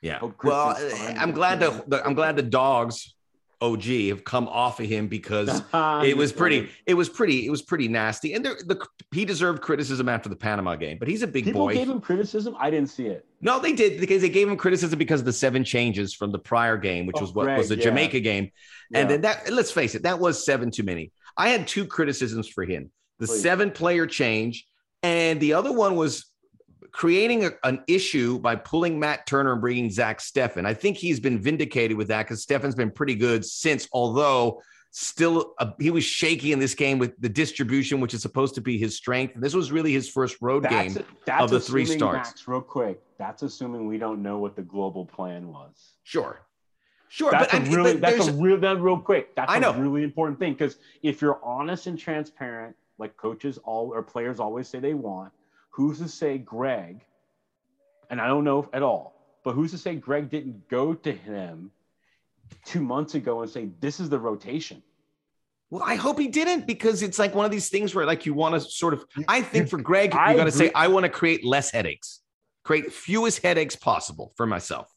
Yeah. 0.03 0.19
Well, 0.43 0.77
I'm 1.19 1.33
glad 1.33 1.61
the, 1.61 1.85
the 1.87 2.05
I'm 2.05 2.15
glad 2.15 2.37
the 2.37 2.43
dogs 2.43 3.15
OG 3.61 3.85
have 4.09 4.25
come 4.25 4.49
off 4.49 4.81
of 4.81 4.87
him 4.87 5.07
because 5.07 5.63
ah, 5.73 6.03
it 6.03 6.17
was 6.17 6.33
pretty, 6.33 6.69
it 6.87 6.95
was 6.95 7.09
pretty, 7.09 7.47
it 7.47 7.51
was 7.51 7.63
pretty 7.63 7.89
nasty. 7.89 8.33
And 8.33 8.45
the, 8.45 8.87
he 9.13 9.25
deserved 9.25 9.61
criticism 9.61 10.09
after 10.09 10.29
the 10.29 10.37
Panama 10.37 10.77
game, 10.77 10.99
but 10.99 11.09
he's 11.09 11.23
a 11.23 11.27
big 11.27 11.45
People 11.45 11.67
boy. 11.67 11.73
People 11.73 11.85
gave 11.87 11.95
him 11.95 12.01
criticism. 12.01 12.57
I 12.59 12.71
didn't 12.71 12.89
see 12.89 13.07
it. 13.07 13.27
No, 13.41 13.59
they 13.59 13.73
did 13.73 14.01
because 14.01 14.23
they 14.23 14.29
gave 14.29 14.49
him 14.49 14.57
criticism 14.57 14.99
because 14.99 15.21
of 15.21 15.27
the 15.27 15.33
seven 15.33 15.65
changes 15.65 16.15
from 16.15 16.33
the 16.33 16.39
prior 16.39 16.77
game, 16.77 17.07
which 17.07 17.17
oh, 17.19 17.23
was 17.23 17.35
what 17.35 17.45
Greg, 17.45 17.59
was 17.59 17.69
the 17.69 17.77
yeah. 17.77 17.85
Jamaica 17.85 18.21
game. 18.21 18.51
And 18.95 19.09
yeah. 19.11 19.17
then 19.17 19.21
that, 19.23 19.53
let's 19.53 19.71
face 19.71 19.95
it, 19.95 20.03
that 20.03 20.19
was 20.19 20.45
seven 20.45 20.71
too 20.71 20.83
many. 20.83 21.13
I 21.37 21.51
had 21.51 21.69
two 21.69 21.87
criticisms 21.87 22.49
for 22.49 22.65
him 22.65 22.91
the 23.19 23.27
Please. 23.27 23.43
seven 23.43 23.71
player 23.71 24.07
change, 24.07 24.67
and 25.03 25.39
the 25.41 25.53
other 25.53 25.73
one 25.73 25.97
was 25.97 26.30
creating 26.93 27.45
a, 27.45 27.51
an 27.65 27.83
issue 27.87 28.39
by 28.39 28.57
pulling 28.57 28.99
Matt 28.99 29.27
Turner 29.27 29.53
and 29.53 29.61
bringing 29.61 29.91
Zach 29.91 30.19
Steffen. 30.19 30.67
I 30.67 30.75
think 30.75 30.97
he's 30.97 31.21
been 31.21 31.41
vindicated 31.41 31.97
with 31.97 32.09
that 32.09 32.25
because 32.25 32.45
Steffen's 32.45 32.75
been 32.75 32.91
pretty 32.91 33.15
good 33.15 33.45
since, 33.45 33.89
although 33.93 34.61
still 34.91 35.55
uh, 35.59 35.71
he 35.79 35.91
was 35.91 36.05
shaky 36.05 36.53
in 36.53 36.59
this 36.59 36.75
game 36.75 36.99
with 36.99 37.13
the 37.21 37.29
distribution, 37.29 38.01
which 38.01 38.15
is 38.15 38.23
supposed 38.23 38.55
to 38.57 38.61
be 38.61 38.77
his 38.79 38.97
strength. 38.97 39.35
This 39.37 39.55
was 39.55 39.71
really 39.71 39.93
his 39.93 40.09
first 40.09 40.37
road 40.41 40.65
that's, 40.65 40.95
game 40.95 41.05
that's 41.25 41.45
of 41.45 41.51
the 41.51 41.61
three 41.61 41.87
starts. 41.87 42.31
Max, 42.31 42.49
real 42.49 42.61
quick, 42.61 43.01
that's 43.19 43.43
assuming 43.43 43.87
we 43.87 43.99
don't 43.99 44.23
know 44.23 44.39
what 44.39 44.57
the 44.57 44.63
global 44.63 45.05
plan 45.05 45.49
was. 45.49 45.95
Sure. 46.03 46.41
Sure, 47.09 47.33
that's 47.33 47.53
but, 47.53 47.67
a 47.67 47.71
really 47.71 47.93
but 47.95 48.03
that's 48.03 48.29
a 48.29 48.33
real 48.33 48.57
that 48.61 48.81
real 48.81 48.97
quick. 48.97 49.35
That's 49.35 49.51
I 49.51 49.59
know. 49.59 49.73
a 49.73 49.81
really 49.81 50.05
important 50.05 50.39
thing 50.39 50.53
because 50.53 50.77
if 51.03 51.21
you're 51.21 51.45
honest 51.45 51.89
and 51.89 51.99
transparent, 51.99 52.77
like 52.99 53.17
coaches 53.17 53.59
all 53.65 53.93
or 53.93 54.01
players 54.01 54.39
always 54.39 54.69
say 54.69 54.79
they 54.79 54.95
want, 54.95 55.33
who's 55.71 55.99
to 55.99 56.09
say 56.09 56.39
Greg? 56.39 57.01
And 58.11 58.21
I 58.21 58.27
don't 58.27 58.45
know 58.45 58.69
at 58.73 58.83
all, 58.83 59.15
but 59.45 59.55
who's 59.55 59.71
to 59.71 59.79
say 59.79 59.95
Greg 59.95 60.31
didn't 60.31 60.69
go 60.69 60.95
to 60.95 61.13
him 61.13 61.71
two 62.65 62.81
months 62.81 63.15
ago 63.15 63.43
and 63.43 63.51
say 63.51 63.71
this 63.81 64.01
is 64.01 64.09
the 64.11 64.19
rotation? 64.19 64.83
Well, 65.71 65.85
I 65.85 65.95
hope 65.95 66.19
he 66.19 66.27
didn't 66.27 66.67
because 66.67 67.03
it's 67.03 67.19
like 67.19 67.35
one 67.35 67.45
of 67.45 67.53
these 67.53 67.69
things 67.69 67.95
where 67.95 68.05
like 68.05 68.27
you 68.27 68.35
want 68.35 68.55
to 68.55 68.61
sort 68.61 68.95
of. 68.95 69.05
I 69.29 69.43
think 69.43 69.69
for 69.69 69.79
Greg, 69.79 70.13
you 70.13 70.37
got 70.37 70.45
to 70.45 70.51
say 70.51 70.73
I 70.75 70.89
want 70.89 71.05
to 71.05 71.09
create 71.11 71.45
less 71.45 71.71
headaches, 71.71 72.21
create 72.65 72.93
fewest 72.93 73.43
headaches 73.43 73.77
possible 73.77 74.33
for 74.37 74.47
myself 74.47 74.93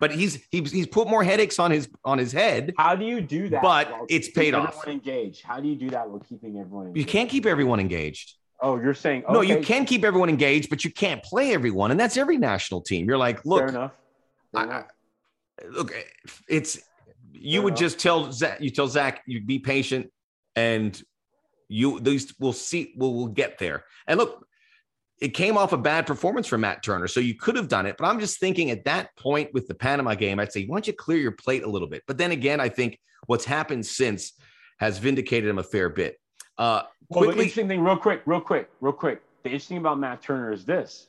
but 0.00 0.10
he's 0.10 0.42
he's 0.50 0.72
he's 0.72 0.86
put 0.86 1.06
more 1.06 1.22
headaches 1.22 1.58
on 1.58 1.70
his 1.70 1.88
on 2.04 2.18
his 2.18 2.32
head. 2.32 2.72
How 2.78 2.96
do 2.96 3.04
you 3.04 3.20
do 3.20 3.50
that? 3.50 3.62
But 3.62 3.92
it's 4.08 4.30
paid 4.30 4.54
off. 4.54 4.88
Engaged. 4.88 5.44
How 5.44 5.60
do 5.60 5.68
you 5.68 5.76
do 5.76 5.90
that 5.90 6.08
while 6.08 6.20
keeping 6.20 6.58
everyone? 6.58 6.86
Engaged? 6.86 7.06
You 7.06 7.12
can't 7.12 7.28
keep 7.28 7.46
everyone 7.46 7.78
engaged. 7.78 8.34
Oh, 8.62 8.80
you're 8.80 8.94
saying 8.94 9.24
okay. 9.24 9.32
no? 9.32 9.40
You 9.40 9.60
can 9.62 9.84
keep 9.84 10.04
everyone 10.04 10.28
engaged, 10.28 10.70
but 10.70 10.84
you 10.84 10.92
can't 10.92 11.22
play 11.22 11.54
everyone, 11.54 11.90
and 11.90 11.98
that's 11.98 12.16
every 12.16 12.36
national 12.36 12.82
team. 12.82 13.06
You're 13.06 13.18
like, 13.18 13.44
look, 13.44 13.60
Fair 13.60 13.68
enough. 13.68 13.92
Fair 14.52 14.60
I, 14.60 14.64
enough. 14.64 14.86
look, 15.70 15.92
it's 16.48 16.78
you 17.32 17.60
Fair 17.60 17.62
would 17.62 17.70
enough. 17.72 17.80
just 17.80 17.98
tell 17.98 18.32
Zach, 18.32 18.60
you 18.60 18.70
tell 18.70 18.88
Zach, 18.88 19.22
you 19.26 19.40
be 19.42 19.58
patient, 19.58 20.10
and 20.56 21.00
you 21.68 22.00
these 22.00 22.34
we'll 22.38 22.52
see, 22.52 22.94
we'll, 22.96 23.14
we'll 23.14 23.26
get 23.28 23.58
there. 23.58 23.84
And 24.06 24.18
look, 24.18 24.46
it 25.20 25.28
came 25.28 25.56
off 25.56 25.72
a 25.72 25.78
bad 25.78 26.06
performance 26.06 26.46
from 26.46 26.62
Matt 26.62 26.82
Turner. 26.82 27.06
So 27.06 27.20
you 27.20 27.34
could 27.34 27.56
have 27.56 27.68
done 27.68 27.86
it. 27.86 27.96
But 27.98 28.06
I'm 28.06 28.20
just 28.20 28.40
thinking 28.40 28.70
at 28.70 28.84
that 28.84 29.14
point 29.16 29.52
with 29.52 29.68
the 29.68 29.74
Panama 29.74 30.14
game, 30.14 30.40
I'd 30.40 30.52
say, 30.52 30.64
why 30.66 30.76
don't 30.76 30.86
you 30.86 30.92
clear 30.94 31.18
your 31.18 31.32
plate 31.32 31.62
a 31.62 31.68
little 31.70 31.88
bit? 31.88 32.02
But 32.06 32.18
then 32.18 32.30
again, 32.32 32.60
I 32.60 32.68
think 32.68 32.98
what's 33.26 33.44
happened 33.44 33.84
since 33.86 34.32
has 34.78 34.98
vindicated 34.98 35.48
him 35.48 35.58
a 35.58 35.62
fair 35.62 35.90
bit. 35.90 36.16
Uh, 36.60 36.82
well, 37.08 37.24
quickly, 37.24 37.34
the 37.34 37.40
interesting 37.40 37.68
thing, 37.68 37.80
real 37.80 37.96
quick, 37.96 38.20
real 38.26 38.40
quick, 38.40 38.68
real 38.82 38.92
quick. 38.92 39.22
The 39.44 39.48
interesting 39.48 39.78
about 39.78 39.98
Matt 39.98 40.20
Turner 40.22 40.52
is 40.52 40.66
this 40.66 41.08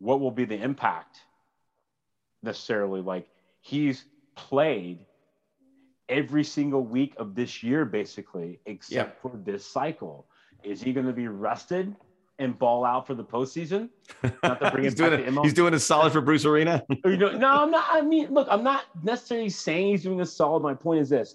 what 0.00 0.20
will 0.20 0.32
be 0.32 0.44
the 0.44 0.60
impact 0.60 1.20
necessarily? 2.42 3.00
Like 3.00 3.28
he's 3.60 4.04
played 4.34 4.98
every 6.08 6.42
single 6.42 6.82
week 6.82 7.14
of 7.18 7.36
this 7.36 7.62
year, 7.62 7.84
basically, 7.84 8.58
except 8.66 9.16
yeah. 9.16 9.22
for 9.22 9.36
this 9.44 9.64
cycle. 9.64 10.26
Is 10.64 10.82
he 10.82 10.92
going 10.92 11.06
to 11.06 11.12
be 11.12 11.28
rested? 11.28 11.94
and 12.40 12.56
ball 12.56 12.84
out 12.84 13.04
for 13.04 13.14
the 13.14 13.24
postseason. 13.24 13.88
Not 14.44 14.60
to 14.60 14.70
bring 14.70 14.84
he's, 14.84 14.94
doing 14.94 15.36
a, 15.36 15.42
he's 15.42 15.52
doing 15.52 15.74
a 15.74 15.78
solid 15.80 16.12
for 16.12 16.20
Bruce 16.20 16.44
Arena. 16.44 16.84
you 17.04 17.16
know, 17.16 17.32
no, 17.32 17.48
I'm 17.48 17.72
not. 17.72 17.84
I 17.90 18.00
mean, 18.00 18.32
look, 18.32 18.46
I'm 18.48 18.62
not 18.62 18.84
necessarily 19.02 19.48
saying 19.48 19.88
he's 19.88 20.04
doing 20.04 20.20
a 20.20 20.26
solid. 20.26 20.62
My 20.62 20.72
point 20.72 21.00
is 21.00 21.08
this. 21.08 21.34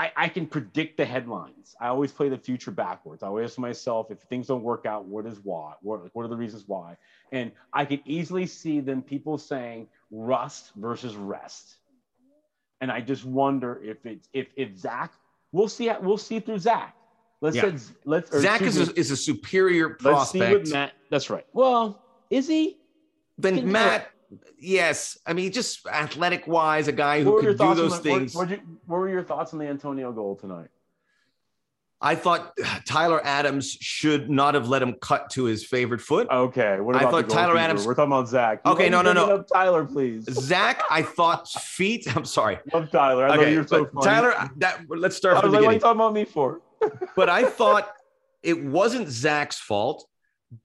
I, 0.00 0.12
I 0.16 0.28
can 0.28 0.46
predict 0.46 0.96
the 0.96 1.04
headlines. 1.04 1.76
I 1.78 1.88
always 1.88 2.10
play 2.10 2.30
the 2.30 2.38
future 2.38 2.70
backwards. 2.70 3.22
I 3.22 3.26
always 3.26 3.50
ask 3.50 3.58
myself, 3.58 4.10
if 4.10 4.20
things 4.20 4.46
don't 4.46 4.62
work 4.62 4.86
out, 4.86 5.04
what 5.04 5.26
is 5.26 5.40
why? 5.42 5.74
What, 5.82 6.08
what 6.14 6.24
are 6.24 6.28
the 6.28 6.36
reasons 6.36 6.64
why? 6.66 6.96
And 7.32 7.52
I 7.74 7.84
can 7.84 8.00
easily 8.06 8.46
see 8.46 8.80
them 8.80 9.02
people 9.02 9.36
saying 9.36 9.88
rust 10.10 10.72
versus 10.76 11.16
rest. 11.16 11.76
And 12.80 12.90
I 12.90 13.02
just 13.02 13.26
wonder 13.26 13.78
if 13.84 14.06
it's 14.06 14.26
if 14.32 14.46
if 14.56 14.74
Zach, 14.78 15.12
we'll 15.52 15.68
see 15.68 15.92
we'll 16.00 16.16
see 16.16 16.40
through 16.40 16.60
Zach 16.60 16.96
Let's 17.42 17.56
yeah. 17.56 17.76
say 17.76 17.94
let's 18.06 18.40
Zach 18.40 18.62
is 18.62 18.78
a, 18.78 18.98
is 18.98 19.10
a 19.10 19.16
superior 19.16 19.90
prospect. 19.90 20.40
Let's 20.40 20.70
see 20.70 20.72
what 20.72 20.80
Matt. 20.80 20.92
That's 21.10 21.28
right. 21.28 21.46
Well, 21.52 22.02
is 22.30 22.48
he? 22.48 22.78
Then 23.36 23.70
Matt, 23.70 24.10
yes. 24.58 25.18
I 25.26 25.32
mean, 25.32 25.52
just 25.52 25.86
athletic 25.86 26.46
wise, 26.46 26.88
a 26.88 26.92
guy 26.92 27.22
who 27.22 27.40
could 27.40 27.58
do 27.58 27.74
those 27.74 28.00
the, 28.00 28.02
things. 28.02 28.34
What, 28.34 28.50
what, 28.50 28.60
what 28.86 28.96
were 28.98 29.08
your 29.08 29.24
thoughts 29.24 29.52
on 29.52 29.58
the 29.58 29.66
Antonio 29.66 30.12
goal 30.12 30.36
tonight? 30.36 30.68
I 32.02 32.14
thought 32.14 32.56
Tyler 32.86 33.20
Adams 33.24 33.76
should 33.80 34.30
not 34.30 34.54
have 34.54 34.68
let 34.68 34.80
him 34.80 34.94
cut 34.94 35.28
to 35.30 35.44
his 35.44 35.66
favorite 35.66 36.00
foot. 36.00 36.28
Okay. 36.30 36.80
What 36.80 36.96
about 36.96 37.08
I 37.08 37.10
thought 37.10 37.28
Tyler 37.28 37.58
Adams. 37.58 37.86
We're 37.86 37.94
talking 37.94 38.12
about 38.12 38.26
Zach. 38.26 38.62
You 38.64 38.72
okay, 38.72 38.88
no, 38.88 39.02
no, 39.02 39.12
no. 39.12 39.42
Tyler, 39.42 39.84
please. 39.84 40.24
Zach, 40.24 40.82
I 40.90 41.02
thought 41.02 41.46
feet. 41.48 42.06
I'm 42.16 42.24
sorry. 42.24 42.58
Love 42.72 42.90
Tyler. 42.90 43.28
I 43.28 43.36
okay, 43.36 43.52
you're 43.52 43.66
so 43.66 43.84
funny. 43.84 44.04
Tyler, 44.04 44.50
that 44.56 44.80
let's 44.88 45.16
start 45.16 45.36
I 45.36 45.42
from 45.42 45.50
the 45.50 45.60
like, 45.60 45.60
beginning. 45.60 45.66
What 45.66 45.70
are 45.70 45.74
you 45.74 45.80
talking 45.80 46.00
about 46.00 46.14
me 46.14 46.24
for? 46.24 47.10
but 47.16 47.28
I 47.28 47.44
thought 47.44 47.92
it 48.42 48.64
wasn't 48.64 49.08
Zach's 49.08 49.58
fault, 49.58 50.08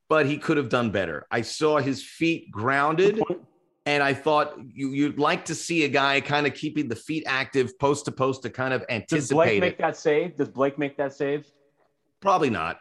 but 0.07 0.25
he 0.25 0.37
could 0.37 0.55
have 0.55 0.69
done 0.69 0.91
better. 0.91 1.25
I 1.29 1.41
saw 1.41 1.79
his 1.79 2.01
feet 2.01 2.49
grounded. 2.49 3.21
And 3.87 4.01
I 4.01 4.13
thought 4.15 4.55
you, 4.73 4.89
you'd 4.89 5.19
like 5.19 5.45
to 5.45 5.55
see 5.55 5.83
a 5.83 5.87
guy 5.87 6.19
kind 6.19 6.47
of 6.47 6.55
keeping 6.55 6.87
the 6.87 6.95
feet 6.95 7.23
active 7.27 7.77
post 7.77 8.05
to 8.05 8.11
post 8.11 8.41
to 8.43 8.49
kind 8.49 8.73
of 8.73 8.83
anticipate 8.89 9.19
Does 9.19 9.29
Blake 9.29 9.59
make 9.59 9.77
that 9.77 9.95
save? 9.95 10.35
Does 10.37 10.49
Blake 10.49 10.79
make 10.79 10.97
that 10.97 11.13
save? 11.13 11.45
Probably 12.19 12.49
not. 12.49 12.79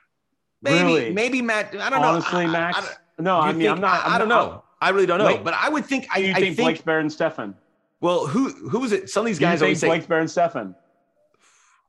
Maybe, 0.62 0.84
really? 0.84 1.12
maybe 1.12 1.42
Matt. 1.42 1.76
I 1.78 1.90
don't 1.90 2.02
Honestly, 2.02 2.46
know. 2.46 2.52
Max. 2.52 2.78
I, 2.78 2.80
I, 2.80 3.22
no, 3.22 3.38
I 3.38 3.52
mean, 3.52 3.60
think, 3.60 3.70
I'm 3.70 3.80
not. 3.82 4.06
I'm 4.06 4.12
I 4.14 4.18
don't 4.18 4.28
not, 4.28 4.50
know. 4.50 4.64
I 4.80 4.90
really 4.90 5.06
don't 5.06 5.18
know. 5.18 5.26
Blake, 5.26 5.44
but 5.44 5.54
I 5.54 5.68
would 5.68 5.84
think. 5.84 6.06
I, 6.10 6.18
you 6.18 6.32
think, 6.32 6.38
think 6.38 6.56
Blake's 6.56 6.80
better 6.80 7.02
than 7.02 7.10
Steffen? 7.10 7.54
Well, 8.00 8.26
who 8.26 8.48
who 8.68 8.82
is 8.84 8.92
it? 8.92 9.10
Some 9.10 9.22
of 9.22 9.26
these 9.26 9.38
guys 9.38 9.58
do 9.58 9.64
you 9.64 9.68
always 9.68 9.80
think 9.80 9.90
Blake's 9.90 10.06
better 10.06 10.20
than 10.20 10.28
Steffen? 10.28 10.74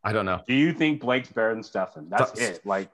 I 0.04 0.12
don't 0.12 0.26
know. 0.26 0.42
Do 0.46 0.54
you 0.54 0.74
think 0.74 1.02
Blake's 1.02 1.30
better 1.30 1.54
than 1.54 1.64
Steffen? 1.64 2.10
That's 2.10 2.40
it. 2.40 2.66
Like, 2.66 2.90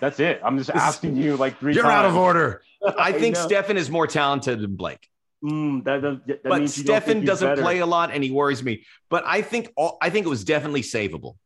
that's 0.00 0.20
it. 0.20 0.40
I'm 0.44 0.58
just 0.58 0.70
asking 0.74 1.16
you 1.16 1.36
like 1.36 1.58
three. 1.58 1.74
You're 1.74 1.84
times. 1.84 1.94
out 1.94 2.04
of 2.04 2.16
order. 2.16 2.62
I 2.98 3.12
think 3.12 3.36
Steffen 3.36 3.76
is 3.76 3.90
more 3.90 4.06
talented 4.06 4.60
than 4.60 4.76
Blake. 4.76 5.08
Mm, 5.42 5.84
that, 5.84 6.02
that, 6.02 6.26
that 6.26 6.42
but 6.44 6.62
Steffen 6.62 7.26
doesn't 7.26 7.48
better. 7.48 7.62
play 7.62 7.78
a 7.78 7.86
lot, 7.86 8.12
and 8.12 8.22
he 8.22 8.30
worries 8.30 8.62
me. 8.62 8.84
But 9.10 9.24
I 9.26 9.42
think 9.42 9.72
all, 9.76 9.98
I 10.00 10.10
think 10.10 10.24
it 10.24 10.28
was 10.28 10.44
definitely 10.44 10.82
savable. 10.82 11.36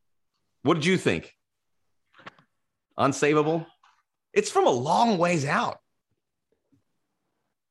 What 0.63 0.75
did 0.75 0.85
you 0.85 0.99
think? 0.99 1.33
Unsavable? 2.99 3.67
It's 4.35 4.51
from 4.51 4.67
a 4.67 4.71
long 4.71 5.17
ways 5.17 5.47
out. 5.47 5.79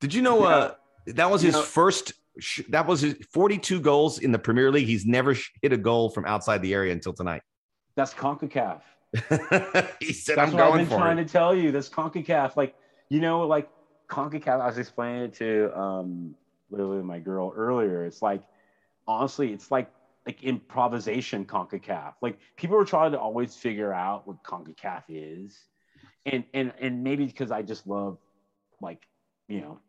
Did 0.01 0.13
you 0.13 0.21
know 0.21 0.41
yeah. 0.41 0.55
uh, 0.55 0.73
that 1.07 1.29
was 1.29 1.41
his 1.41 1.53
know, 1.53 1.61
first 1.61 2.13
that 2.69 2.85
was 2.85 3.01
his 3.01 3.15
42 3.31 3.79
goals 3.79 4.19
in 4.19 4.31
the 4.31 4.39
Premier 4.39 4.71
League. 4.71 4.87
He's 4.87 5.05
never 5.05 5.35
hit 5.61 5.73
a 5.73 5.77
goal 5.77 6.09
from 6.09 6.25
outside 6.25 6.61
the 6.61 6.73
area 6.73 6.91
until 6.91 7.13
tonight. 7.13 7.41
That's 7.95 8.13
CONCACAF. 8.13 8.81
he 9.99 10.11
said, 10.11 10.37
That's 10.37 10.51
"I'm 10.51 10.57
going 10.57 10.61
I've 10.61 10.77
been 10.79 10.85
for 10.87 10.97
trying 10.97 11.19
it." 11.19 11.27
to 11.27 11.31
tell 11.31 11.55
you. 11.55 11.71
That's 11.71 11.87
CONCACAF. 11.87 12.55
Like 12.57 12.75
you 13.09 13.21
know, 13.21 13.47
like 13.47 13.69
CONCACAF. 14.07 14.61
I 14.61 14.67
was 14.67 14.77
explaining 14.77 15.23
it 15.23 15.33
to 15.35 15.77
um, 15.77 16.35
literally 16.69 17.03
my 17.03 17.19
girl 17.19 17.53
earlier. 17.55 18.05
It's 18.05 18.21
like 18.21 18.41
honestly, 19.07 19.53
it's 19.53 19.71
like 19.71 19.89
like 20.25 20.43
improvisation 20.43 21.45
CONCACAF. 21.45 22.13
Like 22.21 22.39
people 22.55 22.77
are 22.77 22.85
trying 22.85 23.11
to 23.11 23.19
always 23.19 23.55
figure 23.55 23.93
out 23.93 24.27
what 24.27 24.43
CONCACAF 24.43 25.03
is, 25.09 25.57
and 26.25 26.43
and 26.53 26.73
and 26.79 27.03
maybe 27.03 27.25
because 27.25 27.51
I 27.51 27.61
just 27.61 27.87
love 27.87 28.17
like 28.81 29.07
you 29.47 29.61
know 29.61 29.79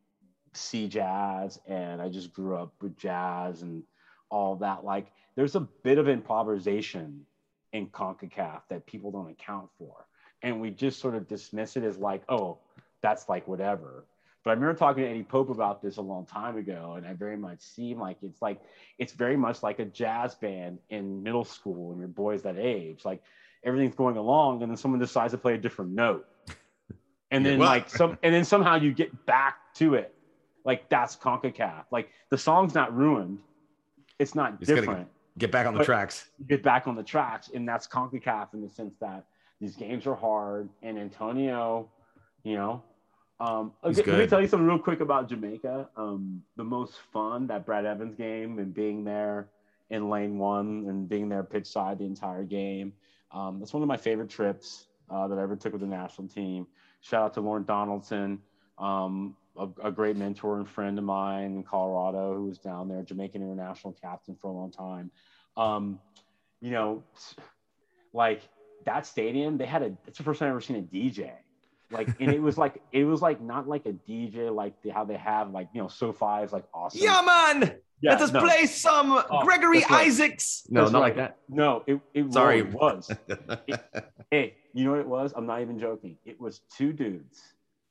see 0.52 0.88
jazz 0.88 1.58
and 1.66 2.00
I 2.00 2.08
just 2.08 2.32
grew 2.32 2.56
up 2.56 2.72
with 2.80 2.96
jazz 2.96 3.62
and 3.62 3.82
all 4.30 4.56
that. 4.56 4.84
Like 4.84 5.12
there's 5.36 5.54
a 5.54 5.60
bit 5.60 5.98
of 5.98 6.08
improvisation 6.08 7.26
in 7.72 7.88
CONCACAF 7.88 8.62
that 8.70 8.86
people 8.86 9.10
don't 9.10 9.30
account 9.30 9.68
for. 9.78 10.06
And 10.42 10.60
we 10.60 10.70
just 10.70 11.00
sort 11.00 11.14
of 11.14 11.28
dismiss 11.28 11.76
it 11.76 11.84
as 11.84 11.98
like, 11.98 12.22
oh, 12.28 12.58
that's 13.06 13.28
like 13.28 13.46
whatever. 13.46 14.04
But 14.42 14.50
I 14.50 14.54
remember 14.54 14.78
talking 14.78 15.04
to 15.04 15.08
Eddie 15.08 15.22
Pope 15.22 15.48
about 15.48 15.80
this 15.80 15.96
a 15.96 16.02
long 16.02 16.26
time 16.26 16.56
ago, 16.56 16.94
and 16.96 17.06
I 17.06 17.12
very 17.12 17.36
much 17.36 17.60
seem 17.60 18.00
like 18.00 18.16
it's 18.22 18.42
like 18.42 18.60
it's 18.98 19.12
very 19.12 19.36
much 19.36 19.62
like 19.62 19.78
a 19.78 19.84
jazz 19.84 20.34
band 20.34 20.78
in 20.90 21.22
middle 21.22 21.44
school 21.44 21.92
and 21.92 22.00
your 22.00 22.08
boys 22.08 22.42
that 22.42 22.56
age. 22.58 23.04
Like 23.04 23.22
everything's 23.64 23.94
going 23.94 24.16
along, 24.16 24.62
and 24.62 24.70
then 24.70 24.76
someone 24.76 25.00
decides 25.00 25.32
to 25.32 25.38
play 25.38 25.54
a 25.54 25.58
different 25.58 25.92
note. 25.92 26.26
And 27.30 27.44
then 27.46 27.58
well, 27.58 27.68
like 27.68 27.88
some 27.88 28.18
and 28.22 28.34
then 28.34 28.44
somehow 28.44 28.76
you 28.76 28.92
get 28.92 29.26
back 29.26 29.74
to 29.74 29.94
it 29.94 30.12
like 30.64 30.88
that's 30.88 31.16
CONCACAF. 31.16 31.84
Like 31.90 32.10
the 32.28 32.38
song's 32.38 32.74
not 32.74 32.94
ruined. 32.94 33.38
it's 34.18 34.34
not 34.34 34.60
different. 34.60 35.08
Get 35.38 35.52
back 35.52 35.66
on 35.66 35.74
the 35.74 35.84
tracks. 35.84 36.30
Get 36.48 36.62
back 36.62 36.86
on 36.86 36.96
the 36.96 37.02
tracks, 37.02 37.50
and 37.54 37.68
that's 37.68 37.86
Concacaf 37.86 38.52
in 38.54 38.62
the 38.62 38.68
sense 38.68 38.96
that 38.98 39.24
these 39.60 39.76
games 39.76 40.06
are 40.06 40.14
hard. 40.14 40.68
And 40.82 40.98
Antonio, 40.98 41.88
you 42.42 42.56
know, 42.56 42.82
um, 43.38 43.72
okay, 43.84 44.10
let 44.10 44.18
me 44.18 44.26
tell 44.26 44.40
you 44.40 44.48
something 44.48 44.66
real 44.66 44.78
quick 44.78 45.00
about 45.00 45.28
Jamaica. 45.28 45.88
Um, 45.96 46.42
the 46.56 46.64
most 46.64 46.94
fun 47.12 47.46
that 47.48 47.66
Brad 47.66 47.84
Evans 47.84 48.14
game 48.14 48.58
and 48.58 48.72
being 48.72 49.04
there 49.04 49.48
in 49.90 50.08
lane 50.08 50.38
one 50.38 50.86
and 50.88 51.08
being 51.08 51.28
there 51.28 51.42
pitch 51.42 51.66
side 51.66 51.98
the 51.98 52.04
entire 52.04 52.44
game. 52.44 52.92
Um, 53.32 53.58
that's 53.58 53.72
one 53.72 53.82
of 53.82 53.88
my 53.88 53.96
favorite 53.96 54.30
trips 54.30 54.86
uh, 55.10 55.28
that 55.28 55.38
I 55.38 55.42
ever 55.42 55.56
took 55.56 55.72
with 55.72 55.82
the 55.82 55.86
national 55.86 56.28
team. 56.28 56.66
Shout 57.00 57.22
out 57.22 57.34
to 57.34 57.40
Lorne 57.40 57.64
Donaldson, 57.64 58.40
um, 58.78 59.36
a, 59.56 59.68
a, 59.84 59.92
great 59.92 60.16
mentor 60.16 60.56
and 60.56 60.68
friend 60.68 60.98
of 60.98 61.04
mine 61.04 61.56
in 61.56 61.62
Colorado 61.62 62.34
who 62.34 62.46
was 62.46 62.58
down 62.58 62.88
there, 62.88 63.02
Jamaican 63.02 63.42
international 63.42 63.92
captain 64.00 64.34
for 64.34 64.48
a 64.48 64.52
long 64.52 64.70
time. 64.70 65.10
Um, 65.56 66.00
you 66.60 66.70
know, 66.70 67.04
like 68.12 68.42
that 68.84 69.06
stadium, 69.06 69.56
they 69.58 69.66
had 69.66 69.82
a. 69.82 69.96
It's 70.06 70.18
the 70.18 70.24
first 70.24 70.40
time 70.40 70.48
I've 70.48 70.52
ever 70.52 70.60
seen 70.60 70.76
a 70.76 70.82
DJ. 70.82 71.30
Like, 71.90 72.08
and 72.20 72.32
it 72.32 72.42
was 72.42 72.58
like 72.58 72.82
it 72.92 73.04
was 73.04 73.22
like 73.22 73.40
not 73.40 73.68
like 73.68 73.86
a 73.86 73.92
DJ 73.92 74.52
like 74.54 74.80
the, 74.82 74.90
how 74.90 75.04
they 75.04 75.16
have 75.16 75.50
like 75.50 75.68
you 75.72 75.80
know 75.80 75.88
SoFi 75.88 76.42
is 76.44 76.52
like 76.52 76.64
awesome. 76.74 77.00
Yeah, 77.00 77.22
man. 77.24 77.76
Yeah, 78.00 78.12
Let 78.12 78.22
us 78.22 78.32
no. 78.32 78.40
play 78.40 78.66
some 78.66 79.12
oh, 79.12 79.42
Gregory 79.42 79.78
right. 79.78 80.06
Isaacs. 80.06 80.66
No, 80.68 80.82
that's 80.82 80.92
not 80.92 81.00
right. 81.00 81.08
like 81.08 81.16
that. 81.16 81.38
No, 81.48 81.82
it, 81.86 81.98
it 82.12 82.30
sorry 82.32 82.58
it 82.58 82.72
was. 82.72 83.10
it, 83.66 83.80
hey, 84.30 84.54
you 84.74 84.84
know 84.84 84.90
what 84.90 85.00
it 85.00 85.06
was? 85.06 85.32
I'm 85.34 85.46
not 85.46 85.62
even 85.62 85.78
joking. 85.78 86.18
It 86.26 86.38
was 86.38 86.60
two 86.76 86.92
dudes. 86.92 87.40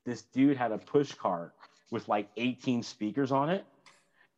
This 0.06 0.22
dude 0.22 0.58
had 0.58 0.72
a 0.72 0.78
push 0.78 1.14
cart 1.14 1.54
with 1.90 2.08
like 2.08 2.30
18 2.38 2.84
speakers 2.84 3.32
on 3.32 3.50
it, 3.50 3.66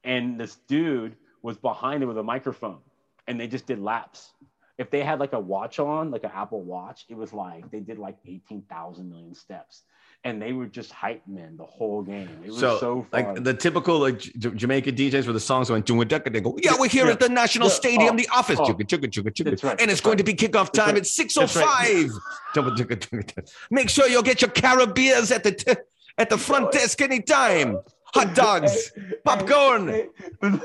and 0.05 0.39
this 0.39 0.55
dude 0.67 1.17
was 1.41 1.57
behind 1.57 2.01
it 2.01 2.05
with 2.05 2.17
a 2.17 2.23
microphone, 2.23 2.79
and 3.27 3.38
they 3.39 3.47
just 3.47 3.65
did 3.65 3.79
laps 3.79 4.34
if 4.77 4.91
they 4.91 5.03
had 5.03 5.19
like 5.19 5.33
a 5.33 5.39
watch 5.39 5.79
on, 5.79 6.11
like 6.11 6.23
an 6.23 6.31
Apple 6.33 6.61
Watch, 6.61 7.05
it 7.09 7.15
was 7.15 7.33
like 7.33 7.69
they 7.71 7.79
did 7.79 7.97
like 7.97 8.17
18,000 8.25 9.09
million 9.09 9.33
steps. 9.33 9.83
And 10.23 10.41
they 10.41 10.51
were 10.51 10.65
just 10.65 10.91
hype 10.91 11.21
men 11.27 11.57
the 11.57 11.63
whole 11.63 12.01
game. 12.01 12.27
It 12.43 12.49
was 12.49 12.59
so, 12.59 12.79
so 12.79 13.07
fun. 13.11 13.35
Like 13.35 13.43
the 13.43 13.53
typical 13.53 13.99
like 13.99 14.19
J- 14.19 14.49
Jamaica 14.49 14.91
DJs 14.91 15.25
where 15.25 15.33
the 15.33 15.39
songs 15.39 15.69
going, 15.69 15.83
they 15.83 16.41
go, 16.41 16.57
yeah, 16.61 16.73
we're 16.77 16.89
here 16.89 17.05
yeah. 17.05 17.13
at 17.13 17.19
the 17.19 17.29
National 17.29 17.67
yeah. 17.67 17.73
Stadium, 17.73 18.15
oh, 18.15 18.17
the 18.17 18.27
office, 18.33 18.59
oh. 18.59 18.65
chugga, 18.65 18.81
chugga, 18.81 19.05
chugga, 19.05 19.29
chugga. 19.29 19.63
Right. 19.63 19.81
and 19.81 19.91
it's 19.91 20.01
going 20.01 20.17
right. 20.17 20.25
to 20.25 20.31
be 20.31 20.33
kickoff 20.33 20.71
time 20.71 20.95
right. 20.95 20.97
at 20.97 21.03
6.05. 21.03 22.09
Right. 22.55 23.53
Make 23.69 23.89
sure 23.89 24.07
you'll 24.07 24.23
get 24.23 24.41
your 24.41 24.51
Caribbeans 24.51 25.31
at 25.31 25.43
the 25.43 25.51
t- 25.51 25.75
at 26.17 26.29
the 26.29 26.37
front 26.37 26.71
desk 26.71 26.99
anytime 27.01 27.77
hot 28.13 28.35
dogs, 28.35 28.91
popcorn. 29.23 29.88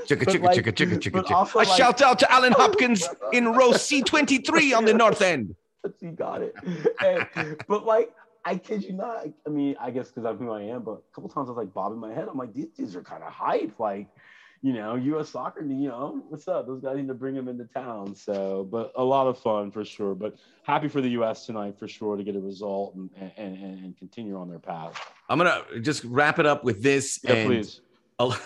Chicka, 0.06 0.24
chicka, 0.24 0.48
chicka, 0.54 0.72
chicka, 0.72 0.98
chicka, 0.98 1.22
chicka. 1.22 1.62
A 1.62 1.64
shout 1.64 2.02
out 2.02 2.18
to 2.18 2.32
Allen 2.32 2.52
Hopkins 2.56 3.08
in 3.32 3.52
row 3.52 3.70
C23 3.70 4.76
on 4.76 4.84
the 4.84 4.94
north 4.94 5.22
end. 5.22 5.54
You 6.00 6.12
got 6.12 6.42
it. 6.42 6.54
And, 7.04 7.56
but 7.66 7.84
like, 7.84 8.12
I 8.44 8.56
kid 8.56 8.84
you 8.84 8.92
not. 8.92 9.26
I 9.44 9.50
mean, 9.50 9.74
I 9.80 9.90
guess 9.90 10.08
because 10.08 10.24
I'm 10.24 10.38
who 10.38 10.52
I 10.52 10.62
am, 10.62 10.82
but 10.82 10.92
a 10.92 11.14
couple 11.14 11.28
times 11.28 11.48
I 11.48 11.52
was 11.52 11.56
like 11.56 11.74
bobbing 11.74 11.98
my 11.98 12.12
head. 12.12 12.28
I'm 12.30 12.38
like, 12.38 12.54
these 12.54 12.68
dudes 12.68 12.94
are 12.94 13.02
kind 13.02 13.24
of 13.24 13.32
hype. 13.32 13.78
Like, 13.80 14.06
you 14.62 14.72
know, 14.72 14.94
U.S. 14.94 15.30
soccer, 15.30 15.60
you 15.60 15.88
know, 15.88 16.22
what's 16.28 16.46
up? 16.46 16.68
Those 16.68 16.80
guys 16.80 16.96
need 16.96 17.08
to 17.08 17.14
bring 17.14 17.34
them 17.34 17.48
into 17.48 17.64
town. 17.64 18.14
So, 18.14 18.68
but 18.70 18.92
a 18.94 19.02
lot 19.02 19.26
of 19.26 19.36
fun 19.38 19.72
for 19.72 19.84
sure. 19.84 20.14
But 20.14 20.36
happy 20.62 20.86
for 20.86 21.00
the 21.00 21.10
U.S. 21.10 21.46
tonight 21.46 21.76
for 21.78 21.88
sure 21.88 22.16
to 22.16 22.22
get 22.22 22.36
a 22.36 22.40
result 22.40 22.94
and 22.94 23.10
and, 23.36 23.56
and, 23.56 23.98
continue 23.98 24.36
on 24.36 24.48
their 24.48 24.60
path. 24.60 24.94
I'm 25.28 25.38
gonna 25.38 25.62
just 25.80 26.04
wrap 26.04 26.38
it 26.38 26.46
up 26.46 26.62
with 26.62 26.80
this. 26.80 27.18
Yeah, 27.24 27.34
and 27.34 27.48
please. 27.48 27.80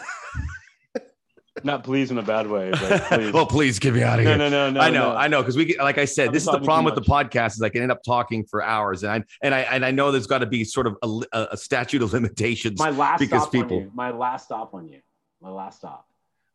Not 1.65 1.85
please 1.85 2.11
in 2.11 2.19
a 2.19 2.23
bad 2.23 2.49
way, 2.49 2.71
but 2.71 3.03
please. 3.05 3.33
well, 3.33 3.47
please 3.47 3.79
get 3.79 3.95
me 3.95 4.03
out 4.03 4.19
of 4.19 4.27
here. 4.27 4.37
No, 4.37 4.49
no, 4.51 4.71
no, 4.71 4.71
no. 4.73 4.81
I 4.81 4.91
know, 4.91 5.13
no. 5.13 5.17
I 5.17 5.27
know, 5.27 5.41
because 5.41 5.57
we, 5.57 5.75
like 5.79 5.97
I 5.97 6.05
said, 6.05 6.29
I'm 6.29 6.35
this 6.35 6.43
is 6.43 6.51
the 6.51 6.61
problem 6.61 6.85
with 6.85 6.95
the 6.95 7.01
podcast 7.01 7.53
is 7.53 7.63
I 7.63 7.71
can 7.71 7.81
end 7.83 7.91
up 7.91 8.03
talking 8.03 8.45
for 8.45 8.63
hours, 8.63 9.05
and 9.05 9.11
I 9.11 9.25
and 9.43 9.55
I 9.55 9.61
and 9.61 9.85
I 9.85 9.91
know 9.91 10.13
there's 10.13 10.27
got 10.27 10.39
to 10.39 10.47
be 10.47 10.65
sort 10.65 10.87
of 10.87 10.97
a, 11.33 11.49
a 11.53 11.57
statute 11.57 12.03
of 12.03 12.13
limitations. 12.13 12.79
My 12.79 12.91
last 12.91 13.21
because 13.21 13.43
stop 13.43 13.53
people. 13.53 13.79
On 13.79 13.83
you. 13.85 13.93
My 13.95 14.11
last 14.11 14.47
stop 14.47 14.75
on 14.75 14.89
you. 14.89 15.01
My 15.47 15.53
last 15.53 15.79
stop. 15.79 16.09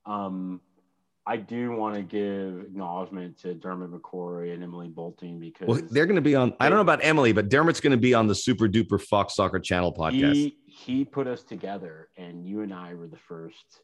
Um, 0.05 0.59
I 1.25 1.37
do 1.37 1.71
want 1.71 1.95
to 1.95 2.01
give 2.01 2.59
acknowledgement 2.65 3.37
to 3.39 3.53
Dermot 3.53 3.89
McCrory 3.89 4.53
and 4.53 4.61
Emily 4.61 4.89
Bolting 4.89 5.39
because 5.39 5.65
well, 5.65 5.81
they're 5.91 6.05
going 6.05 6.17
to 6.17 6.21
be 6.21 6.35
on. 6.35 6.53
I 6.59 6.67
don't 6.67 6.75
know 6.75 6.81
about 6.81 6.99
Emily, 7.01 7.31
but 7.31 7.47
Dermot's 7.47 7.79
going 7.79 7.91
to 7.91 7.97
be 7.97 8.13
on 8.13 8.27
the 8.27 8.35
Super 8.35 8.67
Duper 8.67 9.01
Fox 9.01 9.35
Soccer 9.35 9.59
Channel 9.59 9.93
podcast. 9.93 10.33
He, 10.33 10.57
he 10.65 11.05
put 11.05 11.25
us 11.25 11.41
together, 11.41 12.09
and 12.17 12.45
you 12.45 12.63
and 12.63 12.73
I 12.73 12.93
were 12.95 13.07
the 13.07 13.15
first. 13.15 13.79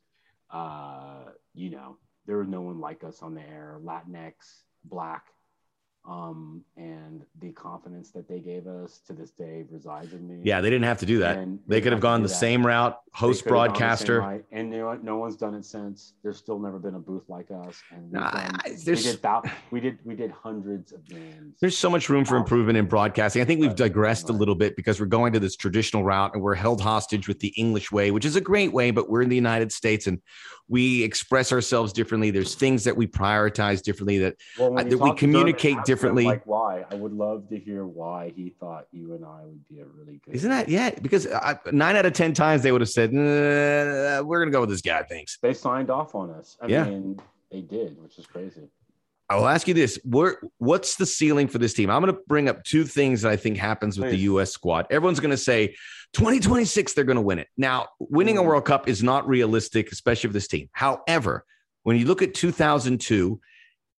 Uh, 0.52 1.24
you 1.54 1.70
know, 1.70 1.96
there 2.26 2.40
was 2.40 2.50
no 2.50 2.60
one 2.60 2.82
like 2.82 3.06
us 3.06 3.22
on 3.22 3.34
the 3.34 3.48
air. 3.48 3.80
Latinx, 3.82 4.34
Black, 4.84 5.28
um, 6.08 6.64
and 6.78 7.26
the 7.42 7.52
confidence 7.52 8.12
that 8.12 8.30
they 8.30 8.40
gave 8.40 8.66
us 8.66 9.02
to 9.08 9.14
this 9.14 9.32
day 9.32 9.66
resides 9.70 10.14
in 10.14 10.26
me. 10.26 10.40
Yeah, 10.42 10.62
they 10.62 10.70
didn't 10.70 10.86
have 10.86 11.00
to 11.00 11.06
do 11.06 11.20
that. 11.20 11.36
They, 11.36 11.76
they, 11.76 11.82
could 11.82 11.92
have 11.92 12.00
gone 12.00 12.24
the 12.24 12.30
same 12.30 12.66
route, 12.66 12.98
host 13.14 13.46
broadcaster. 13.46 14.22
Right. 14.22 14.46
And 14.54 14.72
you 14.72 14.80
know 14.80 14.86
what? 14.86 15.04
No 15.04 15.18
one's 15.18 15.36
done 15.36 15.54
it 15.54 15.66
since. 15.66 16.14
There's 16.24 16.38
still 16.38 16.60
never 16.60 16.80
been 16.80 16.96
a 16.96 17.00
booth 17.00 17.28
like 17.28 17.52
us. 17.52 17.82
And 17.92 18.10
nah, 18.14 18.32
done, 18.32 18.58
we 18.74 18.96
did 18.96 19.20
we 19.70 19.80
did 19.82 20.00
we 20.06 20.16
did 20.16 20.32
hundreds 20.32 20.94
of 20.94 21.04
games. 21.06 21.58
There's 21.60 21.78
so 21.78 21.90
much 21.90 22.08
room 22.08 22.24
for 22.24 22.38
improvement 22.38 22.78
in 22.78 22.86
broadcasting. 22.86 23.42
I 23.42 23.46
think 23.46 23.60
we've 23.60 23.76
digressed 23.76 24.30
a 24.30 24.34
little 24.34 24.56
bit 24.56 24.78
because 24.78 25.02
we're 25.02 25.08
going 25.08 25.34
to 25.34 25.42
this 25.42 25.58
traditional 25.58 26.06
route 26.06 26.34
and 26.34 26.42
we're 26.42 26.56
held 26.56 26.80
hostage 26.80 27.28
with 27.28 27.40
the 27.40 27.50
English 27.58 27.92
way, 27.92 28.12
which 28.12 28.24
is 28.24 28.38
a 28.38 28.42
great 28.42 28.72
way, 28.72 28.92
but 28.92 29.10
we're 29.10 29.24
in 29.24 29.30
the 29.30 29.36
United 29.36 29.74
States 29.74 30.08
and 30.08 30.22
we 30.70 31.04
express 31.04 31.52
ourselves 31.52 31.94
differently. 31.94 32.30
There's 32.30 32.56
things 32.56 32.84
that 32.84 32.96
we 32.96 33.08
prioritize 33.08 33.82
differently 33.82 34.18
that, 34.20 34.36
well, 34.60 34.74
that 34.76 34.98
we 34.98 35.14
communicate 35.16 35.76
differently. 35.86 35.97
Like 36.26 36.46
why? 36.46 36.86
I 36.92 36.96
would 36.96 37.14
love 37.14 37.50
to 37.50 37.60
hear 37.60 37.86
why 37.86 38.34
he 38.36 38.54
thought 38.60 38.88
you 38.92 39.14
and 39.14 39.26
I 39.26 39.44
would 39.44 39.68
be 39.68 39.80
a 39.80 39.86
really 39.86 40.20
good. 40.24 40.36
Isn't 40.36 40.50
that 40.50 40.70
yeah? 40.70 40.92
Because 40.92 41.28
I, 41.28 41.58
nine 41.72 41.96
out 41.96 42.06
of 42.06 42.14
ten 42.14 42.34
times 42.34 42.64
they 42.64 42.72
would 42.72 42.82
have 42.82 42.90
said, 42.90 43.14
nah, 43.14 44.22
"We're 44.22 44.40
gonna 44.40 44.52
go 44.52 44.62
with 44.62 44.70
this 44.70 44.82
guy." 44.82 45.04
Thanks. 45.04 45.38
They 45.42 45.54
signed 45.54 45.90
off 45.90 46.16
on 46.16 46.30
us. 46.32 46.58
I 46.62 46.68
yeah. 46.68 46.86
mean, 46.86 47.20
they 47.52 47.62
did, 47.62 48.02
which 48.02 48.18
is 48.18 48.26
crazy. 48.26 48.70
I 49.30 49.36
will 49.36 49.48
ask 49.48 49.68
you 49.68 49.74
this: 49.74 50.00
Where, 50.04 50.38
what's 50.58 50.96
the 50.96 51.06
ceiling 51.06 51.48
for 51.48 51.58
this 51.58 51.74
team? 51.74 51.90
I'm 51.90 52.02
going 52.02 52.14
to 52.14 52.22
bring 52.28 52.48
up 52.48 52.64
two 52.64 52.86
things 52.86 53.22
that 53.24 53.32
I 53.32 53.36
think 53.36 53.58
happens 53.58 53.98
with 53.98 54.10
Please. 54.10 54.18
the 54.18 54.24
U.S. 54.24 54.52
squad. 54.52 54.88
Everyone's 54.90 55.20
going 55.20 55.32
to 55.32 55.38
say 55.38 55.76
2026 56.14 56.94
they're 56.94 57.04
going 57.04 57.16
to 57.16 57.22
win 57.22 57.40
it. 57.40 57.48
Now, 57.58 57.90
winning 58.00 58.38
a 58.38 58.44
World 58.44 58.66
Cup 58.66 58.88
is 58.88 59.04
not 59.04 59.28
realistic, 59.28 59.92
especially 59.92 60.30
for 60.30 60.34
this 60.34 60.48
team. 60.48 60.70
However, 60.72 61.44
when 61.84 61.98
you 61.98 62.06
look 62.06 62.22
at 62.22 62.34
2002, 62.34 63.40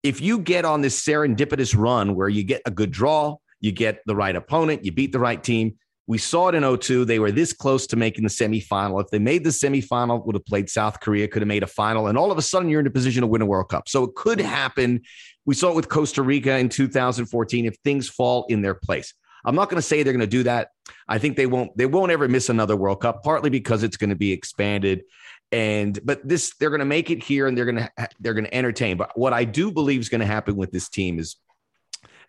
if 0.02 0.20
you 0.20 0.38
get 0.38 0.64
on 0.64 0.80
this 0.80 1.02
serendipitous 1.02 1.76
run 1.76 2.14
where 2.14 2.28
you 2.28 2.44
get 2.44 2.62
a 2.66 2.70
good 2.70 2.90
draw, 2.90 3.36
you 3.60 3.72
get 3.72 4.00
the 4.06 4.14
right 4.14 4.34
opponent, 4.34 4.84
you 4.84 4.92
beat 4.92 5.12
the 5.12 5.18
right 5.18 5.42
team, 5.42 5.76
we 6.08 6.16
saw 6.16 6.48
it 6.48 6.54
in 6.54 6.78
02. 6.78 7.04
They 7.04 7.18
were 7.18 7.30
this 7.30 7.52
close 7.52 7.86
to 7.88 7.96
making 7.96 8.24
the 8.24 8.30
semifinal. 8.30 9.00
If 9.02 9.10
they 9.10 9.18
made 9.18 9.44
the 9.44 9.50
semifinal, 9.50 10.24
would 10.24 10.34
have 10.34 10.46
played 10.46 10.70
South 10.70 11.00
Korea, 11.00 11.28
could 11.28 11.42
have 11.42 11.48
made 11.48 11.62
a 11.62 11.68
final, 11.68 12.06
and 12.06 12.16
all 12.16 12.32
of 12.32 12.38
a 12.38 12.42
sudden 12.42 12.70
you're 12.70 12.80
in 12.80 12.86
a 12.86 12.90
position 12.90 13.20
to 13.20 13.26
win 13.26 13.42
a 13.42 13.46
World 13.46 13.68
Cup. 13.68 13.88
So 13.88 14.04
it 14.04 14.14
could 14.14 14.40
happen. 14.40 15.02
We 15.44 15.54
saw 15.54 15.68
it 15.68 15.76
with 15.76 15.90
Costa 15.90 16.22
Rica 16.22 16.56
in 16.56 16.70
2014 16.70 17.66
if 17.66 17.76
things 17.84 18.08
fall 18.08 18.46
in 18.48 18.62
their 18.62 18.74
place. 18.74 19.12
I'm 19.44 19.54
not 19.54 19.68
going 19.68 19.80
to 19.80 19.86
say 19.86 20.02
they're 20.02 20.14
going 20.14 20.20
to 20.20 20.26
do 20.26 20.42
that. 20.44 20.70
I 21.06 21.18
think 21.18 21.36
they 21.36 21.46
won't. 21.46 21.76
They 21.76 21.86
won't 21.86 22.10
ever 22.10 22.26
miss 22.26 22.48
another 22.48 22.74
World 22.74 23.02
Cup, 23.02 23.22
partly 23.22 23.50
because 23.50 23.82
it's 23.82 23.98
going 23.98 24.10
to 24.10 24.16
be 24.16 24.32
expanded, 24.32 25.02
and 25.50 25.98
but 26.04 26.26
this 26.26 26.54
they're 26.56 26.70
going 26.70 26.80
to 26.80 26.84
make 26.84 27.10
it 27.10 27.22
here 27.22 27.46
and 27.46 27.56
they're 27.56 27.64
going 27.64 27.76
to 27.76 27.90
they're 28.20 28.34
going 28.34 28.44
to 28.44 28.54
entertain. 28.54 28.96
But 28.96 29.16
what 29.16 29.32
I 29.32 29.44
do 29.44 29.70
believe 29.70 30.00
is 30.00 30.08
going 30.08 30.20
to 30.20 30.26
happen 30.26 30.56
with 30.56 30.70
this 30.70 30.88
team 30.88 31.18
is 31.18 31.36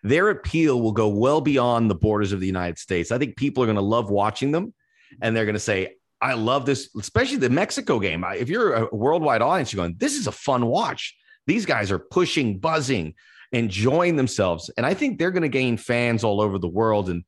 their 0.02 0.30
appeal 0.30 0.80
will 0.80 0.92
go 0.92 1.08
well 1.08 1.40
beyond 1.40 1.90
the 1.90 1.94
borders 1.94 2.32
of 2.32 2.40
the 2.40 2.46
United 2.46 2.78
States. 2.78 3.12
I 3.12 3.18
think 3.18 3.36
people 3.36 3.62
are 3.62 3.66
going 3.66 3.76
to 3.76 3.82
love 3.82 4.10
watching 4.10 4.50
them 4.50 4.72
and 5.20 5.36
they're 5.36 5.44
going 5.44 5.54
to 5.54 5.60
say, 5.60 5.96
I 6.22 6.34
love 6.34 6.66
this, 6.66 6.90
especially 6.98 7.38
the 7.38 7.50
Mexico 7.50 7.98
game. 7.98 8.24
If 8.36 8.48
you're 8.48 8.72
a 8.74 8.94
worldwide 8.94 9.42
audience, 9.42 9.72
you're 9.72 9.82
going, 9.82 9.96
this 9.98 10.16
is 10.16 10.26
a 10.26 10.32
fun 10.32 10.66
watch. 10.66 11.16
These 11.46 11.66
guys 11.66 11.90
are 11.90 11.98
pushing, 11.98 12.58
buzzing, 12.58 13.14
enjoying 13.52 14.16
themselves. 14.16 14.70
And 14.76 14.86
I 14.86 14.94
think 14.94 15.18
they're 15.18 15.30
going 15.30 15.42
to 15.42 15.48
gain 15.48 15.76
fans 15.76 16.24
all 16.24 16.40
over 16.40 16.58
the 16.58 16.68
world. 16.68 17.08
And 17.08 17.24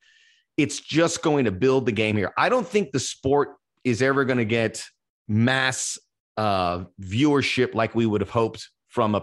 it's 0.56 0.81
just 0.81 1.23
going 1.23 1.47
to 1.47 1.51
build 1.51 1.86
the 1.86 1.93
game 1.93 2.16
here. 2.16 2.32
I 2.36 2.48
don't 2.48 2.66
think 2.66 2.93
the 2.93 3.01
sport 3.01 3.56
is 3.85 4.02
ever 4.02 4.24
going 4.24 4.39
to 4.39 4.44
get 4.44 4.85
mass 5.32 5.98
uh, 6.36 6.84
viewership 7.00 7.74
like 7.74 7.94
we 7.94 8.06
would 8.06 8.20
have 8.20 8.30
hoped 8.30 8.70
from 8.88 9.14
a 9.14 9.22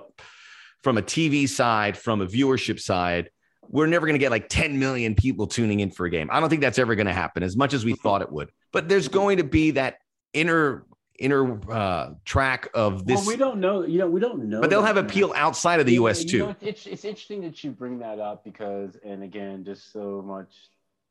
from 0.84 0.98
a 0.98 1.02
TV 1.02 1.48
side, 1.48 1.98
from 1.98 2.22
a 2.22 2.26
viewership 2.26 2.80
side 2.80 3.30
we're 3.70 3.88
never 3.88 4.06
going 4.06 4.16
to 4.16 4.20
get 4.20 4.32
like 4.32 4.50
10 4.50 4.80
million 4.80 5.16
people 5.16 5.48
tuning 5.48 5.80
in 5.80 5.92
for 5.92 6.06
a 6.06 6.10
game. 6.10 6.30
I 6.32 6.40
don't 6.40 6.50
think 6.50 6.62
that's 6.62 6.80
ever 6.80 6.96
going 6.96 7.08
to 7.08 7.14
happen 7.14 7.44
as 7.44 7.56
much 7.56 7.74
as 7.74 7.86
we 7.86 7.94
thought 7.94 8.22
it 8.22 8.32
would. 8.32 8.50
But 8.74 8.90
there's 8.90 9.08
going 9.08 9.38
to 9.38 9.44
be 9.44 9.72
that 9.72 9.98
inner 10.34 10.86
inner 11.20 11.72
uh, 11.72 12.12
track 12.24 12.70
of 12.74 13.06
this. 13.06 13.18
Well, 13.18 13.28
we 13.28 13.36
don't 13.36 13.60
know. 13.60 13.86
You 13.86 14.00
know, 14.00 14.10
we 14.10 14.20
don't 14.20 14.46
know. 14.46 14.62
But 14.62 14.70
they'll 14.70 14.84
have 14.84 14.98
appeal 14.98 15.34
outside 15.36 15.80
of 15.80 15.86
the 15.86 15.94
U.S. 15.94 16.24
too. 16.24 16.40
Know, 16.40 16.56
it's 16.62 16.88
it's 16.88 17.06
interesting 17.06 17.42
that 17.42 17.64
you 17.64 17.72
bring 17.72 18.00
that 18.00 18.20
up 18.20 18.44
because, 18.44 18.98
and 19.04 19.24
again, 19.24 19.64
just 19.64 19.92
so 19.92 20.24
much 20.26 20.52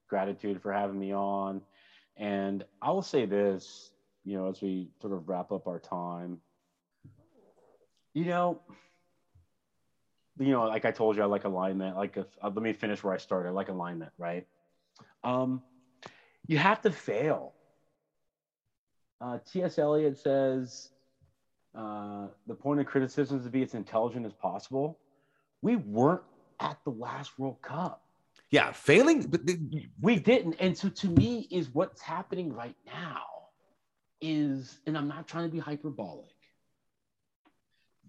gratitude 0.09 0.61
for 0.61 0.73
having 0.73 0.99
me 0.99 1.15
on. 1.15 1.61
And 2.17 2.65
I 2.83 2.91
will 2.91 3.03
say 3.03 3.27
this, 3.27 3.91
you 4.29 4.37
know, 4.37 4.51
as 4.51 4.61
we 4.61 4.91
sort 5.01 5.15
of 5.15 5.27
wrap 5.27 5.51
up 5.53 5.67
our 5.67 5.79
time, 5.81 6.41
You 8.13 8.25
know, 8.25 8.61
you 10.39 10.51
know, 10.51 10.65
like 10.65 10.85
I 10.85 10.91
told 10.91 11.17
you, 11.17 11.23
I 11.23 11.27
like 11.27 11.45
alignment. 11.45 11.97
Like, 11.97 12.17
if, 12.17 12.27
uh, 12.43 12.51
let 12.53 12.63
me 12.63 12.73
finish 12.73 13.03
where 13.05 13.15
I 13.15 13.19
started. 13.19 13.51
I 13.51 13.53
like 13.53 13.69
alignment, 13.69 14.13
right? 14.19 14.45
Um, 15.23 15.63
you 16.47 16.59
have 16.59 16.81
to 16.83 16.91
fail. 16.91 17.55
Uh, 19.21 19.39
T.S. 19.51 19.79
Eliot 19.79 20.19
says 20.19 20.91
uh, 21.77 22.27
the 22.47 22.55
point 22.55 22.81
of 22.81 22.87
criticism 22.87 23.39
is 23.39 23.45
to 23.45 23.51
be 23.51 23.63
as 23.63 23.75
intelligent 23.75 24.27
as 24.27 24.33
possible. 24.33 24.99
We 25.63 25.77
weren't 25.77 26.23
at 26.61 26.79
the 26.85 26.91
last 26.91 27.39
World 27.39 27.63
Cup. 27.63 28.03
Yeah, 28.51 28.73
failing, 28.73 29.23
but 29.23 29.47
the, 29.47 29.89
we 30.01 30.17
didn't. 30.19 30.57
And 30.59 30.77
so, 30.77 30.89
to 30.89 31.09
me, 31.09 31.47
is 31.51 31.71
what's 31.71 32.03
happening 32.03 32.53
right 32.53 32.77
now 32.85 33.38
is, 34.21 34.79
and 34.87 34.97
I'm 34.97 35.09
not 35.09 35.27
trying 35.27 35.45
to 35.45 35.51
be 35.51 35.59
hyperbolic. 35.59 36.35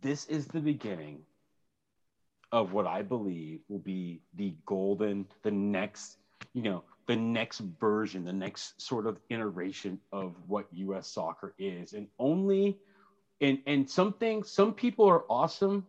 This 0.02 0.26
is 0.26 0.48
the 0.48 0.62
beginning 0.62 1.24
of 2.52 2.74
what 2.74 2.88
I 2.88 3.02
believe 3.02 3.60
will 3.68 3.80
be 3.80 4.22
the 4.36 4.56
golden, 4.66 5.28
the 5.44 5.52
next, 5.52 6.18
you 6.54 6.62
know, 6.64 6.84
the 7.08 7.16
next 7.16 7.60
version, 7.60 8.24
the 8.24 8.34
next 8.34 8.82
sort 8.82 9.08
of 9.08 9.18
iteration 9.30 10.00
of 10.12 10.36
what 10.48 10.68
US 10.72 11.08
soccer 11.08 11.54
is. 11.58 11.94
And 11.94 12.08
only 12.18 12.78
and 13.42 13.60
and 13.66 13.90
something 13.90 14.44
some 14.44 14.74
people 14.74 15.08
are 15.08 15.24
awesome. 15.30 15.86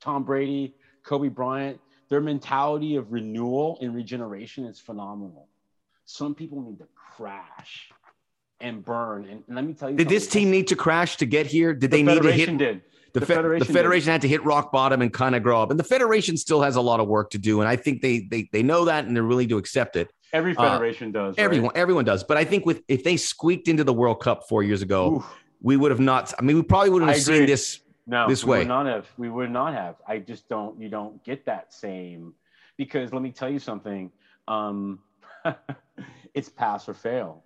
Tom 0.00 0.24
Brady, 0.24 0.74
Kobe 1.04 1.28
Bryant, 1.28 1.80
their 2.10 2.20
mentality 2.20 2.96
of 2.96 3.12
renewal 3.12 3.78
and 3.80 3.94
regeneration 3.94 4.66
is 4.66 4.78
phenomenal. 4.78 5.48
Some 6.04 6.34
people 6.34 6.60
need 6.60 6.78
to 6.78 6.88
crash 6.94 7.90
and 8.64 8.84
burn. 8.84 9.26
And, 9.30 9.44
let 9.48 9.64
me 9.64 9.74
tell 9.74 9.90
you, 9.90 9.96
did 9.96 10.08
this 10.08 10.26
team 10.26 10.50
need 10.50 10.66
to 10.68 10.76
crash 10.76 11.16
to 11.18 11.26
get 11.26 11.46
here? 11.46 11.74
Did 11.74 11.90
the 11.90 11.98
they 11.98 12.02
need 12.02 12.22
to 12.22 12.32
hit? 12.32 12.56
Did. 12.56 12.82
The, 13.12 13.20
the, 13.20 13.26
Federation, 13.26 13.66
the 13.68 13.72
Federation 13.72 14.10
had 14.10 14.22
to 14.22 14.28
hit 14.28 14.44
rock 14.44 14.72
bottom 14.72 15.00
and 15.00 15.12
kind 15.12 15.36
of 15.36 15.44
grow 15.44 15.62
up. 15.62 15.70
And 15.70 15.78
the 15.78 15.84
Federation 15.84 16.36
still 16.36 16.62
has 16.62 16.74
a 16.74 16.80
lot 16.80 16.98
of 16.98 17.06
work 17.06 17.30
to 17.30 17.38
do. 17.38 17.60
And 17.60 17.68
I 17.68 17.76
think 17.76 18.02
they 18.02 18.20
they, 18.28 18.48
they 18.50 18.62
know 18.64 18.86
that 18.86 19.04
and 19.04 19.14
they're 19.14 19.24
willing 19.24 19.48
to 19.50 19.58
accept 19.58 19.94
it. 19.94 20.12
Every 20.32 20.56
uh, 20.56 20.62
federation 20.62 21.10
uh, 21.10 21.26
does. 21.26 21.34
Everyone, 21.38 21.68
right? 21.68 21.76
everyone 21.76 22.04
does. 22.04 22.24
But 22.24 22.38
I 22.38 22.44
think 22.44 22.66
with 22.66 22.82
if 22.88 23.04
they 23.04 23.16
squeaked 23.16 23.68
into 23.68 23.84
the 23.84 23.92
World 23.92 24.20
Cup 24.20 24.48
four 24.48 24.64
years 24.64 24.82
ago, 24.82 25.16
Oof. 25.16 25.26
we 25.62 25.76
would 25.76 25.92
have 25.92 26.00
not. 26.00 26.34
I 26.36 26.42
mean, 26.42 26.56
we 26.56 26.62
probably 26.62 26.90
wouldn't 26.90 27.12
have 27.12 27.20
seen 27.20 27.46
this 27.46 27.80
no, 28.08 28.28
this 28.28 28.42
we 28.42 28.50
way. 28.50 28.58
Would 28.58 28.68
not 28.68 28.86
have. 28.86 29.06
We 29.16 29.28
would 29.28 29.50
not 29.50 29.74
have. 29.74 29.94
I 30.08 30.18
just 30.18 30.48
don't. 30.48 30.80
You 30.80 30.88
don't 30.88 31.22
get 31.22 31.46
that 31.46 31.72
same 31.72 32.34
because 32.76 33.12
let 33.12 33.22
me 33.22 33.30
tell 33.30 33.48
you 33.48 33.60
something. 33.60 34.10
Um, 34.48 34.98
it's 36.34 36.48
pass 36.48 36.88
or 36.88 36.94
fail. 36.94 37.43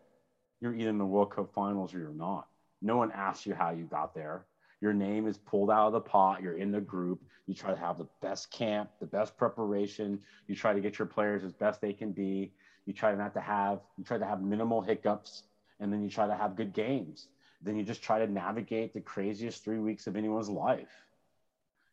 You're 0.61 0.75
either 0.75 0.91
in 0.91 0.99
the 0.99 1.07
World 1.07 1.31
Cup 1.31 1.53
finals 1.53 1.95
or 1.95 1.99
you're 1.99 2.11
not. 2.11 2.49
No 2.83 2.97
one 2.97 3.13
asks 3.13 3.47
you 3.47 3.55
how 3.55 3.71
you 3.71 3.85
got 3.85 4.15
there. 4.15 4.45
Your 4.81 4.93
name 4.93 5.27
is 5.27 5.37
pulled 5.37 5.71
out 5.71 5.89
of 5.89 5.93
the 5.93 6.01
pot. 6.01 6.43
You're 6.43 6.57
in 6.57 6.71
the 6.71 6.81
group. 6.81 7.21
You 7.47 7.55
try 7.55 7.73
to 7.73 7.81
have 7.81 7.99
the 7.99 8.07
best 8.21 8.51
camp, 8.53 8.91
the 9.01 9.07
best 9.07 9.37
preparation. 9.37 10.21
You 10.47 10.55
try 10.55 10.73
to 10.73 10.81
get 10.81 10.99
your 10.99 11.07
players 11.07 11.43
as 11.43 11.53
best 11.53 11.81
they 11.81 11.93
can 11.93 12.13
be. 12.13 12.53
You 12.87 12.93
try 12.93 13.15
not 13.15 13.35
to 13.35 13.41
have, 13.41 13.81
you 13.97 14.05
try 14.05 14.19
to 14.19 14.25
have 14.25 14.41
minimal 14.41 14.81
hiccups, 14.81 15.43
and 15.81 15.93
then 15.93 16.03
you 16.03 16.09
try 16.09 16.27
to 16.27 16.35
have 16.35 16.57
good 16.57 16.73
games. 16.73 17.29
Then 17.61 17.77
you 17.77 17.83
just 17.83 18.03
try 18.03 18.19
to 18.25 18.31
navigate 18.31 18.95
the 18.95 19.01
craziest 19.01 19.65
three 19.65 19.79
weeks 19.79 20.07
of 20.07 20.17
anyone's 20.17 20.49
life. 20.49 21.05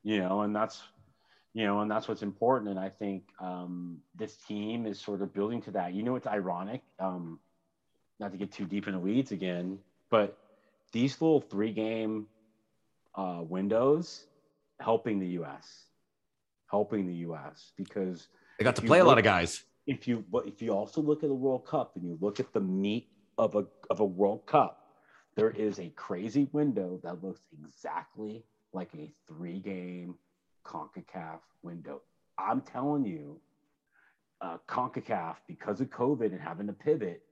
You 0.03 0.19
know, 0.19 0.41
and 0.41 0.55
that's, 0.55 0.83
you 1.53 1.65
know, 1.65 1.81
and 1.81 1.89
that's 1.89 2.07
what's 2.07 2.21
important. 2.21 2.69
And 2.69 2.79
I 2.79 2.89
think 2.89 3.23
um, 3.39 3.97
this 4.13 4.35
team 4.35 4.85
is 4.85 4.99
sort 4.99 5.23
of 5.23 5.33
building 5.33 5.61
to 5.63 5.71
that. 5.71 5.93
You 5.93 6.03
know, 6.03 6.15
it's 6.15 6.27
ironic. 6.27 6.83
Um, 6.99 7.39
not 8.19 8.31
to 8.31 8.37
get 8.37 8.51
too 8.51 8.65
deep 8.65 8.87
in 8.87 8.93
the 8.93 8.99
weeds 8.99 9.31
again, 9.31 9.79
but 10.09 10.37
these 10.91 11.21
little 11.21 11.41
three 11.41 11.71
game 11.71 12.27
uh, 13.15 13.41
windows 13.41 14.25
helping 14.79 15.19
the 15.19 15.27
U.S. 15.39 15.85
helping 16.69 17.07
the 17.07 17.13
U.S. 17.15 17.71
because 17.77 18.27
they 18.57 18.63
got 18.63 18.75
to 18.75 18.81
play 18.81 18.99
look, 18.99 19.05
a 19.05 19.09
lot 19.09 19.17
of 19.17 19.23
guys. 19.23 19.63
If 19.87 20.07
you 20.07 20.23
but 20.31 20.47
if 20.47 20.61
you 20.61 20.71
also 20.71 21.01
look 21.01 21.23
at 21.23 21.29
the 21.29 21.35
World 21.35 21.65
Cup 21.65 21.93
and 21.95 22.05
you 22.05 22.17
look 22.21 22.39
at 22.39 22.53
the 22.53 22.61
meat 22.61 23.09
of 23.37 23.55
a 23.55 23.65
of 23.89 23.99
a 23.99 24.05
World 24.05 24.45
Cup, 24.45 24.85
there 25.35 25.51
is 25.51 25.79
a 25.79 25.89
crazy 25.89 26.47
window 26.51 26.99
that 27.03 27.23
looks 27.23 27.41
exactly 27.61 28.43
like 28.73 28.89
a 28.97 29.11
three 29.27 29.59
game 29.59 30.15
CONCACAF 30.65 31.39
window. 31.61 32.01
I'm 32.37 32.61
telling 32.61 33.05
you, 33.05 33.39
uh, 34.41 34.57
CONCACAF 34.67 35.35
because 35.47 35.81
of 35.81 35.89
COVID 35.89 36.31
and 36.31 36.41
having 36.41 36.67
to 36.67 36.73
pivot, 36.73 37.23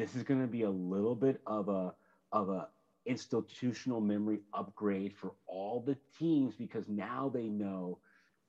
this 0.00 0.16
is 0.16 0.22
going 0.22 0.40
to 0.40 0.46
be 0.46 0.62
a 0.62 0.70
little 0.70 1.14
bit 1.14 1.40
of 1.46 1.68
a 1.68 1.92
of 2.32 2.48
a 2.48 2.68
institutional 3.06 4.00
memory 4.00 4.40
upgrade 4.54 5.14
for 5.16 5.32
all 5.46 5.80
the 5.80 5.96
teams 6.18 6.54
because 6.54 6.88
now 6.88 7.30
they 7.32 7.48
know 7.48 7.98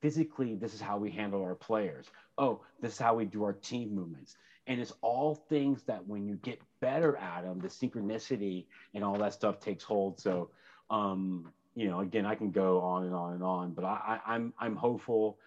physically 0.01 0.55
this 0.55 0.73
is 0.73 0.81
how 0.81 0.97
we 0.97 1.11
handle 1.11 1.41
our 1.41 1.55
players. 1.55 2.07
Oh, 2.37 2.61
this 2.81 2.93
is 2.93 2.99
how 2.99 3.15
we 3.15 3.25
do 3.25 3.43
our 3.43 3.53
team 3.53 3.93
movements. 3.93 4.35
And 4.67 4.79
it's 4.79 4.93
all 5.01 5.35
things 5.35 5.83
that 5.83 6.05
when 6.07 6.27
you 6.27 6.35
get 6.35 6.61
better 6.79 7.17
at 7.17 7.43
them, 7.43 7.59
the 7.59 7.67
synchronicity 7.67 8.65
and 8.93 9.03
all 9.03 9.17
that 9.17 9.33
stuff 9.33 9.59
takes 9.59 9.83
hold. 9.83 10.19
So, 10.19 10.49
um, 10.89 11.51
you 11.75 11.87
know, 11.87 12.01
again, 12.01 12.25
I 12.25 12.35
can 12.35 12.51
go 12.51 12.79
on 12.81 13.05
and 13.05 13.15
on 13.15 13.33
and 13.33 13.43
on, 13.43 13.71
but 13.71 13.85
I, 13.85 14.19
I, 14.25 14.35
I'm 14.35 14.53
I'm 14.59 14.75
hopeful, 14.75 15.37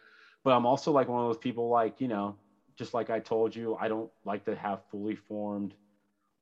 but 0.43 0.51
I'm 0.51 0.67
also 0.67 0.91
like 0.91 1.09
one 1.09 1.23
of 1.23 1.29
those 1.29 1.39
people 1.39 1.69
like 1.69 2.01
you 2.01 2.09
know, 2.09 2.37
just 2.77 2.95
like 2.95 3.11
I 3.11 3.21
told 3.21 3.55
you, 3.55 3.77
I 3.77 3.89
don't 3.89 4.11
like 4.25 4.45
to 4.47 4.57
have 4.57 4.81
fully 4.91 5.15
formed 5.15 5.75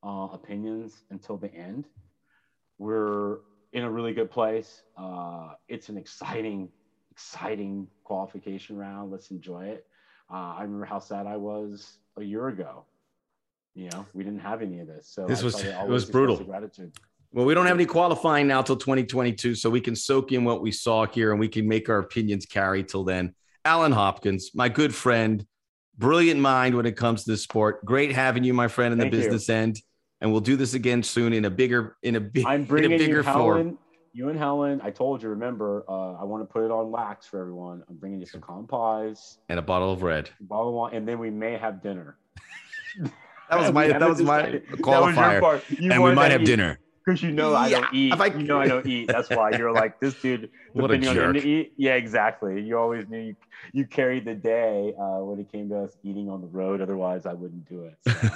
uh, 0.03 0.27
opinions 0.31 1.03
until 1.09 1.37
the 1.37 1.53
end. 1.53 1.85
We're 2.77 3.37
in 3.71 3.83
a 3.83 3.89
really 3.89 4.13
good 4.13 4.29
place. 4.29 4.83
Uh, 4.97 5.53
it's 5.67 5.89
an 5.89 5.97
exciting, 5.97 6.69
exciting 7.11 7.87
qualification 8.03 8.77
round. 8.77 9.11
Let's 9.11 9.31
enjoy 9.31 9.65
it. 9.65 9.85
Uh, 10.31 10.55
I 10.57 10.63
remember 10.63 10.85
how 10.85 10.99
sad 10.99 11.25
I 11.25 11.37
was 11.37 11.97
a 12.17 12.23
year 12.23 12.47
ago. 12.47 12.85
You 13.75 13.89
know, 13.89 14.05
we 14.13 14.23
didn't 14.23 14.39
have 14.39 14.61
any 14.61 14.79
of 14.79 14.87
this. 14.87 15.07
So 15.07 15.25
this 15.25 15.41
was 15.41 15.63
it 15.63 15.87
was 15.87 16.05
brutal. 16.05 16.37
Gratitude. 16.37 16.93
Well, 17.31 17.45
we 17.45 17.55
don't 17.55 17.65
have 17.65 17.75
any 17.75 17.87
qualifying 17.87 18.45
now 18.45 18.61
till 18.61 18.75
2022, 18.75 19.55
so 19.55 19.67
we 19.71 19.81
can 19.81 19.95
soak 19.95 20.31
in 20.31 20.43
what 20.43 20.61
we 20.61 20.71
saw 20.71 21.07
here 21.07 21.31
and 21.31 21.39
we 21.39 21.47
can 21.47 21.67
make 21.67 21.89
our 21.89 21.97
opinions 21.97 22.45
carry 22.45 22.83
till 22.83 23.03
then. 23.03 23.33
Allen 23.65 23.91
Hopkins, 23.91 24.51
my 24.53 24.69
good 24.69 24.93
friend, 24.93 25.43
brilliant 25.97 26.39
mind 26.39 26.75
when 26.75 26.85
it 26.85 26.95
comes 26.95 27.23
to 27.23 27.31
this 27.31 27.41
sport. 27.41 27.83
Great 27.85 28.11
having 28.11 28.43
you, 28.43 28.53
my 28.53 28.67
friend, 28.67 28.91
in 28.91 28.99
the 28.99 29.05
Thank 29.05 29.13
business 29.13 29.47
you. 29.47 29.55
end 29.55 29.81
and 30.23 30.31
we'll 30.31 30.41
do 30.41 30.55
this 30.55 30.73
again 30.73 31.03
soon 31.03 31.33
in 31.33 31.45
a 31.45 31.49
bigger 31.49 31.97
in 32.01 32.15
a 32.15 32.19
big 32.19 32.45
I'm 32.47 32.63
bringing 32.63 32.91
in 32.93 32.95
a 32.95 32.97
bigger 32.97 33.17
you 33.17 33.23
Helen, 33.23 33.41
form. 33.41 33.77
You 34.13 34.29
and 34.29 34.39
Helen, 34.39 34.79
I 34.81 34.89
told 34.89 35.21
you. 35.21 35.29
Remember, 35.29 35.83
uh, 35.87 36.13
I 36.13 36.23
want 36.23 36.47
to 36.47 36.51
put 36.51 36.63
it 36.63 36.71
on 36.71 36.91
wax 36.91 37.27
for 37.27 37.39
everyone. 37.39 37.83
I'm 37.89 37.97
bringing 37.97 38.19
you 38.19 38.25
some 38.25 38.41
con 38.41 38.65
pies 38.65 39.39
and 39.49 39.59
a 39.59 39.61
bottle 39.61 39.91
of 39.91 40.01
red, 40.01 40.29
bottle 40.39 40.69
of 40.69 40.75
wine, 40.75 40.95
and 40.95 41.07
then 41.07 41.19
we 41.19 41.29
may 41.29 41.57
have 41.57 41.83
dinner. 41.83 42.17
that 43.49 43.59
was 43.59 43.71
my 43.71 43.87
that 43.87 44.01
was 44.01 44.21
my 44.21 44.43
qualifier, 44.77 45.41
was 45.41 45.61
and 45.77 46.01
we 46.01 46.13
might 46.13 46.31
have 46.31 46.45
dinner 46.45 46.79
because 47.05 47.21
you 47.21 47.31
know 47.31 47.53
I 47.53 47.69
don't 47.69 47.93
eat. 47.93 48.13
I, 48.13 48.27
you 48.27 48.43
know 48.43 48.61
I 48.61 48.67
don't 48.67 48.87
eat. 48.87 49.09
That's 49.09 49.29
why 49.29 49.51
you're 49.57 49.73
like 49.73 49.99
this 49.99 50.13
dude. 50.21 50.49
What 50.71 50.91
a 50.91 50.97
jerk. 50.99 51.35
to 51.35 51.45
eat. 51.45 51.73
Yeah, 51.75 51.95
exactly. 51.95 52.61
You 52.61 52.77
always 52.77 53.09
knew 53.09 53.19
you, 53.19 53.35
you 53.73 53.85
carried 53.85 54.23
the 54.23 54.35
day 54.35 54.93
uh, 54.97 55.19
when 55.19 55.39
it 55.39 55.51
came 55.51 55.67
to 55.69 55.79
us 55.79 55.97
eating 56.01 56.29
on 56.29 56.39
the 56.39 56.47
road. 56.47 56.79
Otherwise, 56.79 57.25
I 57.25 57.33
wouldn't 57.33 57.67
do 57.67 57.83
it. 57.83 57.97
So. 58.07 58.29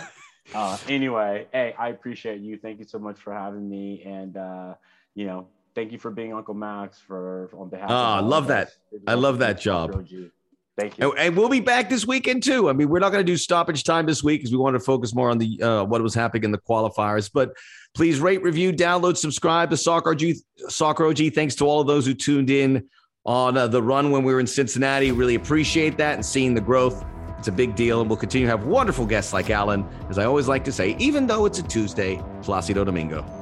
Uh, 0.53 0.77
anyway, 0.87 1.47
hey, 1.51 1.73
I 1.77 1.89
appreciate 1.89 2.41
you. 2.41 2.57
Thank 2.57 2.79
you 2.79 2.85
so 2.85 2.99
much 2.99 3.19
for 3.19 3.33
having 3.33 3.69
me, 3.69 4.03
and 4.05 4.37
uh, 4.37 4.73
you 5.15 5.25
know, 5.25 5.47
thank 5.75 5.91
you 5.91 5.99
for 5.99 6.11
being 6.11 6.33
Uncle 6.33 6.53
Max 6.53 6.99
for, 6.99 7.49
on 7.53 7.69
behalf. 7.69 7.89
Oh, 7.89 7.95
I 7.95 8.19
love 8.19 8.47
that. 8.47 8.71
I 9.07 9.13
love 9.13 9.39
that 9.39 9.59
job. 9.59 9.93
Thank 9.93 10.11
you. 10.99 11.13
And, 11.13 11.35
we'll 11.35 11.49
be 11.49 11.59
back 11.59 11.89
this 11.89 12.05
weekend 12.05 12.43
too. 12.43 12.69
I 12.69 12.73
mean, 12.73 12.89
we're 12.89 12.99
not 12.99 13.11
going 13.11 13.25
to 13.25 13.31
do 13.31 13.35
stoppage 13.35 13.83
time 13.83 14.05
this 14.05 14.23
week 14.23 14.41
because 14.41 14.51
we 14.51 14.57
wanted 14.57 14.77
to 14.77 14.83
focus 14.83 15.13
more 15.15 15.31
on 15.31 15.39
the 15.39 15.61
uh, 15.61 15.83
what 15.83 16.01
was 16.03 16.13
happening 16.13 16.43
in 16.43 16.51
the 16.51 16.59
qualifiers. 16.59 17.31
But 17.33 17.53
please 17.95 18.19
rate, 18.19 18.43
review, 18.43 18.71
download, 18.71 19.17
subscribe 19.17 19.71
to 19.71 19.77
Soccer 19.77 20.11
OG. 20.11 20.21
Soccer 20.69 21.07
OG. 21.07 21.33
Thanks 21.33 21.55
to 21.55 21.65
all 21.65 21.81
of 21.81 21.87
those 21.87 22.05
who 22.05 22.13
tuned 22.13 22.51
in 22.51 22.87
on 23.25 23.57
uh, 23.57 23.67
the 23.67 23.81
run 23.81 24.11
when 24.11 24.23
we 24.23 24.33
were 24.33 24.39
in 24.39 24.47
Cincinnati. 24.47 25.11
Really 25.11 25.35
appreciate 25.35 25.97
that 25.97 26.13
and 26.13 26.25
seeing 26.25 26.53
the 26.53 26.61
growth. 26.61 27.03
It's 27.47 27.53
a 27.53 27.55
big 27.55 27.77
deal, 27.77 28.01
and 28.01 28.09
we'll 28.09 28.17
continue 28.17 28.45
to 28.45 28.51
have 28.51 28.65
wonderful 28.65 29.05
guests 29.05 29.31
like 29.31 29.49
Allen, 29.49 29.87
as 30.09 30.17
I 30.17 30.25
always 30.25 30.49
like 30.49 30.65
to 30.65 30.71
say, 30.73 30.97
even 30.99 31.27
though 31.27 31.45
it's 31.45 31.59
a 31.59 31.63
Tuesday, 31.63 32.21
Placido 32.41 32.83
Domingo. 32.83 33.36